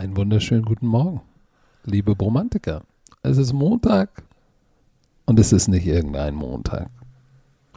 Einen 0.00 0.16
wunderschönen 0.16 0.64
guten 0.64 0.86
Morgen, 0.86 1.20
liebe 1.84 2.16
Bromantiker. 2.16 2.84
Es 3.22 3.36
ist 3.36 3.52
Montag 3.52 4.22
und 5.26 5.38
es 5.38 5.52
ist 5.52 5.68
nicht 5.68 5.84
irgendein 5.84 6.34
Montag. 6.34 6.88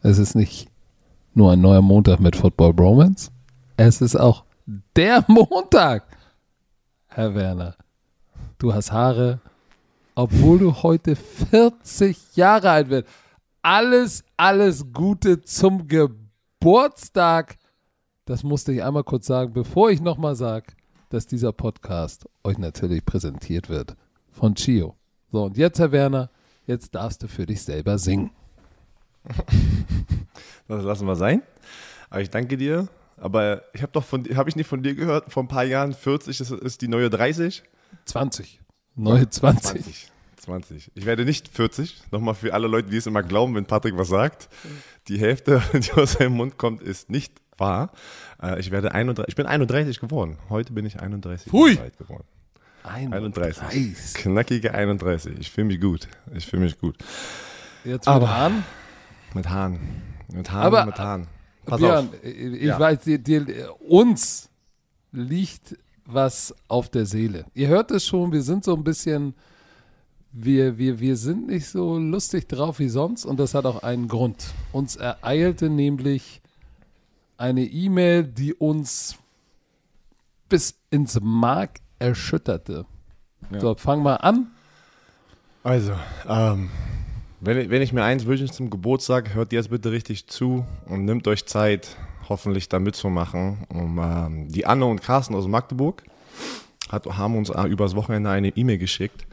Es 0.03 0.19
ist 0.19 0.33
nicht 0.33 0.69
nur 1.33 1.51
ein 1.51 1.59
neuer 1.59 1.81
Montag 1.81 2.21
mit 2.21 2.37
Football 2.37 2.75
Bromance. 2.75 3.29
Es 3.75 3.99
ist 3.99 4.15
auch 4.15 4.45
der 4.95 5.25
Montag. 5.27 6.07
Herr 7.07 7.35
Werner, 7.35 7.75
du 8.57 8.73
hast 8.73 8.93
Haare, 8.93 9.41
obwohl 10.15 10.59
du 10.59 10.81
heute 10.81 11.17
40 11.17 12.37
Jahre 12.37 12.69
alt 12.69 12.89
wirst. 12.89 13.07
Alles, 13.61 14.23
alles 14.37 14.93
Gute 14.93 15.41
zum 15.41 15.89
Geburtstag. 15.89 17.57
Das 18.23 18.43
musste 18.43 18.71
ich 18.71 18.81
einmal 18.81 19.03
kurz 19.03 19.27
sagen, 19.27 19.51
bevor 19.51 19.91
ich 19.91 19.99
nochmal 19.99 20.37
sage, 20.37 20.67
dass 21.13 21.27
dieser 21.27 21.53
Podcast 21.53 22.27
euch 22.43 22.57
natürlich 22.57 23.05
präsentiert 23.05 23.69
wird 23.69 23.95
von 24.31 24.55
Chio. 24.55 24.95
So, 25.31 25.43
und 25.43 25.57
jetzt, 25.57 25.77
Herr 25.77 25.91
Werner, 25.91 26.31
jetzt 26.65 26.95
darfst 26.95 27.21
du 27.21 27.27
für 27.27 27.45
dich 27.45 27.61
selber 27.61 27.97
singen. 27.97 28.31
Das 30.67 30.83
lassen 30.83 31.05
wir 31.05 31.15
sein. 31.15 31.43
Aber 32.09 32.21
ich 32.21 32.29
danke 32.29 32.57
dir. 32.57 32.87
Aber 33.17 33.63
ich 33.73 33.81
habe 33.81 33.91
doch 33.91 34.03
von, 34.03 34.23
habe 34.35 34.49
ich 34.49 34.55
nicht 34.55 34.65
von 34.65 34.81
dir 34.81 34.95
gehört, 34.95 35.31
vor 35.31 35.43
ein 35.43 35.47
paar 35.47 35.65
Jahren 35.65 35.93
40 35.93 36.39
ist, 36.39 36.49
ist 36.49 36.81
die 36.81 36.87
neue 36.87 37.09
30? 37.09 37.63
20. 38.05 38.61
Neue 38.95 39.29
20. 39.29 39.83
20. 39.83 40.11
20. 40.37 40.91
Ich 40.95 41.05
werde 41.05 41.25
nicht 41.25 41.49
40. 41.49 42.01
Nochmal 42.11 42.33
für 42.33 42.53
alle 42.53 42.67
Leute, 42.67 42.89
die 42.89 42.97
es 42.97 43.05
immer 43.05 43.23
glauben, 43.23 43.53
wenn 43.55 43.65
Patrick 43.65 43.97
was 43.97 44.07
sagt. 44.07 44.49
Die 45.09 45.19
Hälfte, 45.19 45.61
die 45.73 45.91
aus 45.91 46.13
seinem 46.13 46.37
Mund 46.37 46.57
kommt, 46.57 46.81
ist 46.81 47.09
nicht 47.09 47.33
wahr. 47.57 47.91
Äh, 48.43 48.59
Ich 48.59 48.71
werde 48.71 48.93
31, 48.93 49.29
ich 49.29 49.35
bin 49.35 49.45
31 49.45 49.99
geworden. 49.99 50.37
Heute 50.49 50.73
bin 50.73 50.85
ich 50.85 50.99
31 50.99 51.51
Hui. 51.51 51.75
Geworden. 51.97 52.25
31. 52.83 53.63
31. 53.63 54.13
Knackige 54.15 54.73
31. 54.73 55.39
Ich 55.39 55.51
fühle 55.51 55.67
mich 55.67 55.79
gut. 55.79 56.07
Ich 56.35 56.45
fühle 56.45 56.63
mich 56.63 56.77
gut. 56.77 56.97
Jetzt 57.85 58.05
mit 58.05 58.07
Aber- 58.07 58.29
an. 58.29 58.63
Mit 59.33 59.49
Haaren. 59.49 59.79
Mit 60.31 60.51
Haaren, 60.51 60.65
Aber- 60.67 60.85
mit 60.85 60.97
Haaren. 60.99 61.27
Pass 61.65 61.79
Björn, 61.79 62.07
auf. 62.09 62.23
ich 62.23 62.61
Ja. 62.63 62.77
weiß, 62.79 62.99
dir, 62.99 63.17
dir, 63.19 63.45
uns 63.87 64.49
liegt 65.13 65.77
was 66.05 66.53
auf 66.67 66.89
der 66.89 67.05
Seele. 67.05 67.45
Ihr 67.53 67.69
hört 67.69 67.89
es 67.91 68.05
schon, 68.05 68.33
wir 68.33 68.41
sind 68.41 68.65
so 68.65 68.75
ein 68.75 68.83
bisschen, 68.83 69.33
wir, 70.33 70.77
wir, 70.77 70.99
wir 70.99 71.15
sind 71.15 71.47
nicht 71.47 71.67
so 71.67 71.97
lustig 71.97 72.49
drauf 72.49 72.79
wie 72.79 72.89
sonst 72.89 73.23
und 73.25 73.39
das 73.39 73.53
hat 73.53 73.65
auch 73.65 73.81
einen 73.81 74.09
Grund. 74.09 74.43
Uns 74.73 74.97
ereilte 74.97 75.69
nämlich 75.69 76.41
eine 77.37 77.63
E-Mail, 77.63 78.23
die 78.23 78.53
uns 78.53 79.17
bis 80.49 80.75
ins 80.89 81.19
Mark 81.21 81.79
erschütterte. 81.99 82.85
Ja. 83.51 83.59
So, 83.59 83.75
fang 83.75 84.03
mal 84.03 84.15
an. 84.17 84.47
Also, 85.63 85.93
ähm, 86.27 86.69
wenn, 87.39 87.57
ich- 87.57 87.69
wenn 87.69 87.81
ich 87.81 87.93
mir 87.93 88.03
eins 88.03 88.25
wünsche 88.25 88.45
zum 88.45 88.69
Geburtstag, 88.69 89.33
hört 89.33 89.51
jetzt 89.53 89.69
bitte 89.69 89.91
richtig 89.91 90.27
zu 90.27 90.65
und 90.87 91.05
nimmt 91.05 91.27
euch 91.27 91.45
Zeit, 91.45 91.95
hoffentlich 92.29 92.69
da 92.69 92.79
mitzumachen. 92.79 93.65
Um, 93.69 93.99
ähm, 93.99 94.47
die 94.49 94.65
Anne 94.65 94.85
und 94.85 95.01
Carsten 95.01 95.35
aus 95.35 95.47
Magdeburg 95.47 96.03
hat, 96.93 97.05
haben 97.05 97.35
uns 97.35 97.49
äh, 97.49 97.63
übers 97.63 97.95
Wochenende 97.95 98.29
eine 98.29 98.49
E-Mail 98.49 98.77
geschickt 98.77 99.25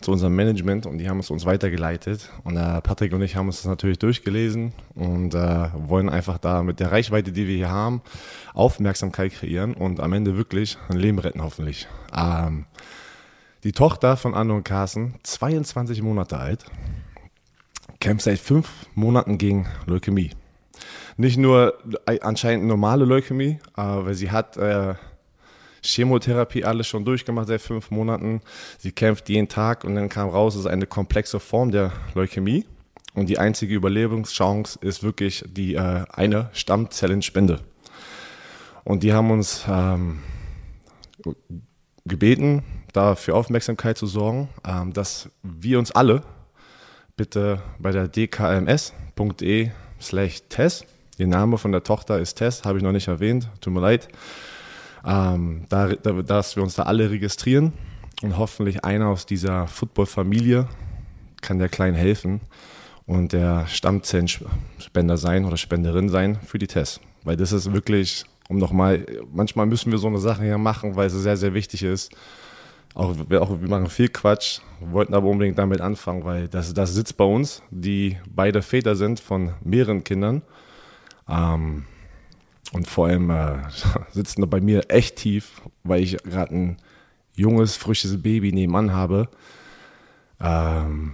zu 0.00 0.10
unserem 0.10 0.34
Management 0.34 0.86
und 0.86 0.98
die 0.98 1.08
haben 1.08 1.20
es 1.20 1.30
uns 1.30 1.44
weitergeleitet. 1.44 2.30
Und 2.44 2.56
äh, 2.56 2.80
Patrick 2.80 3.12
und 3.12 3.22
ich 3.22 3.36
haben 3.36 3.46
uns 3.46 3.58
das 3.58 3.66
natürlich 3.66 3.98
durchgelesen 3.98 4.72
und 4.94 5.34
äh, 5.34 5.68
wollen 5.76 6.08
einfach 6.08 6.38
da 6.38 6.62
mit 6.62 6.80
der 6.80 6.90
Reichweite, 6.90 7.32
die 7.32 7.46
wir 7.46 7.56
hier 7.56 7.70
haben, 7.70 8.02
Aufmerksamkeit 8.54 9.32
kreieren 9.32 9.74
und 9.74 10.00
am 10.00 10.12
Ende 10.12 10.36
wirklich 10.36 10.78
ein 10.88 10.96
Leben 10.96 11.18
retten, 11.18 11.42
hoffentlich. 11.42 11.86
Ähm, 12.16 12.64
die 13.64 13.72
Tochter 13.72 14.16
von 14.16 14.34
Anne 14.34 14.54
und 14.54 14.64
Carsten, 14.64 15.14
22 15.22 16.02
Monate 16.02 16.36
alt, 16.36 16.64
kämpft 18.00 18.24
seit 18.24 18.40
fünf 18.40 18.68
Monaten 18.94 19.38
gegen 19.38 19.68
Leukämie. 19.86 20.30
Nicht 21.16 21.36
nur 21.36 21.78
äh, 22.06 22.18
anscheinend 22.20 22.66
normale 22.66 23.04
Leukämie, 23.04 23.58
aber 23.74 24.14
sie 24.14 24.30
hat 24.30 24.56
äh, 24.56 24.94
Chemotherapie 25.82 26.64
alles 26.64 26.86
schon 26.86 27.04
durchgemacht 27.04 27.48
seit 27.48 27.60
fünf 27.60 27.90
Monaten. 27.90 28.40
Sie 28.78 28.92
kämpft 28.92 29.28
jeden 29.28 29.48
Tag 29.48 29.84
und 29.84 29.94
dann 29.94 30.08
kam 30.08 30.28
raus, 30.28 30.54
es 30.54 30.60
ist 30.60 30.66
eine 30.66 30.86
komplexe 30.86 31.40
Form 31.40 31.70
der 31.70 31.92
Leukämie. 32.14 32.64
Und 33.14 33.28
die 33.28 33.38
einzige 33.38 33.74
Überlebungschance 33.74 34.78
ist 34.80 35.02
wirklich 35.02 35.44
die 35.46 35.74
äh, 35.74 36.04
eine 36.10 36.48
Stammzellenspende. 36.52 37.60
Und 38.84 39.02
die 39.02 39.12
haben 39.12 39.30
uns 39.30 39.64
ähm, 39.68 40.20
gebeten, 42.04 42.64
da 42.92 43.14
für 43.14 43.34
Aufmerksamkeit 43.34 43.98
zu 43.98 44.06
sorgen, 44.06 44.48
ähm, 44.66 44.92
dass 44.92 45.28
wir 45.42 45.78
uns 45.78 45.92
alle 45.92 46.22
bitte 47.16 47.60
bei 47.78 47.92
der 47.92 48.08
dkms.de 48.08 49.70
slash 50.00 50.42
Tess, 50.48 50.84
der 51.18 51.26
Name 51.26 51.58
von 51.58 51.72
der 51.72 51.84
Tochter 51.84 52.18
ist 52.18 52.36
Tess, 52.36 52.64
habe 52.64 52.78
ich 52.78 52.84
noch 52.84 52.92
nicht 52.92 53.08
erwähnt, 53.08 53.48
tut 53.60 53.72
mir 53.72 53.80
leid, 53.80 54.08
ähm, 55.06 55.64
da, 55.68 55.88
da, 55.88 56.12
dass 56.22 56.56
wir 56.56 56.62
uns 56.62 56.74
da 56.74 56.84
alle 56.84 57.10
registrieren 57.10 57.72
und 58.22 58.38
hoffentlich 58.38 58.84
einer 58.84 59.08
aus 59.08 59.26
dieser 59.26 59.66
Football-Familie 59.66 60.68
kann 61.40 61.58
der 61.58 61.68
Kleinen 61.68 61.96
helfen 61.96 62.40
und 63.06 63.32
der 63.32 63.66
Stammzellenspender 63.66 65.16
sein 65.16 65.44
oder 65.44 65.56
Spenderin 65.56 66.08
sein 66.08 66.38
für 66.44 66.58
die 66.58 66.68
Tess. 66.68 67.00
Weil 67.24 67.36
das 67.36 67.52
ist 67.52 67.72
wirklich, 67.72 68.24
um 68.48 68.58
nochmal, 68.58 69.04
manchmal 69.32 69.66
müssen 69.66 69.90
wir 69.90 69.98
so 69.98 70.06
eine 70.06 70.18
Sache 70.18 70.44
hier 70.44 70.58
machen, 70.58 70.94
weil 70.96 71.08
es 71.08 71.12
sehr, 71.14 71.36
sehr 71.36 71.54
wichtig 71.54 71.82
ist. 71.82 72.12
Auch, 72.94 73.14
wir- 73.28 73.42
auch 73.42 73.60
wir 73.60 73.68
machen 73.68 73.88
viel 73.88 74.08
Quatsch, 74.08 74.60
wollten 74.80 75.14
aber 75.14 75.28
unbedingt 75.28 75.58
damit 75.58 75.80
anfangen, 75.80 76.24
weil 76.24 76.48
das, 76.48 76.74
das 76.74 76.94
sitzt 76.94 77.16
bei 77.16 77.24
uns, 77.24 77.62
die 77.70 78.18
beide 78.28 78.60
Väter 78.62 78.94
sind 78.96 79.18
von 79.18 79.54
mehreren 79.64 80.04
Kindern. 80.04 80.42
Ähm, 81.28 81.84
und 82.72 82.88
vor 82.88 83.06
allem 83.08 83.30
äh, 83.30 83.58
sitzen 84.12 84.40
da 84.40 84.46
bei 84.46 84.60
mir 84.60 84.90
echt 84.90 85.16
tief, 85.16 85.60
weil 85.84 86.02
ich 86.02 86.16
gerade 86.18 86.54
ein 86.54 86.76
junges, 87.34 87.76
frisches 87.76 88.20
Baby 88.22 88.52
nebenan 88.52 88.92
habe. 88.92 89.28
Ähm, 90.40 91.12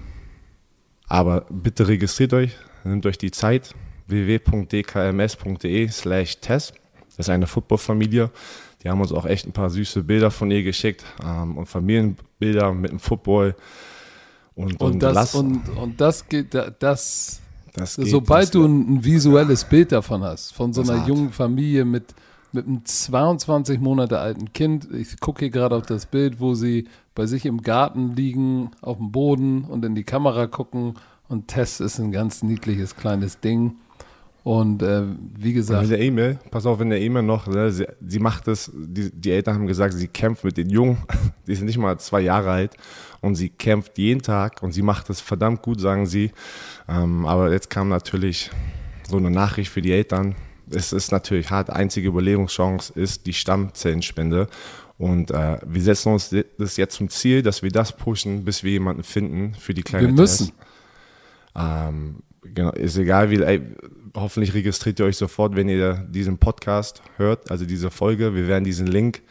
aber 1.08 1.46
bitte 1.50 1.88
registriert 1.88 2.32
euch, 2.32 2.56
nehmt 2.84 3.06
euch 3.06 3.18
die 3.18 3.30
Zeit 3.30 3.74
www.dkms.de 4.08 5.88
slash 5.88 6.38
test. 6.40 6.74
Das 7.16 7.26
ist 7.26 7.30
eine 7.30 7.46
Footballfamilie. 7.46 8.30
Die 8.82 8.88
haben 8.88 9.00
uns 9.00 9.12
auch 9.12 9.26
echt 9.26 9.46
ein 9.46 9.52
paar 9.52 9.70
süße 9.70 10.04
Bilder 10.04 10.30
von 10.30 10.50
ihr 10.50 10.62
geschickt 10.62 11.04
ähm, 11.24 11.56
und 11.58 11.66
Familienbilder 11.66 12.72
mit 12.72 12.90
dem 12.92 13.00
Football. 13.00 13.56
Und, 14.54 14.80
Und, 14.80 15.02
das, 15.02 15.14
lass- 15.14 15.34
und, 15.34 15.68
und 15.70 16.00
das 16.00 16.28
geht, 16.28 16.54
da- 16.54 16.70
das, 16.70 16.78
das 16.80 17.40
geht- 17.96 18.08
sobald 18.10 18.54
du 18.54 18.64
ein, 18.64 18.94
ein 18.94 19.04
visuelles 19.04 19.64
Bild 19.64 19.92
davon 19.92 20.22
hast, 20.22 20.52
von 20.54 20.72
so 20.72 20.82
einer 20.82 21.06
jungen 21.06 21.30
Familie 21.30 21.84
mit, 21.84 22.14
mit 22.52 22.66
einem 22.66 22.84
22 22.84 23.80
Monate 23.80 24.18
alten 24.18 24.52
Kind, 24.52 24.88
ich 24.92 25.18
gucke 25.20 25.40
hier 25.40 25.50
gerade 25.50 25.76
auf 25.76 25.86
das 25.86 26.06
Bild, 26.06 26.40
wo 26.40 26.54
sie 26.54 26.86
bei 27.14 27.26
sich 27.26 27.44
im 27.46 27.62
Garten 27.62 28.14
liegen, 28.14 28.70
auf 28.80 28.96
dem 28.98 29.10
Boden 29.12 29.64
und 29.64 29.84
in 29.84 29.94
die 29.94 30.04
Kamera 30.04 30.46
gucken 30.46 30.94
und 31.28 31.48
Tess 31.48 31.80
ist 31.80 31.98
ein 31.98 32.10
ganz 32.12 32.42
niedliches 32.42 32.96
kleines 32.96 33.40
Ding. 33.40 33.76
Und 34.44 34.82
äh, 34.82 35.02
wie 35.36 35.52
gesagt, 35.52 35.90
der 35.90 36.00
E-Mail, 36.00 36.38
pass 36.50 36.64
auf, 36.64 36.80
in 36.80 36.88
der 36.88 37.00
E-Mail 37.02 37.22
noch, 37.24 37.48
ne, 37.48 37.70
sie, 37.70 37.86
sie 38.06 38.18
macht 38.18 38.48
es, 38.48 38.70
die, 38.74 39.10
die 39.10 39.30
Eltern 39.32 39.56
haben 39.56 39.66
gesagt, 39.66 39.92
sie 39.92 40.08
kämpft 40.08 40.42
mit 40.44 40.56
den 40.56 40.70
Jungen, 40.70 40.96
die 41.46 41.54
sind 41.54 41.66
nicht 41.66 41.76
mal 41.76 41.98
zwei 41.98 42.20
Jahre 42.22 42.50
alt 42.50 42.74
und 43.20 43.34
sie 43.34 43.48
kämpft 43.48 43.98
jeden 43.98 44.22
Tag 44.22 44.62
und 44.62 44.72
sie 44.72 44.82
macht 44.82 45.10
es 45.10 45.20
verdammt 45.20 45.62
gut, 45.62 45.80
sagen 45.80 46.06
sie. 46.06 46.32
Ähm, 46.88 47.26
aber 47.26 47.52
jetzt 47.52 47.70
kam 47.70 47.88
natürlich 47.88 48.50
so 49.08 49.16
eine 49.16 49.30
Nachricht 49.30 49.70
für 49.70 49.82
die 49.82 49.92
Eltern. 49.92 50.34
Es 50.70 50.92
ist 50.92 51.12
natürlich 51.12 51.50
hart, 51.50 51.70
einzige 51.70 52.08
Überlebungschance 52.08 52.92
ist 52.94 53.26
die 53.26 53.32
Stammzellenspende. 53.32 54.48
Und 54.98 55.30
äh, 55.30 55.58
wir 55.64 55.82
setzen 55.82 56.12
uns 56.12 56.34
das 56.58 56.76
jetzt 56.76 56.96
zum 56.96 57.08
Ziel, 57.08 57.42
dass 57.42 57.62
wir 57.62 57.70
das 57.70 57.96
pushen, 57.96 58.44
bis 58.44 58.64
wir 58.64 58.72
jemanden 58.72 59.04
finden 59.04 59.54
für 59.54 59.72
die 59.72 59.82
kleine 59.82 60.08
wir 60.08 60.12
müssen. 60.12 60.52
Ähm, 61.56 62.16
genau, 62.42 62.72
ist 62.72 62.96
egal 62.96 63.30
wie, 63.30 63.40
ey, 63.40 63.62
hoffentlich 64.14 64.54
registriert 64.54 64.98
ihr 64.98 65.06
euch 65.06 65.16
sofort, 65.16 65.56
wenn 65.56 65.68
ihr 65.68 65.94
diesen 66.10 66.38
Podcast 66.38 67.02
hört, 67.16 67.50
also 67.50 67.64
diese 67.64 67.90
Folge. 67.90 68.34
Wir 68.34 68.48
werden 68.48 68.64
diesen 68.64 68.86
Link 68.86 69.22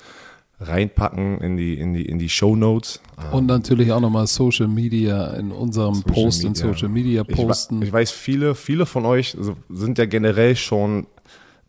reinpacken 0.59 1.39
in 1.39 1.55
die, 1.57 1.75
in 1.77 1.93
die, 1.93 2.05
in 2.05 2.17
die 2.17 2.29
Show 2.29 2.55
Notes. 2.55 2.99
Und 3.31 3.45
natürlich 3.45 3.91
auch 3.91 3.99
nochmal 3.99 4.27
Social 4.27 4.67
Media 4.67 5.27
in 5.35 5.51
unserem 5.51 5.95
Social 5.95 6.13
Post 6.13 6.43
in 6.43 6.49
Media. 6.51 6.65
Social 6.67 6.89
Media 6.89 7.23
Ich, 7.27 7.35
posten. 7.35 7.81
ich 7.81 7.91
weiß, 7.91 8.11
viele, 8.11 8.55
viele 8.55 8.85
von 8.85 9.05
euch 9.05 9.37
sind 9.69 9.97
ja 9.97 10.05
generell 10.05 10.55
schon 10.55 11.07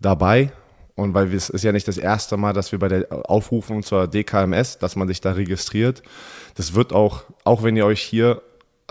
dabei. 0.00 0.52
Und 0.94 1.14
weil 1.14 1.32
es 1.32 1.48
ist 1.48 1.62
ja 1.62 1.70
nicht 1.70 1.86
das 1.86 1.96
erste 1.96 2.36
Mal, 2.36 2.52
dass 2.52 2.72
wir 2.72 2.80
bei 2.80 2.88
der 2.88 3.30
Aufrufung 3.30 3.84
zur 3.84 4.08
DKMS, 4.08 4.78
dass 4.78 4.96
man 4.96 5.06
sich 5.06 5.20
da 5.20 5.32
registriert. 5.32 6.02
Das 6.56 6.74
wird 6.74 6.92
auch, 6.92 7.22
auch 7.44 7.62
wenn 7.62 7.76
ihr 7.76 7.86
euch 7.86 8.00
hier 8.00 8.42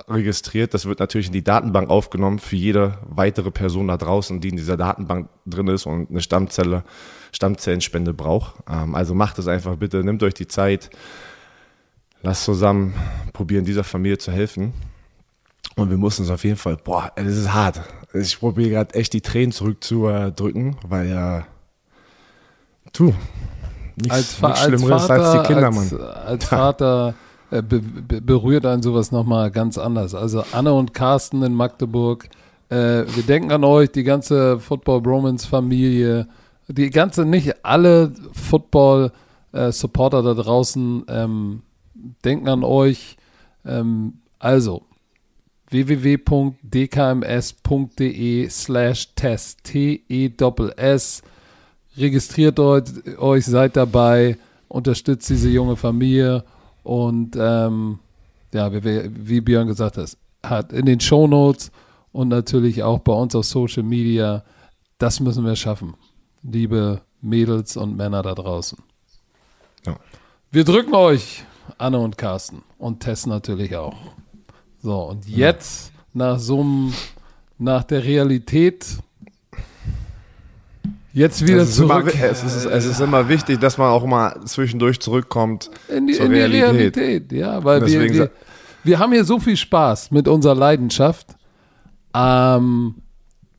registriert. 0.08 0.74
Das 0.74 0.86
wird 0.86 1.00
natürlich 1.00 1.28
in 1.28 1.34
die 1.34 1.44
Datenbank 1.44 1.90
aufgenommen 1.90 2.40
für 2.40 2.56
jede 2.56 2.98
weitere 3.08 3.52
Person 3.52 3.88
da 3.88 3.98
draußen, 3.98 4.42
die 4.42 4.50
in 4.50 4.56
dieser 4.56 4.78
Datenbank 4.78 5.30
drin 5.46 5.68
ist 5.68 5.86
und 5.86 6.10
eine 6.10 6.22
Stammzelle, 6.22 6.84
Stammzellenspende 7.32 8.14
braucht. 8.14 8.56
Ähm, 8.70 8.96
also 8.96 9.14
macht 9.14 9.40
es 9.40 9.48
einfach 9.48 9.76
bitte, 9.76 10.04
nehmt 10.04 10.24
euch 10.24 10.34
die 10.34 10.48
Zeit, 10.48 10.90
lasst 12.22 12.44
zusammen 12.44 12.94
probieren, 13.34 13.66
dieser 13.66 13.84
Familie 13.84 14.18
zu 14.18 14.32
helfen. 14.32 14.74
Und 15.76 15.90
wir 15.90 15.98
mussten 15.98 16.24
es 16.24 16.30
auf 16.30 16.44
jeden 16.44 16.58
Fall, 16.58 16.78
boah, 16.78 17.12
es 17.16 17.38
ist 17.38 17.54
hart. 17.54 17.82
Ich 18.14 18.40
probiere 18.40 18.70
gerade 18.70 18.96
echt 18.96 19.14
die 19.14 19.22
Tränen 19.22 19.52
zurückzudrücken, 19.52 20.78
weil 20.88 21.10
ja, 21.10 21.46
du, 22.94 23.14
nichts, 23.96 24.12
als, 24.12 24.42
nichts 24.42 24.64
Schlimmeres 24.64 24.92
als, 24.92 25.08
Vater, 25.08 25.24
als 25.24 25.42
die 25.42 25.54
Kinder, 25.54 25.72
Mann. 25.72 25.92
Als, 25.92 26.26
als 26.26 26.46
Vater 26.50 27.16
äh, 27.52 27.62
be, 27.62 27.80
be, 27.80 28.22
berührt 28.22 28.66
einen 28.66 28.82
sowas 28.84 29.12
nochmal 29.12 29.52
ganz 29.52 29.78
anders. 29.78 30.16
Also 30.16 30.44
Anne 30.52 30.74
und 30.74 30.94
Carsten 30.94 31.44
in 31.44 31.54
Magdeburg, 31.54 32.30
äh, 32.70 33.06
wir 33.08 33.24
denken 33.28 33.52
an 33.52 33.64
euch, 33.64 33.92
die 33.92 34.04
ganze 34.04 34.60
Football 34.60 35.02
Bromance 35.02 35.48
Familie, 35.48 36.28
die 36.68 36.90
ganze, 36.90 37.24
nicht 37.26 37.64
alle 37.64 38.12
Football 38.34 39.12
äh, 39.54 39.72
Supporter 39.72 40.22
da 40.22 40.34
draußen 40.34 41.06
ähm, 41.08 41.62
denken 42.26 42.50
an 42.50 42.64
euch. 42.64 43.18
Ähm, 43.66 44.20
also 44.40 44.84
www.dkms.de 45.70 46.60
slash 48.50 49.14
test 49.16 49.64
T-E-S-S 49.64 51.22
registriert 51.98 52.60
euch, 52.60 53.46
seid 53.46 53.76
dabei, 53.76 54.38
unterstützt 54.68 55.30
diese 55.30 55.50
junge 55.50 55.76
Familie 55.76 56.44
und 56.88 57.36
ähm, 57.38 58.00
ja, 58.54 58.72
wie, 58.72 59.12
wie 59.14 59.42
Björn 59.42 59.68
gesagt 59.68 59.98
hat, 59.98 60.18
hat 60.42 60.72
in 60.72 60.86
den 60.86 61.02
Shownotes 61.02 61.70
und 62.14 62.30
natürlich 62.30 62.82
auch 62.82 63.00
bei 63.00 63.12
uns 63.12 63.36
auf 63.36 63.46
Social 63.46 63.84
Media, 63.84 64.46
das 64.98 65.20
müssen 65.20 65.44
wir 65.44 65.58
schaffen, 65.58 65.96
liebe 66.44 67.02
Mädels 67.20 67.76
und 67.76 67.98
Männer 67.98 68.24
da 68.24 68.34
draußen. 68.34 68.78
Ja. 69.86 69.98
Wir 70.50 70.64
drücken 70.64 70.96
euch, 70.96 71.44
Anne 71.78 72.00
und 72.00 72.18
Carsten 72.18 72.64
und 72.78 73.02
Tess 73.02 73.26
natürlich 73.26 73.76
auch. 73.76 73.98
So, 74.82 75.10
und 75.10 75.28
jetzt 75.28 75.90
ja. 75.90 76.02
nach 76.14 76.40
so 76.40 76.62
einem, 76.62 76.94
nach 77.58 77.84
der 77.84 78.06
Realität 78.06 78.98
Jetzt 81.18 81.48
wieder 81.48 81.64
es 81.64 81.76
zurück. 81.76 82.14
Immer, 82.14 82.30
es, 82.30 82.44
ist, 82.44 82.66
es, 82.66 82.86
ist, 82.86 83.00
immer 83.00 83.28
wichtig, 83.28 83.60
dass 83.60 83.80
man 83.80 83.90
auch 83.90 84.06
mal 84.06 84.40
zwischendurch 84.46 85.00
zurückkommt 85.00 85.72
in 85.90 86.06
die, 86.06 86.14
zur 86.14 86.28
in 86.28 86.32
die 86.32 86.38
Realität. 86.38 86.96
Realität. 86.96 87.32
Ja, 87.32 87.64
weil 87.64 87.84
wir, 87.88 88.14
wir, 88.14 88.32
wir, 88.84 89.00
haben 89.00 89.12
hier 89.14 89.26
so 89.26 89.40
viel 89.40 89.58
Spaß 89.58 90.12
mit 90.12 90.28
unserer 90.28 90.54
Leidenschaft. 90.54 91.36
Ähm, 92.14 93.02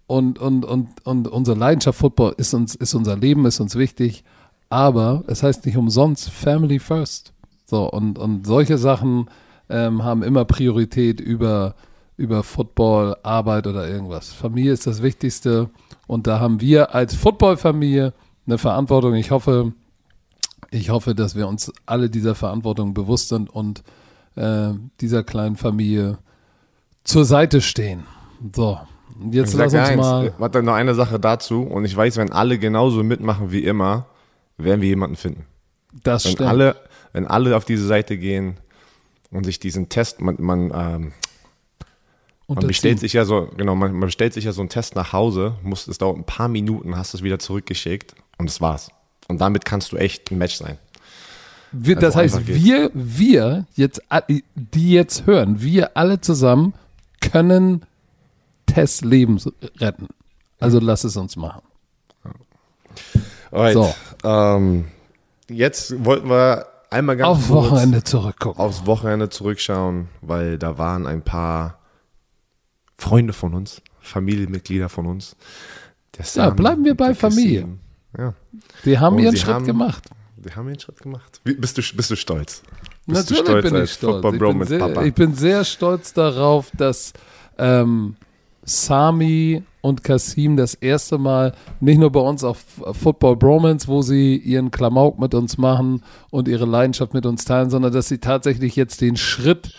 und, 0.06 0.38
und, 0.38 0.64
und, 0.64 1.04
und 1.04 1.26
unsere 1.26 1.58
Leidenschaft 1.58 1.98
Football 1.98 2.34
ist 2.36 2.54
uns, 2.54 2.76
ist 2.76 2.94
unser 2.94 3.16
Leben, 3.16 3.44
ist 3.44 3.58
uns 3.58 3.74
wichtig. 3.74 4.22
Aber 4.70 5.24
es 5.26 5.42
heißt 5.42 5.66
nicht 5.66 5.76
umsonst 5.76 6.30
Family 6.30 6.78
First. 6.78 7.32
So, 7.66 7.90
und, 7.90 8.20
und 8.20 8.46
solche 8.46 8.78
Sachen 8.78 9.28
ähm, 9.68 10.04
haben 10.04 10.22
immer 10.22 10.44
Priorität 10.44 11.18
über, 11.18 11.74
über 12.16 12.44
Football, 12.44 13.16
Arbeit 13.24 13.66
oder 13.66 13.88
irgendwas. 13.88 14.32
Familie 14.32 14.74
ist 14.74 14.86
das 14.86 15.02
Wichtigste. 15.02 15.70
Und 16.08 16.26
da 16.26 16.40
haben 16.40 16.60
wir 16.60 16.94
als 16.94 17.14
Footballfamilie 17.14 18.14
eine 18.46 18.58
Verantwortung. 18.58 19.14
Ich 19.14 19.30
hoffe, 19.30 19.74
ich 20.70 20.90
hoffe, 20.90 21.14
dass 21.14 21.36
wir 21.36 21.46
uns 21.46 21.70
alle 21.84 22.08
dieser 22.08 22.34
Verantwortung 22.34 22.94
bewusst 22.94 23.28
sind 23.28 23.50
und 23.50 23.84
äh, 24.34 24.70
dieser 25.00 25.22
kleinen 25.22 25.56
Familie 25.56 26.18
zur 27.04 27.26
Seite 27.26 27.60
stehen. 27.60 28.04
So, 28.54 28.78
jetzt 29.30 29.52
lass 29.52 29.74
uns 29.74 29.88
eins, 29.88 30.00
mal. 30.00 30.34
Warte, 30.38 30.62
noch 30.62 30.72
eine 30.72 30.94
Sache 30.94 31.20
dazu. 31.20 31.62
Und 31.62 31.84
ich 31.84 31.94
weiß, 31.94 32.16
wenn 32.16 32.32
alle 32.32 32.58
genauso 32.58 33.04
mitmachen 33.04 33.52
wie 33.52 33.64
immer, 33.64 34.06
werden 34.56 34.80
wir 34.80 34.88
jemanden 34.88 35.16
finden. 35.16 35.44
Das 36.04 36.24
wenn 36.24 36.32
stimmt. 36.32 36.48
Alle, 36.48 36.76
wenn 37.12 37.26
alle 37.26 37.54
auf 37.54 37.66
diese 37.66 37.86
Seite 37.86 38.16
gehen 38.16 38.56
und 39.30 39.44
sich 39.44 39.60
diesen 39.60 39.90
Test, 39.90 40.22
man, 40.22 40.36
man 40.38 40.72
ähm, 40.74 41.12
man 42.48 42.66
bestellt 42.66 42.98
sich 42.98 43.12
ja 43.12 43.24
so, 43.24 43.50
genau, 43.56 43.74
man, 43.74 43.92
man 43.92 44.06
bestellt 44.06 44.32
sich 44.32 44.44
ja 44.44 44.52
so 44.52 44.62
einen 44.62 44.70
Test 44.70 44.96
nach 44.96 45.12
Hause, 45.12 45.56
muss, 45.62 45.86
es 45.86 45.98
dauert 45.98 46.16
ein 46.16 46.24
paar 46.24 46.48
Minuten, 46.48 46.96
hast 46.96 47.14
es 47.14 47.22
wieder 47.22 47.38
zurückgeschickt 47.38 48.14
und 48.38 48.48
das 48.48 48.60
war's. 48.60 48.90
Und 49.28 49.40
damit 49.40 49.66
kannst 49.66 49.92
du 49.92 49.96
echt 49.96 50.30
ein 50.30 50.38
Match 50.38 50.56
sein. 50.56 50.78
Wir, 51.70 51.96
also 51.96 52.06
das 52.06 52.16
heißt, 52.16 52.46
wir, 52.46 52.90
wir 52.94 53.66
jetzt, 53.74 54.00
die 54.54 54.92
jetzt 54.92 55.26
hören, 55.26 55.60
wir 55.60 55.96
alle 55.98 56.20
zusammen 56.20 56.72
können 57.20 57.82
Tess 58.64 59.02
Leben 59.02 59.38
retten. 59.76 60.08
Also 60.60 60.80
lass 60.80 61.04
es 61.04 61.16
uns 61.16 61.36
machen. 61.36 61.62
Alright. 63.50 63.74
So. 63.74 63.94
Ähm, 64.24 64.86
jetzt 65.48 66.04
wollten 66.04 66.30
wir 66.30 66.66
einmal 66.90 67.16
ganz 67.16 67.28
aufs 67.28 67.48
Wochenende 67.50 68.02
zurückgucken. 68.02 68.60
Aufs 68.60 68.86
Wochenende 68.86 69.28
zurückschauen, 69.28 70.08
weil 70.22 70.58
da 70.58 70.78
waren 70.78 71.06
ein 71.06 71.22
paar 71.22 71.77
Freunde 72.98 73.32
von 73.32 73.54
uns, 73.54 73.80
Familienmitglieder 74.00 74.88
von 74.88 75.06
uns. 75.06 75.36
ja, 76.34 76.50
bleiben 76.50 76.84
wir 76.84 76.94
bei 76.94 77.14
Familie. 77.14 77.68
Ja. 78.16 78.34
Die 78.84 78.98
haben 78.98 79.16
und 79.16 79.22
ihren 79.22 79.36
Schritt 79.36 79.54
haben, 79.54 79.66
gemacht. 79.66 80.04
Die 80.36 80.50
haben 80.50 80.68
ihren 80.68 80.80
Schritt 80.80 81.00
gemacht. 81.00 81.40
Wie, 81.44 81.54
bist, 81.54 81.78
du, 81.78 81.82
bist 81.96 82.10
du 82.10 82.16
stolz? 82.16 82.62
Bist 83.06 83.30
Natürlich 83.30 83.44
du 83.44 83.46
stolz 83.46 83.70
bin 83.70 83.82
ich 83.82 83.92
stolz. 83.92 84.24
Ich 84.24 84.40
bin, 84.40 84.64
sehr, 84.64 85.02
ich 85.04 85.14
bin, 85.14 85.34
sehr, 85.34 85.64
stolz 85.64 86.12
darauf, 86.12 86.70
dass 86.76 87.12
ähm, 87.56 88.16
Sami 88.64 89.62
und 89.80 90.04
Kasim 90.04 90.56
das 90.56 90.74
erste 90.74 91.18
Mal 91.18 91.54
nicht 91.80 91.98
nur 91.98 92.10
bei 92.10 92.20
uns 92.20 92.44
auf 92.44 92.64
Football 92.92 93.36
Bromance, 93.36 93.88
wo 93.88 94.02
sie 94.02 94.36
ihren 94.36 94.70
Klamauk 94.70 95.18
mit 95.18 95.34
uns 95.34 95.56
machen 95.56 96.02
und 96.30 96.48
ihre 96.48 96.66
Leidenschaft 96.66 97.14
mit 97.14 97.26
uns 97.26 97.44
teilen, 97.44 97.70
sondern 97.70 97.92
dass 97.92 98.08
sie 98.08 98.18
tatsächlich 98.18 98.76
jetzt 98.76 99.00
den 99.00 99.16
Schritt 99.16 99.72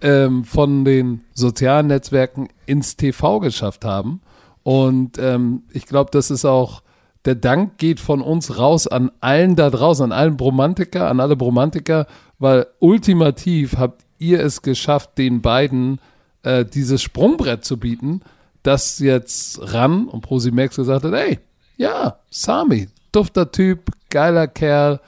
ähm, 0.00 0.44
von 0.44 0.84
den 0.84 1.22
sozialen 1.34 1.88
Netzwerken 1.88 2.48
ins 2.66 2.96
TV 2.96 3.40
geschafft 3.40 3.84
haben. 3.84 4.20
Und 4.62 5.18
ähm, 5.18 5.62
ich 5.72 5.86
glaube, 5.86 6.10
das 6.12 6.30
ist 6.30 6.44
auch, 6.44 6.82
der 7.24 7.34
Dank 7.36 7.78
geht 7.78 8.00
von 8.00 8.20
uns 8.20 8.58
raus 8.58 8.86
an 8.86 9.10
allen 9.20 9.56
da 9.56 9.70
draußen, 9.70 10.04
an 10.04 10.12
allen 10.12 10.36
Bromantiker, 10.36 11.08
an 11.08 11.20
alle 11.20 11.36
Bromantiker, 11.36 12.06
weil 12.38 12.66
ultimativ 12.80 13.76
habt 13.76 14.04
ihr 14.18 14.40
es 14.40 14.62
geschafft, 14.62 15.18
den 15.18 15.40
beiden 15.40 16.00
äh, 16.42 16.64
dieses 16.64 17.02
Sprungbrett 17.02 17.64
zu 17.64 17.78
bieten, 17.78 18.22
das 18.62 18.98
jetzt 18.98 19.60
ran 19.72 20.08
und 20.08 20.22
Prosimax 20.22 20.76
gesagt 20.76 21.04
hat, 21.04 21.12
ey, 21.12 21.38
ja, 21.76 22.18
Sami, 22.30 22.88
dufter 23.12 23.50
Typ, 23.50 23.90
geiler 24.10 24.46
Kerl, 24.46 25.00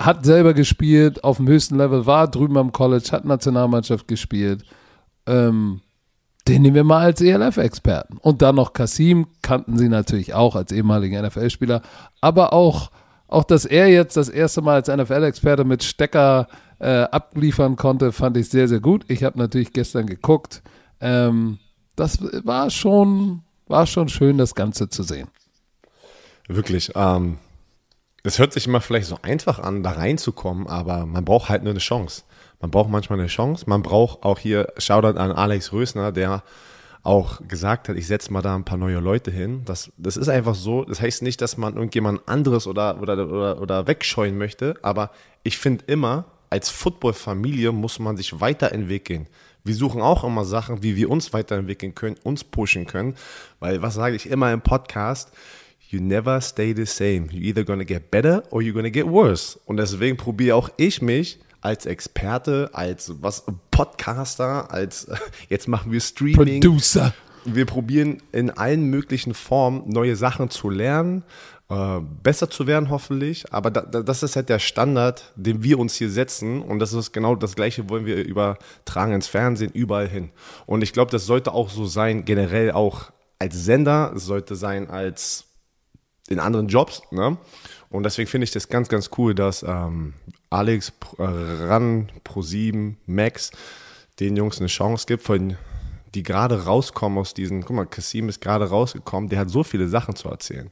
hat 0.00 0.24
selber 0.24 0.54
gespielt, 0.54 1.22
auf 1.22 1.36
dem 1.36 1.46
höchsten 1.46 1.76
Level, 1.76 2.06
war 2.06 2.28
drüben 2.28 2.56
am 2.56 2.72
College, 2.72 3.10
hat 3.12 3.26
Nationalmannschaft 3.26 4.08
gespielt. 4.08 4.64
Ähm, 5.26 5.82
den 6.48 6.62
nehmen 6.62 6.74
wir 6.74 6.84
mal 6.84 7.04
als 7.04 7.20
ELF-Experten. 7.20 8.16
Und 8.16 8.40
dann 8.40 8.56
noch 8.56 8.72
Kasim, 8.72 9.26
kannten 9.42 9.76
sie 9.76 9.90
natürlich 9.90 10.32
auch 10.32 10.56
als 10.56 10.72
ehemaligen 10.72 11.22
NFL-Spieler. 11.22 11.82
Aber 12.22 12.54
auch, 12.54 12.90
auch, 13.28 13.44
dass 13.44 13.66
er 13.66 13.88
jetzt 13.88 14.16
das 14.16 14.30
erste 14.30 14.62
Mal 14.62 14.76
als 14.76 14.88
NFL-Experte 14.88 15.64
mit 15.64 15.84
Stecker 15.84 16.48
äh, 16.78 17.02
abliefern 17.02 17.76
konnte, 17.76 18.10
fand 18.10 18.38
ich 18.38 18.48
sehr, 18.48 18.68
sehr 18.68 18.80
gut. 18.80 19.04
Ich 19.08 19.22
habe 19.22 19.38
natürlich 19.38 19.74
gestern 19.74 20.06
geguckt. 20.06 20.62
Ähm, 21.00 21.58
das 21.94 22.22
war 22.44 22.70
schon, 22.70 23.42
war 23.68 23.86
schon 23.86 24.08
schön, 24.08 24.38
das 24.38 24.54
Ganze 24.54 24.88
zu 24.88 25.02
sehen. 25.02 25.28
Wirklich. 26.48 26.90
Ähm, 26.94 27.36
es 28.22 28.38
hört 28.38 28.52
sich 28.52 28.66
immer 28.66 28.80
vielleicht 28.80 29.06
so 29.06 29.18
einfach 29.22 29.58
an, 29.58 29.82
da 29.82 29.92
reinzukommen, 29.92 30.66
aber 30.66 31.06
man 31.06 31.24
braucht 31.24 31.48
halt 31.48 31.62
nur 31.62 31.72
eine 31.72 31.80
Chance. 31.80 32.22
Man 32.60 32.70
braucht 32.70 32.90
manchmal 32.90 33.18
eine 33.18 33.28
Chance. 33.28 33.64
Man 33.66 33.82
braucht 33.82 34.22
auch 34.22 34.38
hier 34.38 34.72
Shoutout 34.76 35.18
an 35.18 35.32
Alex 35.32 35.72
Rösner, 35.72 36.12
der 36.12 36.42
auch 37.02 37.40
gesagt 37.48 37.88
hat, 37.88 37.96
ich 37.96 38.06
setze 38.06 38.30
mal 38.30 38.42
da 38.42 38.54
ein 38.54 38.64
paar 38.64 38.76
neue 38.76 38.98
Leute 39.00 39.30
hin. 39.30 39.62
Das, 39.64 39.90
das 39.96 40.18
ist 40.18 40.28
einfach 40.28 40.54
so. 40.54 40.84
Das 40.84 41.00
heißt 41.00 41.22
nicht, 41.22 41.40
dass 41.40 41.56
man 41.56 41.74
irgendjemand 41.74 42.28
anderes 42.28 42.66
oder, 42.66 43.00
oder, 43.00 43.26
oder, 43.26 43.60
oder 43.62 43.86
wegscheuen 43.86 44.36
möchte, 44.36 44.74
aber 44.82 45.10
ich 45.42 45.56
finde 45.56 45.84
immer, 45.86 46.26
als 46.50 46.68
Football-Familie 46.68 47.72
muss 47.72 47.98
man 47.98 48.16
sich 48.18 48.40
weiterentwickeln. 48.40 49.28
Wir 49.64 49.74
suchen 49.74 50.02
auch 50.02 50.24
immer 50.24 50.44
Sachen, 50.44 50.82
wie 50.82 50.96
wir 50.96 51.10
uns 51.10 51.32
weiterentwickeln 51.32 51.94
können, 51.94 52.16
uns 52.22 52.44
pushen 52.44 52.86
können, 52.86 53.14
weil 53.60 53.82
was 53.82 53.94
sage 53.94 54.16
ich 54.16 54.28
immer 54.28 54.52
im 54.52 54.60
Podcast? 54.60 55.32
You 55.90 56.00
never 56.00 56.40
stay 56.40 56.72
the 56.74 56.86
same. 56.86 57.28
You're 57.30 57.42
either 57.42 57.64
gonna 57.64 57.84
get 57.84 58.10
better 58.10 58.42
or 58.50 58.62
you're 58.62 58.74
gonna 58.74 58.90
get 58.90 59.06
worse. 59.06 59.58
Und 59.66 59.76
deswegen 59.76 60.16
probiere 60.16 60.56
auch 60.56 60.70
ich 60.76 61.02
mich 61.02 61.38
als 61.60 61.86
Experte, 61.86 62.70
als 62.72 63.12
was 63.20 63.44
Podcaster, 63.70 64.72
als 64.72 65.08
jetzt 65.48 65.68
machen 65.68 65.92
wir 65.92 66.00
Streaming. 66.00 66.60
Producer. 66.60 67.12
wir 67.44 67.66
probieren 67.66 68.22
in 68.32 68.50
allen 68.50 68.84
möglichen 68.84 69.34
Formen 69.34 69.88
neue 69.88 70.16
Sachen 70.16 70.50
zu 70.50 70.70
lernen, 70.70 71.24
äh, 71.68 72.00
besser 72.22 72.50
zu 72.50 72.66
werden 72.66 72.90
hoffentlich. 72.90 73.52
Aber 73.52 73.70
da, 73.70 73.82
da, 73.82 74.02
das 74.02 74.22
ist 74.22 74.36
halt 74.36 74.48
der 74.48 74.58
Standard, 74.58 75.32
den 75.36 75.62
wir 75.62 75.78
uns 75.78 75.94
hier 75.94 76.10
setzen. 76.10 76.62
Und 76.62 76.78
das 76.78 76.92
ist 76.92 77.12
genau 77.12 77.34
das 77.34 77.54
Gleiche, 77.56 77.88
wollen 77.88 78.06
wir 78.06 78.24
übertragen 78.24 79.12
ins 79.12 79.26
Fernsehen, 79.26 79.72
überall 79.72 80.08
hin. 80.08 80.30
Und 80.66 80.82
ich 80.82 80.92
glaube, 80.92 81.10
das 81.10 81.26
sollte 81.26 81.52
auch 81.52 81.70
so 81.70 81.86
sein, 81.86 82.24
generell 82.24 82.72
auch 82.72 83.10
als 83.38 83.64
Sender, 83.64 84.12
es 84.14 84.26
sollte 84.26 84.54
sein 84.54 84.90
als 84.90 85.49
in 86.30 86.38
anderen 86.40 86.68
Jobs. 86.68 87.02
Ne? 87.10 87.36
Und 87.90 88.04
deswegen 88.04 88.28
finde 88.28 88.44
ich 88.44 88.52
das 88.52 88.68
ganz, 88.68 88.88
ganz 88.88 89.10
cool, 89.18 89.34
dass 89.34 89.62
ähm, 89.62 90.14
Alex, 90.48 90.92
äh, 91.18 91.22
Ran, 91.24 92.08
Pro7, 92.24 92.94
Max 93.06 93.50
den 94.18 94.36
Jungs 94.36 94.58
eine 94.58 94.68
Chance 94.68 95.04
gibt, 95.06 95.22
von, 95.22 95.56
die 96.14 96.22
gerade 96.22 96.64
rauskommen 96.64 97.18
aus 97.18 97.34
diesen, 97.34 97.64
guck 97.64 97.76
mal, 97.76 97.86
Kassim 97.86 98.28
ist 98.28 98.40
gerade 98.40 98.68
rausgekommen, 98.68 99.28
der 99.28 99.40
hat 99.40 99.50
so 99.50 99.62
viele 99.64 99.88
Sachen 99.88 100.14
zu 100.16 100.28
erzählen. 100.28 100.70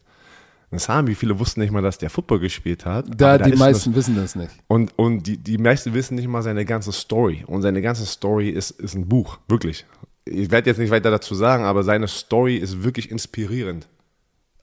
Das 0.71 0.89
haben, 0.91 1.07
wie 1.09 1.15
viele 1.15 1.39
wussten 1.39 1.61
nicht 1.61 1.71
mal, 1.73 1.81
dass 1.81 1.97
der 1.97 2.11
Football 2.11 2.41
gespielt 2.41 2.85
hat. 2.85 3.07
Da, 3.17 3.39
da 3.39 3.45
die 3.47 3.53
ist 3.53 3.59
meisten 3.59 3.93
was- 3.93 3.97
wissen 3.97 4.17
das 4.17 4.35
nicht. 4.35 4.51
Und, 4.69 4.97
und 4.99 5.27
die, 5.27 5.39
die 5.39 5.57
meisten 5.57 5.95
wissen 5.95 6.15
nicht 6.17 6.29
mal 6.29 6.43
seine 6.43 6.67
ganze 6.67 6.93
Story. 6.93 7.43
Und 7.47 7.63
seine 7.63 7.81
ganze 7.81 8.05
Story 8.05 8.51
ist, 8.51 8.73
ist 8.73 8.95
ein 8.95 9.09
Buch, 9.09 9.39
wirklich. 9.49 9.87
Ich 10.27 10.51
werde 10.51 10.69
jetzt 10.69 10.77
nicht 10.79 10.91
weiter 10.91 11.11
dazu 11.11 11.35
sagen, 11.35 11.65
aber 11.65 11.83
seine 11.85 12.07
Story 12.07 12.57
ist 12.57 12.83
wirklich 12.83 13.11
inspirierend. 13.11 13.89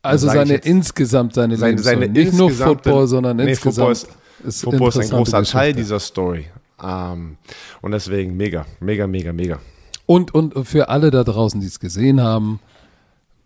Also 0.05 0.27
seine 0.27 0.53
jetzt- 0.53 0.65
insgesamt 0.67 1.33
seine, 1.33 1.57
Seine, 1.57 1.79
seine 1.79 2.07
Nicht 2.07 2.33
nur 2.33 2.49
Football, 2.51 3.07
sondern 3.07 3.37
nee, 3.37 3.49
insgesamt. 3.49 3.97
Football 3.97 4.13
ist, 4.43 4.47
ist 4.47 4.61
Football 4.63 4.89
ist 4.89 4.97
ein 4.99 5.09
großer 5.09 5.43
Teil 5.43 5.73
Geschichte. 5.73 5.75
dieser 5.81 5.99
Story. 5.99 6.45
Ähm, 6.83 7.37
und 7.81 7.91
deswegen 7.91 8.35
mega, 8.37 8.65
mega, 8.79 9.07
mega, 9.07 9.31
mega. 9.33 9.59
Und, 10.05 10.33
und 10.35 10.67
für 10.67 10.89
alle 10.89 11.09
da 11.11 11.23
draußen, 11.23 11.59
die 11.61 11.67
es 11.67 11.79
gesehen 11.79 12.21
haben, 12.21 12.59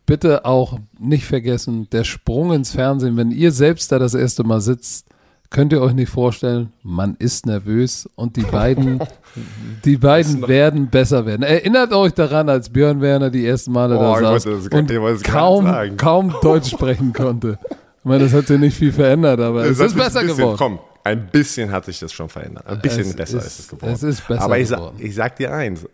bitte 0.06 0.46
auch 0.46 0.80
nicht 1.00 1.26
vergessen, 1.26 1.88
der 1.92 2.04
Sprung 2.04 2.52
ins 2.54 2.72
Fernsehen, 2.72 3.16
wenn 3.18 3.32
ihr 3.32 3.52
selbst 3.52 3.92
da 3.92 4.00
das 4.00 4.14
erste 4.16 4.44
Mal 4.44 4.60
sitzt, 4.60 5.06
könnt 5.50 5.74
ihr 5.74 5.82
euch 5.82 5.94
nicht 5.94 6.10
vorstellen, 6.10 6.72
man 6.84 7.16
ist 7.18 7.46
nervös 7.46 8.08
und 8.16 8.36
die 8.36 8.44
beiden, 8.44 9.00
die 9.86 9.98
beiden 9.98 10.48
werden 10.48 10.90
besser 10.90 11.26
werden. 11.26 11.44
Erinnert 11.44 11.92
euch 11.94 12.14
daran, 12.14 12.50
als 12.50 12.70
Björn 12.70 13.02
Werner 13.02 13.30
die 13.30 13.46
ersten 13.46 13.72
Male 13.72 13.98
Oh, 13.98 14.02
da 14.20 14.40
saß 14.40 14.44
das 14.44 14.68
und 14.68 14.92
es 14.92 15.24
gar 15.24 15.34
kaum, 15.34 15.98
kaum 15.98 16.36
Deutsch 16.42 16.70
sprechen 16.70 17.14
konnte. 17.14 17.58
Ich 18.00 18.06
meine, 18.06 18.24
das 18.26 18.34
hat 18.34 18.48
sich 18.48 18.60
nicht 18.60 18.78
viel 18.78 18.92
verändert, 18.94 19.40
aber 19.40 19.66
es 19.66 19.80
hat 19.80 19.88
ist 19.88 19.96
besser 19.98 20.22
bisschen, 20.22 20.38
geworden. 20.38 20.58
Komm, 20.58 20.80
ein 21.04 21.28
bisschen 21.28 21.72
hat 21.72 21.86
sich 21.86 22.00
das 22.00 22.14
schon 22.14 22.30
verändert. 22.30 22.66
Ein 22.68 22.80
bisschen 22.80 23.02
Es 23.02 23.16
besser 23.16 23.38
ist- 23.40 23.46
ist, 23.46 23.60
es 23.60 23.68
geworden. 23.70 23.94
es 23.94 24.04
ist 24.04 24.28
besser 24.28 24.42
Aber 24.44 24.58
ich, 24.60 24.70
geworden. 24.70 24.96
Sag, 24.98 25.06
ich 25.06 25.16
sag 25.16 25.36
dir 25.38 25.54
eins. 25.54 25.86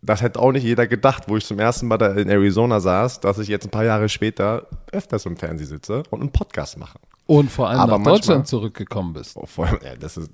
Das 0.00 0.20
hätte 0.22 0.38
auch 0.38 0.52
nicht 0.52 0.64
jeder 0.64 0.86
gedacht, 0.86 1.24
wo 1.28 1.36
ich 1.38 1.46
zum 1.46 1.58
ersten 1.58 1.86
Mal 1.88 1.96
da 1.98 2.12
in 2.12 2.28
Arizona 2.28 2.78
saß, 2.78 3.20
dass 3.20 3.38
ich 3.38 3.48
jetzt 3.48 3.66
ein 3.66 3.70
paar 3.70 3.84
Jahre 3.84 4.08
später 4.10 4.66
öfters 4.92 5.24
im 5.24 5.36
Fernsehen 5.36 5.66
sitze 5.66 6.02
und 6.10 6.20
einen 6.20 6.30
Podcast 6.30 6.78
mache. 6.78 6.98
Und 7.26 7.50
vor 7.50 7.68
allem 7.70 7.80
Aber 7.80 7.92
nach 7.92 7.98
manchmal- 7.98 8.14
Deutschland 8.16 8.48
zurückgekommen 8.48 9.12
bist. 9.14 9.36
Oh, 9.36 9.46
vor 9.46 9.66
allem, 9.66 9.78
ja, 9.82 9.96
das 9.96 10.16
ist, 10.18 10.30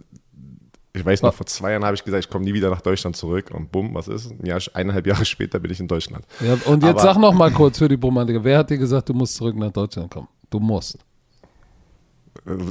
ich 0.92 1.04
weiß 1.04 1.22
noch, 1.22 1.32
vor 1.32 1.46
zwei 1.46 1.70
Jahren 1.72 1.84
habe 1.84 1.94
ich 1.94 2.02
gesagt, 2.02 2.24
ich 2.24 2.30
komme 2.30 2.44
nie 2.44 2.52
wieder 2.52 2.68
nach 2.68 2.80
Deutschland 2.80 3.14
zurück 3.16 3.50
und 3.54 3.70
bumm, 3.70 3.94
was 3.94 4.08
ist? 4.08 4.30
Ein 4.32 4.44
Jahr, 4.44 4.60
eineinhalb 4.74 5.06
Jahre 5.06 5.24
später 5.24 5.60
bin 5.60 5.70
ich 5.70 5.78
in 5.78 5.86
Deutschland. 5.88 6.24
Ja, 6.40 6.54
und 6.66 6.82
jetzt 6.82 6.90
Aber- 6.98 7.00
sag 7.02 7.18
noch 7.18 7.32
mal 7.32 7.50
kurz 7.52 7.78
für 7.78 7.88
die 7.88 7.96
Bromantiker, 7.96 8.42
wer 8.42 8.58
hat 8.58 8.70
dir 8.70 8.78
gesagt, 8.78 9.08
du 9.08 9.14
musst 9.14 9.36
zurück 9.36 9.54
nach 9.56 9.70
Deutschland 9.70 10.10
kommen? 10.10 10.28
Du 10.50 10.58
musst. 10.58 10.98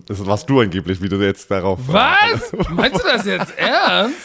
Das 0.07 0.25
warst 0.25 0.49
du 0.49 0.59
angeblich, 0.61 1.01
wie 1.01 1.09
du 1.09 1.17
jetzt 1.17 1.49
darauf. 1.51 1.79
Was? 1.87 2.51
Meinst 2.71 2.99
du 3.03 3.07
das 3.07 3.25
jetzt 3.25 3.57
ernst? 3.57 4.15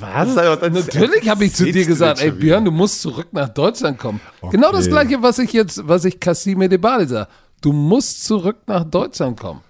Was? 0.00 0.34
Das- 0.34 0.60
Natürlich 0.86 1.28
habe 1.28 1.44
ich 1.44 1.54
zu 1.54 1.70
dir 1.70 1.84
gesagt, 1.84 2.20
ey 2.22 2.30
Björn, 2.30 2.64
du 2.64 2.70
musst 2.70 3.02
zurück 3.02 3.28
nach 3.32 3.48
Deutschland 3.48 3.98
kommen. 3.98 4.20
Genau 4.50 4.72
das 4.72 4.82
Okay. 4.86 4.90
gleiche, 4.90 5.22
was 5.22 5.38
ich 5.38 5.52
jetzt, 5.52 5.86
was 5.86 6.04
ich 6.04 6.18
Cassime 6.18 6.68
Debali 6.68 7.06
sage. 7.06 7.28
Du 7.60 7.72
musst 7.72 8.24
zurück 8.24 8.58
nach 8.66 8.84
Deutschland 8.84 9.38
kommen. 9.38 9.60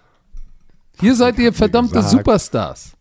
Hier 1.01 1.15
seid 1.15 1.39
ihr 1.39 1.53
verdammte 1.53 1.95
gesagt. 1.95 2.11
Superstars. 2.11 2.93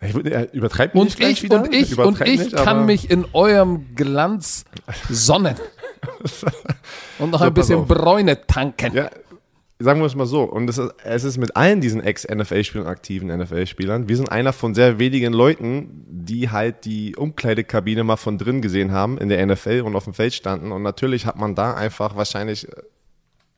Ich 0.00 0.14
äh, 0.14 0.48
übertreib 0.52 0.94
mich 0.94 1.00
Und 1.00 1.20
ich, 1.20 1.42
wieder. 1.42 1.62
und 1.62 1.74
ich, 1.74 1.98
und 1.98 2.20
ich 2.20 2.38
nicht, 2.38 2.56
kann 2.56 2.86
mich 2.86 3.10
in 3.10 3.24
eurem 3.32 3.94
Glanz 3.96 4.64
sonnen. 5.08 5.56
Und 7.18 7.30
noch 7.30 7.40
So, 7.40 7.46
ein 7.46 7.54
bisschen. 7.54 7.86
Bräune 7.86 8.46
tanken. 8.46 8.94
Ja, 8.94 9.10
sagen 9.80 9.98
wir 10.00 10.06
es 10.06 10.14
mal 10.14 10.26
so. 10.26 10.44
Und 10.44 10.70
es 10.70 10.78
ist, 10.78 10.92
es 11.02 11.24
ist 11.24 11.38
mit 11.38 11.56
allen 11.56 11.80
diesen 11.80 12.00
Ex-NFL-Spielern, 12.00 12.86
aktiven 12.86 13.36
NFL-Spielern, 13.36 14.08
wir 14.08 14.16
sind 14.16 14.30
einer 14.30 14.52
von 14.52 14.74
sehr 14.74 15.00
wenigen 15.00 15.32
Leuten, 15.32 16.04
die 16.08 16.50
halt 16.50 16.84
die 16.84 17.16
Umkleidekabine 17.16 18.04
mal 18.04 18.16
von 18.16 18.38
drin 18.38 18.62
gesehen 18.62 18.92
haben 18.92 19.18
in 19.18 19.28
der 19.28 19.44
NFL 19.44 19.82
und 19.84 19.96
auf 19.96 20.04
dem 20.04 20.14
Feld 20.14 20.34
standen. 20.34 20.70
Und 20.70 20.82
natürlich 20.82 21.26
hat 21.26 21.36
man 21.36 21.56
da 21.56 21.74
einfach 21.74 22.14
wahrscheinlich 22.14 22.68
äh, 22.68 22.82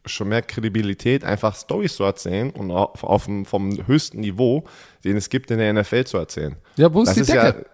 schon 0.06 0.28
mehr 0.28 0.42
Kredibilität, 0.42 1.24
einfach 1.24 1.54
Stories 1.54 1.94
zu 1.96 2.04
erzählen 2.04 2.50
und 2.50 2.70
auf, 2.70 3.04
auf 3.04 3.24
dem, 3.26 3.44
vom 3.44 3.86
höchsten 3.86 4.20
Niveau, 4.20 4.64
den 5.04 5.16
es 5.16 5.28
gibt 5.28 5.50
in 5.50 5.58
der 5.58 5.72
NFL 5.72 6.04
zu 6.04 6.16
erzählen. 6.16 6.56
Ja, 6.76 6.92
wo 6.92 7.02
ist 7.02 7.14
die 7.14 7.20
Ja, 7.32 7.52
Decke? 7.52 7.66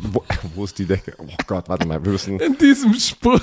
wo, 0.00 0.22
wo 0.54 0.64
ist 0.64 0.78
die 0.78 0.86
Decke? 0.86 1.14
Oh 1.18 1.26
Gott, 1.46 1.68
warte 1.68 1.86
mal, 1.86 2.02
wir 2.04 2.12
müssen. 2.12 2.38
In 2.40 2.56
diesem 2.58 2.94
Spruch. 2.94 3.40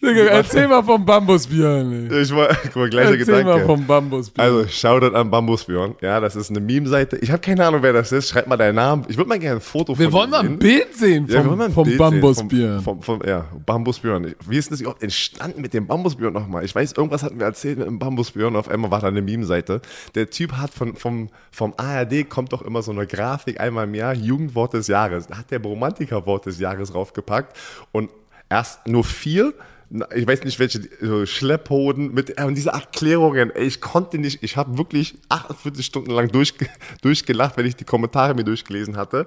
Digga, 0.00 0.26
erzähl 0.26 0.68
mal 0.68 0.82
vom 0.84 1.04
Bambusbjörn. 1.04 2.08
ey. 2.08 2.22
Ich 2.22 2.32
war, 2.34 2.48
guck 2.62 2.76
mal, 2.76 2.88
gleicher 2.88 3.18
Erzähl 3.18 3.42
mal 3.42 3.54
Gedanke. 3.54 3.66
vom 3.66 3.84
Bambusbjörn. 3.84 4.48
Also, 4.48 4.68
Shoutout 4.68 5.16
an 5.16 5.28
Bambusbjörn. 5.28 5.96
Ja, 6.00 6.20
das 6.20 6.36
ist 6.36 6.50
eine 6.50 6.60
Meme-Seite. 6.60 7.16
Ich 7.16 7.32
habe 7.32 7.40
keine 7.40 7.66
Ahnung, 7.66 7.82
wer 7.82 7.92
das 7.92 8.12
ist. 8.12 8.28
Schreibt 8.28 8.46
mal 8.46 8.56
deinen 8.56 8.76
Namen. 8.76 9.04
Ich 9.08 9.16
würde 9.16 9.28
mal 9.28 9.40
gerne 9.40 9.56
ein 9.56 9.60
Foto 9.60 9.98
wir 9.98 10.04
von 10.04 10.12
wollen 10.12 10.30
mal 10.30 10.40
ein. 10.44 10.56
Bild 10.56 10.94
sehen 10.94 11.26
Ja, 11.26 11.42
wir 11.42 11.46
wollen 11.46 11.48
vom, 11.50 11.58
mal 11.58 11.64
ein 11.64 11.72
vom 11.72 11.84
Bild 11.84 11.98
sehen. 11.98 12.10
Bambusbjörn. 12.10 12.80
Vom, 12.82 13.02
vom, 13.02 13.20
vom, 13.20 13.28
ja, 13.28 13.46
Bambusbjörn. 13.66 14.34
Wie 14.48 14.56
ist 14.56 14.70
das 14.70 14.80
überhaupt 14.80 15.02
entstanden 15.02 15.60
mit 15.60 15.74
dem 15.74 15.88
Bambusbjörn 15.88 16.32
nochmal? 16.32 16.64
Ich 16.64 16.72
weiß, 16.76 16.92
irgendwas 16.92 17.24
hatten 17.24 17.40
wir 17.40 17.46
erzählt 17.46 17.78
mit 17.78 17.88
dem 17.88 17.98
Bambusbjörn. 17.98 18.54
Auf 18.54 18.68
einmal 18.68 18.92
war 18.92 19.00
da 19.00 19.08
eine 19.08 19.20
Meme-Seite. 19.20 19.80
Der 20.14 20.30
Typ 20.30 20.52
hat 20.52 20.72
von, 20.72 20.94
vom, 20.94 21.28
vom 21.50 21.74
ARD 21.76 22.30
kommt 22.30 22.52
doch 22.52 22.62
immer 22.62 22.82
so 22.82 22.92
eine 22.92 23.04
Grafik 23.08 23.58
einmal 23.58 23.88
im 23.88 23.94
Jahr, 23.96 24.14
Jugendwort 24.14 24.74
des 24.74 24.86
Jahres. 24.86 25.26
Da 25.26 25.38
hat 25.38 25.50
der 25.50 25.60
Romantiker-Wort 25.60 26.46
des 26.46 26.60
Jahres 26.60 26.94
raufgepackt 26.94 27.56
und 27.90 28.10
erst 28.48 28.86
nur 28.86 29.02
vier 29.02 29.54
ich 30.14 30.26
weiß 30.26 30.44
nicht 30.44 30.58
welche, 30.58 30.82
so 31.00 31.24
Schlepphoden 31.24 32.12
mit 32.12 32.38
äh, 32.38 32.44
und 32.44 32.54
diese 32.54 32.70
Erklärungen, 32.70 33.50
ey, 33.50 33.64
ich 33.64 33.80
konnte 33.80 34.18
nicht, 34.18 34.42
ich 34.42 34.56
habe 34.58 34.76
wirklich 34.76 35.14
48 35.30 35.84
Stunden 35.84 36.10
lang 36.10 36.28
durchge 36.28 36.66
durchgelacht, 37.02 37.56
wenn 37.56 37.64
ich 37.64 37.76
die 37.76 37.84
Kommentare 37.84 38.34
mir 38.34 38.44
durchgelesen 38.44 38.96
hatte. 38.96 39.26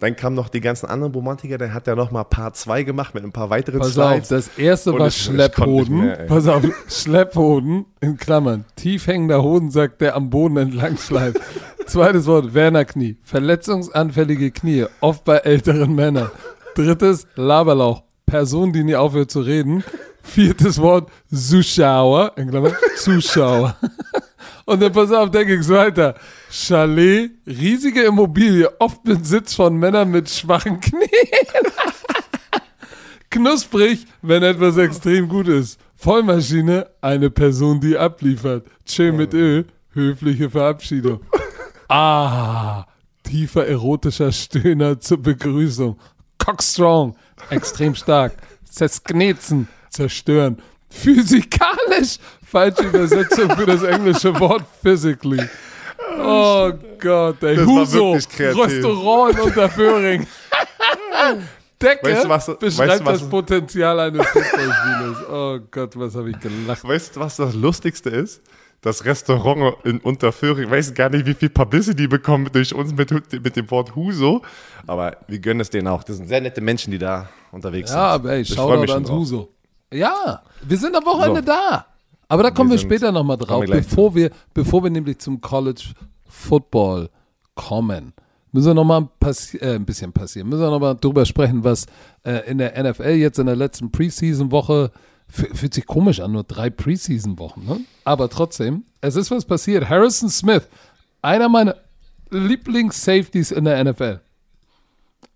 Dann 0.00 0.16
kamen 0.16 0.34
noch 0.34 0.48
die 0.48 0.60
ganzen 0.60 0.86
anderen 0.86 1.12
Romantiker, 1.12 1.58
dann 1.58 1.72
hat 1.74 1.86
er 1.86 1.94
noch 1.94 2.10
mal 2.10 2.24
Part 2.24 2.56
2 2.56 2.82
gemacht 2.82 3.14
mit 3.14 3.22
ein 3.22 3.32
paar 3.32 3.50
weiteren 3.50 3.78
Pass 3.78 3.96
auf, 3.98 4.24
Slides. 4.24 4.28
das 4.28 4.58
erste 4.58 4.98
war 4.98 5.10
Schlepphoden. 5.10 5.98
mehr. 5.98 6.16
Pass 6.26 6.48
auf, 6.48 6.64
Schlepphoden 6.88 7.86
in 8.00 8.16
Klammern. 8.16 8.64
Tief 8.74 9.06
hängender 9.06 9.42
Hodensack, 9.42 9.98
der 9.98 10.16
am 10.16 10.28
Boden 10.30 10.56
entlang 10.56 10.96
schleift. 10.96 11.38
Zweites 11.86 12.26
Wort, 12.26 12.52
Werner 12.54 12.84
Knie. 12.84 13.16
Verletzungsanfällige 13.22 14.50
Knie, 14.50 14.86
oft 15.00 15.24
bei 15.24 15.36
älteren 15.36 15.94
Männern. 15.94 16.30
Drittes, 16.74 17.26
Laberlauch. 17.36 18.02
Person, 18.30 18.72
die 18.72 18.84
nie 18.84 18.94
aufhört 18.94 19.30
zu 19.30 19.40
reden. 19.40 19.82
Viertes 20.22 20.78
Wort, 20.80 21.10
Zuschauer, 21.34 22.32
in 22.36 22.48
Klammern, 22.48 22.76
Zuschauer. 22.96 23.76
Und 24.66 24.80
dann 24.80 24.92
pass 24.92 25.10
auf, 25.10 25.30
dann 25.30 25.46
ging's 25.46 25.68
weiter. 25.68 26.14
Chalet, 26.48 27.32
riesige 27.44 28.02
Immobilie, 28.02 28.70
oft 28.78 29.02
Besitz 29.02 29.54
von 29.54 29.76
Männern 29.76 30.10
mit 30.12 30.30
schwachen 30.30 30.78
Knien. 30.78 31.08
Knusprig, 33.30 34.06
wenn 34.22 34.44
etwas 34.44 34.76
extrem 34.76 35.28
gut 35.28 35.48
ist. 35.48 35.80
Vollmaschine, 35.96 36.86
eine 37.00 37.30
Person, 37.30 37.80
die 37.80 37.96
abliefert. 37.96 38.66
Chill 38.86 39.12
mit 39.12 39.34
Ö, 39.34 39.64
höfliche 39.92 40.50
Verabschiedung. 40.50 41.20
Ah, 41.88 42.86
tiefer 43.24 43.66
erotischer 43.66 44.30
Stöhner 44.30 45.00
zur 45.00 45.20
Begrüßung. 45.20 45.98
Cockstrong, 46.44 47.14
extrem 47.50 47.94
stark. 47.94 48.32
Zersknetzen, 48.68 49.68
zerstören. 49.90 50.60
Physikalisch, 50.90 52.18
falsche 52.44 52.82
Übersetzung 52.84 53.50
für 53.56 53.66
das 53.66 53.82
englische 53.82 54.38
Wort 54.40 54.64
physically. 54.82 55.40
Oh 56.18 56.72
Gott, 56.98 57.42
ey. 57.42 57.56
Das 57.56 57.66
Huso. 57.66 58.12
Restaurant 58.14 59.34
in 59.36 59.40
Unterföhring. 59.42 60.26
Decke 61.80 62.06
Weißt 62.10 62.24
du, 62.24 62.28
was- 62.28 62.48
weißt 62.48 62.60
beschreibt 62.60 63.00
du, 63.00 63.04
was- 63.06 63.20
das 63.20 63.28
Potenzial 63.28 64.00
eines 64.00 64.26
Fußballspielers. 64.26 65.28
Oh 65.30 65.58
Gott, 65.70 65.98
was 65.98 66.14
habe 66.14 66.30
ich 66.30 66.40
gelacht. 66.40 66.84
Weißt 66.86 67.16
du, 67.16 67.20
was 67.20 67.36
das 67.36 67.54
Lustigste 67.54 68.10
ist? 68.10 68.42
Das 68.82 69.04
Restaurant 69.04 69.76
in 69.84 69.98
Unterföhring, 69.98 70.64
ich 70.64 70.70
weiß 70.70 70.94
gar 70.94 71.10
nicht, 71.10 71.26
wie 71.26 71.34
viel 71.34 71.50
Publicity 71.50 72.06
bekommen 72.08 72.48
durch 72.50 72.74
uns 72.74 72.94
mit, 72.94 73.10
mit 73.42 73.56
dem 73.56 73.70
Wort 73.70 73.94
Huso, 73.94 74.40
aber 74.86 75.18
wir 75.28 75.38
gönnen 75.38 75.60
es 75.60 75.68
denen 75.68 75.86
auch. 75.88 76.02
Das 76.02 76.16
sind 76.16 76.28
sehr 76.28 76.40
nette 76.40 76.62
Menschen, 76.62 76.90
die 76.90 76.98
da 76.98 77.28
unterwegs 77.52 77.90
Ja, 77.90 77.96
sind. 78.14 78.24
aber 78.24 78.32
ey, 78.32 78.38
mich 78.38 78.48
schon 78.54 78.90
ans. 78.90 79.10
Huso. 79.10 79.48
Ja, 79.92 80.42
wir 80.62 80.78
sind 80.78 80.96
am 80.96 81.04
Wochenende 81.04 81.40
So. 81.40 81.46
da. 81.46 81.86
Aber 82.28 82.42
da 82.44 82.50
kommen 82.50 82.70
wir, 82.70 82.78
sind- 82.78 82.88
später 82.88 83.12
nochmal 83.12 83.36
drauf, 83.36 83.62
wir 83.66 83.74
bevor 83.76 84.14
wir, 84.14 84.30
bevor 84.54 84.82
wir 84.82 84.90
nämlich 84.90 85.18
zum 85.18 85.40
College 85.40 85.82
Football 86.26 87.10
kommen. 87.54 88.14
müssen 88.52 88.68
wir 88.68 88.74
nochmal 88.74 89.08
passi 89.18 89.58
äh, 89.58 89.74
ein 89.74 89.84
bisschen 89.84 90.12
passieren. 90.12 90.48
Müssen 90.48 90.62
wir 90.62 90.70
nochmal 90.70 90.96
drüber 90.96 91.26
sprechen, 91.26 91.62
was 91.64 91.86
äh, 92.24 92.48
in 92.50 92.58
der 92.58 92.80
NFL 92.82 93.10
jetzt 93.10 93.38
in 93.38 93.46
der 93.46 93.56
letzten 93.56 93.90
Preseason-Woche 93.92 94.90
fühlt 95.30 95.74
sich 95.74 95.86
komisch 95.86 96.20
an, 96.20 96.32
nur 96.32 96.44
drei 96.44 96.70
Preseason-Wochen, 96.70 97.64
ne? 97.64 97.80
Aber 98.04 98.28
trotzdem, 98.28 98.84
es 99.00 99.16
ist 99.16 99.30
was 99.30 99.44
passiert. 99.44 99.88
Harrison 99.88 100.28
Smith, 100.28 100.68
einer 101.22 101.48
meiner 101.48 101.76
Lieblings-Safeties 102.30 103.50
in 103.50 103.64
der 103.64 103.82
NFL, 103.84 104.20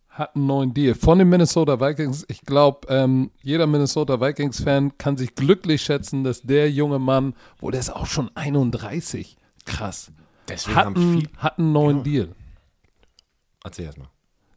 hat 0.09 0.37
einen 0.37 0.47
neuen 0.47 0.75
Deal 0.75 0.95
von 0.95 1.19
den 1.19 1.29
Minnesota 1.29 1.81
Vikings. 1.81 2.25
Ich 2.29 2.43
glaube, 2.43 2.87
ähm, 2.89 3.31
jeder 3.43 3.67
Minnesota 3.67 4.21
Vikings-Fan 4.21 4.97
kann 4.97 5.17
sich 5.17 5.35
glücklich 5.35 5.83
schätzen, 5.83 6.23
dass 6.23 6.43
der 6.43 6.71
junge 6.71 6.99
Mann, 7.01 7.35
wo 7.59 7.71
der 7.71 7.81
ist 7.81 7.91
auch 7.91 8.07
schon 8.07 8.31
31, 8.37 9.37
krass, 9.65 10.13
Deswegen 10.49 10.77
hat 10.77 10.87
einen, 10.97 11.29
hat 11.39 11.59
einen 11.59 11.73
neuen 11.73 11.97
Ja. 11.99 12.03
Deal. 12.05 12.29
Erzähl 13.65 13.87
erst 13.87 13.99
mal. 13.99 14.09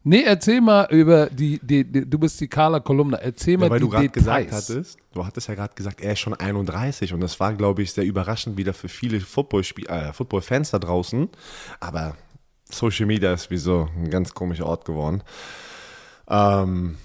Nee, 0.08 0.24
erzähl 0.24 0.62
mal 0.62 0.88
über 0.90 1.26
die, 1.26 1.60
die, 1.62 1.84
die 1.84 2.10
du 2.10 2.18
bist 2.18 2.40
die 2.40 2.48
Carla-Kolumne, 2.48 3.22
erzähl 3.22 3.58
mal 3.58 3.66
Ja, 3.66 3.72
weil 3.72 3.80
die 3.80 3.86
du 3.86 3.90
gerade 3.90 4.08
gesagt 4.08 4.52
hattest, 4.54 4.98
du 5.14 5.26
hattest 5.26 5.50
ja 5.50 5.56
gerade 5.56 5.76
gesagt, 5.76 6.00
er 6.00 6.14
ist 6.14 6.20
schon 6.20 6.34
31 6.34 7.14
und 7.14 7.20
das 7.20 7.38
war, 7.42 7.54
glaube 7.54 7.82
ich, 7.82 7.92
sehr 7.92 8.06
überraschend 8.06 8.56
wieder 8.56 8.74
für 8.74 8.88
viele 8.88 9.18
äh, 9.18 10.14
Football-Fans 10.14 10.72
da 10.72 10.80
draußen. 10.80 11.28
Aber 11.82 12.16
Social 12.72 13.06
Media 13.06 13.34
ist 13.34 13.52
wie 13.52 13.58
so 13.58 13.90
ein 13.98 14.10
ganz 14.10 14.34
komischer 14.34 14.66
Ort 14.66 14.86
geworden. 14.86 15.24
Ähm, 16.30 16.96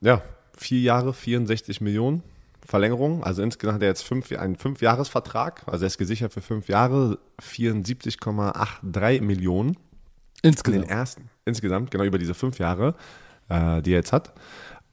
ja, 0.00 0.22
vier 0.56 0.82
Jahre, 0.82 1.14
64 1.14 1.80
Millionen 1.80 2.22
Verlängerung. 2.64 3.24
Also 3.24 3.42
insgesamt 3.42 3.74
hat 3.74 3.82
er 3.82 3.88
jetzt 3.88 4.02
fünf, 4.02 4.30
einen 4.30 4.54
Fünfjahresvertrag. 4.54 5.62
Also 5.66 5.84
er 5.84 5.88
ist 5.88 5.98
gesichert 5.98 6.32
für 6.32 6.42
fünf 6.42 6.68
Jahre, 6.68 7.18
74,83 7.42 9.20
Millionen. 9.20 9.76
In 10.44 10.50
den 10.50 10.52
Insgesamt. 10.52 10.90
ersten, 10.90 11.30
insgesamt, 11.46 11.90
genau 11.90 12.04
über 12.04 12.18
diese 12.18 12.34
fünf 12.34 12.58
Jahre, 12.58 12.94
äh, 13.48 13.80
die 13.80 13.92
er 13.92 13.98
jetzt 13.98 14.12
hat. 14.12 14.34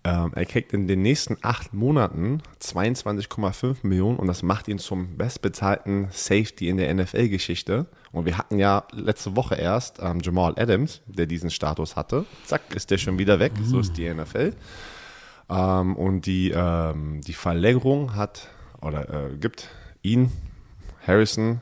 Ähm, 0.03 0.31
er 0.34 0.46
kriegt 0.46 0.74
in 0.74 0.88
den 0.88 1.01
nächsten 1.03 1.38
acht 1.41 1.74
Monaten 1.74 2.41
22,5 2.60 3.77
Millionen 3.84 4.17
und 4.17 4.27
das 4.27 4.41
macht 4.41 4.67
ihn 4.67 4.79
zum 4.79 5.17
bestbezahlten 5.17 6.08
Safety 6.10 6.70
in 6.70 6.77
der 6.77 6.91
NFL-Geschichte. 6.93 7.86
Und 8.12 8.25
wir 8.25 8.38
hatten 8.38 8.58
ja 8.58 8.86
letzte 8.93 9.36
Woche 9.36 9.55
erst 9.55 10.00
ähm, 10.01 10.20
Jamal 10.22 10.53
Adams, 10.58 11.01
der 11.05 11.27
diesen 11.27 11.51
Status 11.51 11.96
hatte. 11.96 12.25
Zack, 12.46 12.62
ist 12.74 12.89
der 12.89 12.98
schon 12.98 13.20
wieder 13.20 13.39
weg. 13.39 13.51
So 13.63 13.79
ist 13.79 13.98
die 13.98 14.12
NFL. 14.12 14.53
Ähm, 15.50 15.96
und 15.98 16.25
die, 16.25 16.50
ähm, 16.50 17.22
die 17.22 17.34
Verlängerung 17.34 18.15
hat 18.15 18.48
oder 18.81 19.31
äh, 19.34 19.38
gibt 19.38 19.67
ihn, 20.01 20.31
Harrison, 21.05 21.62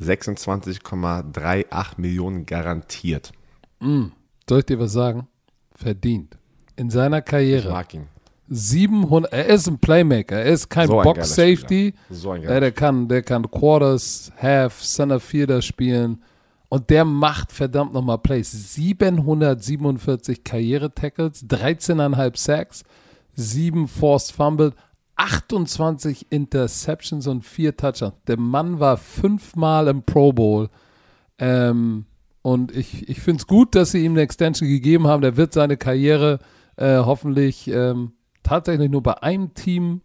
26,38 0.00 1.86
Millionen 1.96 2.46
garantiert. 2.46 3.32
Soll 3.80 4.58
ich 4.58 4.66
dir 4.66 4.78
was 4.78 4.92
sagen? 4.92 5.28
Verdient. 5.74 6.38
In 6.76 6.90
seiner 6.90 7.18
Ich 7.18 7.24
Karriere 7.24 7.70
mag 7.70 7.92
ihn. 7.94 8.08
700, 8.48 9.32
er 9.32 9.46
ist 9.46 9.66
ein 9.66 9.78
Playmaker, 9.78 10.36
er 10.36 10.52
ist 10.52 10.68
kein 10.68 10.86
So 10.86 11.00
Box 11.00 11.34
Safety. 11.34 11.94
So 12.10 12.32
ein 12.32 12.42
ja, 12.42 12.60
der 12.60 12.72
kann, 12.72 13.08
der 13.08 13.22
kann 13.22 13.50
Quarters, 13.50 14.30
Half, 14.36 14.82
Center 14.82 15.20
Fielder 15.20 15.62
spielen 15.62 16.22
und 16.68 16.90
der 16.90 17.04
macht 17.04 17.50
verdammt 17.52 17.94
nochmal 17.94 18.18
Plays. 18.18 18.74
747 18.74 20.44
Karriere-Tackles, 20.44 21.46
13,5 21.46 22.36
Sacks, 22.36 22.84
7 23.34 23.88
Forced 23.88 24.32
Fumble, 24.32 24.74
28 25.22 26.26
Interceptions 26.30 27.26
und 27.26 27.42
4 27.44 27.76
Touchdowns. 27.76 28.14
Der 28.26 28.38
Mann 28.38 28.80
war 28.80 28.96
fünfmal 28.96 29.88
im 29.88 30.02
Pro 30.02 30.32
Bowl. 30.32 30.68
Ähm, 31.38 32.06
und 32.42 32.74
ich, 32.76 33.08
ich 33.08 33.20
finde 33.20 33.40
es 33.40 33.46
gut, 33.46 33.74
dass 33.76 33.92
sie 33.92 34.04
ihm 34.04 34.12
eine 34.12 34.22
Extension 34.22 34.68
gegeben 34.68 35.06
haben. 35.06 35.22
Der 35.22 35.36
wird 35.36 35.52
seine 35.52 35.76
Karriere 35.76 36.40
äh, 36.76 36.96
hoffentlich 36.98 37.68
ähm, 37.68 38.12
tatsächlich 38.42 38.90
nur 38.90 39.02
bei 39.02 39.22
einem 39.22 39.54
Team 39.54 40.00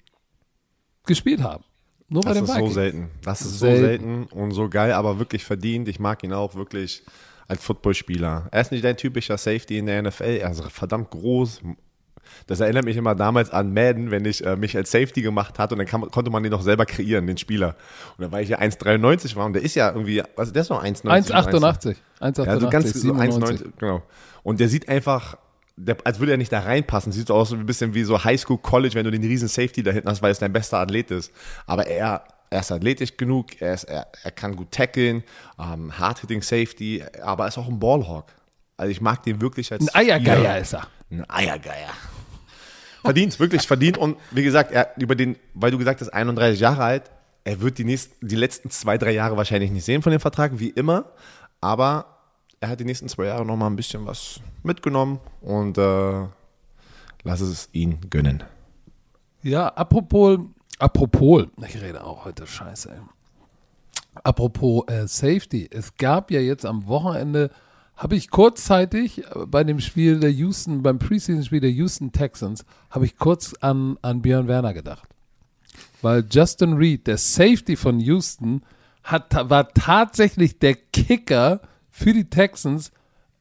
gespielt 1.05 1.41
haben. 1.41 1.63
Nur 2.09 2.21
bei 2.21 2.33
Das 2.33 2.43
ist 2.43 2.47
so 2.49 2.53
Vikings. 2.55 2.73
selten. 2.75 3.09
Das 3.23 3.41
ist 3.41 3.59
Selten. 3.59 3.79
so 3.81 3.85
selten 3.87 4.23
und 4.39 4.51
so 4.51 4.69
geil, 4.69 4.91
aber 4.93 5.19
wirklich 5.19 5.43
verdient. 5.43 5.87
Ich 5.87 5.99
mag 5.99 6.23
ihn 6.23 6.31
auch 6.33 6.55
wirklich 6.55 7.03
als 7.47 7.63
Footballspieler. 7.63 8.49
Er 8.51 8.61
ist 8.61 8.71
nicht 8.71 8.83
dein 8.83 8.97
typischer 8.97 9.37
Safety 9.37 9.77
in 9.77 9.87
der 9.87 10.01
NFL. 10.03 10.37
Er 10.41 10.51
ist 10.51 10.63
verdammt 10.65 11.09
groß. 11.09 11.61
Das 12.47 12.59
erinnert 12.59 12.85
mich 12.85 12.97
immer 12.97 13.15
damals 13.15 13.49
an 13.49 13.73
Madden, 13.73 14.11
wenn 14.11 14.25
ich 14.25 14.45
äh, 14.45 14.55
mich 14.55 14.75
als 14.75 14.91
Safety 14.91 15.21
gemacht 15.21 15.59
hatte 15.59 15.75
und 15.75 15.79
dann 15.79 15.87
kann, 15.87 16.01
konnte 16.11 16.31
man 16.31 16.43
den 16.43 16.51
noch 16.51 16.61
selber 16.61 16.85
kreieren, 16.85 17.27
den 17.27 17.37
Spieler. 17.37 17.75
Und 18.17 18.23
dann 18.23 18.31
war 18.31 18.41
ich 18.41 18.49
ja 18.49 18.59
1,93 18.59 19.35
war 19.35 19.45
und 19.45 19.53
der 19.53 19.63
ist 19.63 19.75
ja 19.75 19.89
irgendwie, 19.89 20.23
also 20.35 20.51
der 20.51 20.61
ist 20.61 20.69
noch 20.69 20.83
1,90. 20.83 21.31
1,88. 21.31 21.95
1,88. 22.21 22.45
Ja, 22.45 22.59
so 22.59 22.69
ganz 22.69 22.93
so 22.93 22.99
97. 22.99 23.67
1,90, 23.67 23.71
genau. 23.79 24.03
Und 24.43 24.59
der 24.59 24.69
sieht 24.69 24.87
einfach, 24.87 25.37
der, 25.77 25.97
als 26.03 26.19
würde 26.19 26.33
er 26.33 26.37
nicht 26.37 26.51
da 26.51 26.59
reinpassen. 26.59 27.11
Sieht 27.11 27.27
so 27.27 27.35
aus 27.35 27.53
ein 27.53 27.65
bisschen 27.65 27.93
wie 27.93 28.03
so 28.03 28.23
Highschool 28.23 28.57
College, 28.57 28.95
wenn 28.95 29.05
du 29.05 29.11
den 29.11 29.23
riesen 29.23 29.47
Safety 29.47 29.83
da 29.83 29.91
hinten 29.91 30.09
hast, 30.09 30.21
weil 30.21 30.31
es 30.31 30.39
dein 30.39 30.51
bester 30.51 30.79
Athlet 30.79 31.11
ist. 31.11 31.31
Aber 31.65 31.85
er, 31.85 32.23
er 32.49 32.59
ist 32.59 32.71
athletisch 32.71 33.15
genug, 33.15 33.61
er, 33.61 33.73
ist, 33.73 33.83
er, 33.83 34.07
er 34.23 34.31
kann 34.31 34.55
gut 34.55 34.71
tackeln, 34.71 35.23
ähm, 35.59 35.97
Hard-Hitting 35.97 36.41
Safety, 36.41 37.03
aber 37.21 37.45
er 37.45 37.47
ist 37.49 37.57
auch 37.57 37.67
ein 37.67 37.79
Ballhawk. 37.79 38.25
Also 38.75 38.91
ich 38.91 39.01
mag 39.01 39.23
den 39.23 39.41
wirklich 39.41 39.71
als 39.71 39.87
Ein 39.87 39.95
Eiergeier 40.07 40.35
Spieler. 40.35 40.59
ist 40.59 40.73
er. 40.73 40.87
Ein 41.11 41.29
Eiergeier. 41.29 41.93
Verdient, 43.07 43.39
wirklich 43.39 43.67
verdient. 43.67 43.97
Und 43.97 44.17
wie 44.31 44.43
gesagt, 44.43 44.71
er, 44.71 44.91
über 44.97 45.15
den, 45.15 45.37
weil 45.53 45.71
du 45.71 45.77
gesagt 45.77 46.01
hast, 46.01 46.09
31 46.09 46.59
Jahre 46.59 46.83
alt, 46.83 47.11
er 47.43 47.61
wird 47.61 47.77
die, 47.77 47.85
nächsten, 47.85 48.27
die 48.27 48.35
letzten 48.35 48.69
zwei, 48.69 48.97
drei 48.97 49.11
Jahre 49.11 49.37
wahrscheinlich 49.37 49.71
nicht 49.71 49.85
sehen 49.85 50.01
von 50.01 50.11
dem 50.11 50.19
Vertrag, 50.19 50.59
wie 50.59 50.69
immer. 50.69 51.05
Aber 51.61 52.17
er 52.59 52.69
hat 52.69 52.79
die 52.79 52.85
nächsten 52.85 53.07
zwei 53.07 53.25
Jahre 53.25 53.45
nochmal 53.45 53.69
ein 53.69 53.75
bisschen 53.75 54.05
was 54.05 54.39
mitgenommen 54.63 55.19
und 55.41 55.77
äh, 55.77 56.25
lass 57.23 57.41
es 57.41 57.69
ihn 57.71 57.99
gönnen. 58.09 58.43
Ja, 59.43 59.67
apropos, 59.69 60.39
apropos, 60.79 61.45
ich 61.65 61.81
rede 61.81 62.03
auch 62.03 62.25
heute 62.25 62.45
Scheiße. 62.47 62.91
Ey. 62.91 62.99
Apropos 64.23 64.83
äh, 64.87 65.07
Safety, 65.07 65.69
es 65.71 65.95
gab 65.95 66.31
ja 66.31 66.39
jetzt 66.39 66.65
am 66.65 66.87
Wochenende, 66.87 67.51
habe 67.97 68.15
ich 68.15 68.29
kurzzeitig 68.29 69.25
äh, 69.25 69.45
bei 69.47 69.63
dem 69.63 69.79
Spiel 69.79 70.19
der 70.19 70.31
Houston, 70.31 70.83
beim 70.83 70.99
Preseason-Spiel 70.99 71.59
der 71.59 71.71
Houston 71.71 72.11
Texans, 72.11 72.63
habe 72.89 73.05
ich 73.05 73.17
kurz 73.17 73.55
an, 73.55 73.97
an 74.01 74.21
Björn 74.21 74.47
Werner 74.47 74.73
gedacht. 74.73 75.09
Weil 76.01 76.23
Justin 76.29 76.73
Reed, 76.73 77.07
der 77.07 77.17
Safety 77.17 77.75
von 77.75 77.99
Houston, 77.99 78.61
hat, 79.03 79.49
war 79.49 79.73
tatsächlich 79.73 80.59
der 80.59 80.75
Kicker 80.75 81.61
für 81.89 82.13
die 82.13 82.29
Texans 82.29 82.91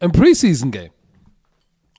im 0.01 0.13
Preseason-Game. 0.13 0.91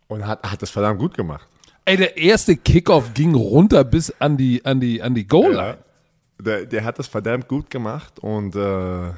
Und 0.08 0.26
hat, 0.26 0.50
hat 0.50 0.62
das 0.62 0.70
verdammt 0.70 1.00
gut 1.00 1.14
gemacht. 1.14 1.48
Ey, 1.86 1.98
der 1.98 2.18
erste 2.18 2.58
Kickoff 2.58 3.14
ging 3.14 3.36
runter 3.36 3.84
bis 3.84 4.14
an 4.20 4.36
die, 4.36 4.66
an 4.66 4.80
die, 4.80 5.02
an 5.02 5.14
die 5.14 5.28
Goal-Line. 5.28 5.78
Der, 6.40 6.66
der 6.66 6.84
hat 6.84 7.00
das 7.00 7.08
verdammt 7.08 7.48
gut 7.48 7.70
gemacht 7.70 8.20
und 8.20 8.56
äh, 8.56 9.12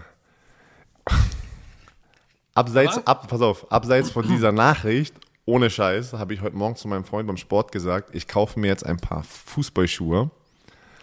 abseits, 2.59 2.97
Aber- 2.97 3.07
ab, 3.07 3.27
pass 3.27 3.41
auf, 3.41 3.71
abseits 3.71 4.09
von 4.11 4.27
dieser 4.27 4.51
Nachricht, 4.51 5.15
ohne 5.45 5.69
Scheiß, 5.69 6.13
habe 6.13 6.33
ich 6.33 6.41
heute 6.41 6.55
Morgen 6.55 6.75
zu 6.75 6.87
meinem 6.87 7.03
Freund 7.05 7.27
beim 7.27 7.37
Sport 7.37 7.71
gesagt, 7.71 8.13
ich 8.13 8.27
kaufe 8.27 8.59
mir 8.59 8.67
jetzt 8.67 8.85
ein 8.85 8.97
paar 8.97 9.23
Fußballschuhe 9.23 10.29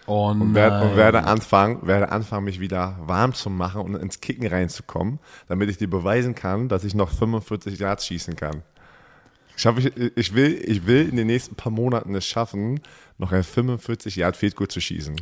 Oh 0.09 0.29
und 0.29 0.55
werde, 0.55 0.87
und 0.87 0.97
werde, 0.97 1.25
anfangen, 1.25 1.85
werde 1.85 2.12
anfangen, 2.12 2.45
mich 2.45 2.61
wieder 2.61 2.97
warm 3.01 3.35
zu 3.35 3.51
machen 3.51 3.81
und 3.81 3.97
ins 3.97 4.21
Kicken 4.21 4.47
reinzukommen, 4.47 5.19
damit 5.49 5.69
ich 5.69 5.79
dir 5.79 5.90
beweisen 5.90 6.37
kann, 6.37 6.69
dass 6.69 6.85
ich 6.85 6.95
noch 6.95 7.11
45 7.11 7.77
Yards 7.81 8.07
schießen 8.07 8.37
kann. 8.37 8.62
Ich, 9.57 9.66
hab, 9.66 9.79
ich, 9.79 9.90
ich, 10.16 10.35
will, 10.35 10.62
ich 10.64 10.87
will 10.87 11.09
in 11.09 11.16
den 11.16 11.27
nächsten 11.27 11.57
paar 11.57 11.73
Monaten 11.73 12.14
es 12.14 12.25
schaffen, 12.25 12.79
noch 13.19 13.33
ein 13.33 13.42
45 13.42 14.14
Yard 14.14 14.37
Field 14.37 14.55
Goal 14.55 14.69
zu 14.69 14.81
schießen. 14.81 15.16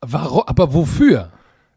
Warum? 0.00 0.42
Aber 0.46 0.72
wofür? 0.74 1.30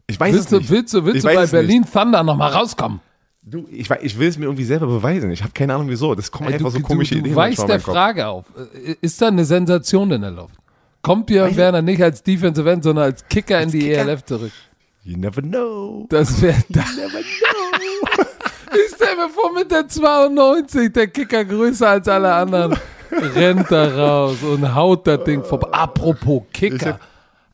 Ich 0.08 0.18
weiß 0.18 0.32
Willst 0.34 0.46
es 0.46 0.50
du, 0.50 0.56
nicht. 0.58 0.70
willst 0.70 0.94
du, 0.94 1.04
willst 1.04 1.18
Ich 1.24 1.30
du 1.30 1.36
bei 1.36 1.46
Berlin 1.46 1.84
Thunder 1.84 2.24
nochmal 2.24 2.50
rauskommen? 2.52 3.00
Du, 3.44 3.66
ich, 3.70 3.90
ich 3.90 4.18
will 4.18 4.28
es 4.28 4.38
mir 4.38 4.44
irgendwie 4.44 4.64
selber 4.64 4.86
beweisen. 4.86 5.30
Ich 5.32 5.42
habe 5.42 5.52
keine 5.52 5.74
Ahnung 5.74 5.88
wieso. 5.88 6.14
Das 6.14 6.30
kommen 6.30 6.48
Ey, 6.48 6.54
einfach 6.54 6.72
du, 6.72 6.78
so 6.78 6.80
komische 6.84 7.14
du, 7.14 7.20
Ideen 7.20 7.32
du 7.32 7.36
weißt 7.36 7.60
in 7.62 7.66
der. 7.66 7.80
Frage 7.80 8.26
auf. 8.28 8.44
Äh, 8.72 8.94
Ist 9.00 9.20
da 9.20 9.28
eine 9.28 9.44
Sensation 9.44 10.10
in 10.12 10.20
der 10.20 10.30
Luft? 10.30 10.54
Kommt 11.02 11.26
Björn 11.26 11.56
Werner 11.56 11.82
nicht 11.82 12.00
als 12.00 12.22
Defensive 12.22 12.70
End, 12.70 12.84
sondern 12.84 13.06
als 13.06 13.26
Kicker 13.26 13.60
in 13.60 13.70
die 13.72 13.80
Kicker? 13.80 14.08
ELF 14.08 14.24
zurück? 14.24 14.52
You 15.02 15.16
never 15.18 15.42
know. 15.42 16.06
Das 16.08 16.40
wäre 16.40 16.62
da. 16.68 16.84
Ich 18.74 18.94
stell 18.94 19.16
mir 19.16 19.28
vor, 19.28 19.52
mit 19.52 19.70
der 19.70 19.86
92, 19.86 20.92
der 20.94 21.06
Kicker 21.08 21.44
größer 21.44 21.90
als 21.90 22.08
alle 22.08 22.32
anderen, 22.32 22.74
rennt 23.10 23.70
da 23.70 23.88
raus 23.94 24.42
und 24.42 24.74
haut 24.74 25.06
das 25.06 25.24
Ding 25.24 25.44
vorbei. 25.44 25.68
Apropos 25.72 26.44
Kicker. 26.54 26.98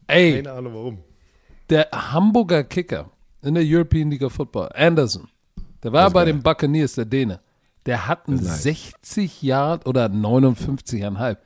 Ey, 0.06 0.36
Keine 0.36 0.52
Ahnung 0.52 0.74
warum. 0.74 0.98
der 1.70 1.88
Hamburger 1.92 2.62
Kicker 2.62 3.10
in 3.42 3.54
der 3.54 3.64
European 3.66 4.10
League 4.12 4.22
of 4.22 4.32
Football, 4.32 4.68
Anderson, 4.74 5.26
der 5.82 5.92
war 5.92 6.04
Das 6.04 6.12
bei 6.12 6.24
den 6.24 6.42
Buccaneers, 6.42 6.94
der 6.94 7.04
Däne. 7.04 7.40
Der 7.86 8.06
hat 8.06 8.28
einen 8.28 8.38
Das 8.38 8.46
ist 8.46 8.66
nice. 8.66 8.92
60 9.02 9.42
Yard 9.42 9.86
oder 9.86 10.06
59,5. 10.06 11.36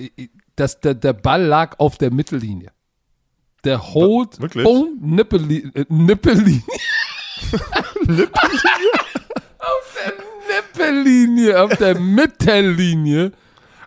I- 0.00 0.12
i- 0.18 0.30
Das, 0.56 0.80
der, 0.80 0.94
der 0.94 1.12
Ball 1.12 1.42
lag 1.44 1.78
auf 1.78 1.98
der 1.98 2.10
Mittellinie. 2.12 2.70
Der 3.64 3.92
holt, 3.94 4.40
Wirklich? 4.40 4.64
boom, 4.64 4.98
äh, 5.02 5.06
Nippellinie. 5.88 6.62
auf 9.58 9.96
der 9.96 10.12
Nippellinie, 10.86 11.62
auf 11.62 11.76
der 11.76 11.98
Mittellinie. 11.98 13.32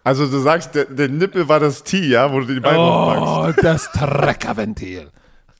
Also 0.03 0.25
du 0.29 0.39
sagst, 0.39 0.75
der, 0.75 0.85
der 0.85 1.09
Nippel 1.09 1.47
war 1.47 1.59
das 1.59 1.83
T, 1.83 1.99
ja, 2.05 2.31
wo 2.31 2.39
du 2.41 2.47
die 2.53 2.59
Beine 2.59 2.77
hochpackst. 2.79 3.57
Oh, 3.59 3.61
das 3.61 3.91
Treckerventil. 3.91 5.09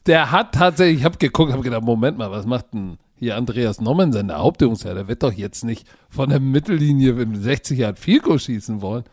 Der 0.07 0.31
hat 0.31 0.53
tatsächlich, 0.53 0.99
ich 0.99 1.05
habe 1.05 1.17
geguckt, 1.17 1.51
habe 1.53 1.61
gedacht, 1.61 1.83
Moment 1.83 2.17
mal, 2.17 2.31
was 2.31 2.45
macht 2.45 2.73
denn 2.73 2.97
hier 3.21 3.37
Andreas 3.37 3.79
Nommensen, 3.79 4.29
der 4.29 4.39
Hauptübungsherr? 4.39 4.95
Der 4.95 5.07
wird 5.07 5.21
doch 5.21 5.31
jetzt 5.31 5.63
nicht 5.63 5.87
von 6.09 6.29
der 6.29 6.39
Mittellinie 6.39 7.11
in 7.21 7.39
60 7.39 7.77
Jahren 7.77 7.95
Fico 7.95 8.37
schießen 8.37 8.81
wollen. 8.81 9.03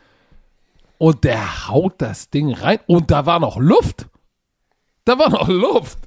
Und 0.97 1.23
der 1.23 1.69
haut 1.69 1.93
das 1.99 2.31
Ding 2.31 2.51
rein 2.51 2.79
und 2.87 3.11
da 3.11 3.27
war 3.27 3.39
noch 3.39 3.57
Luft. 3.57 4.07
Da 5.05 5.17
war 5.19 5.29
noch 5.29 5.47
Luft. 5.47 5.99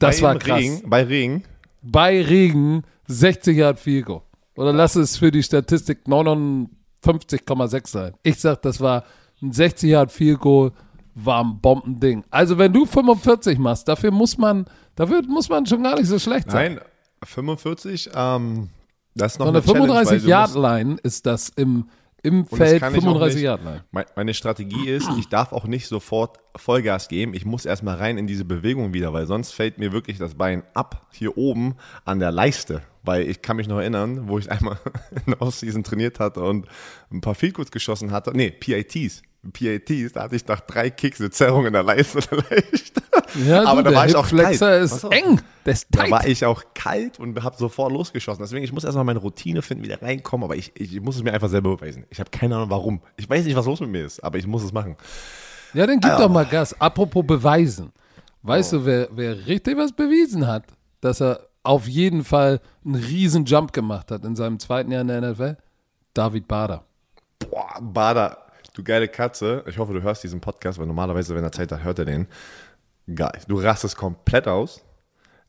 Das 0.00 0.20
bei 0.20 0.26
war 0.26 0.38
krass. 0.38 0.58
Regen, 0.58 0.90
bei 0.90 1.04
Regen. 1.04 1.44
Bei 1.82 2.20
Regen 2.20 2.82
60 3.06 3.56
Yard 3.56 3.80
Goal. 4.04 4.22
Oder 4.56 4.72
lass 4.72 4.96
es 4.96 5.16
für 5.16 5.30
die 5.30 5.42
Statistik 5.42 6.00
59,6 6.06 7.86
sein. 7.86 8.14
Ich 8.24 8.40
sag, 8.40 8.60
das 8.62 8.80
war 8.80 9.04
ein 9.40 9.52
60 9.52 9.90
Yard 9.90 10.12
Goal, 10.40 10.72
war 11.14 11.44
ein 11.44 11.60
Bombending. 11.60 12.24
Also 12.30 12.58
wenn 12.58 12.72
du 12.72 12.86
45 12.86 13.58
machst, 13.58 13.86
dafür 13.86 14.10
muss 14.10 14.36
man, 14.36 14.64
dafür 14.96 15.22
muss 15.22 15.48
man 15.48 15.64
schon 15.64 15.84
gar 15.84 15.96
nicht 15.96 16.08
so 16.08 16.18
schlecht 16.18 16.50
sein. 16.50 16.74
Nein, 16.74 16.84
45, 17.26 18.10
ähm, 18.14 18.68
das 19.14 19.32
ist 19.32 19.38
noch 19.38 19.46
Von 19.46 19.54
der 19.54 19.62
eine 19.62 19.68
weil 19.68 19.74
35 19.76 20.22
du 20.22 20.28
Yard 20.28 20.54
Line 20.54 20.96
ist 21.02 21.26
das 21.26 21.48
im, 21.50 21.88
im 22.22 22.46
Feld 22.46 22.80
kann 22.80 22.92
ich 22.94 22.98
auch 23.00 23.02
35 23.04 23.34
nicht. 23.36 23.44
Yard 23.44 23.62
Line. 23.64 23.84
Mei- 23.90 24.06
Meine 24.16 24.34
Strategie 24.34 24.88
ist, 24.88 25.08
ich 25.18 25.28
darf 25.28 25.52
auch 25.52 25.66
nicht 25.66 25.86
sofort 25.88 26.38
Vollgas 26.56 27.08
geben. 27.08 27.34
Ich 27.34 27.44
muss 27.44 27.64
erstmal 27.66 27.96
rein 27.96 28.18
in 28.18 28.26
diese 28.26 28.44
Bewegung 28.44 28.94
wieder, 28.94 29.12
weil 29.12 29.26
sonst 29.26 29.52
fällt 29.52 29.78
mir 29.78 29.92
wirklich 29.92 30.18
das 30.18 30.34
Bein 30.34 30.62
ab 30.74 31.06
hier 31.12 31.36
oben 31.36 31.74
an 32.04 32.18
der 32.18 32.32
Leiste. 32.32 32.82
Weil 33.02 33.28
ich 33.28 33.42
kann 33.42 33.56
mich 33.58 33.68
noch 33.68 33.78
erinnern, 33.78 34.28
wo 34.28 34.38
ich 34.38 34.50
einmal 34.50 34.78
in 35.26 35.32
der 35.32 35.42
Offseason 35.42 35.84
trainiert 35.84 36.18
hatte 36.20 36.42
und 36.42 36.66
ein 37.12 37.20
paar 37.20 37.34
Field 37.34 37.54
Goals 37.54 37.70
geschossen 37.70 38.10
hatte. 38.10 38.32
Nee, 38.34 38.50
PITs. 38.50 39.22
PITs, 39.52 40.12
da 40.12 40.22
hatte 40.24 40.36
ich 40.36 40.46
nach 40.46 40.60
drei 40.60 40.90
Kicks 40.90 41.20
eine 41.20 41.30
Zerrung 41.30 41.66
in 41.66 41.72
der 41.72 41.82
Leiste 41.82 42.18
leicht. 42.50 43.02
Ja, 43.46 43.64
Aber 43.66 43.82
du, 43.82 43.90
da 43.90 43.96
war 43.96 44.06
ich 44.06 44.14
auch 44.16 44.26
Hip-Flexor 44.28 44.68
kalt. 44.68 44.82
ist 44.84 45.04
eng. 45.04 45.40
Da 45.90 46.10
war 46.10 46.26
ich 46.26 46.44
auch 46.44 46.62
kalt 46.74 47.18
und 47.18 47.42
habe 47.42 47.56
sofort 47.56 47.92
losgeschossen. 47.92 48.42
Deswegen, 48.42 48.64
ich 48.64 48.72
muss 48.72 48.84
erstmal 48.84 49.04
meine 49.04 49.18
Routine 49.20 49.62
finden, 49.62 49.82
wieder 49.84 50.00
reinkommen, 50.02 50.44
aber 50.44 50.56
ich, 50.56 50.72
ich 50.78 51.00
muss 51.00 51.16
es 51.16 51.22
mir 51.22 51.32
einfach 51.32 51.48
selber 51.48 51.76
beweisen. 51.76 52.04
Ich 52.10 52.20
habe 52.20 52.30
keine 52.30 52.56
Ahnung 52.56 52.70
warum. 52.70 53.00
Ich 53.16 53.28
weiß 53.28 53.44
nicht, 53.44 53.56
was 53.56 53.66
los 53.66 53.80
mit 53.80 53.90
mir 53.90 54.04
ist, 54.04 54.22
aber 54.22 54.38
ich 54.38 54.46
muss 54.46 54.62
es 54.62 54.72
machen. 54.72 54.96
Ja, 55.72 55.86
dann 55.86 56.00
gib 56.00 56.10
Ah. 56.12 56.18
doch 56.18 56.28
mal 56.28 56.44
Gas. 56.46 56.78
Apropos 56.80 57.24
beweisen. 57.26 57.92
Weißt 58.42 58.74
Oh. 58.74 58.78
du, 58.78 58.84
wer, 58.86 59.08
wer 59.12 59.46
richtig 59.46 59.76
was 59.76 59.92
bewiesen 59.92 60.46
hat, 60.46 60.64
dass 61.00 61.20
er 61.22 61.40
auf 61.62 61.88
jeden 61.88 62.24
Fall 62.24 62.60
einen 62.84 62.94
riesen 62.96 63.46
Jump 63.46 63.72
gemacht 63.72 64.10
hat 64.10 64.24
in 64.24 64.36
seinem 64.36 64.58
zweiten 64.58 64.92
Jahr 64.92 65.00
in 65.00 65.08
der 65.08 65.22
NFL? 65.22 65.56
David 66.12 66.46
Bader. 66.46 66.84
Boah, 67.50 67.80
Bader, 67.80 68.38
du 68.74 68.84
geile 68.84 69.08
Katze. 69.08 69.64
Ich 69.66 69.78
hoffe, 69.78 69.94
du 69.94 70.02
hörst 70.02 70.22
diesen 70.22 70.40
Podcast, 70.40 70.78
weil 70.78 70.86
normalerweise, 70.86 71.34
wenn 71.34 71.42
er 71.42 71.52
Zeit 71.52 71.72
hat, 71.72 71.82
hört 71.82 71.98
er 72.00 72.04
den. 72.04 72.26
Geil. 73.12 73.40
Du 73.48 73.58
rastest 73.58 73.96
komplett 73.96 74.46
aus. 74.46 74.82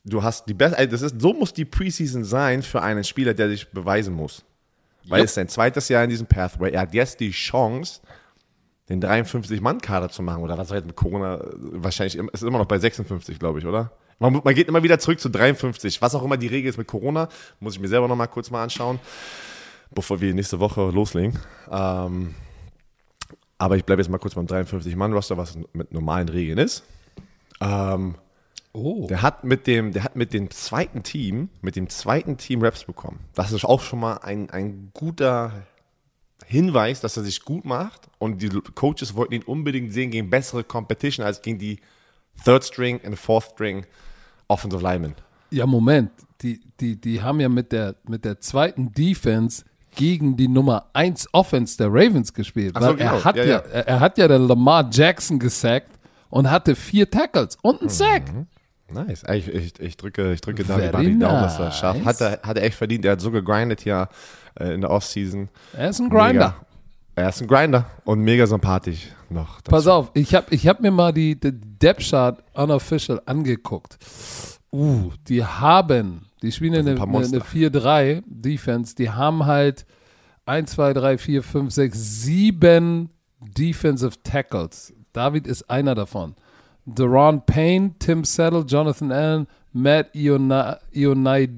Du 0.05 0.23
hast 0.23 0.47
die 0.47 0.53
beste, 0.53 0.87
das 0.87 1.01
ist, 1.01 1.19
so 1.19 1.33
muss 1.33 1.51
die 1.51 1.65
Preseason 1.65 2.23
sein 2.23 2.61
für 2.61 2.81
einen 2.81 3.03
Spieler, 3.03 3.33
der 3.33 3.49
sich 3.49 3.69
beweisen 3.71 4.13
muss. 4.13 4.45
Weil 5.07 5.19
Jupp. 5.19 5.25
es 5.25 5.31
ist 5.31 5.35
sein 5.35 5.49
zweites 5.49 5.89
Jahr 5.89 6.03
in 6.03 6.09
diesem 6.09 6.27
Pathway. 6.27 6.71
Er 6.71 6.81
hat 6.81 6.93
jetzt 6.93 7.19
die 7.19 7.31
Chance, 7.31 8.01
den 8.87 9.01
53-Mann-Kader 9.01 10.09
zu 10.09 10.21
machen. 10.21 10.43
Oder 10.43 10.57
was 10.57 10.69
war 10.69 10.77
jetzt 10.77 10.85
mit 10.85 10.95
Corona? 10.95 11.43
Wahrscheinlich, 11.53 12.15
ist 12.15 12.43
immer 12.43 12.59
noch 12.59 12.67
bei 12.67 12.77
56, 12.77 13.39
glaube 13.39 13.59
ich, 13.59 13.65
oder? 13.65 13.91
Man, 14.19 14.41
man 14.43 14.55
geht 14.55 14.67
immer 14.67 14.83
wieder 14.83 14.99
zurück 14.99 15.19
zu 15.19 15.29
53. 15.29 16.01
Was 16.01 16.13
auch 16.13 16.23
immer 16.23 16.37
die 16.37 16.47
Regel 16.47 16.69
ist 16.69 16.77
mit 16.77 16.87
Corona, 16.87 17.27
muss 17.59 17.73
ich 17.73 17.79
mir 17.79 17.87
selber 17.87 18.07
noch 18.07 18.15
mal 18.15 18.27
kurz 18.27 18.51
mal 18.51 18.63
anschauen, 18.63 18.99
bevor 19.91 20.21
wir 20.21 20.33
nächste 20.33 20.59
Woche 20.59 20.89
loslegen. 20.91 21.37
Ähm, 21.71 22.35
aber 23.57 23.77
ich 23.77 23.85
bleibe 23.85 24.01
jetzt 24.01 24.09
mal 24.09 24.17
kurz 24.17 24.35
beim 24.35 24.45
53-Mann-Roster, 24.45 25.37
was 25.37 25.57
mit 25.73 25.93
normalen 25.93 26.29
Regeln 26.29 26.57
ist. 26.57 26.83
Ähm, 27.61 28.15
Oh. 28.77 29.07
der 29.07 29.21
hat 29.21 29.45
mit 29.45 29.67
dem, 29.67 29.93
der 29.93 30.03
hat 30.03 30.17
mit 30.17 30.33
dem 30.33 30.51
zweiten 30.51 31.01
Team, 31.01 31.47
mit 31.61 31.77
dem 31.77 31.87
zweiten 31.87 32.35
Team 32.35 32.61
Raps 32.61 32.83
bekommen. 32.83 33.21
Das 33.33 33.53
ist 33.53 33.63
auch 33.63 33.81
schon 33.81 34.01
mal 34.01 34.17
ein, 34.17 34.49
ein 34.49 34.91
guter 34.93 35.63
Hinweis, 36.45 36.99
dass 36.99 37.15
er 37.15 37.23
sich 37.23 37.45
gut 37.45 37.63
macht 37.63 38.09
und 38.19 38.41
die 38.41 38.49
Coaches 38.49 39.15
wollten 39.15 39.33
ihn 39.33 39.43
unbedingt 39.43 39.93
sehen 39.93 40.11
gegen 40.11 40.29
bessere 40.29 40.65
Competition 40.65 41.25
als 41.25 41.41
gegen 41.41 41.57
die 41.57 41.79
Third 42.43 42.65
String 42.65 42.99
und 42.99 43.15
Fourth 43.15 43.51
String 43.53 43.85
Offensive 44.49 44.83
Linemen. 44.83 45.15
Ja, 45.51 45.65
Moment. 45.65 46.11
Die, 46.41 46.59
die, 46.81 46.99
die 46.99 47.21
haben 47.21 47.39
ja 47.39 47.47
mit 47.47 47.71
der, 47.71 47.95
mit 48.09 48.25
der 48.25 48.41
zweiten 48.41 48.91
Defense 48.91 49.63
gegen 49.95 50.37
die 50.37 50.47
Nummer 50.47 50.85
1 50.93 51.29
Offense 51.31 51.77
der 51.77 51.87
Ravens 51.87 52.33
gespielt. 52.33 52.73
Ach 52.75 52.81
so, 52.81 52.87
weil 52.87 52.95
genau. 52.97 53.15
er, 53.15 53.23
hat 53.23 53.35
ja, 53.35 53.43
Ja. 53.45 53.57
Er, 53.57 53.87
er 53.87 53.99
hat 53.99 54.17
ja 54.17 54.27
den 54.27 54.47
Lamar 54.47 54.89
Jackson 54.91 55.39
gesackt 55.39 55.91
und 56.29 56.49
hatte 56.49 56.75
vier 56.75 57.09
Tackles 57.09 57.57
und 57.61 57.81
einen 57.81 57.89
Sack. 57.89 58.23
Nice. 58.91 59.23
Ey, 59.23 59.39
Ich, 59.39 59.47
ich, 59.47 59.79
ich 59.79 59.97
drücke, 59.97 60.33
ich 60.33 60.41
drücke 60.41 60.63
Very 60.63 60.89
Barry 60.89 61.07
die 61.07 61.19
Daumen, 61.19 61.41
dass 61.41 61.57
er 61.57 61.65
nice. 61.65 61.73
es 61.73 61.79
schafft. 61.79 62.05
Hat 62.05 62.21
er, 62.21 62.39
hat 62.43 62.57
er 62.57 62.63
echt 62.63 62.77
verdient. 62.77 63.05
Er 63.05 63.13
hat 63.13 63.21
so 63.21 63.31
gegrindet 63.31 63.81
hier 63.81 64.09
äh, 64.59 64.73
in 64.73 64.81
der 64.81 64.91
Offseason. 64.91 65.49
Er 65.73 65.89
ist 65.89 65.99
ein 65.99 66.09
Grinder. 66.09 66.33
Mega. 66.33 66.55
Er 67.15 67.29
ist 67.29 67.41
ein 67.41 67.47
Grinder 67.47 67.85
und 68.03 68.19
mega 68.19 68.45
sympathisch 68.45 69.07
noch. 69.29 69.61
dazu. 69.61 69.71
Pass 69.71 69.87
auf, 69.87 70.11
ich 70.13 70.35
habe 70.35 70.53
ich 70.53 70.67
hab 70.67 70.81
mir 70.81 70.91
mal 70.91 71.13
die, 71.13 71.39
die 71.39 71.51
Depth 71.53 72.09
Chart 72.09 72.43
Unofficial 72.53 73.21
angeguckt. 73.25 73.97
Uh, 74.71 75.13
die 75.27 75.43
haben, 75.43 76.25
die 76.45 76.51
spielen 76.51 76.73
eine, 76.75 76.91
eine, 76.91 77.01
eine 77.01 77.11
Monster. 77.11 77.39
4-3 77.41 78.23
Defense, 78.25 78.95
die 78.95 79.09
haben 79.09 79.45
halt 79.45 79.85
1, 80.45 80.71
2, 80.71 80.93
3, 80.93 81.17
4, 81.17 81.43
5, 81.43 81.73
6, 81.73 82.21
7 82.23 83.09
Defensive 83.57 84.13
Tackles. 84.23 84.93
David 85.13 85.47
ist 85.47 85.69
einer 85.69 85.95
davon. 85.95 86.35
Deron 86.85 87.45
Payne, 87.45 87.95
Tim 87.99 88.23
Settle, 88.23 88.61
Jonathan 88.61 89.11
Allen, 89.11 89.47
Matt 89.73 90.13
Iona- 90.13 90.77
Ionid- 90.93 91.51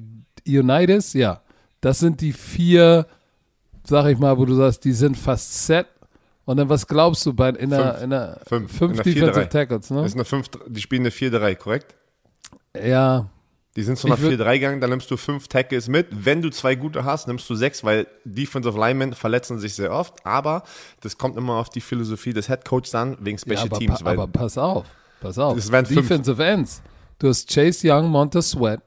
Ionides, 0.45 1.13
ja. 1.13 1.41
Das 1.81 1.99
sind 1.99 2.21
die 2.21 2.31
vier, 2.33 3.05
sag 3.83 4.05
ich 4.07 4.17
mal, 4.17 4.37
wo 4.37 4.45
du 4.45 4.55
sagst, 4.55 4.83
die 4.85 4.93
sind 4.93 5.17
fast 5.17 5.65
set. 5.67 5.85
Und 6.45 6.57
dann, 6.57 6.69
was 6.69 6.87
glaubst 6.87 7.25
du 7.25 7.33
bei 7.33 7.49
in 7.49 7.69
der, 7.69 7.93
Fünf. 7.93 8.03
in 8.03 8.09
der 8.09 8.39
Fünf. 8.47 8.71
fünf 8.77 8.91
In 8.91 8.95
der 8.97 9.03
Defensive 9.03 9.41
4-3. 9.41 9.49
Tackles, 9.49 9.89
ne? 9.91 9.97
Das 10.01 10.05
ist 10.11 10.15
eine 10.15 10.23
5, 10.25 10.47
die 10.67 10.79
spielen 10.81 11.01
eine 11.01 11.09
4-3, 11.11 11.55
korrekt? 11.55 11.93
Ja, 12.81 13.29
Die 13.77 13.83
sind 13.83 13.97
zu 13.97 14.07
einer 14.07 14.15
Ich 14.17 14.21
würd- 14.23 14.41
4-3 14.41 14.53
gegangen, 14.55 14.81
dann 14.81 14.89
nimmst 14.89 15.09
du 15.11 15.17
fünf 15.17 15.47
Tackles 15.47 15.87
mit. 15.87 16.07
Wenn 16.11 16.41
du 16.41 16.49
zwei 16.49 16.73
gute 16.73 17.05
hast, 17.05 17.27
nimmst 17.27 17.47
du 17.47 17.53
sechs, 17.53 17.83
weil 17.83 18.07
Defensive 18.25 18.75
Linemen 18.77 19.13
verletzen 19.13 19.59
sich 19.59 19.75
sehr 19.75 19.91
oft. 19.93 20.15
Aber 20.25 20.63
das 21.01 21.17
kommt 21.19 21.37
immer 21.37 21.53
auf 21.57 21.69
die 21.69 21.79
Philosophie 21.79 22.33
des 22.33 22.47
Head 22.47 22.65
Coaches 22.65 22.95
an, 22.95 23.15
wegen 23.21 23.37
ja 23.37 23.41
Special 23.55 23.67
aber, 23.69 23.77
Teams. 23.77 23.99
pa 23.99 24.05
Weil 24.05 24.13
aber 24.15 24.27
pass 24.27 24.57
auf, 24.57 24.85
pass 25.21 25.37
auf. 25.37 25.55
Defensive 25.55 26.43
Ends. 26.43 26.81
Du 27.19 27.27
hast 27.29 27.47
Chase 27.53 27.87
Young, 27.87 28.09
Montez 28.09 28.49
Sweat. 28.49 28.81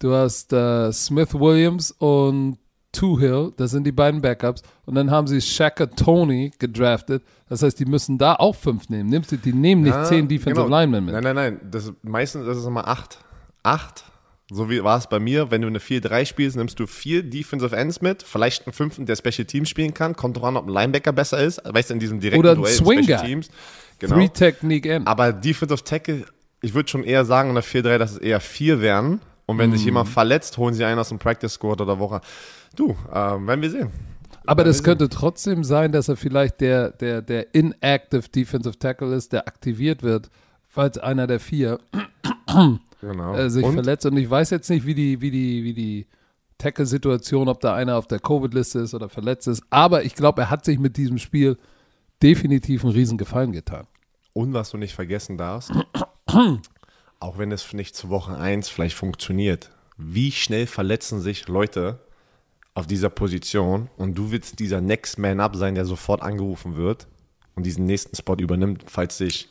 Du 0.00 0.12
hast 0.12 0.52
äh, 0.52 0.92
Smith 0.92 1.32
Williams 1.34 1.92
und 1.92 2.58
Two-Hill. 2.90 3.52
Das 3.56 3.70
sind 3.70 3.84
die 3.84 3.92
beiden 3.92 4.20
Backups. 4.20 4.62
Und 4.86 4.96
dann 4.96 5.08
haben 5.10 5.28
sie 5.28 5.40
Shaka 5.40 5.86
Tony 5.86 6.50
gedraftet. 6.58 7.22
Das 7.48 7.62
heißt, 7.62 7.78
die 7.78 7.84
müssen 7.84 8.18
da 8.18 8.34
auch 8.34 8.56
fünf 8.56 8.88
nehmen. 8.88 9.08
Nimmst 9.08 9.30
du, 9.30 9.36
die 9.36 9.52
nehmen 9.52 9.82
nicht 9.82 9.94
Ja, 9.94 10.02
zehn 10.02 10.26
Defensive 10.26 10.64
genau. 10.64 10.76
Linemen 10.80 11.04
mit. 11.04 11.14
Nein, 11.14 11.22
nein, 11.22 11.34
nein. 11.36 11.60
Das, 11.70 11.92
meistens 12.02 12.48
ist 12.48 12.56
es 12.56 12.64
immer 12.66 12.88
acht. 12.88 13.18
Acht. 13.62 14.04
So 14.52 14.68
wie 14.68 14.82
war 14.82 14.98
es 14.98 15.06
bei 15.06 15.20
mir. 15.20 15.50
Wenn 15.52 15.62
du 15.62 15.68
eine 15.68 15.78
4-3 15.78 16.26
spielst, 16.26 16.56
nimmst 16.56 16.78
du 16.80 16.86
vier 16.88 17.22
Defensive 17.22 17.76
Ends 17.76 18.00
mit, 18.00 18.22
vielleicht 18.24 18.66
einen 18.66 18.72
fünften, 18.72 19.06
der 19.06 19.14
Special 19.14 19.44
Teams 19.44 19.68
spielen 19.68 19.94
kann. 19.94 20.16
Kommt 20.16 20.36
drauf 20.36 20.44
an, 20.44 20.56
ob 20.56 20.66
ein 20.66 20.72
Linebacker 20.72 21.12
besser 21.12 21.38
ist. 21.38 21.60
Weißt 21.64 21.90
du, 21.90 21.94
in 21.94 22.00
diesem 22.00 22.18
direkten 22.18 22.40
Oder 22.40 22.52
ein 22.52 22.56
Duell 22.56 22.72
Swing 22.72 23.04
Special. 23.04 23.24
Teams. 23.24 23.48
Genau. 24.00 24.16
Three 24.16 24.28
Technique 24.28 24.86
End. 24.86 25.06
Aber 25.06 25.32
Defensive 25.32 25.84
Tackle, 25.84 26.24
ich 26.62 26.74
würde 26.74 26.88
schon 26.88 27.04
eher 27.04 27.24
sagen, 27.24 27.50
in 27.50 27.54
der 27.54 27.62
4-3, 27.64 27.98
dass 27.98 28.12
es 28.12 28.18
eher 28.18 28.40
vier 28.40 28.80
wären. 28.80 29.20
Und 29.46 29.58
wenn 29.58 29.70
Mhm. 29.70 29.76
sich 29.76 29.84
jemand 29.84 30.08
verletzt, 30.08 30.58
holen 30.58 30.74
sie 30.74 30.84
einen 30.84 30.98
aus 30.98 31.10
dem 31.10 31.18
Practice 31.18 31.52
Squad 31.52 31.80
oder 31.80 31.98
Woche. 32.00 32.20
Du, 32.76 32.96
ähm, 33.12 33.46
werden 33.46 33.62
wir 33.62 33.70
sehen. 33.70 33.90
Aber 34.46 34.64
das 34.64 34.82
könnte 34.82 35.08
trotzdem 35.08 35.62
sein, 35.64 35.92
dass 35.92 36.08
er 36.08 36.16
vielleicht 36.16 36.60
der, 36.60 36.90
der, 36.90 37.20
der 37.22 37.54
inactive 37.54 38.28
Defensive 38.28 38.78
Tackle 38.78 39.14
ist, 39.14 39.32
der 39.32 39.46
aktiviert 39.46 40.02
wird, 40.02 40.30
falls 40.66 40.98
einer 40.98 41.26
der 41.28 41.38
vier 41.40 41.78
Genau. 43.00 43.34
äh, 43.34 43.50
sich 43.50 43.64
Und 43.64 43.74
verletzt. 43.74 44.06
Und 44.06 44.16
ich 44.16 44.28
weiß 44.28 44.50
jetzt 44.50 44.68
nicht, 44.70 44.86
wie 44.86 44.94
die, 44.94 45.20
wie 45.20 45.30
die, 45.30 45.64
wie 45.64 45.74
die 45.74 46.06
Tackle-Situation, 46.58 47.48
ob 47.48 47.60
da 47.60 47.74
einer 47.74 47.96
auf 47.96 48.06
der 48.06 48.20
Covid-Liste 48.20 48.80
ist 48.80 48.94
oder 48.94 49.08
verletzt 49.08 49.48
ist. 49.48 49.62
Aber 49.70 50.04
ich 50.04 50.14
glaube, 50.14 50.42
er 50.42 50.50
hat 50.50 50.64
sich 50.64 50.78
mit 50.78 50.96
diesem 50.96 51.18
Spiel 51.18 51.56
definitiv 52.22 52.84
einen 52.84 52.92
riesen 52.92 53.18
Gefallen 53.18 53.52
getan. 53.52 53.86
Und 54.32 54.52
was 54.52 54.70
du 54.70 54.76
nicht 54.76 54.94
vergessen 54.94 55.38
darfst, 55.38 55.72
auch 57.20 57.38
wenn 57.38 57.50
es 57.50 57.72
nicht 57.72 57.96
zu 57.96 58.10
Woche 58.10 58.36
1 58.36 58.68
vielleicht 58.68 58.96
funktioniert, 58.96 59.70
wie 59.96 60.30
schnell 60.32 60.66
verletzen 60.66 61.20
sich 61.20 61.48
Leute 61.48 61.98
auf 62.74 62.86
dieser 62.86 63.10
Position 63.10 63.90
und 63.96 64.16
du 64.16 64.30
willst 64.30 64.58
dieser 64.58 64.80
Next 64.80 65.18
Man 65.18 65.40
Up 65.40 65.56
sein, 65.56 65.74
der 65.74 65.84
sofort 65.84 66.22
angerufen 66.22 66.76
wird 66.76 67.08
und 67.56 67.66
diesen 67.66 67.84
nächsten 67.84 68.16
Spot 68.16 68.36
übernimmt, 68.36 68.84
falls 68.86 69.18
sich 69.18 69.48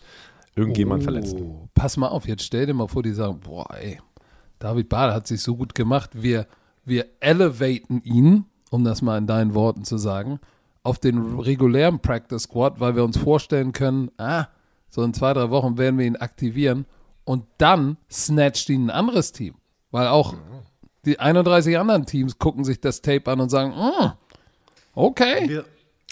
irgendjemand 0.55 1.03
verletzt. 1.03 1.37
Oh, 1.39 1.67
Pass 1.73 1.97
mal 1.97 2.07
auf, 2.07 2.27
jetzt 2.27 2.43
stell 2.43 2.65
dir 2.65 2.73
mal 2.73 2.87
vor, 2.87 3.03
die 3.03 3.13
sagen, 3.13 3.39
boah, 3.39 3.67
ey, 3.75 3.99
David 4.59 4.89
Bader 4.89 5.13
hat 5.13 5.27
sich 5.27 5.41
so 5.41 5.55
gut 5.55 5.73
gemacht, 5.75 6.11
wir, 6.13 6.47
wir 6.85 7.05
elevaten 7.19 8.01
ihn, 8.03 8.45
um 8.69 8.83
das 8.83 9.01
mal 9.01 9.17
in 9.17 9.27
deinen 9.27 9.53
Worten 9.53 9.85
zu 9.85 9.97
sagen, 9.97 10.39
auf 10.83 10.99
den 10.99 11.39
regulären 11.39 11.99
Practice 11.99 12.43
Squad, 12.43 12.79
weil 12.79 12.95
wir 12.95 13.03
uns 13.03 13.17
vorstellen 13.17 13.71
können, 13.71 14.11
ah, 14.17 14.47
so 14.89 15.03
in 15.03 15.13
zwei, 15.13 15.33
drei 15.33 15.49
Wochen 15.49 15.77
werden 15.77 15.99
wir 15.99 16.05
ihn 16.05 16.15
aktivieren 16.15 16.85
und 17.23 17.45
dann 17.57 17.97
snatcht 18.09 18.69
ihn 18.69 18.87
ein 18.87 18.89
anderes 18.89 19.31
Team. 19.31 19.55
Weil 19.91 20.07
auch 20.07 20.35
die 21.05 21.19
31 21.19 21.77
anderen 21.77 22.05
Teams 22.05 22.39
gucken 22.39 22.63
sich 22.63 22.81
das 22.81 23.01
Tape 23.01 23.31
an 23.31 23.39
und 23.39 23.49
sagen, 23.49 23.71
mm, 23.71 24.11
okay. 24.93 25.47
Wir, 25.47 25.65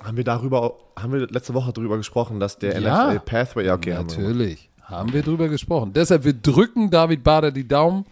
haben 0.04 0.18
wir 0.18 0.24
darüber, 0.24 0.78
haben 0.98 1.14
wir 1.14 1.28
letzte 1.28 1.54
Woche 1.54 1.74
darüber 1.74 1.98
gesprochen, 1.98 2.40
dass 2.40 2.58
der 2.60 2.80
Ja. 2.80 3.12
NFL 3.14 3.20
Pathway, 3.22 3.66
ja, 3.66 3.74
okay, 3.76 3.96
haben 3.96 4.10
wir. 4.12 4.18
Natürlich. 4.18 4.70
Haben 4.82 5.12
wir 5.14 5.22
drüber 5.24 5.50
gesprochen. 5.50 5.92
Deshalb, 5.94 6.24
wir 6.24 6.34
drücken 6.34 6.90
David 6.90 7.24
Bader 7.24 7.52
die 7.52 7.68
Daumen. 7.68 8.06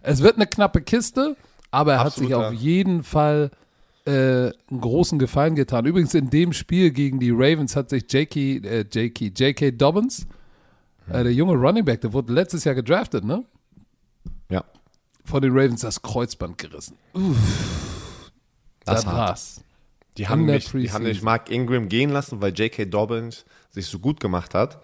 Es 0.00 0.22
wird 0.22 0.36
eine 0.36 0.46
knappe 0.46 0.80
Kiste, 0.82 1.36
aber 1.70 1.94
er 1.94 2.00
hat 2.04 2.12
sich 2.14 2.24
Absoluter. 2.26 2.48
auf 2.48 2.54
jeden 2.54 3.02
Fall 3.02 3.50
äh, 4.06 4.10
einen 4.12 4.80
großen 4.80 5.18
Gefallen 5.18 5.56
getan. 5.56 5.86
Übrigens 5.86 6.14
in 6.14 6.30
dem 6.30 6.52
Spiel 6.52 6.90
gegen 6.90 7.18
die 7.18 7.30
Ravens 7.30 7.74
hat 7.74 7.90
sich 7.90 8.04
J.K. 8.12 8.38
Äh, 8.58 8.80
J.K. 8.92 9.32
J.K. 9.34 9.70
Dobbins, 9.72 10.26
äh, 11.08 11.24
der 11.24 11.32
junge 11.32 11.54
Running 11.54 11.84
Back, 11.84 12.02
der 12.02 12.12
wurde 12.12 12.32
letztes 12.32 12.64
Jahr 12.64 12.74
gedraftet, 12.74 13.24
ne? 13.24 13.42
Ja, 14.50 14.62
Von 15.24 15.40
den 15.42 15.52
Ravens 15.52 15.80
das 15.80 16.00
Kreuzband 16.02 16.58
gerissen. 16.58 16.96
Das 18.84 18.96
Das 19.02 19.06
hart. 19.06 19.16
war's. 19.16 19.64
Die 20.16 20.28
haben, 20.28 20.44
nicht, 20.46 20.72
die 20.72 20.92
haben 20.92 21.04
nicht 21.04 21.22
Mark 21.22 21.50
Ingram 21.50 21.88
gehen 21.88 22.10
lassen, 22.10 22.40
weil 22.40 22.52
J.K. 22.52 22.84
Dobbins 22.86 23.44
sich 23.70 23.86
so 23.86 23.98
gut 23.98 24.20
gemacht 24.20 24.54
hat. 24.54 24.78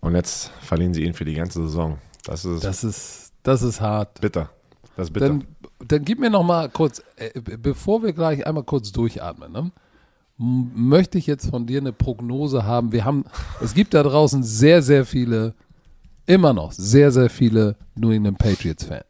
Und 0.00 0.14
jetzt 0.14 0.50
verlieren 0.62 0.94
sie 0.94 1.04
ihn 1.04 1.12
für 1.14 1.24
die 1.26 1.34
ganze 1.34 1.60
Saison. 1.62 1.98
Das 2.24 2.44
ist 2.44 2.64
Das 2.64 2.82
ist, 2.84 3.32
das 3.42 3.62
ist 3.62 3.80
hart. 3.80 4.20
bitter. 4.20 4.48
Das 4.96 5.08
ist 5.08 5.12
bitter. 5.12 5.28
Dann, 5.28 5.44
dann 5.86 6.04
gib 6.04 6.18
mir 6.18 6.30
noch 6.30 6.42
mal 6.42 6.68
kurz, 6.70 7.02
äh, 7.16 7.38
be- 7.38 7.58
bevor 7.58 8.02
wir 8.02 8.12
gleich 8.14 8.46
einmal 8.46 8.64
kurz 8.64 8.92
durchatmen, 8.92 9.52
ne, 9.52 9.70
möchte 10.38 11.18
ich 11.18 11.26
jetzt 11.26 11.50
von 11.50 11.66
dir 11.66 11.80
eine 11.80 11.92
Prognose 11.92 12.64
haben. 12.64 12.92
Wir 12.92 13.04
haben, 13.04 13.24
es 13.60 13.74
gibt 13.74 13.92
da 13.92 14.02
draußen 14.02 14.42
sehr, 14.42 14.80
sehr 14.80 15.04
viele, 15.04 15.54
immer 16.24 16.54
noch 16.54 16.72
sehr, 16.72 17.12
sehr 17.12 17.28
viele 17.28 17.76
New 17.94 18.10
England 18.10 18.38
Patriots 18.38 18.84
Fans. 18.84 19.04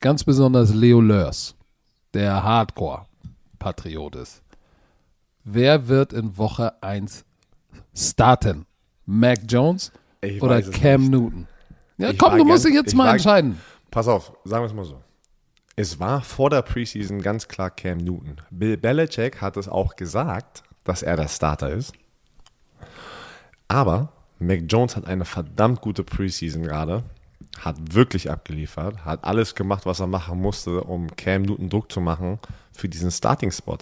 Ganz 0.00 0.24
besonders 0.24 0.74
Leo 0.74 1.00
Lörs, 1.00 1.54
der 2.14 2.42
Hardcore-Patriot 2.42 4.16
ist. 4.16 4.41
Wer 5.44 5.88
wird 5.88 6.12
in 6.12 6.36
Woche 6.36 6.80
1 6.82 7.24
starten? 7.94 8.66
Mac 9.06 9.40
Jones 9.48 9.92
Ich 10.20 10.40
oder 10.42 10.62
Cam 10.62 11.00
nicht. 11.02 11.10
Newton? 11.10 11.48
Ja, 11.98 12.10
Ich 12.10 12.18
komm, 12.18 12.38
du 12.38 12.44
musst 12.44 12.64
dich 12.64 12.74
jetzt 12.74 12.94
mal 12.94 13.06
war- 13.06 13.12
entscheiden. 13.14 13.60
Pass 13.90 14.08
auf, 14.08 14.32
sagen 14.44 14.62
wir 14.62 14.66
es 14.68 14.74
mal 14.74 14.84
so. 14.84 15.00
Es 15.76 15.98
war 15.98 16.20
vor 16.22 16.50
der 16.50 16.62
Preseason 16.62 17.20
ganz 17.20 17.48
klar 17.48 17.70
Cam 17.70 17.98
Newton. 17.98 18.36
Bill 18.50 18.76
Belichick 18.76 19.40
hat 19.40 19.56
es 19.56 19.68
auch 19.68 19.96
gesagt, 19.96 20.62
dass 20.84 21.02
er 21.02 21.16
der 21.16 21.28
Starter 21.28 21.70
ist. 21.70 21.92
Aber 23.68 24.12
Mac 24.38 24.60
Jones 24.68 24.96
hat 24.96 25.06
eine 25.06 25.24
verdammt 25.24 25.80
gute 25.80 26.04
Preseason 26.04 26.62
gerade. 26.62 27.04
Hat 27.60 27.76
wirklich 27.94 28.30
abgeliefert, 28.30 29.04
hat 29.04 29.24
alles 29.24 29.54
gemacht, 29.54 29.84
was 29.84 30.00
er 30.00 30.06
machen 30.06 30.40
musste, 30.40 30.82
um 30.84 31.08
Cam 31.16 31.42
Newton 31.42 31.68
Druck 31.68 31.90
zu 31.92 32.00
machen 32.00 32.38
für 32.72 32.88
diesen 32.88 33.10
Starting-Spot. 33.10 33.78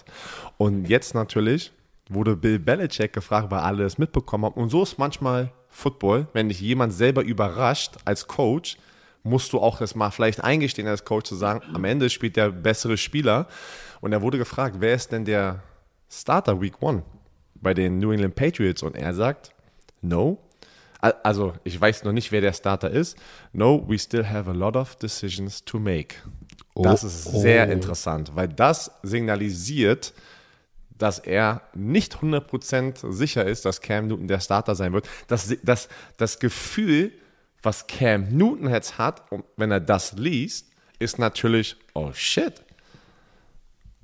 Und 0.59 0.89
jetzt 0.89 1.15
natürlich 1.15 1.73
wurde 2.09 2.37
Bill 2.37 2.59
Belichick 2.59 3.13
gefragt, 3.13 3.51
weil 3.51 3.61
alle 3.61 3.85
es 3.85 3.99
mitbekommen 3.99 4.45
haben. 4.47 4.61
Und 4.61 4.71
so 4.71 4.83
ist 4.83 4.99
manchmal 4.99 5.53
Football, 5.69 6.27
wenn 6.33 6.49
dich 6.49 6.61
jemand 6.61 6.93
selber 6.93 7.23
überrascht 7.23 7.97
als 8.05 8.27
Coach, 8.27 8.77
musst 9.23 9.53
du 9.53 9.61
auch 9.61 9.79
das 9.79 9.95
mal 9.95 10.11
vielleicht 10.11 10.43
eingestehen 10.43 10.89
als 10.89 11.05
Coach 11.05 11.29
zu 11.29 11.37
sagen, 11.37 11.63
am 11.75 11.85
Ende 11.85 12.11
spielt 12.11 12.37
der 12.37 12.51
bessere 12.51 12.97
Spieler. 12.97 13.47
Und 14.01 14.13
er 14.13 14.23
wurde 14.23 14.39
gefragt, 14.39 14.77
wer 14.81 14.95
ist 14.95 15.13
denn 15.13 15.25
der 15.25 15.63
Starter 16.11 16.61
Week 16.61 16.81
One 16.83 17.03
bei 17.55 17.75
den 17.75 17.99
New 17.99 18.11
England 18.13 18.35
Patriots? 18.35 18.83
Und 18.83 18.97
er 18.97 19.15
sagt, 19.15 19.53
no. 20.01 20.39
Al- 21.01 21.17
Also, 21.23 21.53
ich 21.65 21.79
weiß 21.81 22.03
noch 22.05 22.13
nicht, 22.13 22.33
wer 22.33 22.41
der 22.41 22.53
Starter 22.55 22.91
ist. 22.91 23.17
No, 23.53 23.85
we 23.87 23.99
still 23.99 24.27
have 24.27 24.51
a 24.51 24.55
lot 24.55 24.75
of 24.75 24.97
decisions 24.97 25.65
to 25.65 25.79
make. 25.79 26.17
Das 26.75 27.05
Oh, 27.05 27.07
ist 27.07 27.25
sehr 27.25 27.69
oh. 27.69 27.73
interessant, 27.73 28.33
weil 28.35 28.49
das 28.49 28.91
signalisiert, 29.03 30.13
dass 30.97 31.19
er 31.19 31.63
nicht 31.75 32.17
100% 32.17 33.11
sicher 33.11 33.45
ist, 33.45 33.65
dass 33.65 33.81
Cam 33.81 34.07
Newton 34.07 34.29
der 34.29 34.41
Starter 34.41 34.75
sein 34.75 34.93
wird. 34.93 35.09
Das, 35.29 35.55
das, 35.63 35.89
das 36.19 36.39
Gefühl, 36.39 37.13
was 37.63 37.87
Cam 37.87 38.37
Newton 38.37 38.69
jetzt 38.69 38.99
hat, 38.99 39.23
wenn 39.57 39.71
er 39.71 39.81
das 39.81 40.13
liest, 40.13 40.67
ist 40.99 41.19
natürlich, 41.19 41.77
oh 41.95 42.13
shit. 42.13 42.63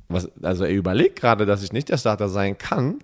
Was, 0.08 0.30
also 0.42 0.64
er 0.64 0.72
überlegt 0.72 1.20
gerade, 1.20 1.46
dass 1.46 1.62
ich 1.62 1.72
nicht 1.72 1.88
der 1.88 1.98
Starter 1.98 2.28
sein 2.28 2.56
kann. 2.56 3.00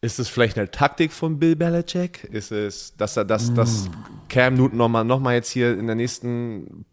Ist 0.00 0.18
es 0.18 0.28
vielleicht 0.28 0.58
eine 0.58 0.70
Taktik 0.70 1.12
von 1.12 1.38
Bill 1.38 1.56
Belichick? 1.56 2.24
Ist 2.24 2.52
es, 2.52 2.94
dass 2.96 3.16
er 3.16 3.24
das, 3.24 3.54
dass 3.54 3.88
Cam 4.28 4.54
Newton 4.54 4.76
nochmal 4.76 5.04
noch 5.04 5.18
mal 5.18 5.34
jetzt 5.34 5.50
hier 5.50 5.76
in 5.76 5.86
der 5.86 5.96
nächsten 5.96 6.84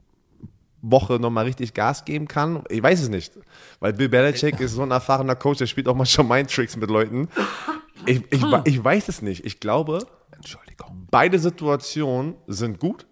Woche 0.81 1.13
nochmal 1.19 1.45
richtig 1.45 1.73
Gas 1.73 2.05
geben 2.05 2.27
kann? 2.27 2.63
Ich 2.69 2.81
weiß 2.81 3.01
es 3.01 3.09
nicht. 3.09 3.33
Weil 3.79 3.93
Bill 3.93 4.09
Belichick 4.09 4.59
ist 4.59 4.73
so 4.73 4.81
ein 4.81 4.91
erfahrener 4.91 5.35
Coach, 5.35 5.59
der 5.59 5.67
spielt 5.67 5.87
auch 5.87 5.95
mal 5.95 6.05
schon 6.05 6.27
Mind-Tricks 6.27 6.75
mit 6.77 6.89
Leuten. 6.89 7.27
Ich, 8.05 8.23
ich, 8.31 8.43
ich 8.65 8.83
weiß 8.83 9.09
es 9.09 9.21
nicht. 9.21 9.45
Ich 9.45 9.59
glaube, 9.59 9.99
Entschuldigung. 10.35 11.07
beide 11.11 11.37
Situationen 11.37 12.35
sind 12.47 12.79
gut, 12.79 13.05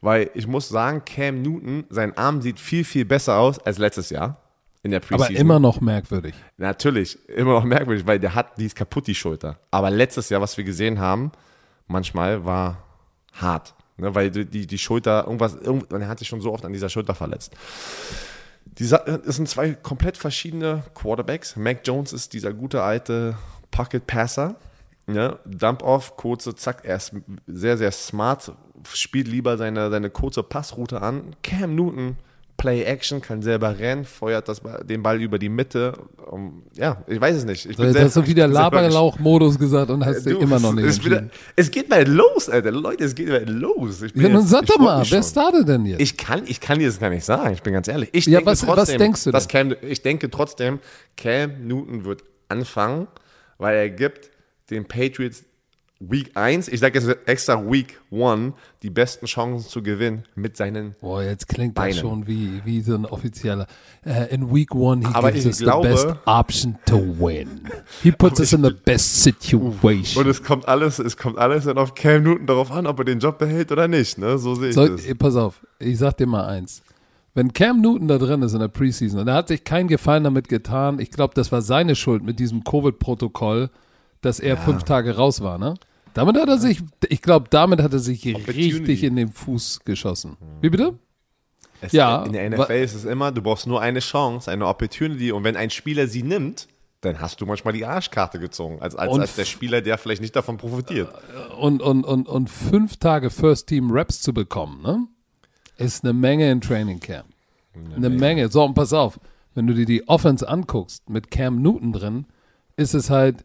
weil 0.00 0.30
ich 0.34 0.46
muss 0.46 0.68
sagen, 0.68 1.04
Cam 1.04 1.42
Newton, 1.42 1.84
sein 1.90 2.16
Arm 2.16 2.40
sieht 2.40 2.58
viel, 2.58 2.84
viel 2.84 3.04
besser 3.04 3.36
aus 3.36 3.58
als 3.58 3.78
letztes 3.78 4.10
Jahr 4.10 4.38
in 4.82 4.90
der 4.90 5.00
Preseason. 5.00 5.34
Aber 5.34 5.40
immer 5.40 5.60
noch 5.60 5.80
merkwürdig. 5.80 6.34
Natürlich, 6.56 7.18
immer 7.28 7.52
noch 7.52 7.64
merkwürdig, 7.64 8.06
weil 8.06 8.18
der 8.18 8.34
hat, 8.34 8.56
die 8.58 8.66
ist 8.66 8.76
kaputt, 8.76 9.06
die 9.06 9.14
Schulter. 9.14 9.58
Aber 9.70 9.90
letztes 9.90 10.30
Jahr, 10.30 10.40
was 10.40 10.56
wir 10.56 10.64
gesehen 10.64 10.98
haben, 10.98 11.32
manchmal 11.86 12.44
war 12.44 12.82
hart. 13.34 13.74
Ne, 14.00 14.14
weil 14.14 14.30
die, 14.30 14.66
die, 14.66 14.78
Schulter, 14.78 15.24
irgendwas, 15.24 15.54
irgend, 15.54 15.92
er 15.92 16.08
hat 16.08 16.18
sich 16.18 16.28
schon 16.28 16.40
so 16.40 16.52
oft 16.52 16.64
an 16.64 16.72
dieser 16.72 16.88
Schulter 16.88 17.14
verletzt. 17.14 17.52
Dieser, 18.64 19.06
es 19.26 19.36
sind 19.36 19.48
zwei 19.48 19.74
komplett 19.74 20.16
verschiedene 20.16 20.84
Quarterbacks. 20.94 21.56
Mac 21.56 21.80
Jones 21.84 22.12
ist 22.12 22.32
dieser 22.32 22.54
gute 22.54 22.82
alte 22.82 23.36
Pocket 23.70 24.06
Passer. 24.06 24.56
Ne? 25.06 25.38
Dump 25.44 25.82
off, 25.82 26.16
kurze, 26.16 26.54
zack, 26.54 26.84
er 26.84 26.96
ist 26.96 27.12
sehr, 27.46 27.76
sehr 27.76 27.92
smart, 27.92 28.52
spielt 28.92 29.28
lieber 29.28 29.58
seine, 29.58 29.90
seine 29.90 30.08
kurze 30.08 30.42
Passroute 30.42 31.02
an. 31.02 31.36
Cam 31.42 31.74
Newton, 31.74 32.16
Play 32.60 32.82
Action, 32.84 33.22
kann 33.22 33.40
selber 33.40 33.78
rennen, 33.78 34.04
feuert 34.04 34.46
das, 34.46 34.60
Ball- 34.60 34.84
den 34.84 35.02
Ball 35.02 35.18
über 35.22 35.38
die 35.38 35.48
Mitte. 35.48 35.94
Um, 36.30 36.62
ja, 36.74 37.02
ich 37.06 37.18
weiß 37.18 37.36
es 37.36 37.44
nicht. 37.46 37.64
Ich 37.64 37.76
So, 37.76 37.90
sehr- 37.90 38.04
hast 38.04 38.16
du 38.16 38.26
wieder 38.26 38.44
bin 38.46 38.52
Laberlauch-Modus 38.52 39.58
gesagt 39.58 39.90
und 39.90 40.04
hast 40.04 40.26
Du, 40.26 40.38
immer 40.38 40.60
noch 40.60 40.74
nicht 40.74 40.84
es, 40.84 41.02
wieder, 41.02 41.30
es 41.56 41.70
geht 41.70 41.88
bald 41.88 42.08
los, 42.08 42.50
Alter. 42.50 42.70
Leute, 42.70 43.04
es 43.04 43.14
geht 43.14 43.28
bald 43.30 43.48
los. 43.48 44.02
Ich 44.02 44.12
bin 44.12 44.22
Ja, 44.24 44.28
nun 44.28 44.42
jetzt- 44.42 44.50
sag 44.50 44.66
doch 44.66 44.78
mal, 44.78 45.02
wer 45.08 45.22
startet 45.22 45.66
denn 45.68 45.86
jetzt? 45.86 46.00
Ich 46.02 46.18
kann, 46.18 46.42
ich 46.46 46.60
kann 46.60 46.78
dir 46.78 46.86
das 46.86 47.00
gar 47.00 47.08
nicht 47.08 47.24
sagen, 47.24 47.54
ich 47.54 47.62
bin 47.62 47.72
ganz 47.72 47.88
ehrlich. 47.88 48.10
Ich 48.12 48.26
Ja, 48.26 48.40
denke 48.40 48.50
was- 48.52 48.66
was 48.66 48.76
trotzdem, 48.76 48.98
denkst 48.98 49.24
du 49.24 49.30
dass 49.30 49.48
Cam, 49.48 49.74
ich 49.80 50.02
denke 50.02 50.30
trotzdem, 50.30 50.80
Cam 51.16 51.66
Newton 51.66 52.04
wird 52.04 52.24
anfangen, 52.48 53.08
weil 53.56 53.76
er 53.76 53.88
gibt 53.90 54.30
den 54.68 54.84
Patriots 54.86 55.44
Week 56.02 56.30
1, 56.34 56.68
ich 56.68 56.80
sage 56.80 56.98
jetzt 56.98 57.14
extra 57.28 57.62
Week 57.70 58.00
1, 58.10 58.54
die 58.82 58.88
besten 58.88 59.26
Chancen 59.26 59.68
zu 59.68 59.82
gewinnen 59.82 60.24
mit 60.34 60.56
seinen 60.56 60.94
Boah, 61.02 61.22
jetzt 61.22 61.46
klingt 61.46 61.74
Beinen. 61.74 61.90
das 61.90 62.00
schon 62.00 62.26
wie, 62.26 62.62
wie 62.64 62.80
so 62.80 62.94
ein 62.94 63.04
offizieller. 63.04 63.66
äh, 64.06 64.34
in 64.34 64.50
Week 64.54 64.74
One, 64.74 65.06
he 65.06 65.14
Aber 65.14 65.30
gives 65.30 65.44
us 65.44 65.58
glaube- 65.58 65.88
the 65.88 65.92
best 66.06 66.16
option 66.24 66.78
to 66.86 66.96
win. 67.18 67.60
He 68.02 68.12
puts 68.12 68.40
us 68.40 68.54
in 68.54 68.64
the 68.64 68.70
best 68.70 69.22
situation. 69.24 70.24
und 70.24 70.26
es 70.26 70.42
kommt 70.42 70.66
alles, 70.66 70.98
es 71.00 71.18
kommt 71.18 71.36
alles 71.36 71.64
dann 71.64 71.76
auf 71.76 71.94
Cam 71.94 72.22
Newton 72.22 72.46
darauf 72.46 72.70
an, 72.72 72.86
ob 72.86 72.98
er 73.00 73.04
den 73.04 73.18
Job 73.18 73.36
behält 73.38 73.70
oder 73.70 73.86
nicht, 73.86 74.16
ne? 74.16 74.38
So 74.38 74.54
sehe 74.54 74.70
ich 74.70 74.74
So, 74.74 74.88
das. 74.88 75.02
pass 75.18 75.36
auf, 75.36 75.60
ich 75.78 75.98
sag 75.98 76.16
dir 76.16 76.26
mal 76.26 76.46
eins. 76.46 76.80
Wenn 77.34 77.52
Cam 77.52 77.82
Newton 77.82 78.08
da 78.08 78.16
drin 78.16 78.40
ist 78.40 78.54
in 78.54 78.60
der 78.60 78.68
Preseason 78.68 79.20
und 79.20 79.28
er 79.28 79.34
hat 79.34 79.48
sich 79.48 79.64
keinen 79.64 79.86
Gefallen 79.88 80.24
damit 80.24 80.48
getan, 80.48 80.98
ich 80.98 81.10
glaube, 81.10 81.34
das 81.34 81.52
war 81.52 81.60
seine 81.60 81.94
Schuld 81.94 82.24
mit 82.24 82.38
diesem 82.38 82.64
Covid-Protokoll, 82.64 83.68
dass 84.22 84.40
er 84.40 84.56
fünf 84.56 84.84
Tage 84.84 85.14
raus 85.16 85.42
war, 85.42 85.58
ne? 85.58 85.74
Damit 86.14 86.36
hat 86.36 86.48
er 86.48 86.58
sich, 86.58 86.82
ich 87.08 87.22
glaube, 87.22 87.46
damit 87.50 87.82
hat 87.82 87.92
er 87.92 87.98
sich 87.98 88.24
richtig 88.26 89.04
in 89.04 89.16
den 89.16 89.30
Fuß 89.30 89.80
geschossen. 89.84 90.36
Wie 90.60 90.70
bitte? 90.70 90.98
Es, 91.80 91.92
Ja, 91.92 92.24
In 92.24 92.32
der 92.32 92.50
NFL 92.50 92.72
ist 92.72 92.94
es 92.94 93.04
immer, 93.04 93.32
du 93.32 93.42
brauchst 93.42 93.66
nur 93.66 93.80
eine 93.80 94.00
Chance, 94.00 94.50
eine 94.50 94.66
Opportunity 94.66 95.32
und 95.32 95.44
wenn 95.44 95.56
ein 95.56 95.70
Spieler 95.70 96.06
sie 96.06 96.22
nimmt, 96.22 96.68
dann 97.00 97.20
hast 97.20 97.40
du 97.40 97.46
manchmal 97.46 97.72
die 97.72 97.86
Arschkarte 97.86 98.38
gezogen, 98.38 98.80
als, 98.80 98.94
als, 98.94 99.12
Und 99.12 99.20
als 99.22 99.34
der 99.34 99.46
Spieler, 99.46 99.80
der 99.80 99.96
vielleicht 99.96 100.20
nicht 100.20 100.36
davon 100.36 100.58
profitiert. 100.58 101.10
Und, 101.58 101.80
und, 101.80 102.04
und, 102.04 102.28
und 102.28 102.50
fünf 102.50 102.98
Tage 102.98 103.30
First 103.30 103.68
Team 103.68 103.90
Reps 103.90 104.20
zu 104.20 104.34
bekommen, 104.34 104.82
ne? 104.82 105.06
Ist 105.78 106.04
eine 106.04 106.12
Menge 106.12 106.50
in 106.50 106.60
Training 106.60 107.00
Camp. 107.00 107.26
Eine 107.96 108.10
Menge. 108.10 108.50
So, 108.50 108.62
und 108.62 108.74
pass 108.74 108.92
auf, 108.92 109.18
wenn 109.54 109.66
du 109.66 109.72
dir 109.72 109.86
die 109.86 110.06
Offense 110.08 110.46
anguckst 110.46 111.08
mit 111.08 111.30
Cam 111.30 111.62
Newton 111.62 111.92
drin, 111.92 112.26
ist 112.76 112.92
es 112.92 113.08
halt 113.08 113.44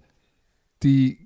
die 0.84 1.24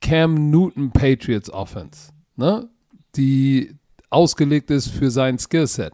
Cam 0.00 0.50
Newton 0.50 0.90
Patriots 0.90 1.50
Offense, 1.50 2.12
ne? 2.36 2.68
Die 3.16 3.74
ausgelegt 4.08 4.70
ist 4.70 4.88
für 4.88 5.10
sein 5.10 5.38
Skillset. 5.38 5.92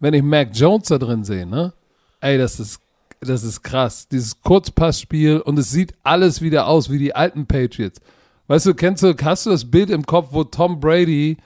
Wenn 0.00 0.14
ich 0.14 0.22
Mac 0.22 0.50
Jones 0.52 0.88
da 0.88 0.98
drin 0.98 1.24
sehe, 1.24 1.46
ne? 1.46 1.72
Ey, 2.20 2.38
das 2.38 2.60
ist, 2.60 2.80
das 3.20 3.42
ist 3.42 3.62
krass. 3.62 4.08
Dieses 4.08 4.40
Kurzpassspiel 4.40 5.40
und 5.40 5.58
es 5.58 5.70
sieht 5.70 5.94
alles 6.02 6.40
wieder 6.40 6.66
aus 6.66 6.90
wie 6.90 6.98
die 6.98 7.14
alten 7.14 7.46
Patriots. 7.46 8.00
Weißt 8.46 8.66
du, 8.66 8.74
kennst 8.74 9.02
du, 9.02 9.14
hast 9.22 9.46
du 9.46 9.50
das 9.50 9.70
Bild 9.70 9.90
im 9.90 10.06
Kopf, 10.06 10.28
wo 10.30 10.44
Tom 10.44 10.80
Brady 10.80 11.36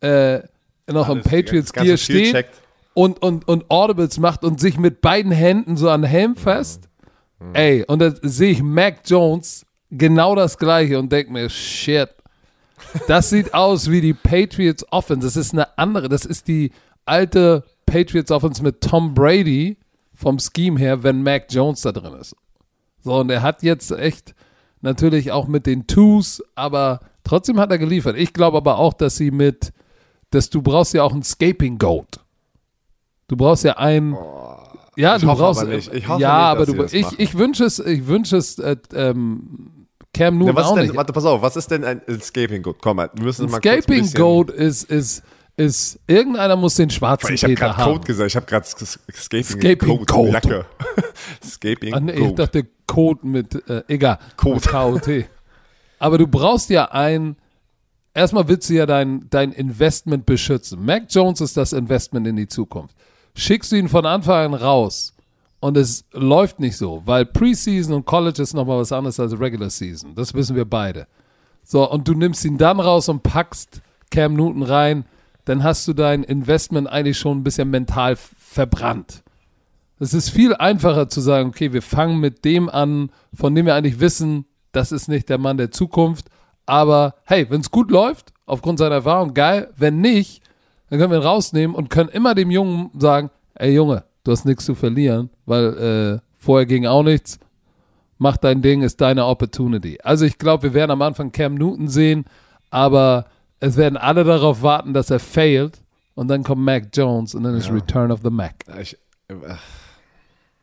äh, 0.00 0.40
noch 0.86 1.08
im 1.08 1.18
Alles, 1.18 1.24
Patriots 1.24 1.66
das 1.68 1.72
ganze 1.72 1.86
Gear 1.88 1.96
Spiel 1.96 2.16
steht 2.26 2.32
checkt. 2.32 2.54
und, 2.94 3.22
und, 3.22 3.48
und 3.48 3.70
Audibles 3.70 4.18
macht 4.18 4.44
und 4.44 4.60
sich 4.60 4.78
mit 4.78 5.00
beiden 5.00 5.32
Händen 5.32 5.76
so 5.76 5.90
an 5.90 6.02
den 6.02 6.10
Helm 6.10 6.36
fest? 6.36 6.88
Ey, 7.52 7.84
und 7.86 7.98
da 7.98 8.14
sehe 8.22 8.52
ich 8.52 8.62
Mac 8.62 9.00
Jones 9.04 9.66
genau 9.98 10.34
das 10.34 10.58
gleiche 10.58 10.98
und 10.98 11.10
denke 11.10 11.32
mir, 11.32 11.48
shit. 11.48 12.10
Das 13.08 13.30
sieht 13.30 13.54
aus 13.54 13.90
wie 13.90 14.00
die 14.00 14.14
Patriots 14.14 14.84
Offense. 14.90 15.26
Das 15.26 15.36
ist 15.36 15.52
eine 15.52 15.78
andere, 15.78 16.08
das 16.08 16.24
ist 16.24 16.48
die 16.48 16.70
alte 17.06 17.64
Patriots 17.86 18.30
Offense 18.30 18.62
mit 18.62 18.80
Tom 18.80 19.14
Brady 19.14 19.78
vom 20.14 20.38
Scheme 20.38 20.78
her, 20.78 21.02
wenn 21.02 21.22
Mac 21.22 21.46
Jones 21.50 21.82
da 21.82 21.92
drin 21.92 22.14
ist. 22.14 22.36
So, 23.02 23.16
und 23.16 23.30
er 23.30 23.42
hat 23.42 23.62
jetzt 23.62 23.90
echt 23.90 24.34
natürlich 24.80 25.32
auch 25.32 25.46
mit 25.46 25.66
den 25.66 25.86
Twos, 25.86 26.42
aber 26.54 27.00
trotzdem 27.24 27.58
hat 27.58 27.70
er 27.70 27.78
geliefert. 27.78 28.16
Ich 28.16 28.32
glaube 28.32 28.56
aber 28.56 28.78
auch, 28.78 28.94
dass 28.94 29.16
sie 29.16 29.30
mit, 29.30 29.72
dass 30.30 30.50
du 30.50 30.62
brauchst 30.62 30.94
ja 30.94 31.02
auch 31.02 31.12
einen 31.12 31.22
Scaping 31.22 31.78
Goat. 31.78 32.20
Du 33.28 33.36
brauchst 33.36 33.64
ja 33.64 33.76
einen. 33.78 34.16
ja, 34.96 35.16
ich 35.16 35.22
du 35.22 35.28
brauchst. 35.28 35.62
aber 35.62 35.74
nicht. 35.74 35.92
Ich 35.92 36.06
hoffe 36.08 36.22
ja, 36.22 36.54
nicht, 36.54 36.72
aber 36.72 36.86
du. 36.86 36.96
Ich, 36.96 37.18
ich 37.18 37.38
wünsche 37.38 37.64
es. 37.64 37.78
Ich 37.78 38.06
wünsche 38.06 38.36
es. 38.36 38.58
Äh, 38.58 38.76
ähm, 38.94 39.70
Cam 40.14 40.38
Newton 40.38 40.56
was 40.56 40.66
auch 40.66 40.70
ist 40.70 40.76
denn, 40.76 40.86
nicht. 40.86 40.96
warte, 40.96 41.12
pass 41.12 41.24
auf, 41.24 41.42
was 41.42 41.56
ist 41.56 41.70
denn 41.70 41.84
ein 41.84 42.00
Escaping 42.06 42.62
Goat? 42.62 42.76
Komm 42.80 42.96
mal, 42.96 43.10
wir 43.14 43.24
müssen 43.24 43.46
Ein 43.46 43.50
mal 43.50 43.60
kurz 43.60 43.66
ein 43.74 43.82
Scaping 43.82 44.02
bisschen- 44.02 44.20
Goat 44.20 44.50
ist, 44.50 44.84
ist, 44.84 45.22
ist, 45.56 45.98
irgendeiner 46.06 46.56
muss 46.56 46.74
den 46.76 46.90
schwarzen 46.90 47.34
Ich 47.34 47.42
habe 47.44 47.52
Peter 47.54 47.66
gerade 47.66 47.76
haben. 47.78 47.92
Code 47.92 48.06
gesagt, 48.06 48.30
ich 48.30 48.36
habe 48.36 48.46
gerade 48.46 48.64
Escaping, 48.66 49.40
Escaping 49.42 49.88
Goat. 49.88 50.06
Goat. 50.08 50.32
Jacke. 50.32 50.66
Escaping 51.44 51.94
Ach, 51.94 52.00
nee, 52.00 52.12
ich 52.12 52.18
Goat. 52.20 52.38
dachte 52.38 52.66
Code 52.86 53.26
mit, 53.26 53.68
äh, 53.68 53.82
egal. 53.88 54.18
Code. 54.36 54.60
KOT. 54.60 55.24
Aber 55.98 56.18
du 56.18 56.26
brauchst 56.26 56.70
ja 56.70 56.90
ein, 56.90 57.36
erstmal 58.12 58.48
willst 58.48 58.68
du 58.68 58.74
ja 58.74 58.86
dein, 58.86 59.26
dein 59.30 59.52
Investment 59.52 60.26
beschützen. 60.26 60.84
Mac 60.84 61.04
Jones 61.08 61.40
ist 61.40 61.56
das 61.56 61.72
Investment 61.72 62.26
in 62.26 62.36
die 62.36 62.48
Zukunft. 62.48 62.94
Schickst 63.36 63.72
du 63.72 63.76
ihn 63.76 63.88
von 63.88 64.04
Anfang 64.06 64.46
an 64.46 64.54
raus 64.54 65.13
und 65.64 65.78
es 65.78 66.04
läuft 66.12 66.60
nicht 66.60 66.76
so, 66.76 67.00
weil 67.06 67.24
Preseason 67.24 67.94
und 67.94 68.04
College 68.04 68.42
ist 68.42 68.52
nochmal 68.52 68.80
was 68.80 68.92
anderes 68.92 69.18
als 69.18 69.40
Regular 69.40 69.70
Season. 69.70 70.14
Das 70.14 70.34
wissen 70.34 70.56
wir 70.56 70.66
beide. 70.66 71.06
So, 71.62 71.90
und 71.90 72.06
du 72.06 72.12
nimmst 72.12 72.44
ihn 72.44 72.58
dann 72.58 72.80
raus 72.80 73.08
und 73.08 73.22
packst 73.22 73.80
Cam 74.10 74.34
Newton 74.34 74.62
rein, 74.62 75.06
dann 75.46 75.64
hast 75.64 75.88
du 75.88 75.94
dein 75.94 76.22
Investment 76.22 76.86
eigentlich 76.86 77.16
schon 77.16 77.38
ein 77.38 77.44
bisschen 77.44 77.70
mental 77.70 78.16
verbrannt. 78.16 79.22
Es 79.98 80.12
ist 80.12 80.28
viel 80.28 80.54
einfacher 80.54 81.08
zu 81.08 81.22
sagen, 81.22 81.48
okay, 81.48 81.72
wir 81.72 81.80
fangen 81.80 82.20
mit 82.20 82.44
dem 82.44 82.68
an, 82.68 83.08
von 83.32 83.54
dem 83.54 83.64
wir 83.64 83.74
eigentlich 83.74 84.00
wissen, 84.00 84.44
das 84.72 84.92
ist 84.92 85.08
nicht 85.08 85.30
der 85.30 85.38
Mann 85.38 85.56
der 85.56 85.70
Zukunft. 85.70 86.26
Aber 86.66 87.14
hey, 87.24 87.46
wenn 87.48 87.62
es 87.62 87.70
gut 87.70 87.90
läuft, 87.90 88.34
aufgrund 88.44 88.78
seiner 88.78 88.96
Erfahrung, 88.96 89.32
geil. 89.32 89.72
Wenn 89.78 90.02
nicht, 90.02 90.42
dann 90.90 90.98
können 90.98 91.12
wir 91.12 91.20
ihn 91.20 91.26
rausnehmen 91.26 91.74
und 91.74 91.88
können 91.88 92.10
immer 92.10 92.34
dem 92.34 92.50
Jungen 92.50 92.90
sagen, 92.98 93.30
ey 93.54 93.72
Junge, 93.72 94.04
du 94.24 94.32
hast 94.32 94.44
nichts 94.44 94.64
zu 94.64 94.74
verlieren, 94.74 95.30
weil 95.46 96.18
äh, 96.18 96.20
vorher 96.36 96.66
ging 96.66 96.86
auch 96.86 97.02
nichts. 97.02 97.38
Mach 98.18 98.36
dein 98.36 98.62
Ding, 98.62 98.82
ist 98.82 99.00
deine 99.00 99.26
Opportunity. 99.26 99.98
Also 100.02 100.24
ich 100.24 100.38
glaube, 100.38 100.64
wir 100.64 100.74
werden 100.74 100.90
am 100.92 101.02
Anfang 101.02 101.32
Cam 101.32 101.54
Newton 101.54 101.88
sehen, 101.88 102.24
aber 102.70 103.26
es 103.60 103.76
werden 103.76 103.96
alle 103.96 104.24
darauf 104.24 104.62
warten, 104.62 104.92
dass 104.94 105.10
er 105.10 105.20
failt 105.20 105.82
und 106.14 106.28
dann 106.28 106.42
kommt 106.44 106.62
Mac 106.62 106.88
Jones 106.92 107.34
und 107.34 107.42
dann 107.44 107.56
ist 107.56 107.70
Return 107.70 108.10
of 108.10 108.20
the 108.22 108.30
Mac. 108.30 108.54
Ich, 108.80 108.96
äh, 109.28 109.34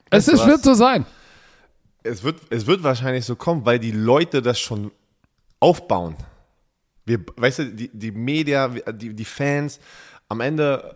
Es 0.10 0.28
ist, 0.28 0.45
wird 0.45 0.63
so 0.63 0.74
sein. 0.74 1.06
es, 2.04 2.24
wird, 2.24 2.39
es 2.50 2.67
wird 2.67 2.84
wahrscheinlich 2.84 3.26
so 3.26 3.36
kommen, 3.36 3.65
weil 3.65 3.80
die 3.80 3.91
Leute 3.91 4.41
das 4.41 4.60
schon 4.60 4.91
aufbauen. 5.60 6.15
Wir, 7.06 7.19
weißt 7.36 7.60
du, 7.60 7.65
die, 7.65 7.89
die 7.93 8.12
Media, 8.12 8.67
die, 8.69 9.13
die 9.13 9.26
Fans, 9.26 9.80
am 10.30 10.39
Ende, 10.39 10.95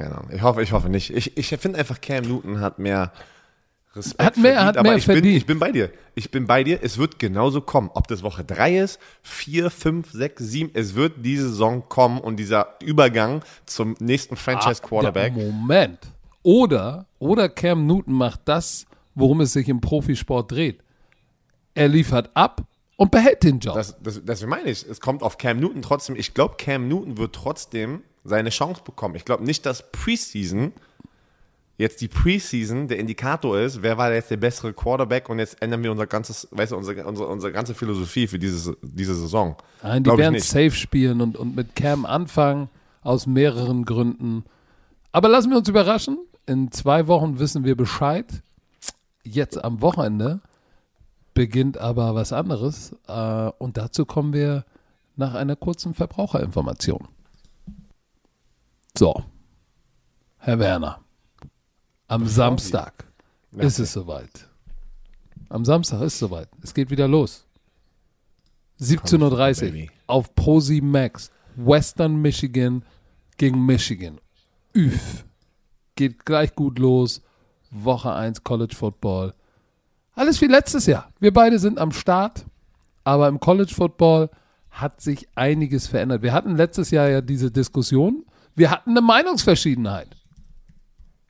keine 0.00 0.16
Ahnung, 0.16 0.30
ich 0.32 0.42
hoffe, 0.42 0.62
ich 0.62 0.72
hoffe 0.72 0.88
nicht. 0.88 1.10
Ich, 1.14 1.36
ich 1.36 1.48
finde 1.48 1.78
einfach, 1.78 2.00
Cam 2.00 2.24
Newton 2.24 2.60
hat 2.60 2.78
mehr 2.78 3.12
Respekt 3.94 4.22
Hat 4.22 4.36
mehr- 4.36 4.52
verdient, 4.54 4.66
hat 4.68 4.76
aber 4.78 4.88
mehr 4.90 4.98
ich 4.98 5.06
bin, 5.06 5.14
verdient. 5.16 5.36
ich 5.36 5.46
bin 5.46 5.58
bei 5.58 5.72
dir. 5.72 5.90
Ich 6.14 6.30
bin 6.30 6.46
bei 6.46 6.62
dir. 6.64 6.78
Es 6.82 6.96
wird 6.96 7.18
genauso 7.18 7.60
kommen. 7.60 7.90
Ob 7.94 8.06
das 8.06 8.22
Woche 8.22 8.44
3 8.44 8.78
ist, 8.78 9.00
4, 9.22 9.68
5, 9.70 10.10
6, 10.12 10.42
7, 10.42 10.70
es 10.74 10.94
wird 10.94 11.14
diese 11.24 11.48
Saison 11.48 11.82
kommen 11.88 12.18
und 12.20 12.36
dieser 12.36 12.76
Übergang 12.84 13.42
zum 13.66 13.96
nächsten 13.98 14.36
Franchise 14.36 14.80
Quarterback. 14.80 15.36
Ja, 15.36 15.44
Moment. 15.50 15.98
Oder, 16.42 17.06
oder 17.18 17.48
Cam 17.48 17.86
Newton 17.86 18.14
macht 18.14 18.42
das, 18.44 18.86
worum 19.14 19.40
es 19.40 19.52
sich 19.52 19.68
im 19.68 19.80
Profisport 19.80 20.52
dreht. 20.52 20.80
Er 21.74 21.88
liefert 21.88 22.30
ab 22.34 22.62
und 22.96 23.10
behält 23.10 23.42
den 23.42 23.58
Job. 23.58 23.74
Das, 23.74 23.96
das, 24.00 24.24
das 24.24 24.46
meine 24.46 24.70
ich. 24.70 24.86
Es 24.88 25.00
kommt 25.00 25.22
auf 25.22 25.36
Cam 25.36 25.58
Newton 25.58 25.82
trotzdem. 25.82 26.14
Ich 26.16 26.32
glaube, 26.32 26.54
Cam 26.58 26.86
Newton 26.88 27.18
wird 27.18 27.34
trotzdem 27.34 28.02
seine 28.24 28.50
Chance 28.50 28.82
bekommen. 28.84 29.14
Ich 29.14 29.24
glaube 29.24 29.44
nicht, 29.44 29.66
dass 29.66 29.90
Preseason 29.92 30.72
jetzt 31.80 32.02
die 32.02 32.08
Preseason 32.08 32.88
der 32.88 32.98
Indikator 32.98 33.58
ist, 33.58 33.82
wer 33.82 33.96
war 33.96 34.12
jetzt 34.12 34.30
der 34.30 34.36
bessere 34.36 34.74
Quarterback 34.74 35.30
und 35.30 35.38
jetzt 35.38 35.60
ändern 35.62 35.82
wir 35.82 35.90
unser 35.90 36.06
ganzes, 36.06 36.46
weißt 36.50 36.72
du, 36.72 36.76
unsere, 36.76 37.04
unsere, 37.06 37.28
unsere 37.28 37.52
ganze 37.52 37.74
Philosophie 37.74 38.26
für 38.26 38.38
diese, 38.38 38.76
diese 38.82 39.14
Saison. 39.14 39.56
Nein, 39.82 40.04
die 40.04 40.10
werden 40.16 40.38
safe 40.38 40.72
spielen 40.72 41.22
und, 41.22 41.38
und 41.38 41.56
mit 41.56 41.74
Cam 41.74 42.04
anfangen, 42.04 42.68
aus 43.02 43.26
mehreren 43.26 43.86
Gründen. 43.86 44.44
Aber 45.10 45.30
lassen 45.30 45.50
wir 45.50 45.56
uns 45.56 45.68
überraschen. 45.68 46.18
In 46.46 46.70
zwei 46.70 47.06
Wochen 47.06 47.38
wissen 47.38 47.64
wir 47.64 47.76
Bescheid. 47.76 48.42
Jetzt 49.24 49.64
am 49.64 49.80
Wochenende 49.80 50.40
beginnt 51.32 51.78
aber 51.78 52.14
was 52.14 52.34
anderes. 52.34 52.94
Äh, 53.08 53.50
und 53.56 53.78
dazu 53.78 54.04
kommen 54.04 54.34
wir 54.34 54.66
nach 55.16 55.32
einer 55.32 55.56
kurzen 55.56 55.94
Verbraucherinformation. 55.94 57.08
So, 59.00 59.14
Herr 60.36 60.58
Werner, 60.58 61.00
am 62.06 62.26
Samstag 62.26 63.06
ist 63.56 63.78
es 63.78 63.94
soweit. 63.94 64.46
Am 65.48 65.64
Samstag 65.64 66.02
ist 66.02 66.12
es 66.12 66.18
soweit. 66.18 66.50
Es 66.62 66.74
geht 66.74 66.90
wieder 66.90 67.08
los. 67.08 67.46
17.30 68.78 69.84
Uhr 69.84 69.88
auf 70.06 70.34
Posi 70.34 70.82
Max. 70.82 71.30
Western 71.56 72.20
Michigan 72.20 72.84
gegen 73.38 73.64
Michigan. 73.64 74.20
Üff. 74.76 75.24
Geht 75.96 76.26
gleich 76.26 76.54
gut 76.54 76.78
los. 76.78 77.22
Woche 77.70 78.12
1 78.12 78.44
College 78.44 78.76
Football. 78.76 79.32
Alles 80.12 80.42
wie 80.42 80.46
letztes 80.46 80.84
Jahr. 80.84 81.10
Wir 81.20 81.32
beide 81.32 81.58
sind 81.58 81.78
am 81.78 81.92
Start, 81.92 82.44
aber 83.04 83.28
im 83.28 83.40
College 83.40 83.72
Football 83.74 84.28
hat 84.68 85.00
sich 85.00 85.26
einiges 85.36 85.86
verändert. 85.86 86.20
Wir 86.20 86.34
hatten 86.34 86.54
letztes 86.54 86.90
Jahr 86.90 87.08
ja 87.08 87.22
diese 87.22 87.50
Diskussion. 87.50 88.26
Wir 88.54 88.70
hatten 88.70 88.90
eine 88.90 89.00
Meinungsverschiedenheit. 89.00 90.16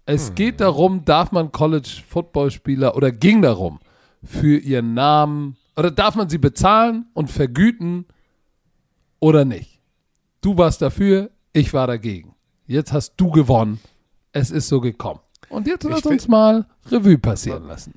Es 0.07 0.35
geht 0.35 0.61
darum, 0.61 1.05
darf 1.05 1.31
man 1.31 1.53
College 1.53 2.03
Football 2.09 2.51
Spieler 2.51 2.97
oder 2.97 3.13
ging 3.13 3.43
darum, 3.43 3.79
für 4.25 4.57
ihren 4.59 4.95
Namen 4.95 5.57
oder 5.77 5.91
darf 5.93 6.17
man 6.17 6.29
sie 6.29 6.39
bezahlen 6.39 7.07
und 7.15 7.31
vergüten 7.31 8.07
oder 9.21 9.45
nicht? 9.45 9.81
Du 10.41 10.57
warst 10.59 10.83
dafür, 10.83 11.31
ich 11.53 11.73
war 11.73 11.87
dagegen. 11.87 12.35
Jetzt 12.67 12.93
hast 12.93 13.15
du 13.19 13.31
gewonnen. 13.31 13.81
Es 14.33 14.51
ist 14.51 14.69
so 14.69 14.81
gekommen. 14.81 15.21
Und 15.49 15.67
jetzt 15.67 15.85
lass 15.85 16.03
uns 16.07 16.27
mal 16.29 16.67
Revue 16.91 17.19
passieren 17.19 17.67
lassen. 17.67 17.95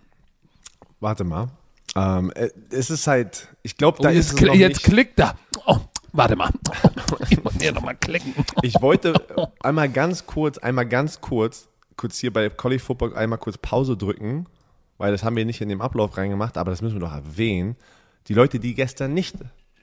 Warte 0.99 1.23
mal. 1.23 1.47
Ähm, 1.95 2.31
äh, 2.35 2.49
es 2.71 2.89
ist 2.89 3.05
halt, 3.07 3.47
ich 3.61 3.77
glaube, 3.77 3.99
da 4.01 4.09
Oh, 4.09 4.11
ist 4.11 4.17
jetzt, 4.17 4.33
es 4.33 4.37
kli- 4.39 4.47
noch 4.47 4.55
jetzt 4.55 4.83
klickt 4.83 5.19
da. 5.19 5.35
Oh, 5.65 5.77
warte 6.13 6.35
mal. 6.35 6.51
Ich 7.29 7.43
muss 7.43 7.53
hier 7.59 7.71
nochmal 7.71 7.95
klicken. 7.95 8.33
Ich 8.63 8.81
wollte 8.81 9.13
einmal 9.61 9.89
ganz 9.89 10.25
kurz, 10.25 10.57
einmal 10.57 10.87
ganz 10.87 11.21
kurz, 11.21 11.67
kurz 11.95 12.17
hier 12.17 12.33
bei 12.33 12.49
College 12.49 12.81
Football 12.81 13.15
einmal 13.15 13.37
kurz 13.37 13.57
Pause 13.57 13.95
drücken, 13.95 14.47
weil 14.97 15.11
das 15.11 15.23
haben 15.23 15.35
wir 15.35 15.45
nicht 15.45 15.61
in 15.61 15.69
dem 15.69 15.81
Ablauf 15.81 16.17
reingemacht, 16.17 16.57
aber 16.57 16.71
das 16.71 16.81
müssen 16.81 16.95
wir 16.95 17.01
doch 17.01 17.13
erwähnen. 17.13 17.75
Die 18.27 18.33
Leute, 18.33 18.59
die 18.59 18.73
gestern 18.73 19.13
nicht 19.13 19.35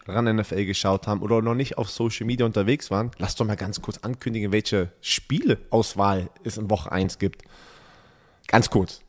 ran 0.07 0.37
NFL 0.37 0.65
geschaut 0.65 1.07
haben 1.07 1.23
oder 1.23 1.41
noch 1.41 1.55
nicht 1.55 1.79
auf 1.79 1.89
Social 1.89 2.27
Media 2.27 2.47
unterwegs 2.47 2.91
waren, 2.91 3.11
lasst 3.19 3.39
doch 3.39 3.47
mal 3.47 3.57
ganz 3.57 3.81
kurz 3.81 3.99
ankündigen, 3.99 4.53
welche 4.53 4.91
Spieleauswahl 5.01 6.31
es 6.43 6.59
in 6.59 6.69
Woche 6.69 6.91
1 6.91 7.19
gibt. 7.19 7.43
Ganz 8.49 8.71
kurz. 8.71 9.01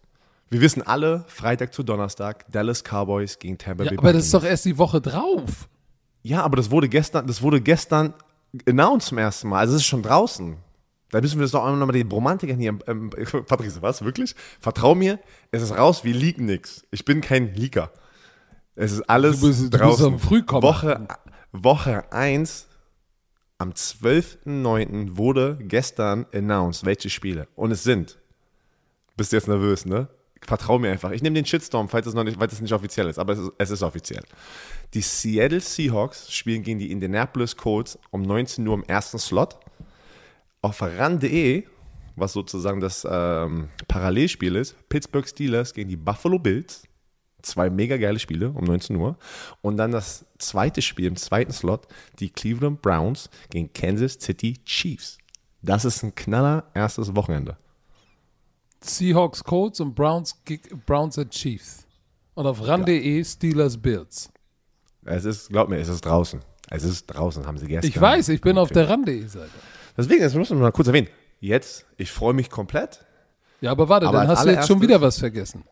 Wir 0.49 0.61
wissen 0.61 0.81
alle, 0.81 1.23
Freitag 1.27 1.73
zu 1.73 1.81
Donnerstag, 1.81 2.45
Dallas 2.51 2.83
Cowboys 2.83 3.39
gegen 3.39 3.57
Tampa 3.57 3.85
Ja, 3.85 3.91
Bay 3.91 3.97
aber 3.97 4.13
das 4.13 4.25
ist 4.25 4.33
doch 4.33 4.43
erst 4.43 4.65
die 4.65 4.77
Woche 4.77 4.99
drauf. 5.01 5.69
Ja, 6.23 6.43
aber 6.43 6.57
das 6.57 6.69
wurde 6.71 6.87
gestern, 6.89 7.27
das 7.27 7.41
wurde 7.41 7.61
gestern 7.61 8.13
announced 8.67 9.09
zum 9.09 9.17
ersten 9.17 9.49
Mal. 9.49 9.59
Also 9.59 9.75
es 9.75 9.81
ist 9.81 9.87
schon 9.87 10.03
draußen. 10.03 10.57
Da 11.09 11.19
müssen 11.19 11.39
wir 11.39 11.43
das 11.43 11.51
doch 11.51 11.63
einmal 11.63 11.77
nochmal 11.77 11.93
den 11.95 12.09
Romantikern 12.11 12.57
hier. 12.57 12.77
Ähm, 12.87 13.09
Patrice, 13.47 13.81
was? 13.81 14.03
Wirklich? 14.03 14.35
Vertrau 14.59 14.95
mir, 14.95 15.19
es 15.51 15.61
ist 15.61 15.75
raus, 15.77 16.03
wir 16.03 16.13
leaken 16.13 16.45
nichts. 16.45 16.85
Ich 16.91 17.03
bin 17.05 17.21
kein 17.21 17.53
Leaker. 17.55 17.91
Es 18.75 18.91
ist 18.93 19.01
alles 19.09 19.39
Du 19.41 19.47
bist- 19.47 19.59
du 19.59 19.69
bist 19.69 19.81
draußen. 19.81 20.05
am 20.13 20.19
Frühkommer. 20.19 20.63
Woche, 20.63 21.07
Woche 21.51 22.11
1 22.13 22.67
am 23.57 23.71
12.09. 23.73 25.17
wurde 25.17 25.57
gestern 25.61 26.25
announced, 26.33 26.85
welche 26.85 27.09
Spiele. 27.09 27.47
Und 27.55 27.71
es 27.71 27.83
sind 27.83 28.17
Bist 29.17 29.31
du 29.33 29.35
jetzt 29.37 29.47
nervös, 29.47 29.85
ne? 29.85 30.07
Vertrau 30.45 30.79
mir 30.79 30.91
einfach. 30.91 31.11
Ich 31.11 31.21
nehme 31.21 31.35
den 31.35 31.45
Shitstorm, 31.45 31.87
falls 31.87 32.07
es 32.07 32.13
noch 32.13 32.23
nicht, 32.23 32.37
falls 32.37 32.53
es 32.53 32.61
nicht 32.61 32.73
offiziell 32.73 33.07
ist, 33.07 33.19
aber 33.19 33.33
es 33.33 33.39
ist, 33.39 33.51
es 33.57 33.69
ist 33.69 33.83
offiziell. 33.83 34.23
Die 34.93 35.01
Seattle 35.01 35.61
Seahawks 35.61 36.33
spielen 36.33 36.63
gegen 36.63 36.79
die 36.79 36.91
Indianapolis 36.91 37.55
Colts 37.55 37.99
um 38.09 38.23
19 38.23 38.67
Uhr 38.67 38.73
im 38.73 38.83
ersten 38.83 39.19
Slot. 39.19 39.57
Auf 40.61 40.81
RAN.de, 40.81 41.63
was 42.15 42.33
sozusagen 42.33 42.81
das 42.81 43.07
ähm, 43.09 43.69
Parallelspiel 43.87 44.55
ist, 44.55 44.75
Pittsburgh 44.89 45.27
Steelers 45.27 45.73
gegen 45.73 45.89
die 45.89 45.97
Buffalo 45.97 46.39
Bills. 46.39 46.83
Zwei 47.43 47.71
mega 47.71 47.97
geile 47.97 48.19
Spiele 48.19 48.49
um 48.49 48.65
19 48.65 48.95
Uhr. 48.95 49.17
Und 49.61 49.77
dann 49.77 49.91
das 49.91 50.25
zweite 50.37 50.81
Spiel 50.81 51.07
im 51.07 51.15
zweiten 51.15 51.51
Slot, 51.51 51.87
die 52.19 52.29
Cleveland 52.29 52.81
Browns 52.81 53.29
gegen 53.49 53.73
Kansas 53.73 54.17
City 54.19 54.59
Chiefs. 54.65 55.17
Das 55.61 55.85
ist 55.85 56.03
ein 56.03 56.13
knaller 56.13 56.65
erstes 56.73 57.15
Wochenende. 57.15 57.57
Seahawks 58.83 59.43
Colts 59.43 59.79
und 59.79 59.95
Browns, 59.95 60.35
Browns 60.85 61.17
at 61.17 61.29
Chiefs. 61.31 61.85
Und 62.33 62.45
auf 62.47 62.65
ran.de 62.65 63.23
Steelers 63.23 63.77
Bills. 63.77 64.29
Es 65.03 65.25
ist, 65.25 65.49
glaub 65.49 65.69
mir, 65.69 65.77
es 65.77 65.87
ist 65.89 66.01
draußen. 66.05 66.41
Es 66.69 66.83
ist 66.83 67.07
draußen, 67.07 67.45
haben 67.45 67.57
sie 67.57 67.67
gestern. 67.67 67.89
Ich 67.89 67.99
weiß, 67.99 68.29
ich 68.29 68.41
bin 68.41 68.57
auf 68.57 68.69
der 68.69 68.89
ran.de 68.89 69.27
Seite. 69.27 69.49
Deswegen, 69.97 70.21
das 70.21 70.33
müssen 70.33 70.57
wir 70.57 70.63
mal 70.63 70.71
kurz 70.71 70.87
erwähnen. 70.87 71.07
Jetzt, 71.39 71.85
ich 71.97 72.11
freue 72.11 72.33
mich 72.33 72.49
komplett. 72.49 73.03
Ja, 73.59 73.71
aber 73.71 73.89
warte, 73.89 74.07
Aber 74.07 74.19
dann 74.19 74.27
hast 74.27 74.45
du 74.45 74.49
jetzt 74.51 74.67
schon 74.67 74.81
wieder 74.81 75.01
was 75.01 75.19
vergessen. 75.19 75.63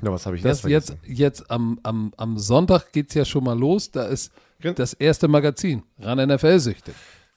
Na, 0.00 0.10
was 0.10 0.26
habe 0.26 0.36
ich 0.36 0.42
Das 0.42 0.62
jetzt 0.64 0.90
jetzt, 0.90 0.96
jetzt 1.06 1.50
am, 1.50 1.78
am, 1.84 2.12
am 2.16 2.36
Sonntag 2.38 2.92
geht 2.92 3.08
es 3.10 3.14
ja 3.14 3.24
schon 3.24 3.44
mal 3.44 3.56
los. 3.58 3.90
Da 3.90 4.04
ist 4.06 4.32
Gen- 4.60 4.74
das 4.74 4.94
erste 4.94 5.28
Magazin. 5.28 5.84
Ran 6.00 6.18
NFL-süchtig. 6.28 6.94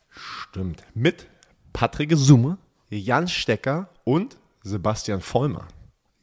Stimmt. 0.09 0.83
Mit 0.95 1.27
Patrick 1.73 2.11
Summe, 2.15 2.57
Jan 2.89 3.27
Stecker 3.27 3.89
und 4.03 4.37
Sebastian 4.65 5.21
Vollmer. 5.21 5.67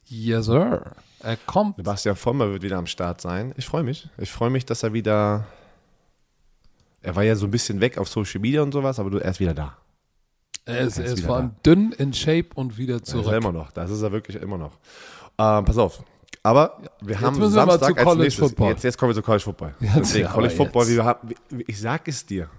Yes, 0.05 0.45
sir. 0.47 0.91
Er 1.21 1.37
kommt. 1.37 1.77
Sebastian 1.77 2.17
Vollmer 2.17 2.51
wird 2.51 2.61
wieder 2.61 2.77
am 2.77 2.87
Start 2.87 3.21
sein. 3.21 3.53
Ich 3.55 3.65
freue 3.65 3.83
mich. 3.83 4.09
Ich 4.17 4.29
freue 4.31 4.49
mich, 4.49 4.65
dass 4.65 4.83
er 4.83 4.91
wieder. 4.91 5.47
Er 7.01 7.15
war 7.15 7.23
ja 7.23 7.35
so 7.35 7.45
ein 7.47 7.51
bisschen 7.51 7.79
weg 7.79 7.97
auf 7.97 8.09
Social 8.09 8.41
Media 8.41 8.61
und 8.61 8.73
sowas, 8.73 8.99
aber 8.99 9.09
du, 9.09 9.17
er 9.17 9.31
ist 9.31 9.39
wieder 9.39 9.53
da. 9.53 9.77
Er 10.65 10.79
ist, 10.81 10.97
er 10.97 11.05
ist 11.05 11.11
ist 11.13 11.17
wieder 11.19 11.27
vor 11.27 11.35
allem 11.37 11.51
dünn 11.65 11.93
in 11.93 12.13
Shape 12.13 12.47
und 12.55 12.77
wieder 12.77 12.99
Das 12.99 13.09
ist 13.09 13.15
er 13.15 13.23
zurück. 13.23 13.35
immer 13.37 13.51
noch. 13.53 13.71
Das 13.71 13.89
ist 13.89 14.01
er 14.01 14.11
wirklich 14.11 14.35
immer 14.41 14.57
noch. 14.57 14.73
Ähm, 15.37 15.63
pass 15.65 15.77
auf. 15.77 16.03
Aber 16.43 16.81
wir 17.01 17.19
haben 17.21 17.37
müssen 17.39 17.53
wir 17.55 17.65
Samstag 17.65 17.79
zu 17.91 17.95
als 17.95 18.03
College 18.03 18.23
nächstes. 18.23 18.47
Football. 18.49 18.69
Jetzt, 18.71 18.83
jetzt 18.83 18.97
kommen 18.97 19.09
wir 19.11 19.15
zu 19.15 19.21
College 19.21 19.43
Football. 19.43 19.73
Jetzt, 19.79 19.95
Deswegen, 19.95 20.27
College 20.27 20.53
Football, 20.53 20.83
jetzt. 20.83 20.95
wir 20.95 21.05
haben, 21.05 21.29
ich 21.67 21.79
sag 21.79 22.07
es 22.09 22.25
dir. 22.25 22.49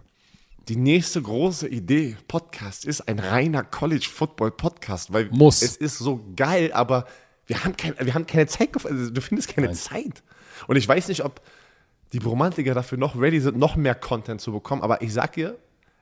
Die 0.69 0.77
nächste 0.77 1.21
große 1.21 1.69
Idee, 1.69 2.17
Podcast, 2.27 2.87
ist 2.87 3.03
ein 3.03 3.19
reiner 3.19 3.63
College 3.63 4.09
Football 4.11 4.51
Podcast, 4.51 5.13
weil 5.13 5.29
Muss. 5.31 5.61
es 5.61 5.77
ist 5.77 5.99
so 5.99 6.25
geil, 6.37 6.73
aber 6.73 7.05
wir 7.45 7.63
haben, 7.63 7.77
kein, 7.77 7.95
wir 7.99 8.15
haben 8.15 8.27
keine 8.27 8.47
Zeit, 8.47 8.71
also 8.83 9.11
du 9.11 9.21
findest 9.21 9.55
keine 9.55 9.73
Zeit. 9.73 10.23
Und 10.67 10.77
ich 10.77 10.89
weiß 10.89 11.09
nicht, 11.09 11.23
ob 11.23 11.43
die 12.15 12.19
Bromantiker 12.19 12.73
dafür 12.73 12.97
noch 12.97 13.15
ready 13.21 13.41
sind, 13.41 13.59
noch 13.59 13.77
mehr 13.77 13.95
Content 13.95 14.41
zu 14.41 14.53
bekommen, 14.53 14.81
aber 14.81 15.03
ich 15.03 15.13
sag 15.13 15.35
dir, 15.35 15.59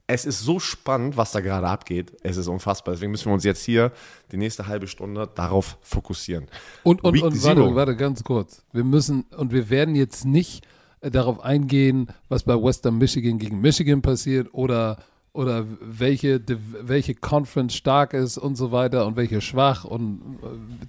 es 0.07 0.25
ist 0.25 0.41
so 0.41 0.61
spannend, 0.61 1.17
was 1.17 1.33
da 1.33 1.41
gerade 1.41 1.67
abgeht. 1.67 2.13
Es 2.23 2.37
ist 2.37 2.47
unfassbar. 2.47 2.95
Deswegen 2.95 3.13
müssen 3.13 3.27
wir 3.27 3.35
uns 3.35 3.45
jetzt 3.45 3.65
hier 3.65 3.93
die 4.31 4.37
nächste 4.37 4.67
halbe 4.67 4.87
Stunde 4.87 5.29
darauf 5.35 5.79
fokussieren. 5.81 6.49
Und, 6.83 7.03
und, 7.03 7.15
Week 7.15 7.25
und 7.25 7.43
warte, 7.43 7.75
warte, 7.75 7.97
ganz 7.97 8.23
kurz. 8.23 8.63
Wir 8.73 8.85
müssen, 8.85 9.23
und 9.37 9.53
wir 9.53 9.71
werden 9.71 9.95
jetzt 9.95 10.25
nicht 10.25 10.67
darauf 11.03 11.41
eingehen, 11.45 12.09
was 12.29 12.43
bei 12.45 12.55
Western 12.55 12.99
Michigan 12.99 13.39
gegen 13.39 13.61
Michigan 13.61 14.03
passiert 14.03 14.49
oder, 14.53 14.99
oder 15.33 15.67
welche, 15.81 16.41
welche 16.83 17.15
Conference 17.15 17.75
stark 17.75 18.15
ist 18.15 18.39
und 18.39 18.57
so 18.57 18.73
weiter 18.73 19.07
und 19.07 19.17
welche 19.17 19.41
schwach 19.41 19.85
und 19.85 20.39
äh, 20.43 20.47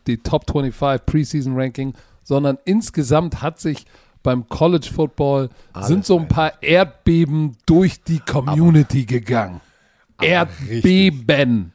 die 0.07 0.17
Top 0.17 0.49
25 0.49 1.05
Preseason 1.05 1.59
Ranking, 1.59 1.93
sondern 2.23 2.57
insgesamt 2.65 3.41
hat 3.41 3.59
sich 3.59 3.85
beim 4.21 4.47
College 4.47 4.89
Football 4.93 5.49
sind 5.81 6.05
so 6.05 6.17
ein 6.17 6.29
paar 6.29 6.53
Erdbeben 6.63 7.57
durch 7.65 8.01
die 8.03 8.19
Community 8.19 9.03
gegangen. 9.03 9.59
Erdbeben. 10.21 11.73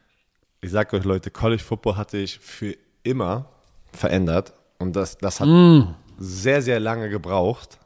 Ich 0.61 0.71
sag 0.71 0.91
euch, 0.93 1.03
Leute, 1.03 1.31
College 1.31 1.63
Football 1.63 1.95
hat 1.97 2.11
sich 2.11 2.39
für 2.39 2.75
immer 3.03 3.45
verändert. 3.93 4.53
Und 4.79 4.95
das, 4.95 5.17
das 5.17 5.39
hat 5.39 5.47
Mm. 5.47 5.93
sehr, 6.17 6.61
sehr 6.61 6.79
lange 6.79 7.09
gebraucht, 7.09 7.77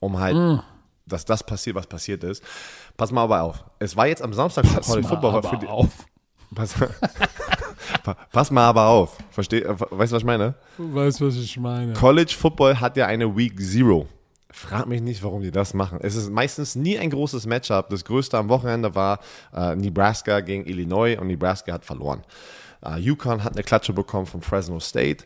um 0.00 0.18
halt, 0.18 0.62
dass 1.06 1.24
das 1.24 1.44
passiert, 1.44 1.76
was 1.76 1.86
passiert 1.86 2.24
ist. 2.24 2.42
Pass 2.96 3.12
mal 3.12 3.22
aber 3.22 3.42
auf. 3.42 3.64
Es 3.78 3.96
war 3.96 4.06
jetzt 4.06 4.22
am 4.22 4.32
Samstag 4.32 4.64
Pass 4.64 4.86
College 4.86 5.02
mal 5.06 5.08
Football. 5.08 5.34
aber 5.36 5.48
für 5.48 5.56
die, 5.58 5.66
auf. 5.66 5.88
pass, 6.54 6.74
Pa- 8.02 8.16
pass 8.32 8.50
mal 8.50 8.64
aber 8.66 8.86
auf. 8.88 9.16
Versteh, 9.30 9.60
äh, 9.60 9.68
weißt 9.78 10.12
du, 10.12 10.16
was 10.16 10.22
ich 10.22 10.24
meine? 10.26 10.54
Du 10.76 10.94
weißt, 10.94 11.20
was 11.20 11.36
ich 11.36 11.56
meine. 11.58 11.92
College 11.92 12.34
Football 12.38 12.80
hat 12.80 12.96
ja 12.96 13.06
eine 13.06 13.36
Week 13.36 13.58
Zero. 13.60 14.06
Frag 14.50 14.86
mich 14.86 15.02
nicht, 15.02 15.22
warum 15.22 15.42
die 15.42 15.50
das 15.50 15.74
machen. 15.74 15.98
Es 16.02 16.14
ist 16.16 16.30
meistens 16.30 16.76
nie 16.76 16.98
ein 16.98 17.10
großes 17.10 17.46
Matchup. 17.46 17.90
Das 17.90 18.04
größte 18.04 18.38
am 18.38 18.48
Wochenende 18.48 18.94
war 18.94 19.18
äh, 19.54 19.74
Nebraska 19.76 20.40
gegen 20.40 20.64
Illinois 20.64 21.16
und 21.18 21.26
Nebraska 21.26 21.72
hat 21.74 21.84
verloren. 21.84 22.22
Äh, 22.84 22.98
Yukon 22.98 23.44
hat 23.44 23.52
eine 23.52 23.62
Klatsche 23.62 23.92
bekommen 23.92 24.24
von 24.26 24.40
Fresno 24.40 24.80
State. 24.80 25.24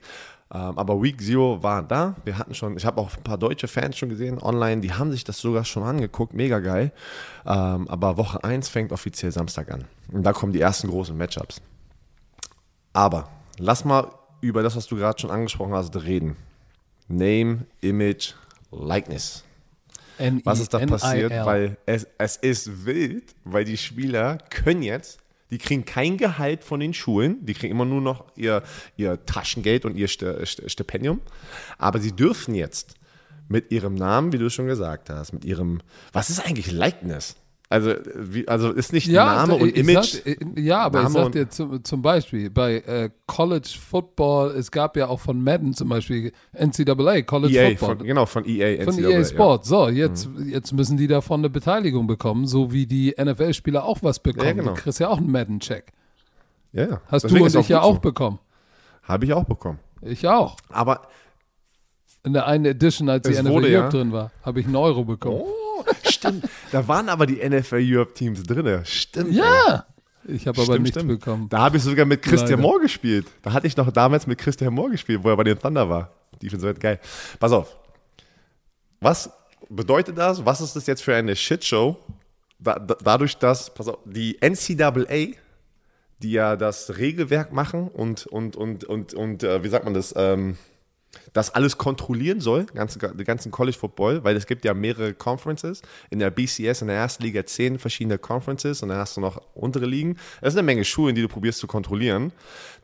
Ähm, 0.53 0.78
aber 0.78 1.01
Week 1.03 1.20
Zero 1.20 1.62
war 1.62 1.82
da. 1.82 2.16
Wir 2.24 2.36
hatten 2.36 2.55
schon, 2.55 2.76
ich 2.76 2.84
habe 2.84 3.01
auch 3.01 3.16
ein 3.16 3.22
paar 3.22 3.38
deutsche 3.38 3.68
Fans 3.68 3.96
schon 3.96 4.09
gesehen 4.09 4.40
online, 4.42 4.80
die 4.80 4.92
haben 4.92 5.12
sich 5.12 5.24
das 5.24 5.38
sogar 5.38 5.64
schon 5.64 5.82
angeguckt. 5.82 6.34
Mega 6.34 6.59
geil. 6.59 6.92
Ähm, 7.46 7.88
aber 7.88 8.16
Woche 8.16 8.42
1 8.42 8.68
fängt 8.68 8.92
offiziell 8.92 9.30
Samstag 9.30 9.70
an. 9.70 9.84
Und 10.12 10.24
da 10.24 10.32
kommen 10.32 10.53
die 10.53 10.61
ersten 10.61 10.88
großen 10.88 11.16
Matchups. 11.16 11.61
Aber 12.92 13.28
lass 13.59 13.84
mal 13.84 14.11
über 14.40 14.62
das, 14.62 14.74
was 14.74 14.86
du 14.86 14.96
gerade 14.96 15.20
schon 15.20 15.30
angesprochen 15.30 15.74
hast, 15.74 15.94
reden. 15.96 16.36
Name, 17.07 17.66
Image, 17.80 18.34
Likeness. 18.72 19.44
Was 20.44 20.61
ist 20.61 20.74
da 20.74 20.80
passiert? 20.80 21.32
Weil 21.44 21.76
es, 21.86 22.07
es 22.18 22.36
ist 22.36 22.84
wild, 22.84 23.34
weil 23.44 23.64
die 23.64 23.76
Spieler 23.76 24.38
können 24.51 24.82
jetzt, 24.82 25.18
die 25.51 25.59
kriegen 25.59 25.84
kein 25.84 26.16
Gehalt 26.16 26.64
von 26.64 26.80
den 26.80 26.94
Schulen, 26.94 27.44
die 27.44 27.55
kriegen 27.55 27.72
immer 27.72 27.84
nur 27.84 28.01
noch 28.01 28.24
ihr, 28.36 28.62
ihr 28.96 29.24
Taschengeld 29.26 29.84
und 29.84 29.96
ihr 29.96 30.09
St 30.09 30.24
St 30.44 30.70
Stipendium, 30.70 31.20
aber 31.78 31.98
sie 32.01 32.12
dürfen 32.12 32.55
jetzt 32.55 32.94
mit 33.48 33.72
ihrem 33.72 33.94
Namen, 33.94 34.32
wie 34.32 34.38
du 34.38 34.48
schon 34.48 34.66
gesagt 34.66 35.11
hast, 35.11 35.32
mit 35.32 35.44
ihrem, 35.44 35.80
was 36.12 36.30
ist 36.30 36.46
eigentlich 36.46 36.70
Likeness? 36.70 37.36
Also, 37.72 37.94
wie, 38.16 38.48
also 38.48 38.72
ist 38.72 38.92
nicht 38.92 39.06
ja, 39.06 39.24
Name 39.46 39.54
und 39.54 39.76
Image. 39.76 40.22
Sag, 40.24 40.26
äh, 40.26 40.36
ja, 40.60 40.80
aber 40.80 41.04
Name 41.04 41.18
ich 41.18 41.24
sag 41.24 41.32
dir 41.32 41.48
zum, 41.50 41.84
zum 41.84 42.02
Beispiel, 42.02 42.50
bei 42.50 42.78
äh, 42.78 43.10
College 43.28 43.76
Football, 43.80 44.56
es 44.56 44.72
gab 44.72 44.96
ja 44.96 45.06
auch 45.06 45.20
von 45.20 45.40
Madden 45.40 45.72
zum 45.72 45.88
Beispiel 45.88 46.32
NCAA, 46.52 47.22
College 47.22 47.54
EA, 47.54 47.68
Football. 47.76 47.96
von, 47.98 48.06
genau, 48.06 48.26
von 48.26 48.44
EA. 48.44 48.82
Von 48.82 48.96
NCAA, 48.96 49.08
EA 49.10 49.18
ja. 49.18 49.24
Sports. 49.24 49.68
So, 49.68 49.88
jetzt, 49.88 50.28
jetzt 50.46 50.72
müssen 50.72 50.96
die 50.96 51.06
davon 51.06 51.42
eine 51.42 51.48
Beteiligung 51.48 52.08
bekommen, 52.08 52.48
so 52.48 52.72
wie 52.72 52.86
die 52.86 53.14
NFL-Spieler 53.16 53.84
auch 53.84 53.98
was 54.02 54.18
bekommen. 54.18 54.46
Ja, 54.48 54.52
genau. 54.52 54.74
Du 54.74 54.80
kriegst 54.80 54.98
ja 54.98 55.06
auch 55.08 55.18
einen 55.18 55.30
Madden-Check. 55.30 55.92
Ja, 56.72 56.88
ja. 56.88 57.00
Hast 57.06 57.22
Deswegen 57.22 57.46
du 57.46 57.56
und 57.56 57.62
ich 57.62 57.68
ja 57.68 57.82
auch 57.82 57.94
so. 57.94 58.00
bekommen. 58.00 58.40
Habe 59.04 59.26
ich 59.26 59.32
auch 59.32 59.44
bekommen. 59.44 59.78
Ich 60.02 60.26
auch. 60.26 60.56
Aber 60.70 61.02
In 62.24 62.32
der 62.32 62.46
einen 62.48 62.64
Edition, 62.64 63.08
als 63.08 63.28
die 63.28 63.34
NFL 63.34 63.48
wurde 63.48 63.70
ja- 63.70 63.88
drin 63.88 64.10
war, 64.10 64.32
habe 64.42 64.58
ich 64.58 64.66
einen 64.66 64.74
Euro 64.76 65.04
bekommen. 65.04 65.40
Oh, 65.40 65.69
stimmt. 66.08 66.48
da 66.72 66.86
waren 66.86 67.08
aber 67.08 67.26
die 67.26 67.36
NFL 67.36 67.80
Europe 67.82 68.14
Teams 68.14 68.42
drin. 68.42 68.80
Stimmt. 68.84 69.30
ey. 69.30 69.36
Ja! 69.36 69.86
Ich 70.26 70.46
habe 70.46 70.60
aber 70.60 70.72
Stimmt, 70.72 70.82
nichts 70.82 70.98
stimmt. 70.98 71.20
bekommen. 71.20 71.48
Da 71.48 71.58
habe 71.58 71.78
ich 71.78 71.82
sogar 71.82 72.04
mit 72.04 72.22
Christian 72.22 72.50
Leider. 72.50 72.62
Moore 72.62 72.80
gespielt. 72.80 73.26
Da 73.42 73.52
hatte 73.52 73.66
ich 73.66 73.76
noch 73.76 73.90
damals 73.90 74.26
mit 74.26 74.38
Christian 74.38 74.74
Moore 74.74 74.90
gespielt, 74.90 75.24
wo 75.24 75.30
er 75.30 75.36
bei 75.36 75.44
den 75.44 75.58
Thunder 75.58 75.88
war. 75.88 76.12
Die 76.42 76.48
finden 76.50 76.66
so 76.66 76.74
geil. 76.78 77.00
Pass 77.38 77.52
auf. 77.52 77.76
Was 79.00 79.30
bedeutet 79.68 80.18
das? 80.18 80.44
Was 80.44 80.60
ist 80.60 80.76
das 80.76 80.86
jetzt 80.86 81.02
für 81.02 81.14
eine 81.14 81.34
Shitshow? 81.34 81.96
Da, 82.58 82.78
da, 82.78 82.96
dadurch, 83.02 83.38
dass, 83.38 83.72
pass 83.72 83.88
auf, 83.88 83.98
die 84.04 84.38
NCAA, 84.40 85.34
die 86.22 86.32
ja 86.32 86.56
das 86.56 86.98
Regelwerk 86.98 87.52
machen 87.52 87.88
und, 87.88 88.26
und, 88.26 88.56
und, 88.56 88.84
und, 88.84 89.14
und 89.14 89.42
äh, 89.42 89.64
wie 89.64 89.68
sagt 89.68 89.84
man 89.86 89.94
das, 89.94 90.12
ähm, 90.16 90.58
das 91.32 91.50
alles 91.54 91.78
kontrollieren 91.78 92.40
soll, 92.40 92.66
den 92.66 93.24
ganzen 93.24 93.50
College 93.50 93.76
Football, 93.76 94.24
weil 94.24 94.36
es 94.36 94.46
gibt 94.46 94.64
ja 94.64 94.74
mehrere 94.74 95.14
Conferences. 95.14 95.82
In 96.08 96.18
der 96.18 96.30
BCS, 96.30 96.82
in 96.82 96.88
der 96.88 96.96
ersten 96.96 97.22
Liga 97.22 97.44
zehn 97.44 97.78
verschiedene 97.78 98.18
Conferences 98.18 98.82
und 98.82 98.90
dann 98.90 98.98
hast 98.98 99.16
du 99.16 99.20
noch 99.20 99.40
untere 99.54 99.86
Ligen. 99.86 100.16
Das 100.40 100.54
ist 100.54 100.58
eine 100.58 100.66
Menge 100.66 100.84
Schulen, 100.84 101.14
die 101.14 101.22
du 101.22 101.28
probierst 101.28 101.58
zu 101.58 101.66
kontrollieren. 101.66 102.32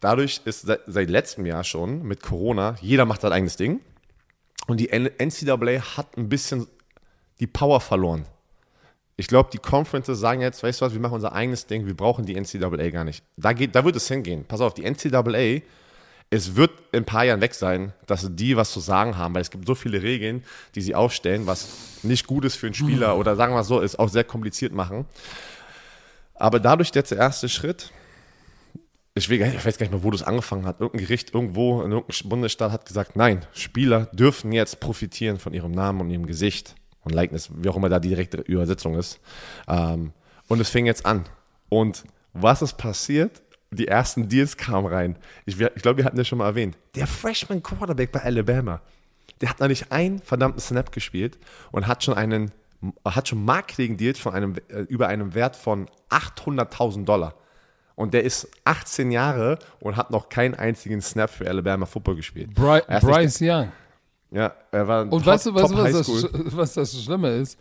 Dadurch 0.01 0.41
ist 0.45 0.63
seit, 0.63 0.81
seit 0.87 1.11
letztem 1.11 1.47
Jahr 1.47 1.65
schon 1.65 2.03
mit 2.03 2.23
Corona, 2.23 2.77
jeder 2.81 3.05
macht 3.05 3.21
sein 3.21 3.33
eigenes 3.33 3.57
Ding. 3.57 3.81
Und 4.67 4.81
die 4.81 4.89
NCAA 4.89 5.97
hat 5.97 6.17
ein 6.17 6.29
bisschen 6.29 6.67
die 7.39 7.47
Power 7.47 7.81
verloren. 7.81 8.27
Ich 9.17 9.29
glaube, 9.29 9.49
die 9.53 9.59
Conferences 9.59 10.19
sagen 10.19 10.43
jetzt, 10.43 10.63
weißt 10.63 10.81
du 10.81 10.85
was, 10.85 10.93
wir 10.93 11.01
machen 11.01 11.15
unser 11.15 11.33
eigenes 11.33 11.67
Ding, 11.67 11.87
wir 11.87 11.97
brauchen 11.97 12.27
die 12.27 12.39
NCAA 12.39 12.91
gar 12.91 13.05
nicht. 13.05 13.25
Da, 13.37 13.53
geht, 13.53 13.75
da 13.75 13.85
wird 13.85 13.97
es 13.97 14.09
hingehen. 14.09 14.45
Pass 14.47 14.61
auf, 14.61 14.75
die 14.75 14.83
NCAA, 14.83 15.63
es 16.31 16.57
wird 16.57 16.71
in 16.93 17.01
ein 17.01 17.05
paar 17.05 17.25
Jahren 17.25 17.41
weg 17.41 17.55
sein, 17.55 17.93
dass 18.07 18.29
die 18.35 18.57
was 18.57 18.73
zu 18.73 18.81
sagen 18.81 19.17
haben, 19.17 19.35
weil 19.35 19.43
es 19.43 19.51
gibt 19.51 19.67
so 19.67 19.75
viele 19.75 20.03
Regeln, 20.03 20.45
die 20.75 20.81
sie 20.81 20.95
aufstellen, 20.95 21.47
was 21.47 21.69
nicht 22.03 22.27
gut 22.27 22.45
ist 22.45 22.57
für 22.57 22.67
einen 22.67 22.75
Spieler 22.75 23.17
oder 23.19 23.37
sagen 23.37 23.53
wir 23.53 23.59
mal 23.59 23.65
so, 23.65 23.81
ist 23.81 23.99
auch 23.99 24.09
sehr 24.09 24.25
kompliziert 24.25 24.73
machen. 24.73 25.07
Aber 26.35 26.61
dadurch 26.61 26.91
jetzt 26.95 27.11
der 27.11 27.19
erste 27.19 27.49
Schritt, 27.49 27.93
ich, 29.15 29.29
will, 29.31 29.41
ich 29.41 29.65
weiß 29.65 29.79
gar 29.79 29.85
nicht 29.85 29.93
mehr, 29.93 30.03
wo 30.03 30.11
das 30.11 30.23
angefangen 30.23 30.67
hat. 30.67 30.81
Irgendein 30.81 31.07
Gericht 31.07 31.33
irgendwo 31.33 31.81
in 31.83 31.93
irgendeinem 31.93 32.29
Bundesstaat 32.29 32.73
hat 32.73 32.87
gesagt, 32.87 33.17
nein, 33.17 33.47
Spieler 33.55 34.07
dürfen 34.07 34.53
jetzt 34.53 34.81
profitieren 34.81 35.39
von 35.39 35.55
ihrem 35.55 35.73
Namen 35.73 36.03
und 36.03 36.11
ihrem 36.11 36.27
Gesicht 36.27 36.75
und 37.03 37.15
Likeness, 37.15 37.49
wie 37.55 37.69
auch 37.69 37.77
immer 37.77 37.89
da 37.89 37.99
die 37.99 38.11
direkte 38.11 38.39
Übersetzung 38.39 38.97
ist. 38.97 39.21
Ähm, 39.69 40.13
und 40.49 40.61
es 40.61 40.69
fing 40.69 40.85
jetzt 40.85 41.07
an. 41.07 41.25
Und 41.71 42.05
was 42.35 42.61
ist 42.61 42.75
passiert? 42.75 43.43
Die 43.71 43.89
ersten 43.89 44.29
Deals 44.29 44.57
kamen 44.57 44.87
rein. 44.87 45.17
Ich, 45.45 45.61
ich 45.61 45.83
glaube, 45.83 45.99
wir 45.99 46.05
hatten 46.05 46.17
das 46.17 46.29
schon 46.29 46.39
mal 46.39 46.47
erwähnt. 46.47 46.77
Der 46.95 47.07
Freshman 47.07 47.63
Quarterback 47.63 48.13
bei 48.13 48.23
Alabama, 48.23 48.81
der 49.41 49.51
hat 49.51 49.61
noch 49.61 49.69
nicht 49.69 49.91
einen 49.91 50.21
verdammten 50.21 50.61
Snap 50.61 50.93
gespielt 50.93 51.39
und 51.73 51.87
hat 51.87 52.05
schon 52.05 52.15
einen, 52.15 52.53
hat 53.05 53.29
schon 53.29 53.45
Marketing-Deals 53.45 54.19
von 54.19 54.35
einem, 54.35 54.55
äh, 54.69 54.81
über 54.83 55.09
einem 55.09 55.35
Wert 55.35 55.57
von 55.57 55.89
800.000 56.11 57.05
Dollar. 57.05 57.35
Und 57.97 58.13
der 58.13 58.25
ist 58.25 58.49
18 58.65 59.11
Jahre 59.11 59.59
und 59.81 59.97
hat 59.97 60.11
noch 60.11 60.29
keinen 60.29 60.55
einzigen 60.55 61.01
Snap 61.01 61.31
für 61.31 61.49
Alabama 61.49 61.87
Football 61.87 62.17
gespielt. 62.17 62.55
Bry 62.55 62.83
nicht 62.89 63.01
Bryce 63.01 63.41
Young. 63.41 63.73
Ja, 64.31 64.55
er 64.71 64.87
war 64.87 65.03
Und 65.03 65.11
top, 65.11 65.27
weißt 65.27 65.47
du, 65.47 65.55
weißt, 65.55 65.73
du, 65.73 65.77
was, 65.77 65.93
das, 65.93 66.57
was 66.57 66.75
das 66.75 67.03
Schlimme 67.03 67.37
ist? 67.37 67.59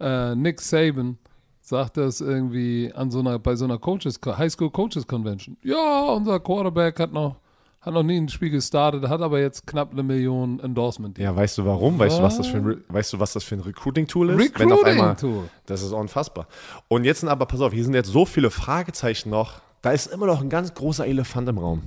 Äh, 0.00 0.34
Nick 0.34 0.60
Saban 0.60 1.18
sagt 1.64 1.96
das 1.96 2.20
irgendwie 2.20 2.92
an 2.94 3.10
so 3.10 3.20
einer, 3.20 3.38
bei 3.38 3.56
so 3.56 3.64
einer 3.64 3.78
Coaches, 3.78 4.20
Highschool 4.24 4.70
Coaches 4.70 5.06
Convention. 5.06 5.56
Ja, 5.62 6.12
unser 6.12 6.38
Quarterback 6.38 7.00
hat 7.00 7.12
noch, 7.12 7.36
hat 7.80 7.94
noch 7.94 8.02
nie 8.02 8.18
ein 8.18 8.28
Spiel 8.28 8.50
gestartet, 8.50 9.08
hat 9.08 9.22
aber 9.22 9.40
jetzt 9.40 9.66
knapp 9.66 9.92
eine 9.92 10.02
Million 10.02 10.60
Endorsement. 10.60 11.16
Ja, 11.18 11.34
weißt 11.34 11.56
du 11.56 11.64
warum? 11.64 11.98
Weißt 11.98 12.18
du, 12.18 12.22
was 12.22 12.36
das 12.36 12.48
für 12.48 12.58
ein, 12.58 12.84
weißt 12.88 13.14
du, 13.14 13.18
was 13.18 13.32
das 13.32 13.44
für 13.44 13.54
ein 13.54 13.62
Recruiting-Tool 13.62 14.30
ist? 14.30 14.58
Wenn 14.58 14.72
auf 14.72 14.84
einmal, 14.84 15.16
das 15.64 15.82
ist 15.82 15.92
unfassbar. 15.92 16.48
Und 16.88 17.04
jetzt 17.04 17.20
sind 17.20 17.30
aber, 17.30 17.46
pass 17.46 17.62
auf, 17.62 17.72
hier 17.72 17.84
sind 17.84 17.94
jetzt 17.94 18.10
so 18.10 18.26
viele 18.26 18.50
Fragezeichen 18.50 19.30
noch. 19.30 19.62
Da 19.80 19.92
ist 19.92 20.06
immer 20.06 20.26
noch 20.26 20.42
ein 20.42 20.50
ganz 20.50 20.74
großer 20.74 21.06
Elefant 21.06 21.48
im 21.48 21.56
Raum. 21.56 21.84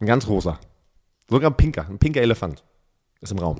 Ein 0.00 0.06
ganz 0.06 0.26
großer. 0.26 0.58
Sogar 1.30 1.50
ein 1.50 1.56
pinker, 1.56 1.86
ein 1.88 1.98
pinker 1.98 2.20
Elefant 2.20 2.64
ist 3.20 3.30
im 3.30 3.38
Raum. 3.38 3.58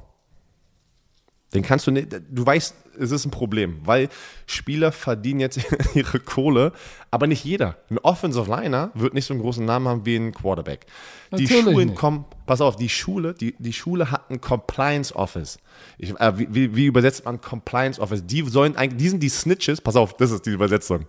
Den 1.55 1.63
kannst 1.63 1.87
du 1.87 1.91
nicht, 1.91 2.13
du 2.13 2.45
weißt, 2.45 2.75
es 2.99 3.11
ist 3.11 3.25
ein 3.25 3.31
Problem, 3.31 3.81
weil 3.85 4.09
Spieler 4.47 4.93
verdienen 4.93 5.41
jetzt 5.41 5.61
ihre 5.95 6.21
Kohle, 6.21 6.73
aber 7.11 7.27
nicht 7.27 7.45
jeder. 7.45 7.79
Ein 7.89 7.99
Offensive 7.99 8.51
Liner 8.51 8.91
wird 8.95 9.15
nicht 9.15 9.25
so 9.25 9.33
einen 9.33 9.41
großen 9.41 9.65
Namen 9.65 9.89
haben 9.89 10.05
wie 10.05 10.17
ein 10.17 10.35
Quarterback. 10.35 10.87
Die 11.33 11.45
Natürlich 11.45 11.65
Schulen 11.65 11.89
nicht. 11.89 11.99
kommen, 11.99 12.27
pass 12.45 12.61
auf, 12.61 12.77
die 12.77 12.91
Schule, 12.91 13.33
die, 13.33 13.55
die 13.59 13.73
Schule 13.73 14.11
hat 14.11 14.31
ein 14.31 14.41
Compliance 14.43 15.15
Office. 15.15 15.59
Ich, 15.97 16.11
äh, 16.19 16.39
wie, 16.39 16.55
wie, 16.55 16.77
wie 16.77 16.87
übersetzt 16.87 17.25
man 17.25 17.41
Compliance 17.41 17.99
Office? 17.99 18.27
Die 18.27 18.43
sollen 18.43 18.77
eigentlich, 18.77 18.99
die 18.99 19.09
sind 19.09 19.23
die 19.23 19.31
Snitches, 19.31 19.81
pass 19.81 19.97
auf, 19.97 20.17
das 20.19 20.31
ist 20.31 20.45
die 20.45 20.51
Übersetzung. 20.51 21.07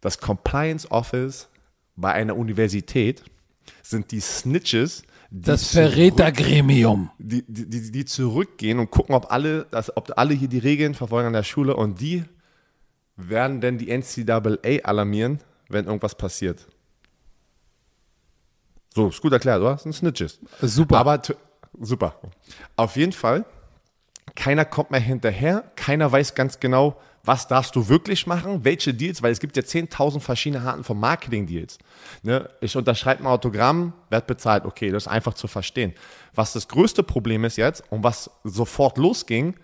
Das 0.00 0.18
Compliance 0.18 0.90
Office 0.90 1.48
bei 1.94 2.12
einer 2.12 2.36
Universität 2.36 3.22
sind 3.82 4.10
die 4.10 4.20
Snitches, 4.20 5.02
die 5.02 5.06
Das 5.30 5.72
Verrätergremium. 5.72 7.10
die, 7.18 7.44
die, 7.46 7.68
die, 7.68 7.92
die 7.92 8.04
zurückgehen 8.06 8.78
und 8.78 8.90
gucken, 8.90 9.14
ob 9.14 9.30
alle, 9.30 9.66
das, 9.70 9.94
ob 9.94 10.16
alle 10.16 10.32
hier 10.32 10.48
die 10.48 10.58
Regeln 10.58 10.94
verfolgen 10.94 11.26
an 11.26 11.32
der 11.34 11.42
Schule 11.42 11.76
und 11.76 12.00
die 12.00 12.24
werden 13.16 13.60
dann 13.60 13.76
die 13.76 13.90
NCAA 13.90 14.84
alarmieren, 14.84 15.40
wenn 15.68 15.84
irgendwas 15.84 16.14
passiert. 16.14 16.66
So, 18.94 19.08
ist 19.08 19.20
gut 19.20 19.32
erklärt, 19.32 19.60
oder? 19.60 19.72
Das 19.72 19.82
sind 19.82 19.92
Snitches. 19.92 20.40
Super. 20.62 20.98
Aber 20.98 21.20
super. 21.78 22.14
Auf 22.76 22.96
jeden 22.96 23.12
Fall, 23.12 23.44
keiner 24.34 24.64
kommt 24.64 24.90
mehr 24.90 25.00
hinterher, 25.00 25.70
keiner 25.76 26.10
weiß 26.10 26.34
ganz 26.34 26.58
genau, 26.58 26.98
was 27.28 27.46
darfst 27.46 27.76
du 27.76 27.90
wirklich 27.90 28.26
machen, 28.26 28.64
welche 28.64 28.94
Deals, 28.94 29.22
weil 29.22 29.30
es 29.30 29.38
gibt 29.38 29.54
ja 29.58 29.62
10.000 29.62 30.20
verschiedene 30.20 30.64
Arten 30.64 30.82
von 30.82 30.98
Marketing-Deals. 30.98 31.76
Ne? 32.22 32.48
Ich 32.62 32.74
unterschreibe 32.74 33.22
ein 33.22 33.26
Autogramm, 33.26 33.92
werd 34.08 34.26
bezahlt, 34.26 34.64
okay, 34.64 34.90
das 34.90 35.02
ist 35.02 35.08
einfach 35.08 35.34
zu 35.34 35.46
verstehen. 35.46 35.92
Was 36.34 36.54
das 36.54 36.68
größte 36.68 37.02
Problem 37.02 37.44
ist 37.44 37.58
jetzt 37.58 37.84
und 37.90 38.02
was 38.02 38.30
sofort 38.44 38.96
losging, 38.96 39.56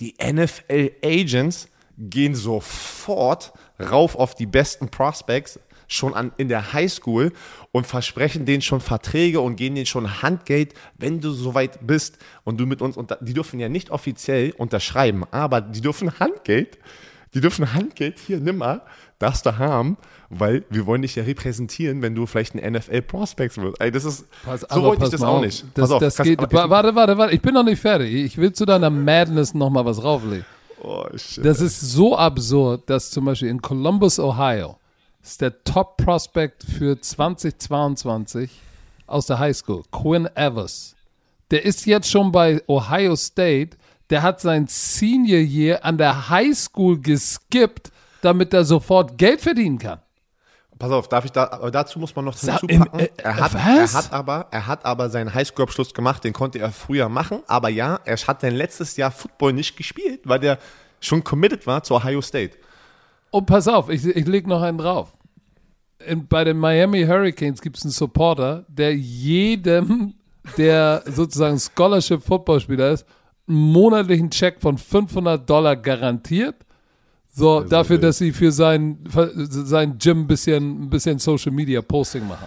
die 0.00 0.16
NFL-Agents 0.20 1.68
gehen 1.96 2.34
sofort 2.34 3.52
rauf 3.78 4.16
auf 4.16 4.34
die 4.34 4.46
besten 4.46 4.88
Prospects 4.88 5.60
schon 5.88 6.14
an, 6.14 6.32
in 6.36 6.48
der 6.48 6.72
Highschool 6.72 7.32
und 7.72 7.86
versprechen 7.86 8.44
denen 8.46 8.62
schon 8.62 8.80
Verträge 8.80 9.40
und 9.40 9.56
gehen 9.56 9.74
denen 9.74 9.86
schon 9.86 10.22
Handgeld, 10.22 10.74
wenn 10.98 11.20
du 11.20 11.30
soweit 11.32 11.86
bist 11.86 12.18
und 12.44 12.58
du 12.58 12.66
mit 12.66 12.82
uns 12.82 12.96
unter, 12.96 13.16
die 13.20 13.34
dürfen 13.34 13.60
ja 13.60 13.68
nicht 13.68 13.90
offiziell 13.90 14.52
unterschreiben, 14.56 15.24
aber 15.30 15.60
die 15.60 15.80
dürfen 15.80 16.18
Handgeld, 16.20 16.78
die 17.34 17.40
dürfen 17.40 17.74
Handgeld 17.74 18.18
hier 18.18 18.38
nimmer, 18.38 18.82
darfst 19.18 19.44
du 19.46 19.58
haben, 19.58 19.96
weil 20.30 20.64
wir 20.70 20.86
wollen 20.86 21.02
dich 21.02 21.14
ja 21.16 21.22
repräsentieren, 21.24 22.02
wenn 22.02 22.14
du 22.14 22.26
vielleicht 22.26 22.54
ein 22.54 22.72
NFL 22.72 23.02
Prospects 23.02 23.56
wirst. 23.58 23.80
Ey, 23.80 23.90
das 23.90 24.04
ist 24.04 24.26
Pass, 24.44 24.60
so 24.68 24.82
wollte 24.82 25.04
ich 25.04 25.10
das 25.10 25.22
auch 25.22 25.36
auf. 25.36 25.44
nicht. 25.44 25.64
Das, 25.74 25.82
Pass 25.82 25.90
auf, 25.92 26.00
das 26.00 26.16
geht, 26.18 26.38
aber- 26.40 26.70
warte, 26.70 26.94
warte, 26.94 27.16
warte, 27.18 27.34
ich 27.34 27.40
bin 27.42 27.54
noch 27.54 27.64
nicht 27.64 27.80
fertig. 27.80 28.12
Ich 28.12 28.36
will 28.36 28.52
zu 28.52 28.64
deiner 28.64 28.90
Madness 28.90 29.54
noch 29.54 29.70
mal 29.70 29.84
was 29.84 30.02
rauflegen. 30.02 30.44
Oh, 30.82 31.06
shit. 31.16 31.44
Das 31.44 31.60
ist 31.60 31.80
so 31.80 32.16
absurd, 32.16 32.82
dass 32.90 33.10
zum 33.10 33.24
Beispiel 33.24 33.48
in 33.48 33.62
Columbus, 33.62 34.18
Ohio, 34.18 34.76
ist 35.24 35.40
der 35.40 35.64
Top 35.64 35.96
Prospect 35.96 36.64
für 36.64 37.00
2022 37.00 38.50
aus 39.06 39.26
der 39.26 39.38
High 39.38 39.56
School, 39.56 39.82
Quinn 39.90 40.28
Evers. 40.34 40.94
Der 41.50 41.64
ist 41.64 41.86
jetzt 41.86 42.10
schon 42.10 42.30
bei 42.32 42.62
Ohio 42.68 43.16
State. 43.16 43.76
Der 44.10 44.22
hat 44.22 44.40
sein 44.40 44.66
Senior 44.68 45.40
Year 45.40 45.84
an 45.84 45.96
der 45.98 46.28
High 46.28 46.56
School 46.56 47.00
geskippt, 47.00 47.90
damit 48.20 48.52
er 48.52 48.64
sofort 48.64 49.16
Geld 49.16 49.40
verdienen 49.40 49.78
kann. 49.78 50.00
Pass 50.78 50.90
auf, 50.90 51.08
darf 51.08 51.24
ich 51.24 51.32
da, 51.32 51.44
aber 51.50 51.70
dazu 51.70 51.98
muss 51.98 52.14
man 52.14 52.24
noch 52.26 52.36
im- 52.68 52.82
äh, 52.98 53.08
er, 53.16 53.36
hat, 53.36 53.54
er, 53.54 53.92
hat 53.94 54.12
aber, 54.12 54.48
er 54.50 54.66
hat 54.66 54.84
aber 54.84 55.08
seinen 55.08 55.32
Highschool-Abschluss 55.32 55.94
gemacht, 55.94 56.24
den 56.24 56.32
konnte 56.32 56.58
er 56.58 56.72
früher 56.72 57.08
machen. 57.08 57.42
Aber 57.46 57.68
ja, 57.70 58.00
er 58.04 58.16
hat 58.16 58.42
dann 58.42 58.54
letztes 58.54 58.96
Jahr 58.96 59.10
Football 59.10 59.52
nicht 59.54 59.76
gespielt, 59.76 60.20
weil 60.24 60.40
der 60.40 60.58
schon 61.00 61.22
committed 61.24 61.66
war 61.66 61.82
zu 61.82 61.94
Ohio 61.94 62.20
State. 62.20 62.56
Und 63.34 63.46
pass 63.46 63.66
auf, 63.66 63.90
ich, 63.90 64.06
ich 64.06 64.28
leg 64.28 64.46
noch 64.46 64.62
einen 64.62 64.78
drauf. 64.78 65.12
In, 66.06 66.28
bei 66.28 66.44
den 66.44 66.56
Miami 66.56 67.02
Hurricanes 67.02 67.60
gibt 67.60 67.76
es 67.76 67.82
einen 67.82 67.90
Supporter, 67.90 68.64
der 68.68 68.94
jedem, 68.94 70.14
der 70.56 71.02
sozusagen 71.04 71.58
Scholarship-Footballspieler 71.58 72.92
ist, 72.92 73.04
einen 73.48 73.56
monatlichen 73.56 74.30
Check 74.30 74.60
von 74.60 74.78
500 74.78 75.50
Dollar 75.50 75.74
garantiert. 75.74 76.54
So, 77.28 77.62
ist 77.62 77.72
dafür, 77.72 77.98
dass 77.98 78.18
sie 78.18 78.30
für 78.30 78.52
sein, 78.52 79.00
für 79.08 79.32
sein 79.34 79.98
Gym 79.98 80.20
ein 80.20 80.26
bisschen, 80.28 80.84
ein 80.84 80.90
bisschen 80.90 81.18
Social 81.18 81.50
Media 81.50 81.82
Posting 81.82 82.28
machen. 82.28 82.46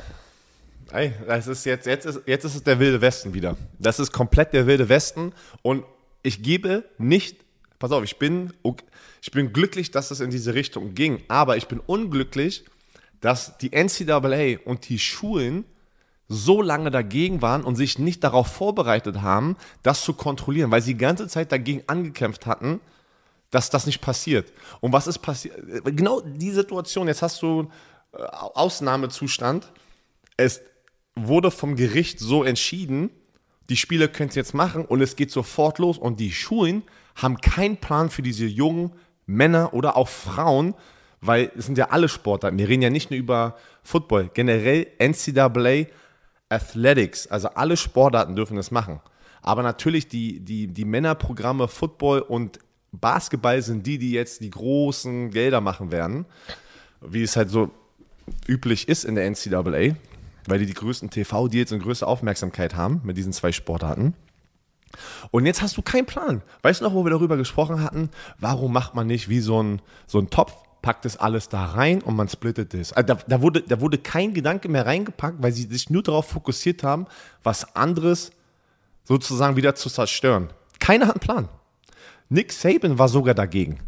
Ey, 0.94 1.12
das 1.28 1.48
ist 1.48 1.66
jetzt, 1.66 1.86
jetzt 1.86 2.06
ist, 2.06 2.22
jetzt 2.26 2.46
ist 2.46 2.56
es 2.56 2.64
der 2.64 2.80
wilde 2.80 3.02
Westen 3.02 3.34
wieder. 3.34 3.58
Das 3.78 4.00
ist 4.00 4.14
komplett 4.14 4.54
der 4.54 4.68
wilde 4.68 4.88
Westen 4.88 5.34
und 5.64 5.84
ich 6.24 6.42
gebe 6.42 6.86
nicht, 6.98 7.44
pass 7.80 7.92
auf, 7.92 8.04
ich 8.04 8.18
bin, 8.18 8.54
ich 9.22 9.32
bin 9.32 9.54
glücklich, 9.54 9.92
dass 9.92 10.12
es 10.12 10.20
in 10.20 10.30
diese 10.30 10.54
Richtung 10.54 10.94
ging, 10.94 11.24
aber 11.28 11.58
ich 11.58 11.68
bin 11.68 11.80
unglücklich, 11.80 12.66
dass 13.22 13.58
die 13.58 13.72
NCAA 13.72 14.60
und 14.66 14.88
die 14.90 15.00
Schulen 15.00 15.66
so 16.28 16.62
lange 16.62 16.92
dagegen 16.92 17.42
waren 17.42 17.64
und 17.64 17.76
sich 17.76 18.00
nicht 18.00 18.24
darauf 18.24 18.48
vorbereitet 18.48 19.22
haben, 19.22 19.56
das 19.84 20.04
zu 20.04 20.14
kontrollieren, 20.14 20.72
weil 20.72 20.82
sie 20.82 20.94
die 20.94 21.00
ganze 21.00 21.28
Zeit 21.28 21.52
dagegen 21.52 21.84
angekämpft 21.88 22.46
hatten, 22.46 22.82
dass 23.50 23.70
das 23.70 23.86
nicht 23.86 24.02
passiert. 24.02 24.52
Und 24.82 24.92
was 24.92 25.08
ist 25.08 25.20
passiert? 25.20 25.56
Genau 25.86 26.22
die 26.22 26.52
Situation, 26.52 27.08
jetzt 27.08 27.22
hast 27.22 27.42
du 27.42 27.70
äh, 28.12 28.18
Ausnahmezustand. 28.22 29.72
Es 30.36 30.62
wurde 31.16 31.50
vom 31.50 31.76
Gericht 31.76 32.20
so 32.20 32.44
entschieden, 32.44 33.10
die 33.70 33.78
Spieler 33.78 34.08
können 34.08 34.30
es 34.30 34.36
jetzt 34.36 34.54
machen 34.54 34.86
und 34.86 35.02
es 35.02 35.16
geht 35.16 35.32
sofort 35.32 35.80
los 35.80 35.98
und 35.98 36.20
die 36.20 36.32
Schulen 36.32 36.84
haben 37.18 37.42
keinen 37.42 37.78
Plan 37.78 38.10
für 38.10 38.22
diese 38.22 38.46
jungen 38.46 38.94
Männer 39.26 39.74
oder 39.74 39.98
auch 39.98 40.08
Frauen, 40.08 40.74
weil 41.20 41.52
es 41.58 41.66
sind 41.66 41.78
ja 41.78 41.90
alle 41.90 42.08
Sportarten. 42.08 42.58
Wir 42.58 42.70
reden 42.70 42.84
ja 42.84 42.90
nicht 42.90 43.12
nur 43.12 43.20
über 43.20 43.58
Football, 43.84 44.30
generell 44.34 44.88
NCAA 45.00 45.88
Athletics, 46.50 47.28
also 47.28 47.50
alle 47.50 47.76
Sportarten 47.76 48.36
dürfen 48.36 48.56
das 48.56 48.72
machen. 48.72 49.02
Aber 49.42 49.64
natürlich 49.64 50.08
die, 50.08 50.40
die, 50.40 50.68
die 50.68 50.86
Männerprogramme 50.86 51.68
Football 51.68 52.22
und 52.22 52.60
Basketball 52.92 53.62
sind 53.62 53.86
die, 53.86 53.98
die 53.98 54.12
jetzt 54.12 54.42
die 54.42 54.50
großen 54.50 55.32
Gelder 55.32 55.62
machen 55.62 55.92
werden, 55.92 56.26
wie 57.02 57.24
es 57.24 57.36
halt 57.36 57.50
so 57.50 57.72
üblich 58.48 58.88
ist 58.88 59.04
in 59.04 59.16
der 59.16 59.30
NCAA, 59.30 59.96
weil 60.48 60.60
die 60.60 60.66
die 60.66 60.74
größten 60.74 61.10
TV-Deals 61.10 61.72
und 61.72 61.84
größte 61.84 62.08
Aufmerksamkeit 62.08 62.76
haben 62.76 63.02
mit 63.04 63.18
diesen 63.18 63.34
zwei 63.34 63.52
Sportarten. 63.52 64.14
Und 65.32 65.46
jetzt 65.46 65.62
hast 65.62 65.78
du 65.78 65.82
keinen 65.82 66.06
Plan. 66.06 66.42
Weißt 66.62 66.82
du 66.82 66.86
noch, 66.86 66.94
wo 66.94 67.06
wir 67.06 67.12
darüber 67.12 67.38
gesprochen 67.38 67.84
hatten? 67.84 68.10
Warum 68.40 68.74
macht 68.74 68.96
man 68.96 69.08
nicht 69.08 69.30
wie 69.30 69.40
so 69.40 69.62
ein, 69.62 69.82
so 70.06 70.20
ein 70.20 70.30
Topf, 70.30 70.54
packt 70.82 71.06
das 71.06 71.18
alles 71.18 71.50
da 71.50 71.66
rein 71.66 72.02
und 72.02 72.16
man 72.16 72.30
splittet 72.30 72.74
es? 72.74 72.94
Also 72.94 73.14
da, 73.14 73.20
da, 73.28 73.42
wurde, 73.42 73.62
da 73.62 73.82
wurde 73.82 73.98
kein 73.98 74.34
Gedanke 74.34 74.70
mehr 74.70 74.86
reingepackt, 74.86 75.42
weil 75.42 75.52
sie 75.52 75.64
sich 75.64 75.90
nur 75.90 76.04
darauf 76.04 76.28
fokussiert 76.28 76.84
haben, 76.84 77.08
was 77.44 77.76
anderes 77.76 78.32
sozusagen 79.04 79.56
wieder 79.56 79.76
zu 79.76 79.90
zerstören. 79.90 80.50
Keiner 80.80 81.08
hat 81.08 81.16
einen 81.16 81.22
Plan. 81.22 81.50
Nick 82.30 82.52
Saban 82.52 83.00
war 83.00 83.08
sogar 83.08 83.34
dagegen. 83.34 83.80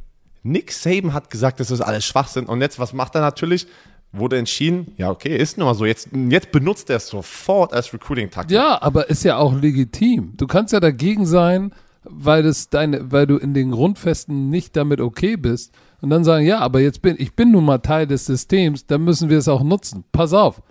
Nick 0.43 0.71
Saban 0.71 1.13
hat 1.13 1.29
gesagt, 1.29 1.59
das 1.59 1.71
ist 1.71 1.81
alles 1.81 2.05
Schwachsinn. 2.05 2.45
Und 2.45 2.61
jetzt, 2.61 2.79
was 2.79 2.93
macht 2.93 3.15
er 3.15 3.21
natürlich? 3.21 3.67
Wurde 4.11 4.37
entschieden, 4.37 4.93
ja, 4.97 5.11
okay, 5.11 5.35
ist 5.37 5.57
nun 5.57 5.67
mal 5.67 5.75
so. 5.75 5.85
Jetzt, 5.85 6.09
jetzt 6.29 6.51
benutzt 6.51 6.89
er 6.89 6.97
es 6.97 7.07
sofort 7.07 7.73
als 7.73 7.93
Recruiting-Taktik. 7.93 8.55
Ja, 8.55 8.81
aber 8.81 9.09
ist 9.09 9.23
ja 9.23 9.37
auch 9.37 9.53
legitim. 9.53 10.33
Du 10.37 10.47
kannst 10.47 10.73
ja 10.73 10.79
dagegen 10.79 11.25
sein, 11.25 11.71
weil, 12.03 12.43
das 12.43 12.69
deine, 12.69 13.11
weil 13.11 13.27
du 13.27 13.37
in 13.37 13.53
den 13.53 13.71
Grundfesten 13.71 14.49
nicht 14.49 14.75
damit 14.75 14.99
okay 15.01 15.37
bist. 15.37 15.73
Und 16.01 16.09
dann 16.09 16.23
sagen, 16.23 16.45
ja, 16.45 16.59
aber 16.59 16.79
jetzt 16.79 17.01
bin 17.01 17.15
ich 17.19 17.35
bin 17.35 17.51
nun 17.51 17.65
mal 17.65 17.79
Teil 17.79 18.07
des 18.07 18.25
Systems, 18.25 18.85
dann 18.85 19.03
müssen 19.03 19.29
wir 19.29 19.37
es 19.37 19.47
auch 19.47 19.63
nutzen. 19.63 20.05
Pass 20.11 20.33
auf. 20.33 20.61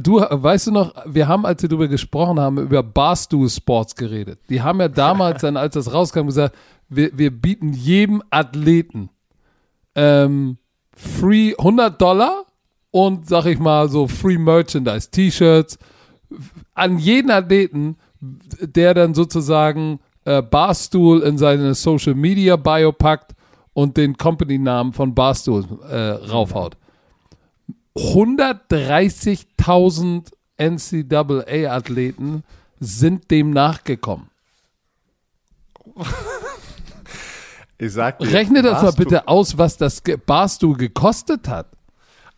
Du 0.00 0.20
weißt 0.20 0.68
du 0.68 0.70
noch, 0.70 0.94
wir 1.04 1.28
haben, 1.28 1.44
als 1.44 1.60
wir 1.60 1.68
darüber 1.68 1.88
gesprochen 1.88 2.40
haben, 2.40 2.58
über 2.58 2.82
Barstool 2.82 3.50
Sports 3.50 3.94
geredet. 3.96 4.38
Die 4.48 4.62
haben 4.62 4.80
ja 4.80 4.88
damals 4.88 5.40
dann, 5.42 5.58
als 5.58 5.74
das 5.74 5.92
rauskam, 5.92 6.26
gesagt, 6.26 6.56
wir, 6.88 7.18
wir 7.18 7.30
bieten 7.30 7.72
jedem 7.72 8.22
Athleten 8.30 9.10
ähm, 9.94 10.56
free 10.96 11.54
100 11.56 12.00
Dollar 12.00 12.44
und 12.90 13.28
sag 13.28 13.46
ich 13.46 13.58
mal 13.58 13.88
so 13.88 14.06
free 14.06 14.38
Merchandise, 14.38 15.10
T-Shirts 15.10 15.78
an 16.74 16.98
jeden 16.98 17.30
Athleten, 17.30 17.96
der 18.20 18.92
dann 18.94 19.14
sozusagen 19.14 20.00
äh, 20.24 20.42
Barstool 20.42 21.22
in 21.22 21.38
seine 21.38 21.74
Social 21.74 22.14
Media 22.14 22.56
Bio 22.56 22.92
packt 22.92 23.34
und 23.72 23.96
den 23.96 24.16
Company-Namen 24.16 24.92
von 24.92 25.14
Barstool 25.14 25.64
äh, 25.90 26.10
raufhaut. 26.30 26.76
130.000 27.96 30.32
NCAA-Athleten 30.56 32.44
sind 32.80 33.30
dem 33.30 33.50
nachgekommen. 33.50 34.30
Ich 37.78 37.92
sag 37.92 38.18
dir, 38.18 38.32
Rechne 38.32 38.62
das 38.62 38.82
mal 38.82 38.90
du- 38.92 38.96
bitte 38.96 39.28
aus, 39.28 39.58
was 39.58 39.76
das 39.76 40.02
Barstool 40.26 40.76
gekostet 40.76 41.48
hat. 41.48 41.66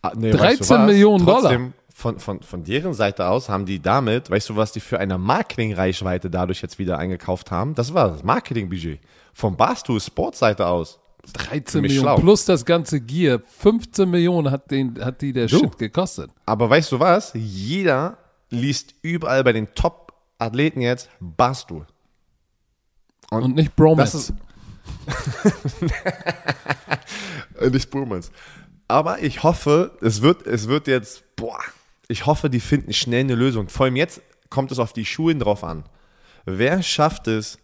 Ah, 0.01 0.11
nee, 0.15 0.31
13 0.31 0.85
Millionen 0.85 1.25
Dollar. 1.25 1.41
Trotzdem, 1.41 1.73
Von, 1.93 2.19
von, 2.19 2.41
von 2.41 2.63
deren 2.63 2.93
Seite 2.93 3.27
aus 3.27 3.49
haben 3.49 3.65
die 3.65 3.79
damit, 3.81 4.29
weißt 4.29 4.49
du, 4.49 4.55
was 4.55 4.71
die 4.71 4.79
für 4.79 4.99
eine 4.99 5.17
Marketingreichweite 5.17 6.29
dadurch 6.29 6.61
jetzt 6.61 6.77
wieder 6.79 6.97
eingekauft 6.99 7.49
haben? 7.51 7.73
Das 7.75 7.93
war 7.93 8.09
das 8.09 8.23
Marketingbudget. 8.23 8.99
Von 9.33 9.55
Barstool 9.57 9.99
Sports 9.99 10.39
Seite 10.39 10.67
aus. 10.67 10.99
13 11.33 11.81
mich 11.81 11.89
Millionen 11.91 12.07
schlau. 12.07 12.19
plus 12.19 12.45
das 12.45 12.63
ganze 12.65 13.01
Gear. 13.01 13.39
15 13.59 14.09
Millionen 14.09 14.49
hat, 14.51 14.69
den, 14.71 15.03
hat 15.03 15.21
die 15.21 15.33
der 15.33 15.47
Du. 15.47 15.57
Shit 15.59 15.77
gekostet. 15.77 16.29
Aber 16.45 16.69
weißt 16.69 16.91
du 16.91 16.99
was? 16.99 17.31
Jeder 17.33 18.17
liest 18.49 18.93
überall 19.01 19.43
bei 19.43 19.51
den 19.53 19.67
Top-Athleten 19.75 20.81
jetzt 20.81 21.09
Barstool. 21.19 21.85
Und 23.29 23.55
nicht 23.55 23.75
Bromance. 23.75 24.11
Das 24.17 24.29
ist. 24.29 24.33
Äh, 27.59 27.69
Nicht 27.69 27.89
Bromance. 27.89 28.31
Aber 28.87 29.21
ich 29.21 29.43
hoffe, 29.43 29.97
es 30.01 30.21
wird, 30.21 30.45
es 30.47 30.67
wird 30.67 30.87
jetzt, 30.87 31.23
boah, 31.35 31.59
ich 32.07 32.25
hoffe, 32.25 32.49
die 32.49 32.59
finden 32.59 32.93
schnell 32.93 33.21
eine 33.21 33.35
Lösung. 33.35 33.67
Vor 33.69 33.85
allem 33.85 33.95
jetzt 33.95 34.21
kommt 34.49 34.71
es 34.71 34.79
auf 34.79 34.93
die 34.93 35.05
Schulen 35.05 35.39
drauf 35.39 35.63
an. 35.63 35.83
Wer 36.45 36.81
schafft 36.81 37.27
es, 37.27 37.57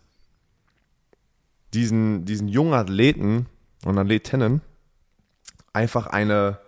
diesen, 1.73 2.25
diesen 2.25 2.47
jungen 2.47 2.73
Athleten 2.73 3.47
und 3.85 3.97
Athletinnen 3.97 4.61
einfach 5.71 6.07
eine, 6.07 6.59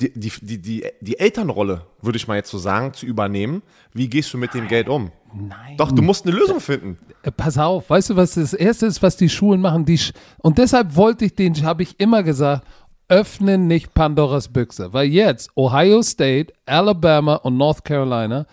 die, 0.00 0.12
die, 0.12 0.32
die, 0.40 0.58
die, 0.58 0.84
die 1.00 1.18
Elternrolle, 1.18 1.86
würde 2.02 2.16
ich 2.16 2.26
mal 2.26 2.36
jetzt 2.36 2.50
so 2.50 2.58
sagen, 2.58 2.92
zu 2.94 3.06
übernehmen? 3.06 3.62
Wie 3.92 4.08
gehst 4.08 4.32
du 4.32 4.38
mit 4.38 4.52
dem 4.54 4.66
Geld 4.66 4.88
um? 4.88 5.12
Nein. 5.32 5.76
Doch, 5.76 5.92
du 5.92 6.02
musst 6.02 6.26
eine 6.26 6.36
Lösung 6.36 6.60
finden. 6.60 6.98
Äh, 7.22 7.30
Pass 7.30 7.58
auf, 7.58 7.90
weißt 7.90 8.10
du, 8.10 8.16
was 8.16 8.34
das 8.34 8.54
Erste 8.54 8.86
ist, 8.86 9.02
was 9.02 9.16
die 9.16 9.28
Schulen 9.28 9.60
machen? 9.60 9.84
Die 9.84 9.98
Sch 9.98 10.12
und 10.38 10.58
deshalb 10.58 10.96
wollte 10.96 11.24
ich 11.24 11.34
den, 11.34 11.54
habe 11.64 11.82
ich 11.82 11.98
immer 11.98 12.22
gesagt, 12.22 12.66
öffnen 13.08 13.66
nicht 13.66 13.94
Pandoras 13.94 14.48
Büchse. 14.48 14.92
Weil 14.92 15.08
jetzt 15.08 15.50
Ohio 15.56 16.02
State, 16.02 16.52
Alabama 16.66 17.36
und 17.36 17.56
North 17.56 17.84
Carolina 17.84 18.46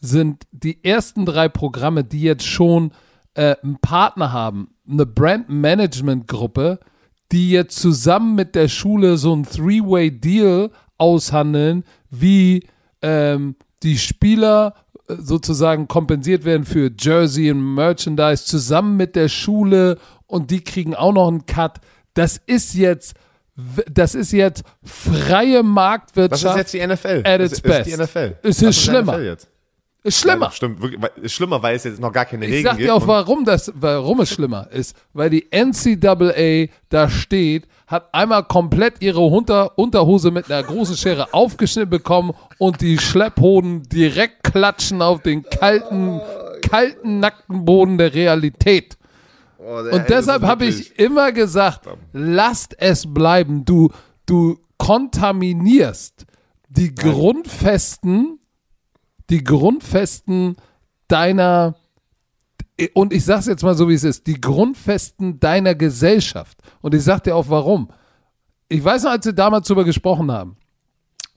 sind 0.00 0.44
die 0.52 0.84
ersten 0.84 1.24
drei 1.24 1.48
Programme, 1.48 2.04
die 2.04 2.22
jetzt 2.22 2.46
schon 2.46 2.92
äh, 3.34 3.56
einen 3.62 3.78
Partner 3.78 4.32
haben, 4.32 4.74
eine 4.88 5.06
Brand 5.06 5.48
Management 5.48 6.28
Gruppe, 6.28 6.78
die 7.32 7.50
jetzt 7.50 7.80
zusammen 7.80 8.34
mit 8.34 8.54
der 8.54 8.68
Schule 8.68 9.16
so 9.16 9.34
ein 9.34 9.44
Three-Way-Deal 9.44 10.70
aushandeln, 10.98 11.84
wie 12.10 12.66
ähm, 13.02 13.56
die 13.82 13.98
Spieler 13.98 14.74
äh, 15.08 15.14
sozusagen 15.18 15.88
kompensiert 15.88 16.44
werden 16.44 16.64
für 16.64 16.90
Jersey 16.98 17.50
und 17.50 17.74
Merchandise 17.74 18.44
zusammen 18.44 18.96
mit 18.96 19.16
der 19.16 19.28
Schule 19.28 19.98
und 20.26 20.50
die 20.50 20.62
kriegen 20.62 20.94
auch 20.94 21.12
noch 21.12 21.28
einen 21.28 21.46
Cut. 21.46 21.80
Das 22.14 22.40
ist 22.46 22.74
jetzt, 22.74 23.14
das 23.90 24.14
ist 24.14 24.32
jetzt 24.32 24.62
freie 24.82 25.56
Das 25.58 25.64
Marktwirtschaft. 25.64 26.44
ist 26.56 26.72
jetzt 26.72 26.74
die 26.74 26.86
NFL. 26.86 27.22
At 27.24 27.40
Das 27.40 27.52
its 27.52 27.52
ist 27.52 27.64
die 27.64 27.68
best. 27.68 27.98
NFL. 28.00 28.18
Es 28.42 28.56
Das 28.58 28.62
ist 28.62 28.78
die 28.78 28.82
schlimmer. 28.90 29.20
Jetzt. 29.20 29.48
ist 30.02 30.18
schlimmer. 30.20 30.46
Ja, 30.46 30.50
stimmt, 30.52 30.80
wirklich, 30.82 31.00
ist 31.22 31.32
schlimmer, 31.32 31.62
weil 31.62 31.76
es 31.76 31.84
jetzt 31.84 32.00
noch 32.00 32.12
gar 32.12 32.24
keine 32.24 32.44
Ich 32.46 32.52
Regeln 32.52 32.64
sag 32.64 32.76
gibt. 32.78 32.88
dir 32.88 32.94
auch, 32.94 33.06
warum 33.06 33.44
das, 33.44 33.72
warum 33.74 34.20
es 34.20 34.30
schlimmer 34.30 34.68
ist. 34.70 34.96
Weil 35.12 35.30
die 35.30 35.46
NCAA 35.50 36.68
da 36.88 37.08
steht, 37.10 37.66
hat 37.86 38.14
einmal 38.14 38.44
komplett 38.44 39.02
ihre 39.02 39.20
Unter 39.20 39.78
Unterhose 39.78 40.30
mit 40.30 40.50
einer 40.50 40.62
großen 40.62 40.96
Schere 40.96 41.34
aufgeschnitten 41.34 41.90
bekommen 41.90 42.32
und 42.58 42.80
die 42.80 42.98
Schlepphoden 42.98 43.82
direkt 43.84 44.42
klatschen 44.44 45.02
auf 45.02 45.20
den 45.22 45.42
kalten, 45.42 46.20
kalten, 46.62 47.20
nackten 47.20 47.64
Boden 47.64 47.98
der 47.98 48.14
Realität. 48.14 48.96
Oh, 49.58 49.82
der- 49.82 49.92
Und 49.94 50.08
deshalb 50.08 50.42
habe 50.42 50.64
ich 50.66 50.98
immer 50.98 51.32
gesagt, 51.32 51.86
lasst 52.12 52.74
es 52.78 53.12
bleiben. 53.12 53.64
Du, 53.64 53.90
du 54.26 54.58
kontaminierst 54.78 56.24
die 56.68 56.94
Grundfesten, 56.94 58.38
die 59.30 59.44
Grundfesten 59.44 60.56
deiner, 61.08 61.74
und 62.94 63.12
ich 63.12 63.24
sage 63.24 63.40
es 63.40 63.46
jetzt 63.46 63.62
mal 63.62 63.76
so, 63.76 63.88
wie 63.88 63.94
es 63.94 64.04
ist, 64.04 64.26
die 64.26 64.40
Grundfesten 64.40 65.38
deiner 65.38 65.74
Gesellschaft. 65.74 66.58
Und 66.80 66.94
ich 66.94 67.02
sage 67.02 67.22
dir 67.22 67.36
auch 67.36 67.48
warum. 67.48 67.88
Ich 68.68 68.82
weiß 68.82 69.04
noch, 69.04 69.12
als 69.12 69.26
wir 69.26 69.32
damals 69.32 69.68
darüber 69.68 69.84
gesprochen 69.84 70.32
haben, 70.32 70.56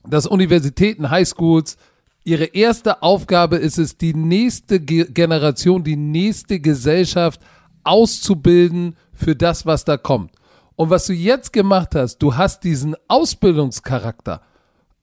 dass 0.08 0.26
Universitäten, 0.26 1.10
Highschools, 1.10 1.76
ihre 2.24 2.46
erste 2.46 3.02
Aufgabe 3.02 3.56
ist 3.56 3.78
es, 3.78 3.96
die 3.96 4.14
nächste 4.14 4.80
Ge 4.80 5.06
Generation, 5.10 5.84
die 5.84 5.96
nächste 5.96 6.60
Gesellschaft 6.60 7.40
auszubilden 7.84 8.96
für 9.12 9.36
das, 9.36 9.64
was 9.64 9.84
da 9.84 9.96
kommt. 9.96 10.32
Und 10.74 10.90
was 10.90 11.06
du 11.06 11.12
jetzt 11.12 11.52
gemacht 11.52 11.94
hast, 11.94 12.18
du 12.18 12.36
hast 12.36 12.64
diesen 12.64 12.96
Ausbildungscharakter 13.08 14.42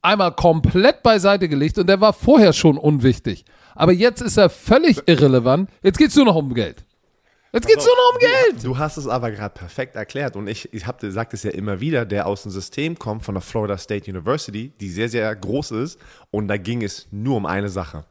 einmal 0.02 0.34
komplett 0.34 1.04
beiseite 1.04 1.50
gelegt 1.50 1.78
und 1.78 1.88
der 1.88 2.00
war 2.00 2.14
vorher 2.14 2.54
schon 2.54 2.78
unwichtig. 2.78 3.44
Aber 3.76 3.92
jetzt 3.92 4.22
ist 4.22 4.38
er 4.38 4.50
völlig 4.50 5.02
irrelevant. 5.06 5.70
Jetzt 5.84 5.98
geht 5.98 6.10
es 6.10 6.16
nur 6.16 6.26
noch 6.26 6.36
um 6.36 6.54
Geld. 6.54 6.84
Jetzt 7.56 7.68
geht 7.68 7.78
es 7.78 7.86
nur 7.86 7.96
noch 7.96 8.14
um 8.14 8.20
Geld. 8.20 8.64
Du 8.66 8.78
hast 8.78 8.98
es 8.98 9.08
aber 9.08 9.32
gerade 9.32 9.54
perfekt 9.54 9.96
erklärt 9.96 10.36
und 10.36 10.48
ich, 10.48 10.74
ich 10.74 10.88
habe 10.88 11.00
gesagt 11.00 11.34
es 11.34 11.44
ja 11.44 11.52
immer 11.52 11.80
wieder, 11.80 12.06
der 12.06 12.28
aus 12.28 12.44
dem 12.44 12.52
System 12.52 13.00
kommt 13.00 13.24
von 13.24 13.36
der 13.36 13.42
Florida 13.42 13.78
State 13.78 14.12
University, 14.12 14.74
die 14.82 14.90
sehr, 14.90 15.08
sehr 15.08 15.34
groß 15.34 15.72
ist 15.72 16.00
und 16.32 16.50
da 16.50 16.58
ging 16.58 16.84
es 16.84 17.08
nur 17.12 17.38
um 17.38 17.46
eine 17.46 17.70
Sache. 17.70 18.04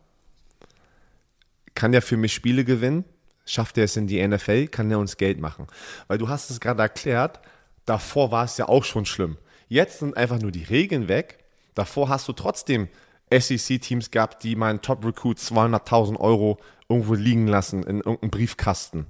Kann 1.75 1.93
der 1.93 2.01
für 2.01 2.17
mich 2.17 2.33
Spiele 2.33 2.65
gewinnen? 2.65 3.05
Schafft 3.45 3.77
er 3.77 3.85
es 3.85 3.97
in 3.99 4.07
die 4.07 4.27
NFL? 4.27 4.69
Kann 4.69 4.91
er 4.91 4.99
uns 4.99 5.19
Geld 5.19 5.39
machen? 5.41 5.67
Weil 6.09 6.17
du 6.17 6.29
hast 6.29 6.51
es 6.51 6.59
gerade 6.59 6.81
erklärt, 6.81 7.41
davor 7.85 8.31
war 8.31 8.45
es 8.45 8.57
ja 8.57 8.67
auch 8.67 8.85
schon 8.85 9.05
schlimm. 9.05 9.37
Jetzt 9.69 9.99
sind 9.99 10.17
einfach 10.17 10.41
nur 10.41 10.53
die 10.53 10.65
Regeln 10.65 11.09
weg. 11.09 11.45
Davor 11.75 12.09
hast 12.09 12.29
du 12.29 12.33
trotzdem 12.33 12.89
SEC-Teams 13.33 14.11
gehabt, 14.11 14.43
die 14.45 14.57
meinen 14.57 14.81
Top-Recruit 14.81 15.39
200.000 15.39 16.19
Euro 16.19 16.59
irgendwo 16.89 17.15
liegen 17.15 17.47
lassen 17.47 17.83
in 17.83 17.99
irgendeinem 17.99 18.31
Briefkasten. 18.31 19.07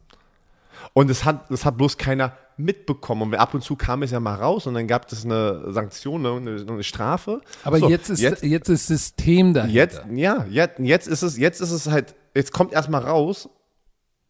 Und 0.92 1.10
es 1.10 1.24
hat, 1.24 1.50
das 1.50 1.64
hat 1.64 1.76
bloß 1.76 1.96
keiner 1.98 2.36
mitbekommen. 2.56 3.22
Und 3.22 3.34
ab 3.34 3.54
und 3.54 3.62
zu 3.62 3.76
kam 3.76 4.02
es 4.02 4.10
ja 4.10 4.20
mal 4.20 4.34
raus 4.34 4.66
und 4.66 4.74
dann 4.74 4.86
gab 4.86 5.10
es 5.10 5.24
eine 5.24 5.72
Sanktion, 5.72 6.24
eine, 6.24 6.60
eine 6.60 6.82
Strafe. 6.82 7.40
Aber 7.64 7.78
So, 7.78 7.88
jetzt, 7.88 8.10
ist, 8.10 8.20
jetzt, 8.20 8.68
ist 8.68 8.86
System 8.86 9.54
dahinter. 9.54 9.74
Jetzt, 9.74 10.02
ja, 10.12 10.46
jetzt, 10.48 10.78
jetzt 10.78 11.06
ist 11.08 11.22
es, 11.22 11.36
jetzt 11.36 11.60
ist 11.60 11.72
es 11.72 11.88
halt, 11.88 12.14
jetzt 12.34 12.52
kommt 12.52 12.72
erstmal 12.72 13.02
raus 13.02 13.48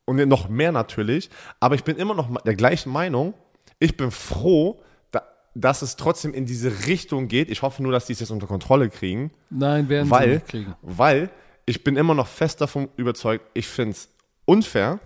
und 0.07 0.16
noch 0.28 0.49
mehr 0.49 0.72
natürlich, 0.72 1.30
aber 1.61 1.74
ich 1.74 1.85
bin 1.85 1.97
immer 1.97 2.14
noch 2.14 2.43
der 2.43 2.55
gleichen 2.55 2.93
Meinung. 2.93 3.35
Ich 3.78 3.97
bin 3.97 4.11
froh, 4.11 4.80
da, 4.80 4.82
dass 5.55 5.83
es 5.83 5.97
trotzdem 5.97 6.35
in 6.35 6.47
diese 6.47 6.87
Richtung 6.87 7.29
geht. 7.29 7.51
Ich 7.51 7.63
hoffe 7.63 7.83
nur, 7.83 7.93
dass 7.93 8.07
die 8.07 8.13
es 8.13 8.21
jetzt 8.21 8.31
unter 8.31 8.47
Kontrolle 8.47 8.89
kriegen, 8.91 9.31
Nein, 9.51 9.89
werden 9.89 10.07
sie 10.07 10.11
weil, 10.11 10.35
nicht 10.35 10.49
kriegen. 10.49 10.75
weil 10.83 11.31
ich 11.67 11.85
bin 11.85 11.97
immer 11.97 12.15
noch 12.15 12.27
fest 12.27 12.61
davon 12.61 12.89
überzeugt, 12.97 13.47
ich 13.55 13.67
finde 13.67 13.93
es 13.93 14.09
unfair, 14.45 15.01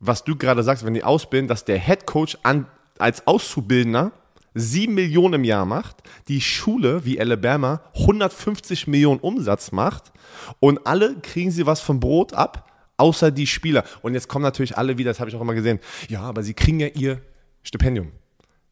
was 0.00 0.24
du 0.24 0.36
gerade 0.36 0.62
sagst, 0.62 0.84
wenn 0.84 0.94
die 0.94 1.02
ausbilden, 1.02 1.48
dass 1.48 1.64
der 1.64 1.78
Head 1.78 2.06
Coach 2.06 2.38
an, 2.42 2.66
als 2.98 3.26
Auszubildender 3.26 4.12
7 4.54 4.94
Millionen 4.94 5.34
im 5.34 5.44
Jahr 5.44 5.64
macht, 5.64 5.96
die 6.28 6.40
Schule 6.40 7.04
wie 7.04 7.20
Alabama 7.20 7.80
150 7.94 8.86
Millionen 8.86 9.20
Umsatz 9.20 9.72
macht 9.72 10.12
und 10.60 10.86
alle 10.86 11.16
kriegen 11.20 11.50
sie 11.50 11.66
was 11.66 11.80
vom 11.80 12.00
Brot 12.00 12.32
ab, 12.32 12.70
außer 12.96 13.30
die 13.30 13.46
Spieler. 13.46 13.84
Und 14.02 14.14
jetzt 14.14 14.28
kommen 14.28 14.42
natürlich 14.42 14.76
alle 14.76 14.98
wieder, 14.98 15.10
das 15.10 15.20
habe 15.20 15.30
ich 15.30 15.36
auch 15.36 15.40
immer 15.40 15.54
gesehen, 15.54 15.78
ja, 16.08 16.22
aber 16.22 16.42
sie 16.42 16.54
kriegen 16.54 16.80
ja 16.80 16.88
ihr 16.88 17.20
Stipendium. 17.62 18.12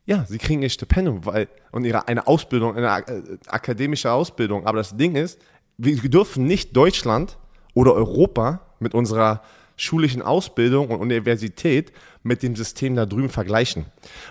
Ja, 0.07 0.25
sie 0.29 0.39
kriegen 0.39 0.63
ihr 0.63 0.71
Stipendium 0.71 1.25
weil, 1.25 1.49
und 1.73 1.85
ihre, 1.85 2.07
eine 2.09 2.27
Ausbildung, 2.27 2.77
eine 2.77 2.87
äh, 3.07 3.39
akademische 3.49 4.11
Ausbildung. 4.13 4.67
Aber 4.67 4.79
das 4.79 4.97
Ding 4.97 5.17
ist, 5.17 5.41
wir 5.79 5.97
dürfen 6.09 6.45
nicht 6.47 6.77
Deutschland 6.77 7.37
oder 7.75 7.93
Europa 7.95 8.61
mit 8.79 8.95
unserer 8.95 9.43
schulischen 9.77 10.23
Ausbildung 10.23 10.89
und 10.89 11.01
Universität 11.01 11.93
mit 12.23 12.43
dem 12.43 12.57
System 12.57 12.95
da 12.97 13.05
drüben 13.05 13.29
vergleichen. 13.29 13.85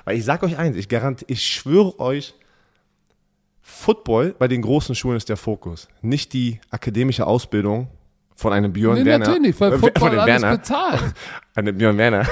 Weil 0.05 0.17
ich 0.17 0.25
sage 0.25 0.45
euch 0.45 0.57
eins, 0.57 0.75
ich 0.77 0.89
garantiere, 0.89 1.31
ich 1.31 1.45
schwöre 1.45 1.99
euch, 1.99 2.33
Football 3.61 4.35
bei 4.37 4.47
den 4.47 4.61
großen 4.61 4.95
Schulen 4.95 5.17
ist 5.17 5.27
der 5.27 5.37
Fokus, 5.37 5.87
nicht 6.01 6.33
die 6.33 6.59
akademische 6.69 7.25
Ausbildung 7.25 7.87
von 8.35 8.53
einem 8.53 8.71
Björn 8.73 8.99
Nee, 8.99 9.05
Werner. 9.05 9.25
natürlich 9.25 9.41
nicht, 9.49 9.59
weil 9.59 9.73
äh, 9.73 9.77
Football 9.79 10.09
von 10.09 10.19
alles 10.19 10.25
Werner. 10.27 10.57
bezahlt. 10.57 11.03
Einem 11.55 11.77
Björn 11.77 11.97
Werner. 11.97 12.27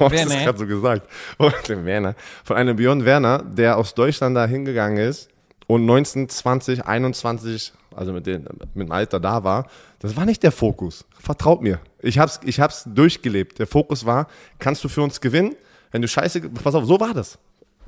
Warum 0.00 0.12
hast 0.12 0.24
du 0.24 0.28
das 0.28 0.30
Werner. 0.30 0.44
gerade 0.44 0.58
so 0.58 0.66
gesagt? 0.66 1.68
Dem 1.68 1.84
Werner. 1.84 2.14
Von 2.44 2.56
einem 2.56 2.76
Björn 2.76 3.04
Werner, 3.04 3.42
der 3.42 3.76
aus 3.76 3.94
Deutschland 3.94 4.36
da 4.36 4.46
hingegangen 4.46 4.98
ist 4.98 5.28
und 5.66 5.84
19, 5.86 6.28
20, 6.28 6.86
21, 6.86 7.72
also 7.94 8.12
mit, 8.12 8.26
den, 8.26 8.48
mit 8.74 8.86
dem 8.86 8.92
Alter 8.92 9.20
da 9.20 9.44
war. 9.44 9.68
Das 9.98 10.16
war 10.16 10.24
nicht 10.24 10.42
der 10.42 10.52
Fokus. 10.52 11.04
Vertraut 11.18 11.62
mir. 11.62 11.80
Ich 12.00 12.18
hab's, 12.18 12.40
ich 12.44 12.60
hab's 12.60 12.84
durchgelebt. 12.86 13.58
Der 13.58 13.66
Fokus 13.66 14.06
war, 14.06 14.26
kannst 14.58 14.82
du 14.82 14.88
für 14.88 15.02
uns 15.02 15.20
gewinnen? 15.20 15.54
Wenn 15.90 16.02
du 16.02 16.08
scheiße, 16.08 16.40
pass 16.50 16.74
auf, 16.74 16.86
so 16.86 16.98
war 16.98 17.14
das. 17.14 17.38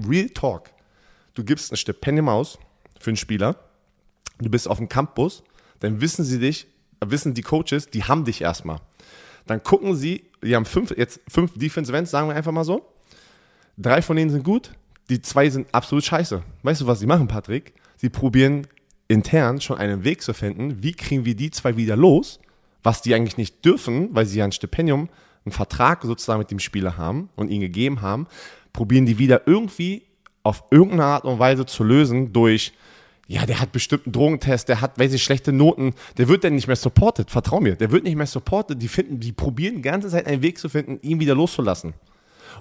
Real 0.06 0.28
Talk. 0.28 0.70
Du 1.34 1.44
gibst 1.44 1.72
ein 1.72 1.76
Stipendium 1.76 2.28
aus 2.28 2.58
für 3.00 3.10
einen 3.10 3.16
Spieler. 3.16 3.56
Du 4.38 4.50
bist 4.50 4.68
auf 4.68 4.78
dem 4.78 4.88
Campus, 4.88 5.42
dann 5.80 6.00
wissen 6.00 6.24
sie 6.24 6.38
dich, 6.38 6.66
wissen 7.00 7.32
die 7.34 7.42
Coaches, 7.42 7.88
die 7.88 8.04
haben 8.04 8.24
dich 8.24 8.42
erstmal. 8.42 8.78
Dann 9.46 9.62
gucken 9.62 9.94
sie, 9.94 10.24
die 10.42 10.54
haben 10.54 10.64
fünf, 10.64 10.90
jetzt 10.96 11.20
fünf 11.28 11.52
Defensive 11.54 11.96
Ends, 11.96 12.10
sagen 12.10 12.28
wir 12.28 12.36
einfach 12.36 12.52
mal 12.52 12.64
so. 12.64 12.86
Drei 13.78 14.02
von 14.02 14.16
denen 14.16 14.30
sind 14.30 14.44
gut, 14.44 14.72
die 15.08 15.22
zwei 15.22 15.48
sind 15.50 15.66
absolut 15.72 16.04
scheiße. 16.04 16.42
Weißt 16.62 16.80
du, 16.80 16.86
was 16.86 17.00
sie 17.00 17.06
machen, 17.06 17.28
Patrick? 17.28 17.74
Sie 17.96 18.08
probieren 18.08 18.66
intern 19.08 19.60
schon 19.60 19.78
einen 19.78 20.04
Weg 20.04 20.22
zu 20.22 20.32
finden, 20.34 20.82
wie 20.82 20.92
kriegen 20.92 21.24
wir 21.24 21.36
die 21.36 21.50
zwei 21.50 21.76
wieder 21.76 21.96
los, 21.96 22.40
was 22.82 23.02
die 23.02 23.14
eigentlich 23.14 23.36
nicht 23.36 23.64
dürfen, 23.64 24.08
weil 24.14 24.26
sie 24.26 24.38
ja 24.38 24.44
ein 24.44 24.52
Stipendium, 24.52 25.08
einen 25.44 25.52
Vertrag 25.52 26.02
sozusagen 26.02 26.38
mit 26.38 26.50
dem 26.50 26.58
Spieler 26.58 26.96
haben 26.96 27.28
und 27.36 27.48
ihn 27.48 27.60
gegeben 27.60 28.00
haben, 28.00 28.26
probieren 28.72 29.06
die 29.06 29.18
wieder 29.18 29.46
irgendwie 29.46 30.04
auf 30.42 30.64
irgendeine 30.70 31.04
Art 31.04 31.24
und 31.24 31.38
Weise 31.38 31.66
zu 31.66 31.84
lösen 31.84 32.32
durch, 32.32 32.72
ja, 33.28 33.46
der 33.46 33.60
hat 33.60 33.72
bestimmt 33.72 34.06
einen 34.06 34.12
Drogentest, 34.12 34.68
der 34.68 34.80
hat, 34.80 34.98
weiß 34.98 35.12
ich, 35.12 35.22
schlechte 35.22 35.52
Noten, 35.52 35.94
der 36.18 36.28
wird 36.28 36.44
dann 36.44 36.54
nicht 36.54 36.66
mehr 36.66 36.76
supported, 36.76 37.30
vertrau 37.30 37.60
mir, 37.60 37.76
der 37.76 37.90
wird 37.90 38.04
nicht 38.04 38.16
mehr 38.16 38.26
supported, 38.26 38.80
die 38.82 38.88
finden, 38.88 39.20
die 39.20 39.32
probieren 39.32 39.76
die 39.76 39.82
ganze 39.82 40.08
Zeit 40.08 40.26
einen 40.26 40.42
Weg 40.42 40.58
zu 40.58 40.68
finden, 40.68 40.98
ihn 41.02 41.20
wieder 41.20 41.34
loszulassen. 41.34 41.94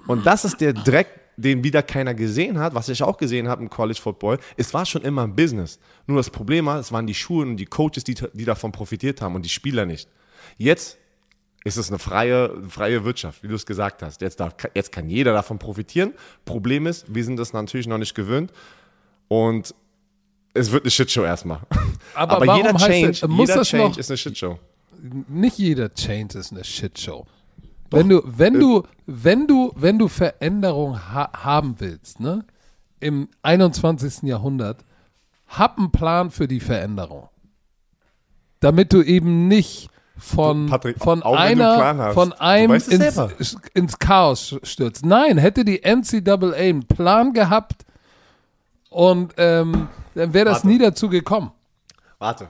Und 0.06 0.24
das 0.24 0.44
ist 0.44 0.60
der 0.60 0.72
Dreck, 0.72 1.08
den 1.36 1.64
wieder 1.64 1.82
keiner 1.82 2.14
gesehen 2.14 2.58
hat, 2.58 2.74
was 2.74 2.88
ich 2.88 3.02
auch 3.02 3.16
gesehen 3.16 3.48
habe 3.48 3.62
im 3.62 3.70
College 3.70 4.00
Football. 4.00 4.38
Es 4.56 4.72
war 4.74 4.84
schon 4.84 5.02
immer 5.02 5.24
ein 5.24 5.34
Business. 5.34 5.78
Nur 6.06 6.18
das 6.18 6.30
Problem 6.30 6.66
war, 6.66 6.78
es 6.78 6.92
waren 6.92 7.06
die 7.06 7.14
Schulen 7.14 7.50
und 7.50 7.56
die 7.56 7.66
Coaches, 7.66 8.04
die, 8.04 8.14
die 8.14 8.44
davon 8.44 8.72
profitiert 8.72 9.20
haben 9.22 9.34
und 9.34 9.44
die 9.44 9.48
Spieler 9.50 9.86
nicht. 9.86 10.08
Jetzt 10.58 10.98
ist 11.64 11.76
es 11.76 11.88
eine 11.88 11.98
freie, 11.98 12.62
freie 12.68 13.04
Wirtschaft, 13.04 13.42
wie 13.42 13.48
du 13.48 13.54
es 13.54 13.66
gesagt 13.66 14.02
hast. 14.02 14.20
Jetzt, 14.20 14.40
darf, 14.40 14.54
jetzt 14.74 14.92
kann 14.92 15.08
jeder 15.08 15.32
davon 15.32 15.58
profitieren. 15.58 16.12
Problem 16.44 16.86
ist, 16.86 17.14
wir 17.14 17.24
sind 17.24 17.38
das 17.38 17.52
natürlich 17.52 17.86
noch 17.86 17.98
nicht 17.98 18.14
gewöhnt 18.14 18.52
und 19.28 19.74
es 20.54 20.70
wird 20.70 20.84
eine 20.84 20.90
Shitshow 20.90 21.24
erstmal. 21.24 21.60
Aber 22.14 22.36
Aber, 22.36 22.46
warum 22.46 22.56
jeder 22.66 22.72
heißt 22.74 22.86
Change, 22.86 23.10
es- 23.10 23.28
muss 23.28 23.48
jeder 23.48 23.58
das 23.60 23.68
Change 23.68 24.00
ist 24.00 24.10
eine 24.10 24.16
Shitshow. 24.18 24.58
Nicht 25.28 25.58
jeder 25.58 25.92
Change 25.92 26.38
ist 26.38 26.52
eine 26.52 26.64
Shitshow. 26.64 27.26
Wenn 27.90 28.08
du, 28.08 28.22
wenn 28.24 28.58
du, 28.58 28.84
wenn 29.06 29.46
du, 29.46 29.72
wenn 29.76 29.98
du 29.98 30.08
Veränderung 30.08 30.96
ha 30.98 31.30
haben 31.44 31.74
willst, 31.78 32.20
ne, 32.20 32.44
im 33.00 33.28
21. 33.42 34.22
Jahrhundert, 34.22 34.84
hab 35.48 35.76
einen 35.76 35.90
Plan 35.90 36.30
für 36.30 36.48
die 36.48 36.60
Veränderung. 36.60 37.28
Damit 38.60 38.92
du 38.92 39.02
eben 39.02 39.48
nicht 39.48 39.90
von, 40.16 40.66
Patrick, 40.66 40.98
von 41.02 41.22
einer, 41.22 42.12
von 42.14 42.32
einem 42.34 42.74
ins, 42.74 43.56
ins 43.74 43.98
Chaos 43.98 44.56
stürzt. 44.62 45.04
Nein, 45.04 45.36
hätte 45.36 45.64
die 45.64 45.82
NCAA 45.84 46.52
einen 46.52 46.86
Plan 46.86 47.32
gehabt 47.32 47.84
und 48.88 49.34
ähm, 49.36 49.88
dann 50.14 50.34
wäre 50.34 50.44
das 50.46 50.56
Warte. 50.56 50.68
nie 50.68 50.78
dazu 50.78 51.08
gekommen. 51.08 51.52
Warte. 52.18 52.48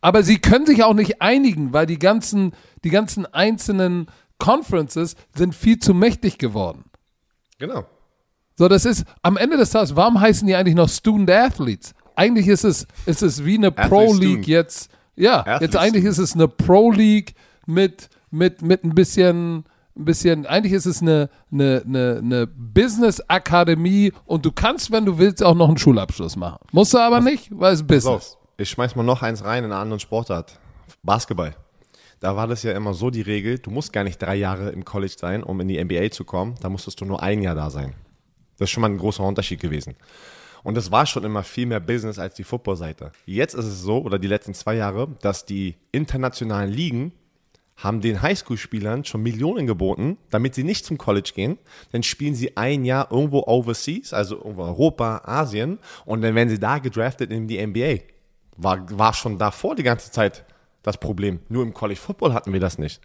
Aber 0.00 0.22
sie 0.22 0.38
können 0.38 0.66
sich 0.66 0.82
auch 0.82 0.94
nicht 0.94 1.20
einigen, 1.20 1.72
weil 1.72 1.86
die 1.86 1.98
ganzen, 1.98 2.52
die 2.84 2.90
ganzen 2.90 3.26
einzelnen 3.26 4.06
Conferences 4.38 5.16
sind 5.34 5.54
viel 5.54 5.78
zu 5.78 5.92
mächtig 5.94 6.38
geworden. 6.38 6.84
Genau. 7.58 7.84
So, 8.56 8.68
das 8.68 8.84
ist 8.84 9.04
am 9.22 9.36
Ende 9.36 9.56
des 9.56 9.70
Tages, 9.70 9.96
warum 9.96 10.20
heißen 10.20 10.46
die 10.46 10.54
eigentlich 10.54 10.74
noch 10.74 10.88
Student 10.88 11.30
Athletes? 11.30 11.94
Eigentlich 12.16 12.48
ist 12.48 12.64
es, 12.64 12.86
ist 13.06 13.22
es 13.22 13.44
wie 13.44 13.56
eine 13.56 13.70
Pro 13.70 14.12
League 14.14 14.46
jetzt. 14.46 14.90
Ja, 15.16 15.40
Athlete 15.40 15.64
jetzt 15.64 15.76
eigentlich 15.76 16.04
ist 16.04 16.18
es 16.18 16.34
eine 16.34 16.48
Pro 16.48 16.90
League 16.90 17.34
mit, 17.66 18.08
mit, 18.30 18.62
mit 18.62 18.84
ein 18.84 18.94
bisschen, 18.94 19.64
ein 19.96 20.04
bisschen, 20.04 20.46
eigentlich 20.46 20.72
ist 20.72 20.86
es 20.86 21.02
eine, 21.02 21.28
eine, 21.52 21.82
eine, 21.84 22.20
eine 22.22 22.46
Business 22.46 23.20
Akademie 23.28 24.12
und 24.24 24.46
du 24.46 24.52
kannst, 24.52 24.90
wenn 24.90 25.04
du 25.04 25.18
willst, 25.18 25.42
auch 25.42 25.54
noch 25.54 25.68
einen 25.68 25.78
Schulabschluss 25.78 26.36
machen. 26.36 26.58
Musst 26.72 26.94
du 26.94 26.98
aber 26.98 27.20
nicht, 27.20 27.48
weil 27.50 27.74
es 27.74 27.82
Business. 27.82 28.06
auf, 28.06 28.38
ich 28.56 28.70
schmeiß 28.70 28.96
mal 28.96 29.02
noch 29.02 29.22
eins 29.22 29.44
rein 29.44 29.64
in 29.64 29.72
einer 29.72 29.80
anderen 29.80 30.00
Sportart. 30.00 30.58
Basketball. 31.02 31.54
Da 32.20 32.36
war 32.36 32.46
das 32.46 32.62
ja 32.62 32.72
immer 32.72 32.92
so 32.92 33.10
die 33.10 33.22
Regel, 33.22 33.58
du 33.58 33.70
musst 33.70 33.92
gar 33.92 34.04
nicht 34.04 34.20
drei 34.20 34.36
Jahre 34.36 34.70
im 34.70 34.84
College 34.84 35.14
sein, 35.18 35.42
um 35.42 35.58
in 35.60 35.68
die 35.68 35.82
NBA 35.82 36.10
zu 36.10 36.24
kommen. 36.24 36.54
Da 36.60 36.68
musstest 36.68 37.00
du 37.00 37.06
nur 37.06 37.22
ein 37.22 37.42
Jahr 37.42 37.54
da 37.54 37.70
sein. 37.70 37.94
Das 38.58 38.66
ist 38.66 38.72
schon 38.72 38.82
mal 38.82 38.90
ein 38.90 38.98
großer 38.98 39.24
Unterschied 39.24 39.60
gewesen. 39.60 39.96
Und 40.62 40.76
das 40.76 40.90
war 40.90 41.06
schon 41.06 41.24
immer 41.24 41.42
viel 41.42 41.64
mehr 41.64 41.80
Business 41.80 42.18
als 42.18 42.34
die 42.34 42.44
Football-Seite. 42.44 43.12
Jetzt 43.24 43.54
ist 43.54 43.64
es 43.64 43.80
so, 43.80 44.02
oder 44.02 44.18
die 44.18 44.28
letzten 44.28 44.52
zwei 44.52 44.74
Jahre, 44.74 45.08
dass 45.22 45.46
die 45.46 45.76
internationalen 45.92 46.70
Ligen 46.70 47.12
haben 47.82 48.00
den 48.00 48.20
Highschool-Spielern 48.20 49.04
schon 49.04 49.22
Millionen 49.22 49.66
geboten, 49.66 50.18
damit 50.30 50.54
sie 50.54 50.64
nicht 50.64 50.84
zum 50.84 50.98
College 50.98 51.32
gehen. 51.34 51.58
Dann 51.92 52.02
spielen 52.02 52.34
sie 52.34 52.56
ein 52.56 52.84
Jahr 52.84 53.10
irgendwo 53.10 53.44
overseas, 53.46 54.12
also 54.12 54.36
irgendwo 54.36 54.62
Europa, 54.62 55.22
Asien, 55.24 55.78
und 56.04 56.22
dann 56.22 56.34
werden 56.34 56.50
sie 56.50 56.60
da 56.60 56.78
gedraftet 56.78 57.30
in 57.30 57.48
die 57.48 57.64
NBA. 57.64 58.04
War, 58.56 58.86
war 58.98 59.14
schon 59.14 59.38
davor 59.38 59.74
die 59.74 59.82
ganze 59.82 60.10
Zeit 60.10 60.44
das 60.82 60.98
Problem. 60.98 61.40
Nur 61.48 61.62
im 61.62 61.74
College 61.74 62.00
Football 62.00 62.34
hatten 62.34 62.52
wir 62.52 62.60
das 62.60 62.78
nicht. 62.78 63.00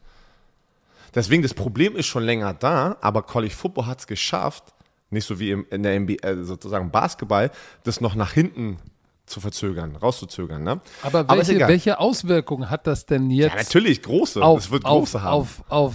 Deswegen, 1.14 1.42
das 1.42 1.54
Problem 1.54 1.96
ist 1.96 2.08
schon 2.08 2.24
länger 2.24 2.54
da, 2.54 2.98
aber 3.00 3.24
College 3.24 3.54
Football 3.54 3.86
hat 3.86 4.00
es 4.00 4.08
geschafft, 4.08 4.74
nicht 5.10 5.26
so 5.26 5.40
wie 5.40 5.52
im, 5.52 5.66
in 5.72 5.84
der 5.84 5.98
NBA, 5.98 6.28
äh, 6.28 6.44
sozusagen 6.44 6.92
Basketball, 6.92 7.52
das 7.84 8.02
noch 8.02 8.16
nach 8.16 8.34
hinten 8.34 8.78
zu 9.26 9.40
verzögern, 9.40 9.96
rauszuzögern. 9.96 10.64
Ne? 10.64 10.80
Aber 11.02 11.28
welche, 11.30 11.54
egal. 11.56 11.70
welche 11.70 12.00
Auswirkungen 12.00 12.70
hat 12.70 12.86
das 12.88 13.06
denn 13.06 13.30
jetzt 13.32 13.54
Ja, 13.54 13.58
natürlich, 13.62 14.02
große. 14.04 14.42
auf, 14.44 14.60
es 14.60 14.72
wird 14.72 14.86
auf, 14.86 15.00
große 15.00 15.22
haben. 15.24 15.34
auf, 15.34 15.64
auf, 15.70 15.94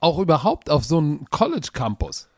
auch 0.00 0.18
überhaupt 0.18 0.70
auf 0.70 0.84
so 0.84 0.98
einen 0.98 1.26
College-Campus? 1.30 2.28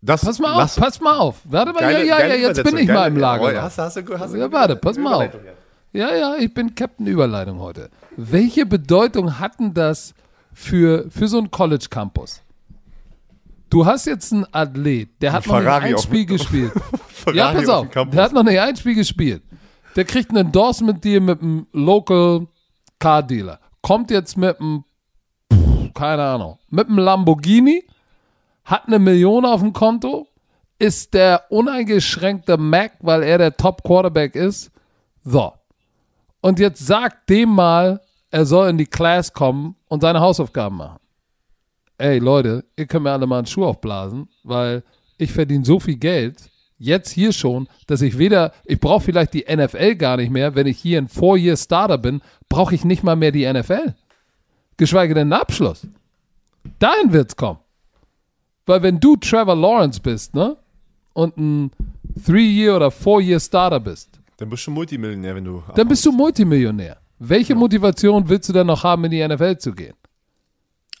das, 0.00 0.24
Pass 0.24 0.38
mal 0.38 0.62
auf, 0.62 0.76
pass 0.76 1.00
mal 1.00 1.16
auf. 1.18 1.36
Warte 1.44 1.72
mal, 1.72 1.80
geile- 1.80 2.04
ja, 2.06 2.20
ja, 2.20 2.26
ja, 2.26 2.48
jetzt 2.48 2.62
bin 2.62 2.76
ich 2.76 2.86
mal 2.86 2.94
geile- 2.94 3.08
im 3.08 3.16
Lager. 3.16 3.52
Ja, 3.52 3.62
hast, 3.62 3.78
hast, 3.78 3.96
du- 3.96 4.18
hast, 4.18 4.32
du- 4.34 4.38
Ja, 4.38 4.52
warte, 4.52 4.76
pass 4.76 4.96
mal 4.98 5.14
auf. 5.14 5.28
Ja, 5.92 6.14
ja, 6.14 6.36
ich 6.36 6.52
bin 6.52 6.74
Captain 6.74 7.06
Überleitung 7.06 7.58
heute. 7.58 7.88
Welche 8.16 8.66
Bedeutung 8.66 9.38
hatten 9.38 9.72
das 9.74 10.12
für, 10.52 11.06
für 11.10 11.28
so 11.28 11.38
einen 11.38 11.50
College-Campus? 11.50 12.42
Du 13.70 13.84
hast 13.86 14.06
jetzt 14.06 14.32
einen 14.32 14.46
Athlet, 14.52 15.10
der 15.20 15.32
hat 15.32 15.46
Ein 15.48 15.52
noch 15.52 15.60
nicht 15.60 15.68
ein 15.88 15.94
auf 15.94 16.02
Spiel 16.02 16.26
gespielt. 16.26 16.72
Ja, 17.34 17.52
pass 17.52 17.68
auf 17.68 17.86
auf, 17.96 18.08
der 18.10 18.22
hat 18.22 18.32
noch 18.32 18.42
nicht 18.44 18.58
ein 18.60 18.76
Spiel 18.76 18.94
gespielt. 18.94 19.42
Der 19.96 20.04
kriegt 20.04 20.30
ein 20.30 20.36
Endorsement 20.36 21.04
Deal 21.04 21.20
mit 21.20 21.42
einem 21.42 21.66
Local 21.72 22.46
Car 22.98 23.22
Dealer. 23.22 23.60
Kommt 23.82 24.10
jetzt 24.10 24.36
mit 24.36 24.60
einem, 24.60 24.84
keine 25.94 26.22
Ahnung, 26.22 26.58
mit 26.68 26.88
einem 26.88 26.98
Lamborghini, 26.98 27.84
hat 28.64 28.86
eine 28.86 28.98
Million 28.98 29.44
auf 29.44 29.60
dem 29.60 29.72
Konto, 29.72 30.28
ist 30.78 31.14
der 31.14 31.44
uneingeschränkte 31.50 32.56
Mac, 32.56 32.92
weil 33.00 33.22
er 33.22 33.38
der 33.38 33.56
Top 33.56 33.82
Quarterback 33.82 34.34
ist. 34.34 34.70
So. 35.24 35.52
Und 36.40 36.58
jetzt 36.58 36.86
sagt 36.86 37.28
dem 37.30 37.50
mal, 37.50 38.00
er 38.30 38.46
soll 38.46 38.68
in 38.68 38.78
die 38.78 38.86
Class 38.86 39.32
kommen 39.32 39.74
und 39.88 40.00
seine 40.02 40.20
Hausaufgaben 40.20 40.76
machen. 40.76 40.98
Ey 41.96 42.18
Leute, 42.18 42.64
ihr 42.76 42.86
könnt 42.86 43.04
mir 43.04 43.12
alle 43.12 43.26
mal 43.26 43.38
einen 43.38 43.46
Schuh 43.46 43.64
aufblasen, 43.64 44.28
weil 44.44 44.84
ich 45.16 45.32
verdiene 45.32 45.64
so 45.64 45.80
viel 45.80 45.96
Geld, 45.96 46.48
jetzt 46.78 47.10
hier 47.10 47.32
schon, 47.32 47.68
dass 47.86 48.02
ich 48.02 48.18
weder, 48.18 48.52
ich 48.64 48.80
brauche 48.80 49.04
vielleicht 49.04 49.34
die 49.34 49.44
NFL 49.48 49.96
gar 49.96 50.16
nicht 50.16 50.30
mehr, 50.30 50.54
wenn 50.54 50.66
ich 50.66 50.78
hier 50.78 50.98
ein 50.98 51.08
Four-Year-Starter 51.08 51.98
bin, 51.98 52.20
brauche 52.48 52.74
ich 52.74 52.84
nicht 52.84 53.02
mal 53.02 53.16
mehr 53.16 53.32
die 53.32 53.50
NFL. 53.52 53.94
Geschweige 54.76 55.14
denn 55.14 55.32
einen 55.32 55.40
Abschluss. 55.40 55.86
Dahin 56.78 57.12
wird's 57.12 57.36
kommen. 57.36 57.58
Weil 58.66 58.82
wenn 58.82 59.00
du 59.00 59.16
Trevor 59.16 59.56
Lawrence 59.56 60.00
bist, 60.00 60.34
ne? 60.34 60.56
Und 61.14 61.36
ein 61.36 61.70
Three-Year- 62.24 62.76
oder 62.76 62.90
Four-Year-Starter 62.90 63.80
bist, 63.80 64.20
Dann 64.36 64.48
bist 64.50 64.66
du 64.66 64.70
Multimillionär, 64.70 65.34
wenn 65.34 65.44
du. 65.44 65.62
dann 65.74 65.88
bist 65.88 66.04
du 66.06 66.12
Multimillionär. 66.12 66.98
Welche 67.18 67.54
Motivation 67.56 68.28
willst 68.28 68.48
du 68.48 68.52
dann 68.52 68.68
noch 68.68 68.84
haben, 68.84 69.04
in 69.06 69.10
die 69.10 69.26
NFL 69.26 69.58
zu 69.58 69.72
gehen? 69.72 69.94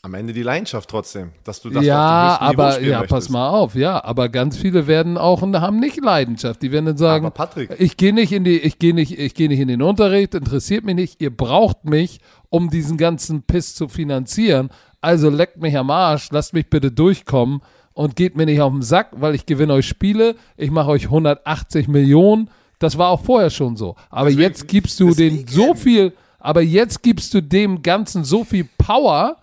Am 0.08 0.14
Ende 0.14 0.32
die 0.32 0.42
Leidenschaft 0.42 0.88
trotzdem, 0.90 1.30
dass 1.44 1.60
du 1.62 1.70
das 1.70 1.84
ja, 1.84 2.32
auf 2.34 2.38
dem 2.38 2.48
Niveau 2.48 2.62
aber 2.62 2.72
spielen 2.72 2.90
ja, 2.90 2.98
möchtest. 3.00 3.10
pass 3.14 3.28
mal 3.28 3.48
auf, 3.50 3.74
ja, 3.74 4.02
aber 4.04 4.28
ganz 4.28 4.56
viele 4.56 4.86
werden 4.86 5.16
auch 5.18 5.42
und 5.42 5.54
haben 5.60 5.78
nicht 5.78 6.02
Leidenschaft. 6.02 6.62
Die 6.62 6.72
werden 6.72 6.86
dann 6.86 6.96
sagen, 6.96 7.26
Aber 7.26 7.34
Patrick- 7.34 7.70
ich 7.78 7.96
gehe 7.96 8.12
nicht 8.12 8.32
in 8.32 8.44
die, 8.44 8.58
ich 8.58 8.78
gehe 8.78 8.94
nicht, 8.94 9.18
ich 9.18 9.34
gehe 9.34 9.48
nicht 9.48 9.60
in 9.60 9.68
den 9.68 9.82
Unterricht, 9.82 10.34
interessiert 10.34 10.84
mich 10.84 10.94
nicht. 10.94 11.20
Ihr 11.22 11.34
braucht 11.34 11.84
mich, 11.84 12.20
um 12.48 12.70
diesen 12.70 12.96
ganzen 12.96 13.42
Piss 13.42 13.74
zu 13.74 13.88
finanzieren. 13.88 14.70
Also 15.00 15.30
leckt 15.30 15.58
mich 15.60 15.76
am 15.76 15.90
Arsch, 15.90 16.28
lasst 16.32 16.54
mich 16.54 16.68
bitte 16.70 16.90
durchkommen 16.90 17.60
und 17.92 18.16
geht 18.16 18.36
mir 18.36 18.46
nicht 18.46 18.60
auf 18.60 18.72
den 18.72 18.82
Sack, 18.82 19.08
weil 19.12 19.34
ich 19.34 19.46
gewinne 19.46 19.74
euch 19.74 19.86
Spiele. 19.86 20.36
Ich 20.56 20.70
mache 20.70 20.88
euch 20.90 21.04
180 21.04 21.86
Millionen. 21.88 22.50
Das 22.78 22.96
war 22.96 23.10
auch 23.10 23.20
vorher 23.24 23.50
schon 23.50 23.76
so. 23.76 23.94
Aber 24.08 24.30
Deswegen- 24.30 24.42
jetzt 24.42 24.68
gibst 24.68 24.98
du 25.00 25.12
den 25.12 25.46
so 25.48 25.74
viel, 25.74 26.12
aber 26.38 26.62
jetzt 26.62 27.02
gibst 27.02 27.34
du 27.34 27.42
dem 27.42 27.82
Ganzen 27.82 28.24
so 28.24 28.44
viel 28.44 28.68
Power, 28.78 29.36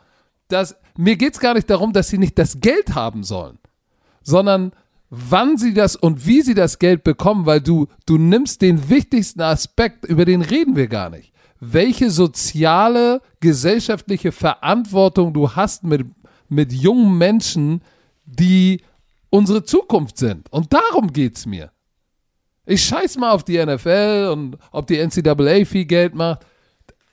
dass 0.48 0.76
mir 0.98 1.16
geht 1.18 1.34
es 1.34 1.40
gar 1.40 1.54
nicht 1.54 1.70
darum, 1.70 1.94
dass 1.94 2.10
sie 2.10 2.18
nicht 2.18 2.38
das 2.38 2.60
Geld 2.60 2.96
haben 2.96 3.24
sollen, 3.24 3.60
sondern 4.22 4.72
wann 5.10 5.58
sie 5.58 5.74
das 5.74 5.96
und 5.96 6.26
wie 6.26 6.42
sie 6.42 6.54
das 6.54 6.80
Geld 6.80 7.04
bekommen, 7.04 7.46
weil 7.46 7.62
du, 7.62 7.88
du 8.06 8.18
nimmst 8.18 8.62
den 8.62 8.90
wichtigsten 8.90 9.42
Aspekt, 9.42 10.06
über 10.06 10.26
den 10.26 10.42
reden 10.42 10.76
wir 10.76 10.88
gar 10.88 11.10
nicht. 11.10 11.32
Welche 11.60 12.10
soziale, 12.12 13.22
gesellschaftliche 13.40 14.32
Verantwortung 14.32 15.34
du 15.34 15.52
hast 15.52 15.84
mit, 15.84 16.08
mit 16.50 16.74
jungen 16.74 17.18
Menschen, 17.18 17.82
die 18.26 18.82
unsere 19.30 19.64
Zukunft 19.64 20.18
sind. 20.18 20.52
Und 20.52 20.74
darum 20.74 21.12
geht's 21.14 21.46
mir. 21.46 21.72
Ich 22.66 22.84
scheiß 22.84 23.18
mal 23.18 23.32
auf 23.32 23.44
die 23.44 23.64
NFL 23.64 24.32
und 24.34 24.58
ob 24.72 24.88
die 24.88 24.98
NCAA 24.98 25.66
viel 25.66 25.86
Geld 25.86 26.16
macht. 26.16 26.46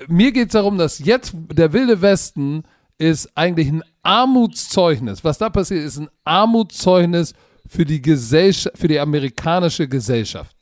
Mir 0.08 0.32
geht 0.32 0.48
es 0.48 0.52
darum, 0.52 0.78
dass 0.78 0.98
jetzt 0.98 1.34
der 1.52 1.72
Wilde 1.72 2.00
Westen 2.00 2.64
ist 3.02 3.30
eigentlich 3.36 3.68
ein 3.68 3.82
Armutszeugnis. 4.02 5.22
Was 5.24 5.38
da 5.38 5.50
passiert, 5.50 5.84
ist 5.84 5.98
ein 5.98 6.08
Armutszeugnis 6.24 7.34
für 7.68 7.84
die 7.84 8.00
Gesellschaft, 8.02 8.76
für 8.78 8.88
die 8.88 8.98
amerikanische 8.98 9.88
Gesellschaft. 9.88 10.56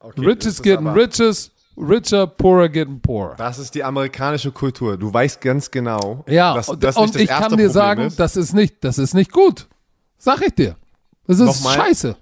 Okay, 0.00 0.20
Riches 0.26 0.60
getting 0.62 0.88
riches, 0.88 1.50
richer, 1.76 2.26
poorer 2.26 2.68
getting 2.68 3.00
poorer. 3.00 3.34
Das 3.36 3.58
ist 3.58 3.74
die 3.74 3.82
amerikanische 3.82 4.52
Kultur. 4.52 4.96
Du 4.98 5.12
weißt 5.12 5.40
ganz 5.40 5.70
genau, 5.70 6.24
Ja, 6.28 6.54
dass 6.54 6.68
und, 6.68 6.82
das 6.84 6.96
und 6.96 7.04
nicht 7.06 7.14
das 7.14 7.22
ich 7.22 7.28
kann 7.28 7.42
dir 7.42 7.48
Problem 7.48 7.70
sagen, 7.70 8.02
ist. 8.02 8.20
das 8.20 8.36
ist 8.36 8.52
nicht, 8.52 8.76
das 8.84 8.98
ist 8.98 9.14
nicht 9.14 9.32
gut. 9.32 9.66
Sag 10.18 10.42
ich 10.42 10.54
dir. 10.54 10.76
Das 11.26 11.38
ist 11.40 11.46
Nochmal. 11.46 11.74
scheiße. 11.74 12.16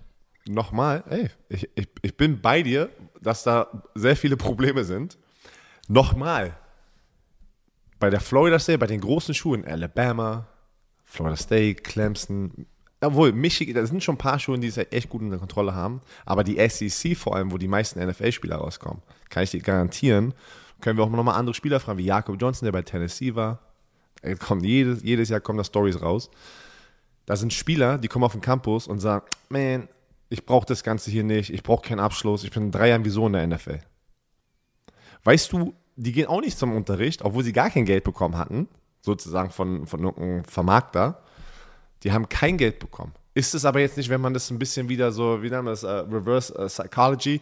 Nochmal, 0.48 1.04
ey, 1.08 1.30
ich, 1.48 1.68
ich, 1.74 1.88
ich 2.02 2.16
bin 2.16 2.40
bei 2.40 2.62
dir, 2.62 2.88
dass 3.20 3.42
da 3.42 3.66
sehr 3.94 4.16
viele 4.16 4.36
Probleme 4.36 4.84
sind. 4.84 5.18
Nochmal, 5.88 6.56
bei 8.02 8.10
der 8.10 8.20
Florida 8.20 8.58
State, 8.58 8.80
bei 8.80 8.88
den 8.88 9.00
großen 9.00 9.32
Schulen, 9.32 9.64
Alabama, 9.64 10.48
Florida 11.04 11.36
State, 11.36 11.82
Clemson, 11.82 12.66
obwohl 13.00 13.30
Michigan, 13.30 13.76
da 13.76 13.86
sind 13.86 14.02
schon 14.02 14.16
ein 14.16 14.18
paar 14.18 14.40
Schulen, 14.40 14.60
die 14.60 14.66
es 14.66 14.76
echt 14.76 15.08
gut 15.08 15.22
unter 15.22 15.38
Kontrolle 15.38 15.72
haben, 15.72 16.00
aber 16.26 16.42
die 16.42 16.58
SEC 16.68 17.16
vor 17.16 17.36
allem, 17.36 17.52
wo 17.52 17.58
die 17.58 17.68
meisten 17.68 18.04
NFL-Spieler 18.04 18.56
rauskommen, 18.56 19.02
kann 19.30 19.44
ich 19.44 19.52
dir 19.52 19.60
garantieren, 19.60 20.34
können 20.80 20.98
wir 20.98 21.04
auch 21.04 21.10
nochmal 21.10 21.36
andere 21.36 21.54
Spieler 21.54 21.78
fragen, 21.78 21.98
wie 21.98 22.04
Jakob 22.04 22.42
Johnson, 22.42 22.66
der 22.66 22.72
bei 22.72 22.82
Tennessee 22.82 23.36
war. 23.36 23.60
Da 24.20 24.34
jedes, 24.56 25.04
jedes 25.04 25.28
Jahr 25.28 25.40
kommen 25.40 25.58
da 25.58 25.64
Stories 25.64 26.02
raus. 26.02 26.28
Da 27.26 27.36
sind 27.36 27.52
Spieler, 27.52 27.98
die 27.98 28.08
kommen 28.08 28.24
auf 28.24 28.32
den 28.32 28.40
Campus 28.40 28.88
und 28.88 28.98
sagen, 28.98 29.26
man, 29.48 29.88
ich 30.28 30.44
brauche 30.44 30.66
das 30.66 30.82
Ganze 30.82 31.12
hier 31.12 31.22
nicht, 31.22 31.50
ich 31.50 31.62
brauche 31.62 31.86
keinen 31.86 32.00
Abschluss, 32.00 32.42
ich 32.42 32.50
bin 32.50 32.64
in 32.64 32.72
drei 32.72 32.88
Jahren 32.88 33.04
wieso 33.04 33.28
in 33.28 33.34
der 33.34 33.46
NFL. 33.46 33.78
Weißt 35.22 35.52
du, 35.52 35.72
die 35.96 36.12
gehen 36.12 36.26
auch 36.26 36.40
nicht 36.40 36.58
zum 36.58 36.74
Unterricht, 36.74 37.22
obwohl 37.22 37.44
sie 37.44 37.52
gar 37.52 37.70
kein 37.70 37.84
Geld 37.84 38.04
bekommen 38.04 38.36
hatten, 38.36 38.68
sozusagen 39.00 39.50
von, 39.50 39.86
von 39.86 40.04
irgendeinem 40.04 40.44
Vermarkter. 40.44 41.22
Die 42.02 42.12
haben 42.12 42.28
kein 42.28 42.56
Geld 42.56 42.78
bekommen. 42.78 43.12
Ist 43.34 43.54
es 43.54 43.64
aber 43.64 43.80
jetzt 43.80 43.96
nicht, 43.96 44.08
wenn 44.08 44.20
man 44.20 44.34
das 44.34 44.50
ein 44.50 44.58
bisschen 44.58 44.88
wieder 44.88 45.12
so, 45.12 45.42
wie 45.42 45.50
nennt 45.50 45.64
man 45.64 45.72
das, 45.72 45.84
äh, 45.84 45.88
Reverse 45.88 46.54
äh, 46.54 46.66
Psychology, 46.66 47.40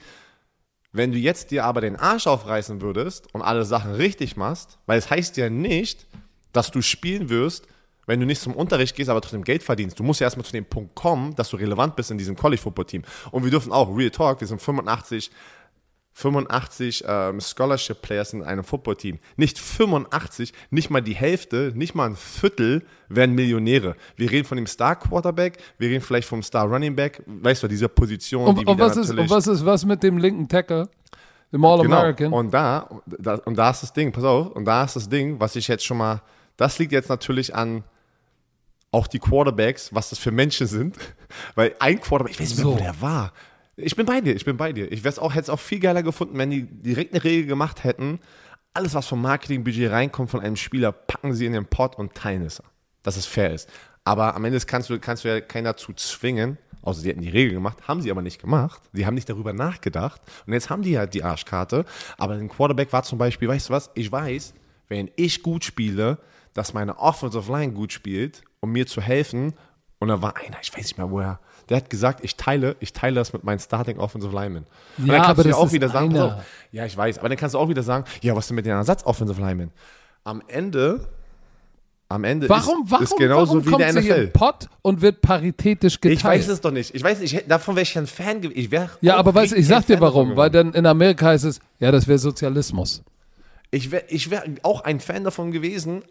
wenn 0.92 1.12
du 1.12 1.18
jetzt 1.18 1.50
dir 1.50 1.64
aber 1.64 1.80
den 1.80 1.96
Arsch 1.96 2.26
aufreißen 2.26 2.80
würdest 2.80 3.32
und 3.34 3.42
alle 3.42 3.64
Sachen 3.64 3.92
richtig 3.92 4.36
machst, 4.36 4.78
weil 4.86 4.98
es 4.98 5.08
heißt 5.08 5.36
ja 5.36 5.48
nicht, 5.48 6.06
dass 6.52 6.70
du 6.70 6.82
spielen 6.82 7.28
wirst, 7.28 7.66
wenn 8.06 8.18
du 8.18 8.26
nicht 8.26 8.40
zum 8.40 8.54
Unterricht 8.54 8.96
gehst, 8.96 9.08
aber 9.08 9.20
trotzdem 9.20 9.44
Geld 9.44 9.62
verdienst. 9.62 9.98
Du 9.98 10.02
musst 10.02 10.20
ja 10.20 10.26
erstmal 10.26 10.44
zu 10.44 10.52
dem 10.52 10.64
Punkt 10.64 10.96
kommen, 10.96 11.34
dass 11.36 11.50
du 11.50 11.56
relevant 11.56 11.94
bist 11.94 12.10
in 12.10 12.18
diesem 12.18 12.34
College-Football-Team. 12.34 13.02
Und 13.30 13.44
wir 13.44 13.50
dürfen 13.52 13.70
auch, 13.70 13.96
Real 13.96 14.10
Talk, 14.10 14.40
wir 14.40 14.48
sind 14.48 14.60
85, 14.60 15.30
85 16.12 17.04
ähm, 17.06 17.40
Scholarship-Players 17.40 18.32
in 18.32 18.42
einem 18.42 18.64
Football-Team. 18.64 19.18
Nicht 19.36 19.58
85, 19.58 20.52
nicht 20.70 20.90
mal 20.90 21.00
die 21.00 21.14
Hälfte, 21.14 21.72
nicht 21.74 21.94
mal 21.94 22.06
ein 22.06 22.16
Viertel 22.16 22.84
werden 23.08 23.34
Millionäre. 23.34 23.96
Wir 24.16 24.30
reden 24.30 24.46
von 24.46 24.56
dem 24.56 24.66
Star-Quarterback, 24.66 25.58
wir 25.78 25.88
reden 25.88 26.02
vielleicht 26.02 26.28
vom 26.28 26.42
Star-Running-Back, 26.42 27.22
weißt 27.26 27.62
du, 27.62 27.68
diese 27.68 27.88
Position, 27.88 28.46
Und, 28.46 28.60
die 28.60 28.66
und, 28.66 28.78
was 28.78 28.96
ist, 28.96 29.10
und 29.10 29.30
was 29.30 29.46
ist 29.46 29.64
was 29.64 29.84
mit 29.84 30.02
dem 30.02 30.18
linken 30.18 30.48
Tackle? 30.48 30.88
Dem 31.52 31.64
All-American? 31.64 32.16
Genau. 32.16 32.38
Und 32.38 32.52
da, 32.52 32.88
da, 33.06 33.34
und 33.34 33.56
da 33.56 33.70
ist 33.70 33.82
das 33.82 33.92
Ding, 33.92 34.12
pass 34.12 34.24
auf, 34.24 34.48
und 34.52 34.64
da 34.64 34.84
ist 34.84 34.96
das 34.96 35.08
Ding, 35.08 35.40
was 35.40 35.56
ich 35.56 35.68
jetzt 35.68 35.84
schon 35.84 35.96
mal, 35.96 36.22
das 36.56 36.78
liegt 36.78 36.92
jetzt 36.92 37.08
natürlich 37.08 37.54
an 37.54 37.82
auch 38.92 39.06
die 39.06 39.18
Quarterbacks, 39.18 39.94
was 39.94 40.10
das 40.10 40.18
für 40.18 40.32
Menschen 40.32 40.66
sind. 40.66 40.96
Weil 41.54 41.74
ein 41.78 42.00
Quarterback, 42.00 42.34
ich 42.34 42.40
weiß 42.40 42.48
nicht 42.50 42.58
mehr, 42.58 42.64
So. 42.64 42.74
wo 42.74 42.78
der 42.78 43.00
war. 43.00 43.32
Ich 43.82 43.96
bin 43.96 44.06
bei 44.06 44.20
dir, 44.20 44.34
ich 44.34 44.44
bin 44.44 44.56
bei 44.56 44.72
dir. 44.72 44.90
Ich 44.90 45.06
auch, 45.18 45.32
hätte 45.32 45.42
es 45.42 45.50
auch 45.50 45.60
viel 45.60 45.80
geiler 45.80 46.02
gefunden, 46.02 46.36
wenn 46.38 46.50
die 46.50 46.62
direkt 46.62 47.12
eine 47.12 47.24
Regel 47.24 47.46
gemacht 47.46 47.84
hätten. 47.84 48.20
Alles, 48.72 48.94
was 48.94 49.06
vom 49.06 49.22
Marketingbudget 49.22 49.90
reinkommt 49.90 50.30
von 50.30 50.40
einem 50.40 50.56
Spieler, 50.56 50.92
packen 50.92 51.34
sie 51.34 51.46
in 51.46 51.52
den 51.52 51.66
Pot 51.66 51.96
und 51.96 52.14
teilen 52.14 52.42
es. 52.42 52.62
Dass 53.02 53.16
es 53.16 53.26
fair 53.26 53.52
ist. 53.52 53.68
Aber 54.04 54.34
am 54.34 54.44
Ende 54.44 54.58
kannst 54.60 54.90
du, 54.90 54.98
kannst 54.98 55.24
du 55.24 55.28
ja 55.28 55.40
keinen 55.40 55.64
dazu 55.64 55.92
zwingen, 55.92 56.58
außer 56.82 57.00
sie 57.00 57.10
hätten 57.10 57.20
die 57.20 57.28
Regel 57.28 57.54
gemacht, 57.54 57.86
haben 57.86 58.00
sie 58.00 58.10
aber 58.10 58.22
nicht 58.22 58.40
gemacht. 58.40 58.82
Sie 58.92 59.06
haben 59.06 59.14
nicht 59.14 59.28
darüber 59.28 59.52
nachgedacht. 59.52 60.20
Und 60.46 60.52
jetzt 60.52 60.70
haben 60.70 60.82
die 60.82 60.92
ja 60.92 61.06
die 61.06 61.22
Arschkarte. 61.22 61.84
Aber 62.16 62.34
ein 62.34 62.48
Quarterback 62.48 62.92
war 62.92 63.02
zum 63.02 63.18
Beispiel, 63.18 63.48
weißt 63.48 63.68
du 63.68 63.72
was, 63.72 63.90
ich 63.94 64.10
weiß, 64.10 64.54
wenn 64.88 65.10
ich 65.16 65.42
gut 65.42 65.64
spiele, 65.64 66.18
dass 66.54 66.74
meine 66.74 66.98
Offensive 66.98 67.50
Line 67.52 67.72
gut 67.72 67.92
spielt, 67.92 68.42
um 68.60 68.72
mir 68.72 68.86
zu 68.86 69.00
helfen. 69.00 69.54
Und 69.98 70.08
da 70.08 70.22
war 70.22 70.36
einer, 70.36 70.58
ich 70.62 70.72
weiß 70.72 70.84
nicht 70.84 70.98
mehr 70.98 71.10
woher, 71.10 71.40
der 71.70 71.78
hat 71.78 71.88
gesagt, 71.88 72.20
ich 72.24 72.36
teile, 72.36 72.76
ich 72.80 72.92
teile 72.92 73.14
das 73.14 73.32
mit 73.32 73.44
meinen 73.44 73.60
Starting 73.60 73.98
Offensive 73.98 74.34
Linemen. 74.34 74.66
Und 74.98 75.06
Ja, 75.06 75.14
dann 75.14 75.22
kannst 75.22 75.30
aber 75.40 75.48
du 75.48 75.56
auch 75.56 75.72
wieder 75.72 75.88
sagen, 75.88 76.18
auf, 76.18 76.42
ja, 76.72 76.84
ich 76.84 76.96
weiß, 76.96 77.18
aber 77.18 77.28
dann 77.28 77.38
kannst 77.38 77.54
du 77.54 77.58
auch 77.58 77.68
wieder 77.68 77.82
sagen, 77.82 78.04
ja, 78.22 78.34
was 78.36 78.48
denn 78.48 78.56
mit 78.56 78.66
den 78.66 78.72
Ersatz 78.72 79.04
Offensive 79.04 79.40
Linemen? 79.40 79.70
Am 80.24 80.42
Ende, 80.48 81.08
am 82.08 82.24
Ende 82.24 82.48
Warum, 82.48 82.82
ist, 82.84 82.90
warum, 82.90 83.04
ist 83.04 83.16
genauso 83.16 83.52
warum 83.54 83.66
wie 83.66 83.70
kommt 83.70 83.80
der 83.82 83.92
NFL. 83.94 84.26
den 84.26 84.32
Pott 84.32 84.68
und 84.82 85.00
wird 85.00 85.22
paritätisch 85.22 86.00
geteilt? 86.00 86.18
Ich 86.18 86.24
weiß 86.24 86.48
es 86.48 86.60
doch 86.60 86.72
nicht. 86.72 86.92
Ich 86.94 87.02
weiß 87.04 87.20
nicht, 87.20 87.32
ich 87.32 87.46
davon 87.46 87.76
wäre 87.76 87.84
ich 87.84 87.96
ein 87.96 88.08
Fan 88.08 88.40
gewesen. 88.40 88.58
Ich 88.58 88.70
wär 88.72 88.90
Ja, 89.00 89.16
aber 89.16 89.32
weißt, 89.32 89.52
ich 89.52 89.66
sag 89.68 89.86
dir 89.86 89.94
Fan 89.94 90.00
warum, 90.02 90.36
weil 90.36 90.50
dann 90.50 90.72
in 90.74 90.84
Amerika 90.86 91.26
heißt 91.26 91.44
es, 91.44 91.60
ja, 91.78 91.92
das 91.92 92.08
wäre 92.08 92.18
Sozialismus. 92.18 93.02
Ich 93.70 93.92
wäre 93.92 94.02
ich 94.08 94.28
wär 94.30 94.42
auch 94.64 94.80
ein 94.82 94.98
Fan 94.98 95.22
davon 95.22 95.52
gewesen, 95.52 96.02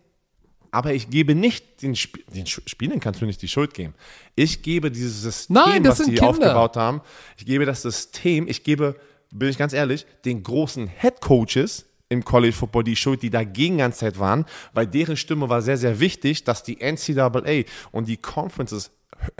aber 0.71 0.93
ich 0.93 1.09
gebe 1.09 1.35
nicht 1.35 1.81
den, 1.81 1.93
Sp 1.97 2.21
den 2.33 2.45
Sch 2.45 2.61
Spielern 2.65 2.99
kannst 2.99 3.21
du 3.21 3.25
nicht 3.25 3.41
die 3.41 3.47
Schuld 3.47 3.73
geben. 3.73 3.93
Ich 4.35 4.61
gebe 4.61 4.91
dieses 4.91 5.21
System, 5.21 5.55
Nein, 5.55 5.83
das 5.83 5.99
was 5.99 6.05
sie 6.05 6.13
Kinder. 6.13 6.29
aufgebaut 6.29 6.75
haben, 6.77 7.01
ich 7.37 7.45
gebe 7.45 7.65
das 7.65 7.81
System, 7.81 8.47
ich 8.47 8.63
gebe, 8.63 8.95
bin 9.31 9.49
ich 9.49 9.57
ganz 9.57 9.73
ehrlich, 9.73 10.05
den 10.25 10.43
großen 10.43 10.87
Head 10.87 11.21
Coaches 11.21 11.85
im 12.09 12.25
College 12.25 12.53
Football 12.53 12.83
die 12.83 12.95
Schuld, 12.95 13.21
die 13.21 13.29
dagegen 13.29 13.75
die 13.75 13.81
ganze 13.81 13.99
Zeit 13.99 14.19
waren, 14.19 14.45
weil 14.73 14.87
deren 14.87 15.15
Stimme 15.15 15.49
war 15.49 15.61
sehr, 15.61 15.77
sehr 15.77 15.99
wichtig, 15.99 16.43
dass 16.43 16.63
die 16.63 16.77
NCAA 16.81 17.63
und 17.91 18.07
die 18.07 18.17
Conferences 18.17 18.91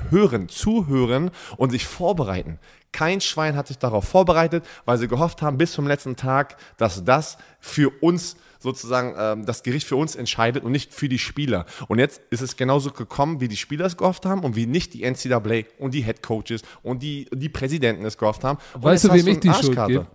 hören, 0.10 0.50
zuhören 0.50 1.32
und 1.58 1.72
sich 1.72 1.86
vorbereiten. 1.86 2.60
Kein 2.92 3.22
Schwein 3.22 3.56
hat 3.56 3.68
sich 3.68 3.78
darauf 3.78 4.06
vorbereitet, 4.06 4.66
weil 4.86 4.98
sie 4.98 5.08
gehofft 5.08 5.42
haben 5.42 5.58
bis 5.58 5.72
zum 5.72 5.88
letzten 5.88 6.16
Tag, 6.16 6.58
dass 6.78 7.04
das 7.04 7.38
für 7.60 7.90
uns 8.02 8.36
sozusagen 8.60 9.16
ähm, 9.18 9.46
das 9.46 9.64
Gericht 9.64 9.88
für 9.88 9.96
uns 9.96 10.16
entscheidet 10.16 10.64
und 10.64 10.72
nicht 10.72 10.94
für 10.94 11.08
die 11.10 11.18
Spieler. 11.20 11.66
Und 11.88 11.98
jetzt 12.00 12.22
ist 12.30 12.42
es 12.42 12.58
genauso 12.58 12.92
gekommen, 12.92 13.40
wie 13.42 13.48
die 13.48 13.58
Spieler 13.58 13.86
es 13.86 13.96
gehofft 13.98 14.26
haben 14.26 14.44
und 14.44 14.56
wie 14.56 14.66
nicht 14.68 14.94
die 14.94 15.10
NCAA 15.10 15.64
und 15.80 15.94
die 15.94 16.04
Head 16.04 16.22
Coaches 16.22 16.62
und 16.84 17.02
die, 17.02 17.28
die 17.34 17.50
Präsidenten 17.50 18.06
es 18.06 18.18
gehofft 18.18 18.44
haben. 18.44 18.60
Und 18.74 18.84
Weißt 18.84 19.06
du, 19.06 19.14
wem 19.14 19.28
ich 19.28 19.40
die 19.40 19.54
Schuld 19.54 19.88
gebe? 19.88 20.08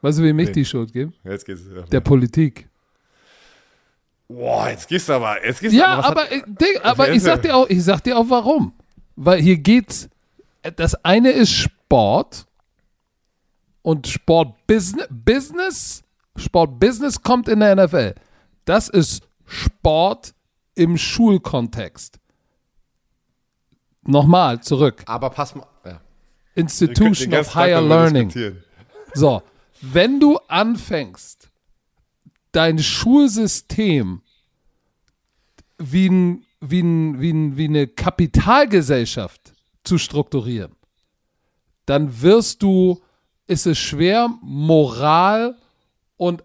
Weißt 0.00 0.18
du, 0.18 0.22
wem 0.22 0.38
ich 0.38 0.46
Nee. 0.48 0.52
die 0.52 0.64
Schuld 0.64 0.92
gebe? 0.92 1.12
Jetzt 1.24 1.44
geht's. 1.44 1.62
Ja. 1.74 1.82
Der 1.82 2.00
Politik. 2.00 2.68
Boah, 4.28 4.68
jetzt 4.70 4.88
gehst 4.88 5.08
du 5.08 5.12
aber. 5.12 5.44
Jetzt 5.44 5.60
gehst 5.60 5.74
Ja, 5.74 5.92
du, 5.96 5.98
was 5.98 6.06
aber, 6.06 6.32
äh, 6.32 6.42
Ding, 6.46 6.80
aber 6.82 7.10
ich 7.12 7.22
sag 7.22 7.42
dir 7.42 7.54
auch, 7.54 7.68
ich 7.68 7.82
sag 7.84 8.02
dir 8.02 8.16
auch 8.16 8.28
warum. 8.28 8.72
Weil 9.16 9.40
hier 9.42 9.58
geht's, 9.58 10.08
das 10.76 10.94
eine 11.04 11.30
ist 11.30 11.52
Sport 11.52 12.46
und 13.82 14.06
Sportbusiness, 14.06 15.06
Business, 15.10 16.02
Sportbusiness 16.36 17.22
kommt 17.22 17.48
in 17.48 17.60
der 17.60 17.76
NFL. 17.76 18.14
Das 18.64 18.88
ist 18.88 19.28
Sport 19.44 20.34
im 20.74 20.96
Schulkontext. 20.96 22.18
Nochmal 24.04 24.60
zurück. 24.62 25.02
aber 25.06 25.30
pass 25.30 25.54
mal. 25.54 25.66
Ja. 25.84 26.00
Institution 26.54 27.30
den 27.30 27.40
of 27.40 27.54
Higher 27.54 27.80
Learning. 27.80 28.32
So, 29.14 29.42
wenn 29.80 30.18
du 30.20 30.38
anfängst, 30.48 31.50
dein 32.52 32.78
Schulsystem 32.78 34.22
wie, 35.78 36.08
ein, 36.08 36.44
wie, 36.60 36.80
ein, 36.80 37.20
wie, 37.20 37.32
ein, 37.32 37.56
wie 37.56 37.64
eine 37.64 37.86
Kapitalgesellschaft 37.86 39.52
zu 39.84 39.98
strukturieren, 39.98 40.72
dann 41.86 42.22
wirst 42.22 42.62
du, 42.62 43.00
ist 43.46 43.66
es 43.66 43.78
schwer, 43.78 44.28
Moral 44.42 45.56
und 46.16 46.42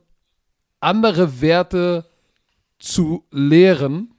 andere 0.80 1.42
Werte 1.42 2.06
zu 2.80 3.24
lehren, 3.32 4.14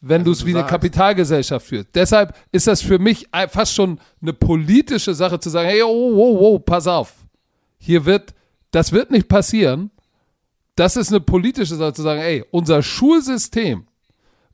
wenn 0.00 0.24
du 0.24 0.32
es 0.32 0.44
wie 0.44 0.50
eine 0.50 0.60
sagst- 0.60 0.70
Kapitalgesellschaft 0.70 1.66
führst. 1.66 1.88
Deshalb 1.94 2.34
ist 2.50 2.66
das 2.66 2.82
für 2.82 2.98
mich 2.98 3.28
fast 3.50 3.74
schon 3.74 4.00
eine 4.20 4.32
politische 4.32 5.14
Sache 5.14 5.38
zu 5.38 5.48
sagen, 5.48 5.68
hey, 5.68 5.82
oh, 5.82 5.88
oh, 5.88 6.38
oh, 6.40 6.58
pass 6.58 6.86
auf. 6.88 7.14
Hier 7.78 8.04
wird, 8.04 8.34
das 8.72 8.90
wird 8.92 9.10
nicht 9.12 9.28
passieren. 9.28 9.90
Das 10.74 10.96
ist 10.96 11.10
eine 11.10 11.20
politische 11.20 11.76
Sache 11.76 11.92
zu 11.92 12.02
sagen, 12.02 12.20
ey, 12.20 12.44
unser 12.50 12.82
Schulsystem 12.82 13.86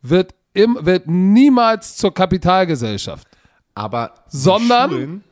wird, 0.03 0.34
im, 0.53 0.76
wird 0.82 1.07
niemals 1.07 1.96
zur 1.96 2.12
Kapitalgesellschaft. 2.12 3.26
Aber 3.74 4.12
Sondern- 4.28 4.90
Schulen, 4.90 5.24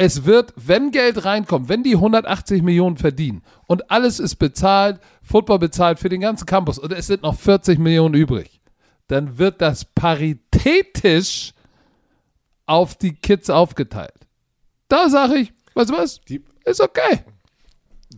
Es 0.00 0.24
wird, 0.24 0.52
wenn 0.54 0.92
Geld 0.92 1.24
reinkommt, 1.24 1.68
wenn 1.68 1.82
die 1.82 1.96
180 1.96 2.62
Millionen 2.62 2.98
verdienen 2.98 3.42
und 3.66 3.90
alles 3.90 4.20
ist 4.20 4.36
bezahlt, 4.36 5.00
Football 5.24 5.58
bezahlt 5.58 5.98
für 5.98 6.08
den 6.08 6.20
ganzen 6.20 6.46
Campus 6.46 6.78
und 6.78 6.92
es 6.92 7.08
sind 7.08 7.24
noch 7.24 7.34
40 7.36 7.80
Millionen 7.80 8.14
übrig, 8.14 8.60
dann 9.08 9.38
wird 9.38 9.60
das 9.60 9.84
paritätisch 9.84 11.52
auf 12.66 12.94
die 12.94 13.14
Kids 13.14 13.50
aufgeteilt. 13.50 14.14
Da 14.86 15.08
sage 15.08 15.34
ich, 15.34 15.52
weißt 15.74 15.90
du 15.90 15.94
was? 15.94 16.20
die, 16.20 16.44
Ist 16.64 16.80
okay. 16.80 17.24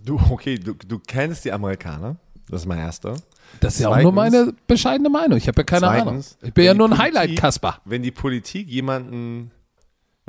du, 0.05 0.21
okay, 0.29 0.59
du, 0.59 0.75
du 0.75 0.99
kennst 0.99 1.47
die 1.47 1.53
Amerikaner. 1.53 2.17
Das 2.51 2.61
ist 2.61 2.67
mein 2.67 2.79
erster. 2.81 3.17
Das 3.61 3.77
ist 3.77 3.81
ja 3.81 3.89
auch 3.89 4.03
nur 4.03 4.13
meine 4.13 4.53
bescheidene 4.67 5.09
Meinung. 5.09 5.39
Ich 5.39 5.49
habe 5.49 5.61
ja 5.61 5.65
keine 5.65 5.87
Zweitens, 5.87 6.07
Ahnung. 6.09 6.25
Ich 6.43 6.53
bin 6.53 6.65
ja 6.67 6.75
nur 6.75 6.91
ein 6.91 6.99
Highlight-Kasper. 6.99 7.81
Wenn 7.87 8.03
die 8.03 8.11
Politik 8.11 8.69
jemanden, 8.69 9.51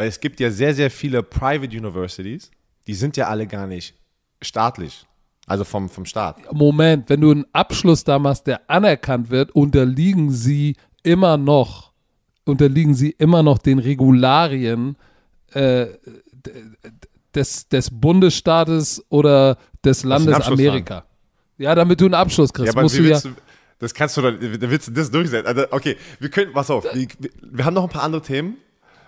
weil 0.01 0.07
es 0.07 0.19
gibt 0.19 0.39
ja 0.39 0.49
sehr, 0.49 0.73
sehr 0.73 0.89
viele 0.89 1.21
Private 1.21 1.77
Universities, 1.77 2.49
die 2.87 2.95
sind 2.95 3.17
ja 3.17 3.27
alle 3.27 3.45
gar 3.45 3.67
nicht 3.67 3.93
staatlich, 4.41 5.05
also 5.45 5.63
vom, 5.63 5.89
vom 5.89 6.07
Staat. 6.07 6.37
Moment, 6.51 7.07
wenn 7.07 7.21
du 7.21 7.29
einen 7.29 7.45
Abschluss 7.53 8.03
da 8.03 8.17
machst, 8.17 8.47
der 8.47 8.67
anerkannt 8.67 9.29
wird, 9.29 9.51
unterliegen 9.51 10.31
sie 10.31 10.75
immer 11.03 11.37
noch, 11.37 11.91
unterliegen 12.45 12.95
sie 12.95 13.11
immer 13.11 13.43
noch 13.43 13.59
den 13.59 13.77
Regularien 13.77 14.97
äh, 15.51 15.85
des, 17.35 17.69
des 17.69 17.91
Bundesstaates 17.91 19.05
oder 19.09 19.59
des 19.85 20.03
Landes 20.03 20.47
Amerika. 20.47 21.05
Ja, 21.59 21.75
damit 21.75 22.01
du 22.01 22.05
einen 22.05 22.15
Abschluss 22.15 22.51
kriegst, 22.51 22.75
musst 22.75 22.97
du 22.97 23.03
ja. 23.03 23.19
du, 23.19 23.35
das 23.77 23.93
kannst 23.93 24.17
du 24.17 24.21
doch, 24.23 24.31
da 24.31 24.71
willst 24.71 24.87
du 24.87 24.93
das 24.93 25.11
durchsetzen. 25.11 25.45
Also, 25.45 25.65
okay, 25.69 25.95
wir 26.19 26.29
können, 26.29 26.53
pass 26.53 26.71
auf, 26.71 26.85
wir, 26.91 27.07
wir 27.39 27.65
haben 27.65 27.75
noch 27.75 27.83
ein 27.83 27.89
paar 27.89 28.01
andere 28.01 28.23
Themen, 28.23 28.57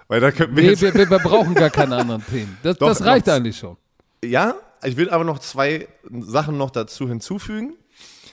weil 0.07 0.19
da 0.21 0.31
könnten 0.31 0.55
wir 0.55 0.63
Nee, 0.63 0.69
jetzt, 0.71 0.81
wir, 0.81 0.93
wir, 0.93 1.09
wir 1.09 1.19
brauchen 1.19 1.53
gar 1.55 1.69
keine 1.69 1.95
anderen 1.97 2.25
Themen. 2.25 2.57
Das, 2.63 2.77
Doch, 2.77 2.87
das 2.89 3.03
reicht 3.03 3.27
noch- 3.27 3.33
eigentlich 3.33 3.57
schon. 3.57 3.77
ja, 4.23 4.55
ich 4.83 4.97
will 4.97 5.09
aber 5.09 5.23
noch 5.23 5.39
zwei 5.39 5.87
Sachen 6.21 6.57
noch 6.57 6.69
dazu 6.71 7.07
hinzufügen. 7.07 7.75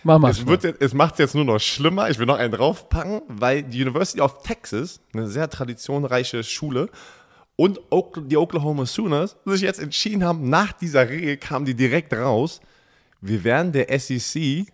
Mach 0.02 0.18
mal. 0.18 0.30
Es, 0.30 0.38
schnell. 0.38 0.48
wird 0.48 0.64
jetzt, 0.64 0.82
es 0.82 0.94
macht 0.94 1.14
es 1.14 1.18
jetzt 1.18 1.34
nur 1.34 1.44
noch 1.44 1.58
schlimmer. 1.60 2.08
Ich 2.10 2.18
will 2.18 2.26
noch 2.26 2.36
einen 2.38 2.52
draufpacken, 2.52 3.20
weil 3.28 3.62
die 3.62 3.82
University 3.82 4.20
of 4.20 4.42
Texas, 4.42 5.00
eine 5.12 5.28
sehr 5.28 5.48
traditionreiche 5.50 6.42
Schule, 6.42 6.88
und 7.56 7.78
die 8.26 8.36
Oklahoma 8.38 8.86
Sooners 8.86 9.36
sich 9.44 9.60
jetzt 9.60 9.80
entschieden 9.80 10.24
haben, 10.24 10.48
nach 10.48 10.72
dieser 10.72 11.08
Regel 11.10 11.36
kamen 11.36 11.66
die 11.66 11.74
direkt 11.74 12.14
raus, 12.14 12.60
wir 13.20 13.44
werden 13.44 13.72
der 13.72 13.88
SEC 14.00 14.66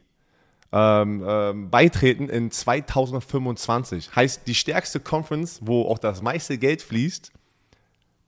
ähm, 0.76 1.24
ähm, 1.26 1.70
beitreten 1.70 2.28
in 2.28 2.50
2025. 2.50 4.14
Heißt, 4.14 4.42
die 4.46 4.54
stärkste 4.54 5.00
Conference, 5.00 5.60
wo 5.62 5.88
auch 5.88 5.98
das 5.98 6.20
meiste 6.20 6.58
Geld 6.58 6.82
fließt, 6.82 7.32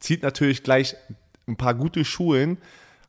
zieht 0.01 0.23
natürlich 0.23 0.63
gleich 0.63 0.97
ein 1.47 1.57
paar 1.57 1.75
gute 1.75 2.07
Schulen 2.07 2.57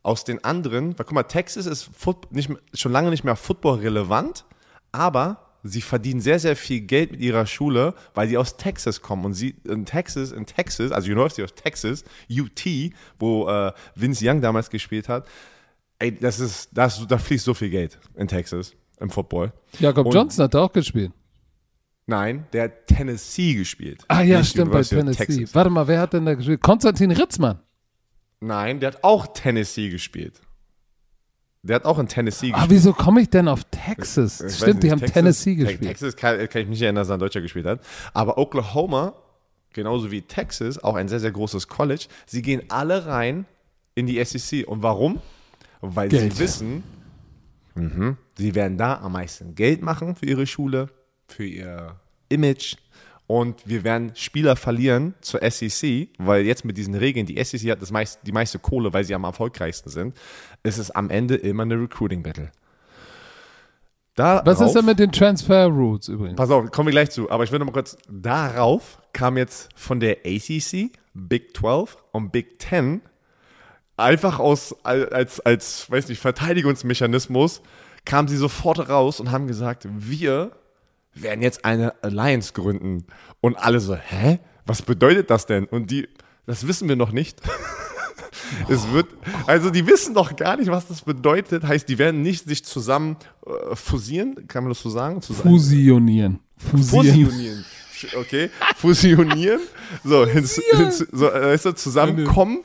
aus 0.03 0.25
den 0.25 0.43
anderen. 0.43 0.99
Weil 0.99 1.05
guck 1.05 1.13
mal, 1.13 1.23
Texas 1.23 1.67
ist 1.67 1.89
nicht, 2.31 2.51
schon 2.73 2.91
lange 2.91 3.11
nicht 3.11 3.23
mehr 3.23 3.37
Football 3.37 3.79
relevant, 3.79 4.43
aber 4.91 5.45
sie 5.63 5.81
verdienen 5.81 6.19
sehr, 6.19 6.39
sehr 6.39 6.57
viel 6.57 6.81
Geld 6.81 7.11
mit 7.11 7.21
ihrer 7.21 7.45
Schule, 7.45 7.93
weil 8.15 8.27
sie 8.27 8.37
aus 8.37 8.57
Texas 8.57 9.01
kommen. 9.01 9.23
Und 9.23 9.35
sie 9.35 9.55
in 9.63 9.85
Texas, 9.85 10.33
in 10.33 10.47
Texas, 10.47 10.91
also 10.91 11.09
University 11.09 11.43
of 11.43 11.53
Texas, 11.53 12.03
UT, 12.29 12.65
wo 13.19 13.47
äh, 13.47 13.71
Vince 13.95 14.27
Young 14.27 14.41
damals 14.41 14.69
gespielt 14.69 15.07
hat, 15.07 15.29
ey, 15.99 16.13
das 16.13 16.41
ist, 16.41 16.69
das, 16.73 17.07
da 17.07 17.17
fließt 17.17 17.45
so 17.45 17.53
viel 17.53 17.69
Geld 17.69 17.99
in 18.15 18.27
Texas 18.27 18.75
im 19.00 19.10
Football. 19.10 19.54
Jakob 19.80 20.08
und- 20.08 20.14
Johnson 20.14 20.43
hat 20.45 20.54
da 20.54 20.62
auch 20.64 20.74
gespielt. 20.74 21.12
Nein, 22.06 22.47
der 22.54 22.64
hat 22.64 22.88
Tennessee 22.88 23.54
gespielt. 23.54 24.04
Ah 24.08 24.22
ja, 24.22 24.39
nicht 24.39 24.50
stimmt, 24.50 24.72
bei 24.72 24.82
Tennessee. 24.82 25.26
Texas. 25.26 25.54
Warte 25.56 25.70
mal, 25.70 25.88
wer 25.88 26.00
hat 26.02 26.14
denn 26.14 26.26
da 26.26 26.34
gespielt? 26.34 26.62
Konstantin 26.62 27.12
Ritzmann. 27.12 27.60
Nein, 28.39 28.80
der 28.80 28.93
hat 28.93 29.04
auch 29.04 29.28
Tennessee 29.28 29.89
gespielt. 29.89 30.41
Der 31.62 31.76
hat 31.76 31.86
auch 31.86 32.00
in 32.00 32.08
Tennessee 32.08 32.52
Ah, 32.54 32.66
wieso 32.70 32.93
komme 32.93 33.22
ich 33.22 33.30
denn 33.30 33.47
auf 33.50 33.64
Texas? 33.66 34.39
Ich 34.41 34.56
Stimmt, 34.56 34.82
die 34.82 34.88
nicht, 34.88 34.91
haben 34.93 35.00
Texas- 35.02 35.14
Tennessee 35.14 35.56
Te- 35.56 35.64
gespielt. 35.66 35.82
Texas 35.89 36.16
kann, 36.16 36.38
kann 36.50 36.62
ich 36.62 36.68
mich 36.68 36.80
nicht 36.80 36.82
erinnern, 36.84 37.02
dass 37.02 37.10
er 37.10 37.16
ein 37.18 37.20
Deutscher 37.20 37.41
gespielt 37.41 37.66
hat. 37.66 37.82
Aber 38.14 38.38
Oklahoma, 38.38 39.14
genauso 39.74 40.10
wie 40.10 40.22
Texas, 40.22 40.82
auch 40.82 40.95
ein 40.95 41.10
sehr, 41.10 41.20
sehr 41.20 41.32
großes 41.32 41.68
College, 41.68 42.06
sie 42.26 42.41
gehen 42.41 42.64
alle 42.70 43.06
rein 43.06 43.45
in 43.93 44.08
die 44.08 44.24
SEC. 44.24 44.66
Und 44.68 44.82
warum? 44.84 45.22
Weil 45.82 46.08
Geld. 46.10 46.34
sie 46.34 46.39
wissen, 46.39 46.84
mhm, 47.80 48.17
sie 48.38 48.55
werden 48.55 48.77
da 48.77 48.99
am 48.99 49.13
meisten 49.13 49.55
Geld 49.55 49.82
machen 49.82 50.15
für 50.15 50.25
ihre 50.25 50.45
Schule, 50.45 50.89
für 51.27 51.45
ihr 51.45 51.95
Image. 52.30 52.75
Und 53.27 53.67
wir 53.67 53.84
werden 53.84 54.11
Spieler 54.15 54.55
verlieren 54.55 55.13
zur 55.21 55.41
SEC, 55.47 56.09
weil 56.17 56.45
jetzt 56.45 56.65
mit 56.65 56.77
diesen 56.77 56.95
Regeln, 56.95 57.27
die 57.27 57.43
SEC 57.43 57.69
hat 57.69 57.82
das 57.82 57.91
meist, 57.91 58.21
die 58.25 58.32
meiste 58.32 58.57
Kohle, 58.57 58.91
weil 58.91 59.03
sie 59.03 59.13
am 59.13 59.23
erfolgreichsten 59.23 59.91
sind, 59.91 60.17
ist 60.63 60.80
es 60.80 60.89
am 60.89 61.11
Ende 61.11 61.36
immer 61.36 61.61
eine 61.61 61.80
Recruiting-Battle. 61.80 62.51
Was 64.17 64.59
ist 64.59 64.73
denn 64.73 64.86
mit 64.86 64.99
den 64.99 65.11
Transfer 65.11 65.67
Rules 65.67 66.07
übrigens? 66.07 66.36
Pass 66.36 66.49
auf, 66.49 66.69
kommen 66.71 66.88
wir 66.88 66.91
gleich 66.91 67.11
zu. 67.11 67.30
Aber 67.30 67.43
ich 67.43 67.51
will 67.51 67.59
noch 67.59 67.67
mal 67.67 67.71
kurz, 67.71 67.97
darauf 68.09 68.99
kam 69.13 69.38
jetzt 69.38 69.69
von 69.75 69.99
der 69.99 70.17
ACC, 70.25 70.91
Big 71.13 71.55
12 71.55 71.97
und 72.11 72.32
Big 72.32 72.61
10 72.61 73.01
einfach 74.00 74.39
aus, 74.39 74.76
als, 74.84 75.39
als, 75.39 75.89
weiß 75.89 76.10
nicht, 76.10 76.20
Verteidigungsmechanismus 76.20 77.62
kamen 78.06 78.28
sie 78.28 78.38
sofort 78.38 78.89
raus 78.89 79.20
und 79.20 79.32
haben 79.32 79.47
gesagt, 79.47 79.88
wir 79.89 80.52
werden 81.14 81.41
jetzt 81.41 81.66
eine 81.66 81.93
Alliance 82.04 82.54
gründen. 82.54 83.06
Und 83.41 83.58
alle 83.58 83.80
so, 83.80 83.95
hä? 83.95 84.39
Was 84.66 84.82
bedeutet 84.82 85.30
das 85.30 85.45
denn? 85.45 85.66
Und 85.66 85.91
die, 85.91 86.08
das 86.45 86.68
wissen 86.68 86.88
wir 86.88 86.95
noch 86.95 87.12
nicht. 87.12 87.41
Es 88.68 88.91
wird, 88.91 89.08
also 89.47 89.70
die 89.70 89.86
wissen 89.86 90.14
doch 90.14 90.36
gar 90.36 90.58
nicht, 90.58 90.70
was 90.70 90.88
das 90.88 91.02
bedeutet. 91.02 91.64
Heißt, 91.64 91.88
die 91.88 91.97
werden 91.97 92.22
nicht 92.22 92.47
sich 92.47 92.64
zusammen 92.64 93.18
äh, 93.45 93.76
fusieren, 93.76 94.47
kann 94.47 94.64
man 94.64 94.72
das 94.72 94.82
so 94.82 94.89
sagen? 94.89 95.22
Zusammen, 95.22 95.52
Fusionieren. 95.52 96.39
Fusieren. 96.58 97.26
Fusionieren. 97.26 97.66
Okay, 98.16 98.50
fusionieren. 98.78 99.60
So, 100.04 100.26
hinzu, 100.26 100.62
hinzu, 100.72 101.06
so 101.12 101.30
äh, 101.30 101.54
weißt 101.54 101.66
du, 101.66 101.72
zusammenkommen. 101.74 102.60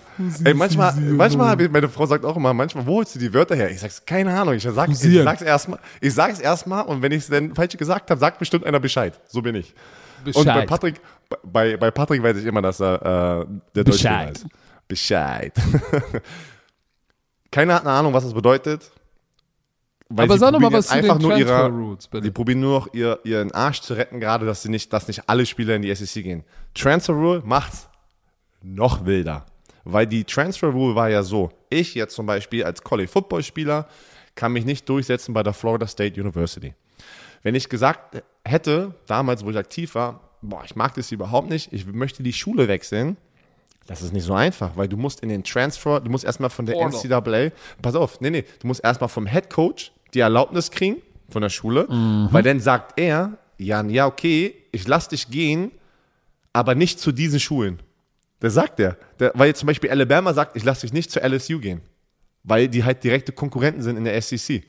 Ey, 0.44 0.54
manchmal, 0.54 0.92
Fusion. 0.92 1.16
manchmal 1.16 1.68
meine 1.68 1.88
Frau 1.88 2.06
sagt 2.06 2.24
auch 2.24 2.36
immer, 2.36 2.54
manchmal, 2.54 2.86
wo 2.86 2.96
holst 2.96 3.14
du 3.14 3.18
die 3.18 3.32
Wörter 3.32 3.54
her? 3.56 3.70
Ich 3.70 3.80
sag's, 3.80 4.04
keine 4.04 4.36
Ahnung. 4.38 4.54
Ich, 4.54 4.62
sag, 4.62 4.88
ich 4.88 4.98
sag's 4.98 5.42
erstmal. 5.42 5.78
Ich 6.00 6.14
sag's 6.14 6.40
erstmal 6.40 6.84
und 6.84 7.02
wenn 7.02 7.12
ich 7.12 7.18
es 7.18 7.28
dann 7.28 7.54
falsch 7.54 7.76
gesagt 7.76 8.10
habe, 8.10 8.20
sagt 8.20 8.38
bestimmt 8.38 8.64
einer 8.64 8.80
Bescheid. 8.80 9.18
So 9.28 9.42
bin 9.42 9.54
ich. 9.54 9.74
Und 10.24 10.34
bei 10.34 10.40
Bescheid. 10.42 10.68
Patrick, 10.68 11.00
bei, 11.42 11.76
bei 11.76 11.90
Patrick 11.90 12.22
weiß 12.22 12.36
ich 12.38 12.46
immer, 12.46 12.62
dass 12.62 12.80
er 12.80 12.94
äh, 12.94 13.46
der 13.74 13.84
Deutsche 13.84 13.90
Bescheid. 13.90 14.36
ist. 14.36 14.46
Bescheid. 14.88 15.52
Keiner 17.50 17.74
hat 17.74 17.82
eine 17.82 17.92
Ahnung, 17.92 18.12
was 18.12 18.24
das 18.24 18.34
bedeutet. 18.34 18.90
Weil 20.16 20.26
Aber 20.26 20.38
sag 20.38 20.52
doch 20.52 20.60
mal 20.60 20.72
was 20.72 20.86
zu 20.86 20.94
den 20.94 21.04
einfach 21.04 21.18
nur 21.18 21.36
ihrer, 21.36 21.66
Rules, 21.66 22.06
bitte. 22.06 22.22
Die 22.22 22.30
probieren 22.30 22.60
nur 22.60 22.78
noch 22.78 22.94
ihr, 22.94 23.18
ihren 23.24 23.50
Arsch 23.50 23.80
zu 23.80 23.94
retten, 23.94 24.20
gerade, 24.20 24.46
dass 24.46 24.62
sie 24.62 24.68
nicht, 24.68 24.92
dass 24.92 25.08
nicht 25.08 25.28
alle 25.28 25.44
Spieler 25.44 25.74
in 25.74 25.82
die 25.82 25.92
SEC 25.92 26.22
gehen. 26.22 26.44
Transfer 26.72 27.14
Rule 27.14 27.42
macht's 27.44 27.88
noch 28.62 29.04
wilder. 29.04 29.44
Weil 29.82 30.06
die 30.06 30.24
Transfer 30.24 30.68
Rule 30.68 30.94
war 30.94 31.10
ja 31.10 31.24
so, 31.24 31.50
ich 31.68 31.94
jetzt 31.96 32.14
zum 32.14 32.26
Beispiel 32.26 32.62
als 32.64 32.82
College 32.82 33.08
Football 33.08 33.42
Spieler 33.42 33.88
kann 34.36 34.52
mich 34.52 34.64
nicht 34.64 34.88
durchsetzen 34.88 35.34
bei 35.34 35.42
der 35.42 35.52
Florida 35.52 35.86
State 35.86 36.20
University. 36.20 36.74
Wenn 37.42 37.56
ich 37.56 37.68
gesagt 37.68 38.22
hätte, 38.44 38.94
damals, 39.06 39.44
wo 39.44 39.50
ich 39.50 39.56
aktiv 39.56 39.96
war, 39.96 40.20
boah, 40.42 40.62
ich 40.64 40.76
mag 40.76 40.94
das 40.94 41.10
überhaupt 41.10 41.50
nicht, 41.50 41.72
ich 41.72 41.86
möchte 41.86 42.22
die 42.22 42.32
Schule 42.32 42.68
wechseln, 42.68 43.16
das 43.86 44.00
ist 44.00 44.12
nicht 44.12 44.24
so 44.24 44.34
einfach, 44.34 44.76
weil 44.76 44.88
du 44.88 44.96
musst 44.96 45.20
in 45.20 45.28
den 45.28 45.44
Transfer, 45.44 46.00
du 46.00 46.10
musst 46.10 46.24
erstmal 46.24 46.50
von 46.50 46.66
der 46.66 46.74
Porno. 46.74 46.96
NCAA, 46.96 47.50
pass 47.82 47.94
auf, 47.94 48.20
nee, 48.20 48.30
nee, 48.30 48.44
du 48.60 48.66
musst 48.66 48.82
erstmal 48.82 49.08
vom 49.08 49.26
Head 49.26 49.50
Coach 49.50 49.92
die 50.14 50.20
Erlaubnis 50.20 50.70
kriegen 50.70 50.96
von 51.28 51.42
der 51.42 51.48
Schule, 51.48 51.86
weil 52.30 52.42
dann 52.42 52.60
sagt 52.60 52.98
er, 52.98 53.38
Jan, 53.58 53.90
ja, 53.90 54.06
okay, 54.06 54.54
ich 54.72 54.86
lass 54.86 55.08
dich 55.08 55.30
gehen, 55.30 55.70
aber 56.52 56.74
nicht 56.74 57.00
zu 57.00 57.12
diesen 57.12 57.40
Schulen. 57.40 57.80
Das 58.40 58.54
sagt 58.54 58.80
er. 58.80 58.96
Der, 59.18 59.32
weil 59.34 59.48
jetzt 59.48 59.60
zum 59.60 59.68
Beispiel 59.68 59.90
Alabama 59.90 60.34
sagt, 60.34 60.56
ich 60.56 60.64
lass 60.64 60.80
dich 60.80 60.92
nicht 60.92 61.10
zur 61.10 61.22
LSU 61.22 61.58
gehen, 61.60 61.80
weil 62.42 62.68
die 62.68 62.84
halt 62.84 63.02
direkte 63.04 63.32
Konkurrenten 63.32 63.82
sind 63.82 63.96
in 63.96 64.04
der 64.04 64.20
SEC. 64.20 64.64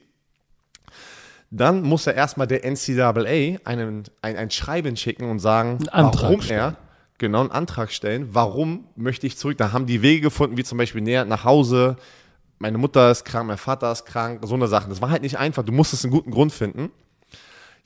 Dann 1.52 1.82
muss 1.82 2.08
er 2.08 2.16
erstmal 2.16 2.48
der 2.48 2.64
NCAA 2.70 3.60
einen, 3.64 4.04
ein, 4.22 4.36
ein 4.36 4.52
Schreiben 4.52 4.96
schicken 4.98 5.30
und 5.30 5.40
sagen, 5.40 5.80
warum 5.92 6.42
stellen. 6.42 6.60
er 6.60 6.78
genau 7.18 7.42
einen 7.42 7.52
Antrag 7.52 7.92
stellen, 7.92 8.30
warum 8.32 8.86
möchte 8.96 9.28
ich 9.28 9.38
zurück. 9.38 9.58
Da 9.58 9.72
haben 9.72 9.86
die 9.86 10.02
Wege 10.02 10.22
gefunden, 10.22 10.58
wie 10.58 10.64
zum 10.64 10.78
Beispiel 10.78 11.02
näher 11.02 11.26
nach 11.26 11.44
Hause, 11.44 11.98
meine 12.60 12.78
Mutter 12.78 13.12
ist 13.12 13.26
krank, 13.26 13.48
mein 13.48 13.58
Vater 13.58 13.92
ist 13.92 14.06
krank, 14.06 14.42
so 14.44 14.56
eine 14.56 14.68
Sache. 14.68 14.90
Das 14.90 15.02
war 15.02 15.10
halt 15.10 15.22
nicht 15.22 15.38
einfach. 15.38 15.64
Du 15.64 15.72
musstest 15.72 16.06
einen 16.06 16.12
guten 16.14 16.32
Grund 16.32 16.52
finden. 16.54 16.92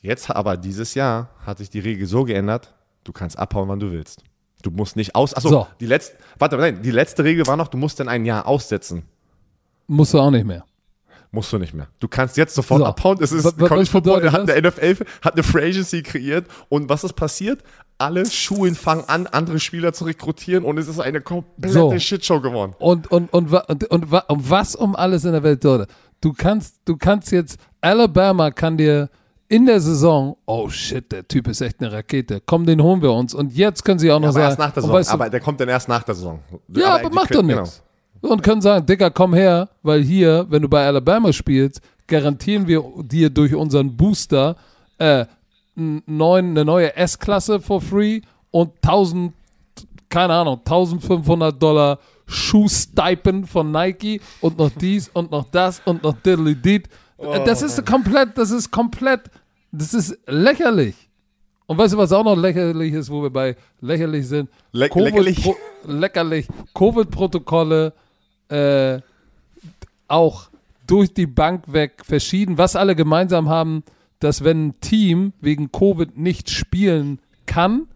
Jetzt 0.01 0.30
aber 0.30 0.57
dieses 0.57 0.93
Jahr 0.93 1.30
hat 1.45 1.57
sich 1.57 1.70
die 1.70 1.80
Regel 1.80 2.07
so 2.07 2.24
geändert, 2.24 2.74
du 3.03 3.11
kannst 3.11 3.38
abhauen, 3.38 3.67
wann 3.67 3.80
du 3.80 3.91
willst. 3.91 4.24
Du 4.61 4.72
musst 4.72 4.95
nicht 4.95 5.15
aus. 5.15 5.34
Achso, 5.34 5.49
So. 5.49 5.67
die 5.80 5.86
letzte, 5.86 6.17
warte, 6.38 6.57
nein, 6.57 6.82
die 6.82 6.91
letzte 6.91 7.24
Regel 7.24 7.47
war 7.47 7.57
noch, 7.57 7.67
du 7.67 7.78
musst 7.78 7.99
dann 7.99 8.07
ein 8.09 8.26
Jahr 8.26 8.47
aussetzen. 8.47 9.03
Musst 9.88 10.13
du 10.13 10.20
auch 10.20 10.32
nicht 10.32 10.45
mehr. 10.45 10.63
Musst 11.32 11.54
du 11.54 11.60
nicht 11.60 11.76
mehr. 11.76 11.88
Du 12.00 12.08
kannst 12.08 12.38
jetzt 12.38 12.56
sofort 12.56 12.80
So. 12.80 12.86
abhauen. 12.88 13.18
Das 13.20 13.32
ist 13.32 13.44
Was- 13.44 13.54
was 13.60 13.70
College 13.70 13.90
Football, 13.90 14.22
bedeutet 14.22 14.34
hat 14.34 14.50
eine 14.50 14.68
NFL, 14.70 15.06
hat 15.22 15.34
eine 15.34 15.44
Free 15.44 15.66
Agency 15.70 16.02
kreiert. 16.02 16.48
Und 16.70 16.90
was 16.90 17.04
ist 17.04 17.14
passiert? 17.14 17.62
Alle 18.00 18.26
Schulen 18.26 18.74
fangen 18.76 19.04
an, 19.08 19.28
andere 19.28 19.60
Spieler 19.60 19.94
zu 19.94 20.06
rekrutieren 20.06 20.64
und 20.64 20.78
es 20.80 20.88
ist 20.88 21.00
eine 21.00 21.22
komplette 21.22 21.74
So. 21.74 22.00
Shitshow 22.00 22.40
geworden. 22.42 22.74
Und, 22.80 23.12
und, 23.12 23.32
und, 23.34 23.52
und, 23.54 23.84
und, 23.92 24.12
wa- 24.12 24.24
und 24.28 24.50
was 24.50 24.76
um 24.76 24.96
alles 24.96 25.24
in 25.26 25.34
der 25.34 25.44
Welt, 25.44 25.64
Leute? 25.64 25.86
Du 26.22 26.34
kannst, 26.34 26.78
du 26.86 26.98
kannst 26.98 27.32
jetzt, 27.32 27.60
Alabama 27.82 28.52
kann 28.52 28.78
dir 28.78 29.10
in 29.50 29.66
der 29.66 29.82
Saison, 29.82 30.38
oh 30.46 30.70
shit, 30.70 31.12
der 31.12 31.28
Typ 31.28 31.48
ist 31.48 31.62
echt 31.62 31.80
eine 31.82 31.92
Rakete, 31.92 32.42
komm, 32.46 32.66
den 32.66 32.82
holen 32.82 33.02
wir 33.02 33.12
uns. 33.12 33.34
Und 33.34 33.54
jetzt 33.54 33.84
können 33.84 34.00
sie 34.00 34.12
auch 34.12 34.20
noch 34.20 34.28
Aber 34.30 34.34
sagen, 34.34 34.46
erst 34.48 34.60
nach 34.60 34.72
der 34.72 34.78
und 34.84 34.88
Saison. 34.88 34.96
weißt 35.00 35.10
du, 35.10 35.14
aber 35.14 35.30
der 35.30 35.40
kommt 35.42 35.60
dann 35.60 35.70
erst 35.70 35.88
nach 35.90 36.04
der 36.04 36.16
Saison. 36.16 36.40
ja, 36.70 36.96
aber, 36.96 37.10
die 37.10 37.16
macht 37.16 37.32
doch 37.32 37.36
können- 37.38 37.50
genau. 37.50 37.64
Und 38.22 38.43
können 38.43 38.61
sagen, 38.61 38.86
Digga, 38.86 39.09
komm 39.09 39.34
her, 39.34 39.70
weil 39.82 40.01
hier, 40.03 40.45
wenn 40.49 40.61
du 40.61 40.67
bei 40.70 40.86
Alabama 40.86 41.32
spielst, 41.34 41.82
garantieren 42.07 42.67
wir 42.67 42.84
dir 43.03 43.30
durch 43.30 43.53
unseren 43.55 43.95
Booster 43.95 44.55
äh, 44.97 45.26
neun, 45.76 46.49
eine 46.51 46.65
neue 46.65 46.95
S-Klasse 46.95 47.59
for 47.61 47.80
free 47.82 48.22
und 48.51 48.72
1000, 48.82 49.32
keine 50.09 50.34
Ahnung, 50.34 50.57
1500 50.59 51.61
Dollar 51.61 51.99
Schuhstipend 52.28 53.47
von 53.49 53.72
Nike 53.72 54.22
und 54.41 54.57
noch 54.57 54.70
dies 54.72 55.07
und 55.09 55.32
noch 55.32 55.45
das 55.51 55.82
und 55.86 56.03
noch 56.03 56.13
diddly 56.13 56.55
deed. 56.55 56.88
Äh, 57.17 57.43
Das 57.45 57.61
ist 57.61 57.86
komplett, 57.86 58.38
das 58.38 58.51
ist 58.51 58.70
komplett, 58.72 59.22
das 59.72 59.93
ist 59.93 60.17
lächerlich. 60.28 60.95
Und 61.67 61.78
weißt 61.78 61.93
du, 61.93 61.97
was 61.97 62.11
auch 62.11 62.24
noch 62.24 62.36
lächerlich 62.36 62.93
ist, 62.93 63.09
wo 63.11 63.22
wir 63.22 63.30
bei 63.30 63.55
lächerlich 63.82 64.28
sind? 64.28 64.49
Le- 64.72 64.88
Covid- 64.88 65.03
leckerlich. 65.03 65.43
Pro- 65.43 65.55
leckerlich. 65.88 66.47
Covid-Protokolle 66.74 67.93
äh, 68.50 69.00
auch 70.08 70.50
durch 70.88 71.14
die 71.14 71.28
Bank 71.28 71.72
weg 71.72 72.04
verschieden. 72.04 72.58
Was 72.58 72.76
alle 72.76 72.95
gemeinsam 72.95 73.50
haben, 73.50 73.84
dass 74.20 74.43
wenn 74.43 74.68
ein 74.68 74.82
Team 74.82 75.34
wegen 75.39 75.72
Covid 75.72 76.18
nicht 76.18 76.50
spielen 76.50 77.20
kann, 77.45 77.88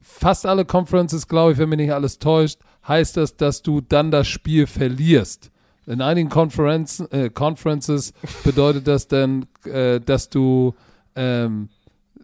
fast 0.00 0.46
alle 0.46 0.64
Conferences, 0.64 1.28
glaube 1.28 1.52
ich, 1.52 1.58
wenn 1.58 1.68
mich 1.68 1.78
nicht 1.78 1.92
alles 1.92 2.18
täuscht, 2.18 2.58
heißt 2.86 3.16
das, 3.16 3.36
dass 3.36 3.62
du 3.62 3.80
dann 3.80 4.10
das 4.10 4.26
Spiel 4.26 4.66
verlierst. 4.66 5.50
In 5.86 6.00
einigen 6.00 6.28
Conferences, 6.28 7.06
äh, 7.12 7.30
Conferences 7.30 8.12
bedeutet 8.44 8.88
das 8.88 9.08
dann, 9.08 9.46
äh, 9.64 10.00
dass 10.00 10.30
du 10.30 10.74
ähm, 11.14 11.68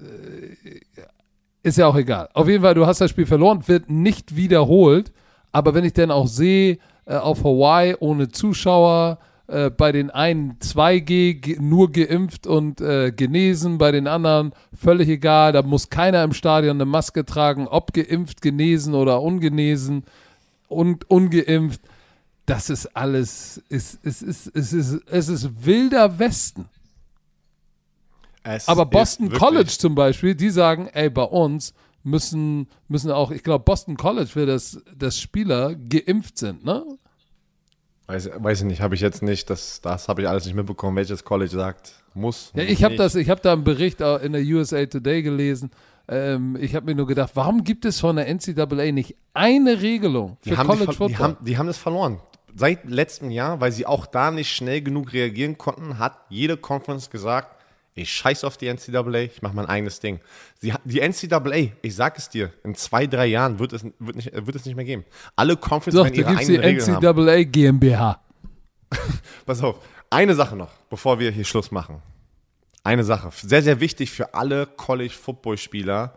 äh, 0.01 0.81
ist 1.63 1.79
ja 1.79 1.87
auch 1.87 1.97
egal. 1.97 2.29
Auf 2.35 2.49
jeden 2.49 2.63
Fall, 2.63 2.75
du 2.75 2.87
hast 2.87 3.01
das 3.01 3.11
Spiel 3.11 3.27
verloren, 3.27 3.67
wird 3.69 3.89
nicht 3.89 4.35
wiederholt. 4.35 5.13
Aber 5.53 5.75
wenn 5.75 5.85
ich 5.85 5.93
dann 5.93 6.11
auch 6.11 6.27
sehe, 6.27 6.79
äh, 7.07 7.17
auf 7.17 7.45
Hawaii 7.45 7.97
ohne 7.99 8.29
Zuschauer, 8.29 9.19
äh, 9.49 9.71
bei 9.71 9.93
den 9.93 10.11
einen 10.11 10.59
2G 10.61 11.35
ge 11.35 11.59
nur 11.61 11.91
geimpft 11.93 12.47
und 12.47 12.81
äh, 12.81 13.13
genesen, 13.13 13.77
bei 13.79 13.93
den 13.93 14.07
anderen 14.07 14.53
völlig 14.73 15.09
egal, 15.09 15.53
da 15.53 15.63
muss 15.63 15.91
keiner 15.91 16.23
im 16.23 16.33
Stadion 16.33 16.77
eine 16.77 16.85
Maske 16.85 17.25
tragen, 17.25 17.67
ob 17.69 17.93
geimpft, 17.93 18.41
genesen 18.41 18.95
oder 18.95 19.21
ungenesen 19.21 20.05
und 20.69 21.11
ungeimpft. 21.11 21.81
Das 22.47 22.71
ist 22.71 22.97
alles, 22.97 23.63
es, 23.69 23.99
es, 24.03 24.23
ist, 24.23 24.51
es, 24.55 24.73
ist, 24.73 25.03
es 25.07 25.29
ist 25.29 25.67
wilder 25.67 26.19
Westen. 26.19 26.69
Es 28.45 28.69
Aber 28.69 28.87
Boston 28.87 29.31
College 29.31 29.75
zum 29.79 29.95
Beispiel, 29.95 30.35
die 30.35 30.51
sagen, 30.51 30.89
ey, 30.93 31.11
bei 31.11 31.23
uns 31.23 31.75
müssen, 32.03 32.69
müssen 32.89 33.11
auch, 33.11 33.31
ich 33.31 33.43
glaube, 33.43 33.65
Boston 33.65 33.97
College 33.97 34.31
will, 34.35 34.47
dass, 34.47 34.81
dass 34.97 35.19
Spieler 35.21 35.75
geimpft 35.75 36.39
sind, 36.39 36.65
ne? 36.65 36.85
Weiß, 38.07 38.31
weiß 38.37 38.61
ich 38.61 38.67
nicht, 38.67 38.81
habe 38.81 38.95
ich 38.95 39.01
jetzt 39.01 39.23
nicht. 39.23 39.49
Das, 39.49 39.81
das 39.81 40.09
habe 40.09 40.23
ich 40.23 40.29
alles 40.29 40.45
nicht 40.45 40.55
mitbekommen, 40.55 40.97
welches 40.97 41.25
College 41.25 41.51
sagt, 41.51 41.95
muss. 42.15 42.51
Ja, 42.55 42.65
ich 42.65 42.83
habe 42.85 42.97
das, 42.97 43.15
ich 43.15 43.31
habe 43.31 43.41
da 43.41 43.53
einen 43.53 43.65
Bericht 43.65 44.01
in 44.01 44.33
der 44.33 44.43
USA 44.43 44.85
Today 44.85 45.23
gelesen. 45.23 45.71
Ähm, 46.09 46.59
ich 46.61 46.75
habe 46.75 46.87
mir 46.87 46.95
nur 46.97 47.07
gedacht, 47.07 47.31
warum 47.35 47.63
gibt 47.63 47.85
es 47.85 48.01
von 48.01 48.17
der 48.17 48.29
NCAA 48.29 48.91
nicht 48.91 49.15
eine 49.35 49.81
Regelung 49.81 50.37
für 50.43 50.57
College 50.57 50.79
die, 50.79 50.85
ver- 50.85 50.91
die, 50.91 50.97
Football? 50.97 51.19
haben, 51.19 51.37
die 51.45 51.59
haben 51.59 51.67
das 51.69 51.79
verloren. 51.79 52.21
Seit 52.55 52.85
letztem 52.91 53.31
Jahr, 53.31 53.61
weil 53.61 53.73
sie 53.73 53.87
auch 53.87 54.05
da 54.05 54.31
nicht 54.33 54.51
schnell 54.53 54.83
genug 54.83 55.13
reagieren 55.13 55.57
konnten, 55.57 55.99
hat 55.99 56.19
jede 56.29 56.57
Conference 56.59 57.09
gesagt, 57.09 57.57
ich 57.95 58.11
scheiß 58.11 58.45
auf 58.45 58.57
die 58.57 58.73
NCAA, 58.73 59.15
ich 59.25 59.43
mache 59.43 59.55
mein 59.55 59.67
eigenes 59.67 60.01
Ding. 60.01 60.21
Sie, 60.59 60.73
die 60.85 61.01
NCAA, 61.01 61.73
ich 61.83 61.95
sag 61.95 62.17
es 62.17 62.29
dir, 62.29 62.53
in 62.65 62.75
zwei, 62.75 63.07
drei 63.07 63.27
Jahren 63.27 63.59
wird 63.59 63.73
es, 63.73 63.85
wird 63.99 64.17
nicht, 64.17 64.33
wird 64.33 64.57
es 64.57 64.65
nicht 64.65 64.77
mehr 64.77 64.85
geben. 64.85 65.05
Alle 65.37 65.57
Conferences 65.57 65.95
Doch, 65.99 66.05
werden 66.05 66.15
ihre 66.15 66.41
es 66.41 66.47
die 66.47 66.59
eigenen 66.59 66.79
Regeln 66.81 66.97
haben. 66.97 67.27
NCAA 67.27 67.43
GmbH. 67.45 68.21
Pass 69.47 69.63
auf, 69.63 69.77
eine 70.11 70.35
Sache 70.35 70.57
noch, 70.57 70.73
bevor 70.89 71.19
wir 71.19 71.31
hier 71.31 71.45
Schluss 71.45 71.71
machen. 71.71 72.03
Eine 72.85 73.05
Sache, 73.05 73.31
sehr, 73.33 73.63
sehr 73.63 73.81
wichtig 73.81 74.11
für 74.11 74.35
alle 74.35 74.67
College-Football-Spieler, 74.67 76.17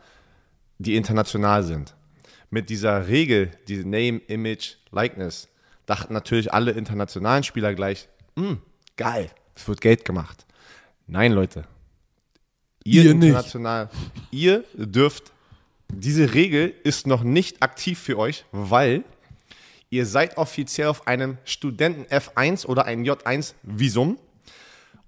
die 0.79 0.95
international 0.95 1.63
sind. 1.63 1.95
Mit 2.49 2.69
dieser 2.69 3.07
Regel, 3.07 3.51
die 3.67 3.83
Name, 3.83 4.19
Image, 4.27 4.75
Likeness, 4.91 5.47
dachten 5.85 6.13
natürlich 6.13 6.53
alle 6.53 6.71
internationalen 6.71 7.43
Spieler 7.43 7.75
gleich, 7.75 8.07
"Hm, 8.37 8.61
geil, 8.97 9.29
es 9.55 9.67
wird 9.67 9.81
Geld 9.81 10.05
gemacht. 10.05 10.45
Nein, 11.07 11.31
Leute. 11.31 11.65
Ihr, 12.83 13.03
Ihr 13.03 13.13
nicht. 13.13 13.29
international, 13.29 13.89
ihr 14.31 14.63
dürft, 14.73 15.31
diese 15.91 16.33
Regel 16.33 16.73
ist 16.83 17.07
noch 17.07 17.23
nicht 17.23 17.63
aktiv 17.63 17.99
für 17.99 18.17
euch, 18.17 18.45
weil 18.51 19.03
ihr 19.89 20.05
seid 20.05 20.37
offiziell 20.37 20.87
auf 20.87 21.07
einem 21.07 21.37
Studenten 21.45 22.03
F1 22.05 22.65
oder 22.65 22.85
ein 22.85 23.03
J1-Visum 23.03 24.19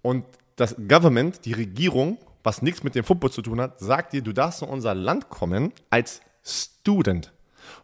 und 0.02 0.26
das 0.56 0.76
Government, 0.88 1.46
die 1.46 1.54
Regierung, 1.54 2.18
was 2.44 2.62
nichts 2.62 2.84
mit 2.84 2.96
dem 2.96 3.04
Football 3.04 3.32
zu 3.32 3.42
tun 3.44 3.62
hat, 3.62 3.80
sagt 3.80 4.14
dir, 4.14 4.22
du 4.22 4.34
darfst 4.34 4.64
in 4.64 4.70
unser 4.70 4.96
Land 4.96 5.30
kommen 5.30 5.72
als 5.92 6.22
Student. 6.44 7.32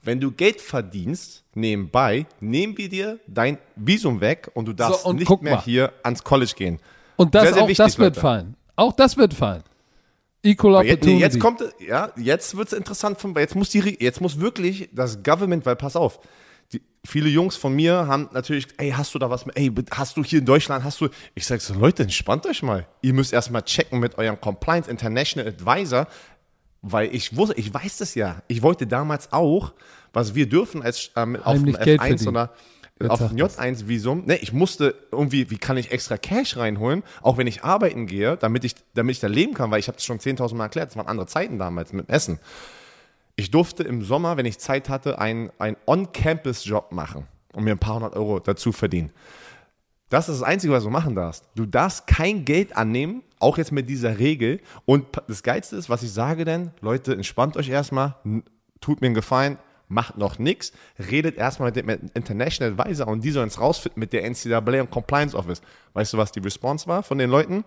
Wenn 0.01 0.19
du 0.19 0.31
Geld 0.31 0.59
verdienst 0.59 1.43
nebenbei, 1.53 2.25
nehmen 2.39 2.77
wir 2.77 2.89
dir 2.89 3.19
dein 3.27 3.57
Visum 3.75 4.21
weg 4.21 4.49
und 4.53 4.65
du 4.65 4.73
darfst 4.73 5.05
und 5.05 5.17
nicht 5.17 5.41
mehr 5.41 5.55
mal. 5.55 5.63
hier 5.63 5.93
ans 6.03 6.23
College 6.23 6.53
gehen. 6.55 6.79
Und 7.23 7.35
das, 7.35 7.43
Sehr, 7.43 7.53
sehr 7.53 7.63
auch 7.63 7.67
wichtig, 7.67 7.85
das 7.85 7.97
wird 7.99 8.15
Leute. 8.15 8.21
fallen. 8.21 8.55
Auch 8.75 8.93
das 8.93 9.17
wird 9.17 9.33
fallen. 9.33 9.63
Equal 10.45 10.83
Jetzt, 10.85 10.93
Opportunity. 10.95 11.21
jetzt 11.21 11.39
kommt, 11.39 11.63
ja, 11.79 12.11
jetzt 12.17 12.57
wird 12.57 12.67
es 12.67 12.73
interessant, 12.73 13.19
von- 13.19 13.33
jetzt 13.35 13.55
muss 13.55 13.69
die, 13.69 13.97
jetzt 14.01 14.19
muss 14.19 14.39
wirklich 14.39 14.89
das 14.93 15.23
Government, 15.23 15.65
weil 15.65 15.77
pass 15.77 15.95
auf, 15.95 16.19
die, 16.73 16.81
viele 17.05 17.29
Jungs 17.29 17.55
von 17.55 17.73
mir 17.73 18.07
haben 18.07 18.27
natürlich, 18.33 18.67
ey, 18.77 18.91
hast 18.91 19.13
du 19.15 19.19
da 19.19 19.29
was, 19.29 19.45
mit, 19.45 19.55
ey, 19.57 19.71
hast 19.91 20.17
du 20.17 20.23
hier 20.23 20.39
in 20.39 20.45
Deutschland, 20.45 20.83
hast 20.83 20.99
du, 20.99 21.07
ich 21.33 21.45
sag 21.45 21.61
so, 21.61 21.73
Leute, 21.75 22.03
entspannt 22.03 22.45
euch 22.45 22.61
mal. 22.61 22.85
Ihr 23.01 23.13
müsst 23.13 23.31
erstmal 23.31 23.61
checken 23.61 23.99
mit 24.01 24.17
eurem 24.17 24.39
Compliance 24.41 24.89
International 24.91 25.47
Advisor, 25.49 26.07
weil 26.81 27.15
ich 27.15 27.37
wusste, 27.37 27.55
ich 27.57 27.73
weiß 27.73 27.97
das 27.99 28.13
ja. 28.15 28.41
Ich 28.49 28.61
wollte 28.61 28.85
damals 28.85 29.31
auch, 29.31 29.71
was 30.11 30.35
wir 30.35 30.49
dürfen 30.49 30.81
als 30.83 31.09
ähm, 31.15 31.37
auf 31.37 31.53
dem 31.53 31.59
Heimlich 31.67 31.79
Geld 31.79 32.01
F1 32.01 32.07
verdienen. 32.07 32.27
oder 32.29 32.53
auf 33.07 33.19
dem 33.19 33.37
J1-Visum, 33.37 34.25
ne, 34.25 34.37
ich 34.37 34.53
musste 34.53 34.95
irgendwie, 35.11 35.49
wie 35.49 35.57
kann 35.57 35.77
ich 35.77 35.91
extra 35.91 36.17
Cash 36.17 36.57
reinholen, 36.57 37.03
auch 37.21 37.37
wenn 37.37 37.47
ich 37.47 37.63
arbeiten 37.63 38.05
gehe, 38.05 38.37
damit 38.37 38.63
ich, 38.63 38.75
damit 38.93 39.15
ich 39.15 39.19
da 39.19 39.27
leben 39.27 39.53
kann, 39.53 39.71
weil 39.71 39.79
ich 39.79 39.87
habe 39.87 39.97
es 39.97 40.05
schon 40.05 40.19
10.000 40.19 40.55
Mal 40.55 40.65
erklärt, 40.65 40.91
es 40.91 40.95
waren 40.95 41.07
andere 41.07 41.27
Zeiten 41.27 41.57
damals 41.57 41.91
mit 41.91 42.07
dem 42.07 42.13
Essen. 42.13 42.39
Ich 43.35 43.51
durfte 43.51 43.83
im 43.83 44.03
Sommer, 44.03 44.37
wenn 44.37 44.45
ich 44.45 44.59
Zeit 44.59 44.89
hatte, 44.89 45.19
einen, 45.19 45.51
einen 45.57 45.75
On-Campus-Job 45.87 46.91
machen 46.91 47.27
und 47.53 47.63
mir 47.63 47.71
ein 47.71 47.79
paar 47.79 47.95
hundert 47.95 48.15
Euro 48.15 48.39
dazu 48.39 48.71
verdienen. 48.71 49.11
Das 50.09 50.29
ist 50.29 50.41
das 50.41 50.47
Einzige, 50.47 50.73
was 50.73 50.83
du 50.83 50.91
machen 50.91 51.15
darfst. 51.15 51.49
Du 51.55 51.65
darfst 51.65 52.05
kein 52.05 52.45
Geld 52.45 52.77
annehmen, 52.77 53.23
auch 53.39 53.57
jetzt 53.57 53.71
mit 53.71 53.89
dieser 53.89 54.19
Regel. 54.19 54.61
Und 54.85 55.07
das 55.27 55.41
Geilste 55.41 55.75
ist, 55.75 55.89
was 55.89 56.03
ich 56.03 56.11
sage 56.11 56.45
denn, 56.45 56.69
Leute, 56.81 57.13
entspannt 57.13 57.57
euch 57.57 57.69
erstmal, 57.69 58.15
tut 58.79 59.01
mir 59.01 59.07
einen 59.07 59.15
Gefallen, 59.15 59.57
macht 59.93 60.17
noch 60.17 60.39
nichts, 60.39 60.73
redet 61.09 61.37
erstmal 61.37 61.71
mit 61.71 61.75
dem 61.77 61.89
International 62.13 62.73
Advisor 62.77 63.07
und 63.07 63.23
die 63.23 63.31
sollen 63.31 63.47
es 63.47 63.59
rausfinden 63.59 63.99
mit 63.99 64.11
der 64.13 64.29
NCAA 64.29 64.81
und 64.81 64.91
Compliance 64.91 65.35
Office. 65.37 65.61
Weißt 65.93 66.13
du, 66.13 66.17
was 66.17 66.31
die 66.31 66.39
Response 66.39 66.87
war 66.87 67.03
von 67.03 67.19
den 67.19 67.29
Leuten? 67.29 67.63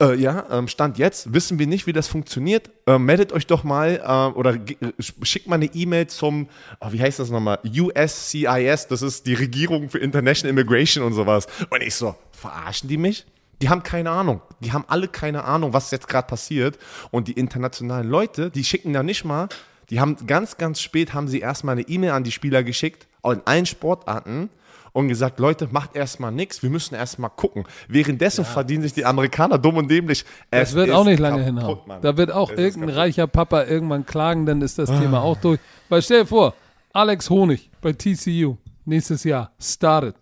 Äh, 0.00 0.16
ja, 0.16 0.44
ähm, 0.50 0.68
Stand 0.68 0.98
jetzt, 0.98 1.32
wissen 1.32 1.58
wir 1.58 1.66
nicht, 1.66 1.86
wie 1.86 1.94
das 1.94 2.08
funktioniert. 2.08 2.70
Äh, 2.86 2.98
meldet 2.98 3.32
euch 3.32 3.46
doch 3.46 3.64
mal 3.64 4.00
äh, 4.04 4.38
oder 4.38 4.54
äh, 4.54 4.92
sch- 5.00 5.24
schickt 5.24 5.46
mal 5.46 5.56
eine 5.56 5.66
E-Mail 5.66 6.06
zum, 6.08 6.48
oh, 6.80 6.88
wie 6.92 7.00
heißt 7.00 7.18
das 7.18 7.30
nochmal? 7.30 7.58
USCIS, 7.64 8.88
das 8.88 9.02
ist 9.02 9.26
die 9.26 9.34
Regierung 9.34 9.88
für 9.88 9.98
International 9.98 10.50
Immigration 10.50 11.04
und 11.04 11.14
sowas. 11.14 11.46
Und 11.70 11.82
ich 11.82 11.94
so, 11.94 12.14
verarschen 12.32 12.88
die 12.88 12.98
mich? 12.98 13.24
Die 13.62 13.68
haben 13.70 13.82
keine 13.82 14.10
Ahnung. 14.10 14.42
Die 14.60 14.72
haben 14.72 14.84
alle 14.88 15.08
keine 15.08 15.44
Ahnung, 15.44 15.72
was 15.72 15.90
jetzt 15.90 16.08
gerade 16.08 16.26
passiert. 16.26 16.78
Und 17.10 17.28
die 17.28 17.32
internationalen 17.32 18.08
Leute, 18.08 18.50
die 18.50 18.64
schicken 18.64 18.92
da 18.92 19.02
nicht 19.02 19.24
mal, 19.24 19.48
die 19.90 20.00
haben 20.00 20.16
ganz, 20.26 20.56
ganz 20.56 20.80
spät 20.80 21.14
haben 21.14 21.28
sie 21.28 21.40
erstmal 21.40 21.74
eine 21.74 21.82
E-Mail 21.88 22.10
an 22.10 22.24
die 22.24 22.32
Spieler 22.32 22.62
geschickt, 22.62 23.06
in 23.24 23.40
allen 23.44 23.66
Sportarten, 23.66 24.50
und 24.94 25.08
gesagt, 25.08 25.40
Leute, 25.40 25.68
macht 25.72 25.96
erstmal 25.96 26.30
nichts, 26.30 26.62
wir 26.62 26.70
müssen 26.70 26.94
erstmal 26.94 27.30
gucken. 27.30 27.64
Währenddessen 27.88 28.44
verdienen 28.44 28.82
sich 28.84 28.92
die 28.92 29.04
Amerikaner 29.04 29.58
dumm 29.58 29.76
und 29.76 29.90
dämlich. 29.90 30.24
Das 30.50 30.70
Es 30.70 30.74
wird 30.76 30.88
ist 30.88 30.94
auch 30.94 31.04
nicht 31.04 31.18
lange 31.18 31.42
hinhauen. 31.42 31.80
Da 32.00 32.16
wird 32.16 32.30
auch 32.30 32.50
Es 32.50 32.58
irgendein. 32.58 32.90
Ah. 32.90 32.98
reicher 33.00 33.26
Papa 33.26 33.64
irgendwann 33.64 34.06
klagen, 34.06 34.46
dann 34.46 34.62
ist 34.62 34.78
das 34.78 34.88
Thema 34.88 35.20
auch 35.20 35.36
durch. 35.36 35.58
Weil 35.88 36.00
stell 36.00 36.20
dir 36.20 36.26
vor, 36.26 36.54
Alex 36.92 37.28
Honig 37.28 37.70
bei 37.80 37.92
TCU 37.92 38.56
nächstes 38.84 39.24
Jahr 39.24 39.50
startet. 39.58 40.16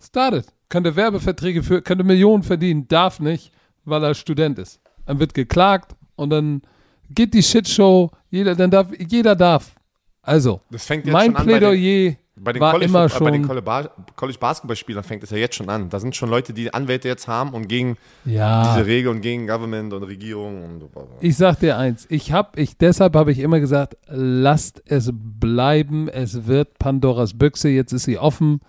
Startet. 0.00 0.52
Könnte 0.68 0.96
Werbeverträge 0.96 1.62
für, 1.62 1.80
könnte 1.80 2.02
Millionen 2.04 2.42
verdienen, 2.42 2.88
darf 2.88 3.20
nicht, 3.20 3.52
weil 3.84 4.02
er 4.02 4.14
Student 4.14 4.58
ist. 4.58 4.80
Dann 5.06 5.20
wird 5.20 5.32
geklagt 5.32 5.94
und 6.16 6.30
dann 6.30 6.62
geht 7.10 7.34
die 7.34 7.42
Shitshow, 7.42 8.10
jeder, 8.30 8.54
dann 8.54 8.70
darf, 8.70 8.88
jeder 8.98 9.34
darf. 9.36 9.74
Also, 10.22 10.60
Das 10.70 10.84
fängt 10.84 11.06
jetzt 11.06 11.12
mein 11.12 11.26
schon 11.32 11.36
an 11.36 11.46
bei 11.46 11.52
den- 11.52 11.58
Plädoyer 11.60 12.14
Bei 12.40 12.52
den, 12.52 12.60
war 12.60 12.70
College, 12.72 12.88
immer 12.90 13.08
bei 13.08 13.30
den 13.30 13.40
schon, 13.40 13.46
College, 13.48 13.62
Ba- 13.64 13.90
College 14.14 14.38
Basketballspielern 14.38 15.02
fängt 15.02 15.22
es 15.24 15.30
ja 15.30 15.38
jetzt 15.38 15.56
schon 15.56 15.68
an. 15.70 15.88
Da 15.88 15.98
sind 15.98 16.14
schon 16.14 16.28
Leute, 16.30 16.52
die 16.52 16.72
Anwälte 16.72 17.08
jetzt 17.08 17.26
haben 17.26 17.52
und 17.54 17.66
gegen 17.68 17.96
ja, 18.24 18.62
diese 18.74 18.86
Regel 18.86 19.10
und 19.10 19.22
gegen 19.22 19.46
Government 19.48 19.92
und 19.92 20.02
Regierung 20.04 20.62
und 20.64 20.84
Ich 21.20 21.36
sag 21.36 21.58
dir 21.60 21.76
eins, 21.78 22.06
ich 22.10 22.30
hab, 22.32 22.56
ich, 22.58 22.76
deshalb 22.76 23.16
habe 23.16 23.32
ich 23.32 23.38
immer 23.40 23.58
gesagt, 23.58 23.96
lasst 24.06 24.82
es 24.86 25.10
bleiben, 25.12 26.08
es 26.08 26.46
wird 26.46 26.78
Pandoras 26.78 27.36
Büchse, 27.36 27.70
jetzt 27.70 27.92
ist 27.92 28.04
sie 28.04 28.18
offen. 28.18 28.60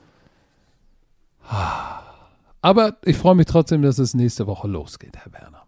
Aber 2.61 2.98
ich 3.06 3.18
freue 3.18 3.36
mich 3.36 3.45
trotzdem, 3.45 3.82
dass 3.82 3.99
es 3.99 4.14
nächste 4.14 4.48
Woche 4.48 4.68
losgeht, 4.68 5.16
Herr 5.18 5.32
Werner. 5.34 5.59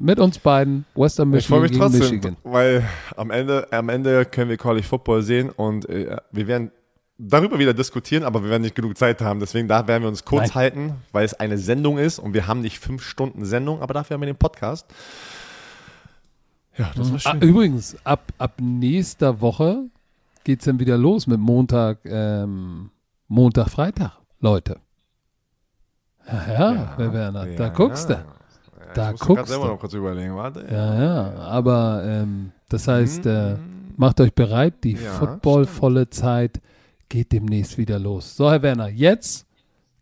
Mit 0.00 0.20
uns 0.20 0.38
beiden, 0.38 0.84
Western 0.94 1.34
Ich 1.34 1.46
freue 1.48 1.62
Michigan 1.62 1.90
mich 1.90 2.00
gegen 2.00 2.20
trotzdem, 2.20 2.34
Michigan. 2.34 2.36
weil 2.44 2.84
am 3.16 3.30
Ende, 3.30 3.66
am 3.72 3.88
Ende 3.88 4.24
können 4.24 4.48
wir 4.50 4.56
College 4.56 4.86
Football 4.86 5.22
sehen 5.22 5.50
und 5.50 5.88
äh, 5.88 6.16
wir 6.30 6.46
werden 6.46 6.70
darüber 7.18 7.58
wieder 7.58 7.74
diskutieren, 7.74 8.22
aber 8.22 8.44
wir 8.44 8.50
werden 8.50 8.62
nicht 8.62 8.76
genug 8.76 8.96
Zeit 8.96 9.20
haben. 9.20 9.40
Deswegen 9.40 9.66
da 9.66 9.88
werden 9.88 10.02
wir 10.04 10.08
uns 10.08 10.24
kurz 10.24 10.48
Nein. 10.48 10.54
halten, 10.54 10.94
weil 11.10 11.24
es 11.24 11.34
eine 11.34 11.58
Sendung 11.58 11.98
ist 11.98 12.20
und 12.20 12.32
wir 12.32 12.46
haben 12.46 12.60
nicht 12.60 12.78
fünf 12.78 13.02
Stunden 13.02 13.44
Sendung, 13.44 13.82
aber 13.82 13.92
dafür 13.94 14.14
haben 14.14 14.20
wir 14.22 14.26
den 14.26 14.36
Podcast. 14.36 14.86
Ja, 16.76 16.92
das 16.94 17.10
war 17.10 17.16
Ah, 17.24 17.30
schön. 17.32 17.42
übrigens, 17.48 17.96
ab, 18.04 18.32
ab 18.38 18.52
nächster 18.60 19.40
Woche 19.40 19.82
geht 20.44 20.60
es 20.60 20.66
dann 20.66 20.78
wieder 20.78 20.96
los 20.96 21.26
mit 21.26 21.40
Montag, 21.40 21.98
ähm, 22.04 22.90
Montag, 23.26 23.68
Freitag, 23.70 24.12
Leute. 24.38 24.78
Ja, 26.26 26.94
ja, 26.98 27.12
Werner, 27.12 27.46
da 27.46 27.64
ja, 27.64 27.68
guckst 27.70 28.10
ja. 28.10 28.16
du. 28.16 28.37
Da 28.98 29.12
ich 29.12 29.20
guckst 29.20 29.46
selber 29.48 29.66
du. 29.66 29.70
noch 29.72 29.78
kurz 29.80 29.94
überlegen, 29.94 30.34
warte. 30.34 30.66
Ja, 30.70 31.02
ja, 31.02 31.34
aber 31.36 32.02
ähm, 32.04 32.50
das 32.68 32.88
heißt, 32.88 33.26
äh, 33.26 33.56
macht 33.96 34.20
euch 34.20 34.34
bereit, 34.34 34.74
die 34.82 34.92
Ja, 34.92 35.12
footballvolle 35.12 36.10
Zeit 36.10 36.60
geht 37.08 37.32
demnächst 37.32 37.78
wieder 37.78 37.98
los. 37.98 38.36
So, 38.36 38.50
Herr 38.50 38.62
Werner, 38.62 38.88
jetzt 38.88 39.46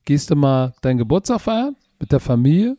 gehst 0.05 0.31
du 0.31 0.35
mal 0.36 0.74
deinen 0.81 0.98
Geburtstag 0.98 1.40
feiern 1.43 1.77
mit 2.01 2.10
der 2.10 2.20
Familie. 2.20 2.77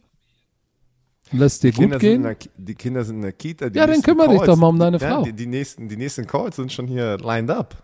Lässt 1.31 1.61
dir 1.64 1.72
Die 1.72 1.77
Kinder, 1.77 1.95
gut 1.98 2.02
gehen. 2.02 2.23
der, 2.23 2.38
die 2.57 2.76
Kinder 2.76 3.03
sind 3.03 3.18
in 3.18 3.22
der 3.22 3.34
Kita. 3.34 3.69
Die 3.69 3.77
Ja, 3.77 3.85
dann 3.85 4.02
kümmere 4.02 4.30
dich 4.30 4.41
doch 4.41 4.56
mal 4.56 4.68
um 4.68 4.80
deine 4.80 4.98
ja, 4.98 5.10
Frau. 5.10 5.23
Die, 5.23 5.34
die, 5.34 5.45
nächsten, 5.45 5.89
die 5.89 5.98
nächsten 5.98 6.26
Calls 6.26 6.56
sind 6.56 6.72
schon 6.72 6.88
hier 6.88 7.18
lined 7.18 7.52
up. 7.52 7.76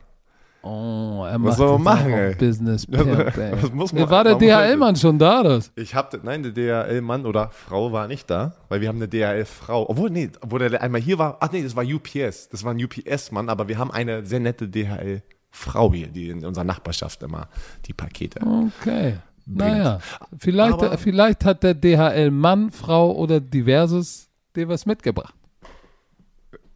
Oh, 0.65 1.25
er 1.27 1.33
Was 1.33 1.39
macht 1.41 1.57
soll 1.57 1.71
man 1.79 1.83
machen, 1.83 2.13
ey? 2.13 2.35
Business 2.35 2.87
Pimp, 2.87 3.07
ey. 3.37 3.51
Was 3.61 3.73
muss 3.73 3.91
man- 3.91 4.09
War 4.09 4.23
der 4.23 4.33
halt- 4.33 4.41
DHL-Mann 4.71 4.95
schon 4.95 5.19
da, 5.19 5.43
das? 5.43 5.71
Ich 5.75 5.93
habe, 5.93 6.19
nein, 6.23 6.41
der 6.41 6.53
DHL-Mann 6.53 7.25
oder 7.25 7.49
Frau 7.51 7.91
war 7.91 8.07
nicht 8.07 8.29
da, 8.29 8.53
weil 8.69 8.79
wir 8.79 8.87
haben 8.87 8.95
eine 8.95 9.09
DHL-Frau. 9.09 9.89
Obwohl, 9.89 10.09
nee, 10.09 10.29
obwohl 10.41 10.59
der 10.59 10.81
einmal 10.81 11.01
hier 11.01 11.17
war. 11.19 11.37
Ach 11.41 11.51
nee, 11.51 11.61
das 11.63 11.75
war 11.75 11.83
UPS. 11.83 12.47
Das 12.49 12.63
war 12.63 12.73
ein 12.73 12.81
UPS-Mann, 12.83 13.49
aber 13.49 13.67
wir 13.67 13.77
haben 13.77 13.91
eine 13.91 14.25
sehr 14.25 14.39
nette 14.39 14.69
DHL-Frau 14.69 15.91
hier, 15.93 16.07
die 16.07 16.29
in 16.29 16.45
unserer 16.45 16.63
Nachbarschaft 16.63 17.21
immer 17.23 17.49
die 17.85 17.93
Pakete. 17.93 18.39
Okay. 18.41 19.17
Naja, 19.45 19.99
vielleicht, 20.39 20.73
Aber- 20.81 20.97
vielleicht 20.97 21.43
hat 21.43 21.63
der 21.63 21.73
DHL-Mann, 21.73 22.71
Frau 22.71 23.11
oder 23.11 23.41
diverses 23.41 24.29
dir 24.55 24.69
was 24.69 24.85
mitgebracht. 24.85 25.33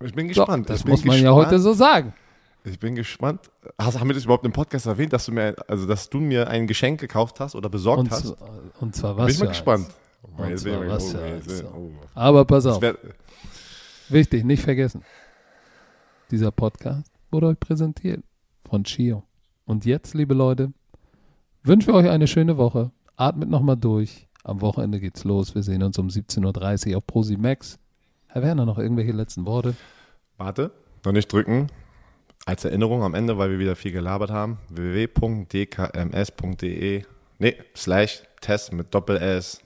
Ich 0.03 0.13
bin 0.13 0.25
So, 0.33 0.41
gespannt. 0.41 0.69
das 0.69 0.81
ich 0.81 0.85
muss 0.85 1.05
man 1.05 1.15
gespannt. 1.15 1.23
ja 1.23 1.33
heute 1.33 1.59
so 1.59 1.71
sagen. 1.71 2.13
Ich 2.69 2.79
bin 2.79 2.95
gespannt. 2.95 3.49
Hast, 3.79 3.99
haben 3.99 4.09
wir 4.09 4.13
das 4.13 4.25
überhaupt 4.25 4.45
im 4.45 4.51
Podcast 4.51 4.85
erwähnt, 4.85 5.13
dass 5.13 5.25
du 5.25 5.31
mir, 5.31 5.55
also 5.67 5.87
dass 5.87 6.09
du 6.09 6.19
mir 6.19 6.49
ein 6.49 6.67
Geschenk 6.67 6.99
gekauft 6.99 7.39
hast 7.39 7.55
oder 7.55 7.69
besorgt 7.69 7.99
Und, 7.99 8.11
hast? 8.11 8.35
und 8.79 8.95
zwar 8.95 9.17
was 9.17 9.27
bin 9.27 9.33
ich 9.35 9.39
mal 9.39 9.47
gespannt. 9.47 9.87
Oh, 10.23 10.55
zwar 10.55 10.87
was 10.87 11.15
oh, 11.15 11.67
oh. 11.75 11.91
Aber 12.13 12.43
pass 12.45 12.65
auf, 12.65 12.81
wichtig, 14.09 14.43
nicht 14.43 14.63
vergessen. 14.63 15.03
Dieser 16.29 16.51
Podcast 16.51 17.11
wurde 17.31 17.47
euch 17.47 17.59
präsentiert 17.59 18.23
von 18.67 18.83
Chio. 18.83 19.23
Und 19.65 19.85
jetzt, 19.85 20.13
liebe 20.13 20.33
Leute, 20.33 20.73
wünschen 21.63 21.93
wir 21.93 21.95
euch 21.95 22.09
eine 22.09 22.27
schöne 22.27 22.57
Woche. 22.57 22.91
Atmet 23.15 23.49
nochmal 23.49 23.77
durch. 23.77 24.27
Am 24.43 24.61
Wochenende 24.61 24.99
geht's 24.99 25.23
los. 25.23 25.55
Wir 25.55 25.63
sehen 25.63 25.83
uns 25.83 25.97
um 25.97 26.07
17.30 26.07 26.91
Uhr 26.91 26.97
auf 26.97 27.07
Prosi 27.07 27.37
Max. 27.37 27.79
Herr 28.27 28.43
Werner, 28.43 28.65
noch 28.65 28.77
irgendwelche 28.77 29.11
letzten 29.11 29.45
Worte? 29.45 29.75
Warte, 30.37 30.71
noch 31.05 31.13
nicht 31.13 31.31
drücken. 31.31 31.67
Als 32.47 32.63
Erinnerung 32.63 33.03
am 33.03 33.13
Ende, 33.13 33.37
weil 33.37 33.51
wir 33.51 33.59
wieder 33.59 33.75
viel 33.75 33.91
gelabert 33.91 34.31
haben, 34.31 34.57
www.dkms.de 34.69 37.03
nee, 37.39 37.55
slash 37.75 38.23
Test 38.39 38.71
mit 38.71 38.93
Doppel-S. 38.93 39.59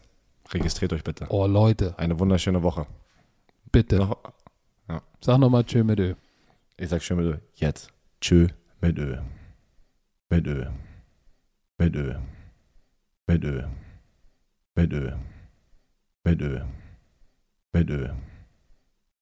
Registriert 0.52 0.92
euch 0.94 1.04
bitte. 1.04 1.28
Oh, 1.30 1.46
Leute, 1.46 1.94
Eine 2.00 2.18
wunderschöne 2.20 2.64
Woche. 2.64 2.88
bitte. 3.72 3.98
Noch, 3.98 4.18
Sag 5.22 5.38
nochmal 5.38 5.64
Tschö 5.64 5.84
mit 5.84 6.00
Ö. 6.00 6.16
ich 6.78 6.90
sag 6.90 7.04
schön 7.04 7.18
mit 7.18 7.26
Ö. 7.28 7.38
Jetzt. 7.54 7.92
Tschö 8.20 8.48
mit 8.82 8.98
Ö. 8.98 9.18
Mit 10.32 10.48
Ö. 10.48 10.66
Mit 11.78 11.96
Ö. 11.96 12.16
Mit 13.28 13.44
Ö. 13.44 13.64
Mit 14.76 14.92
Ö. 14.94 15.12
Mit 16.24 16.42
Ö. 16.42 16.62
Mit 17.74 17.90
Ö. 17.92 18.10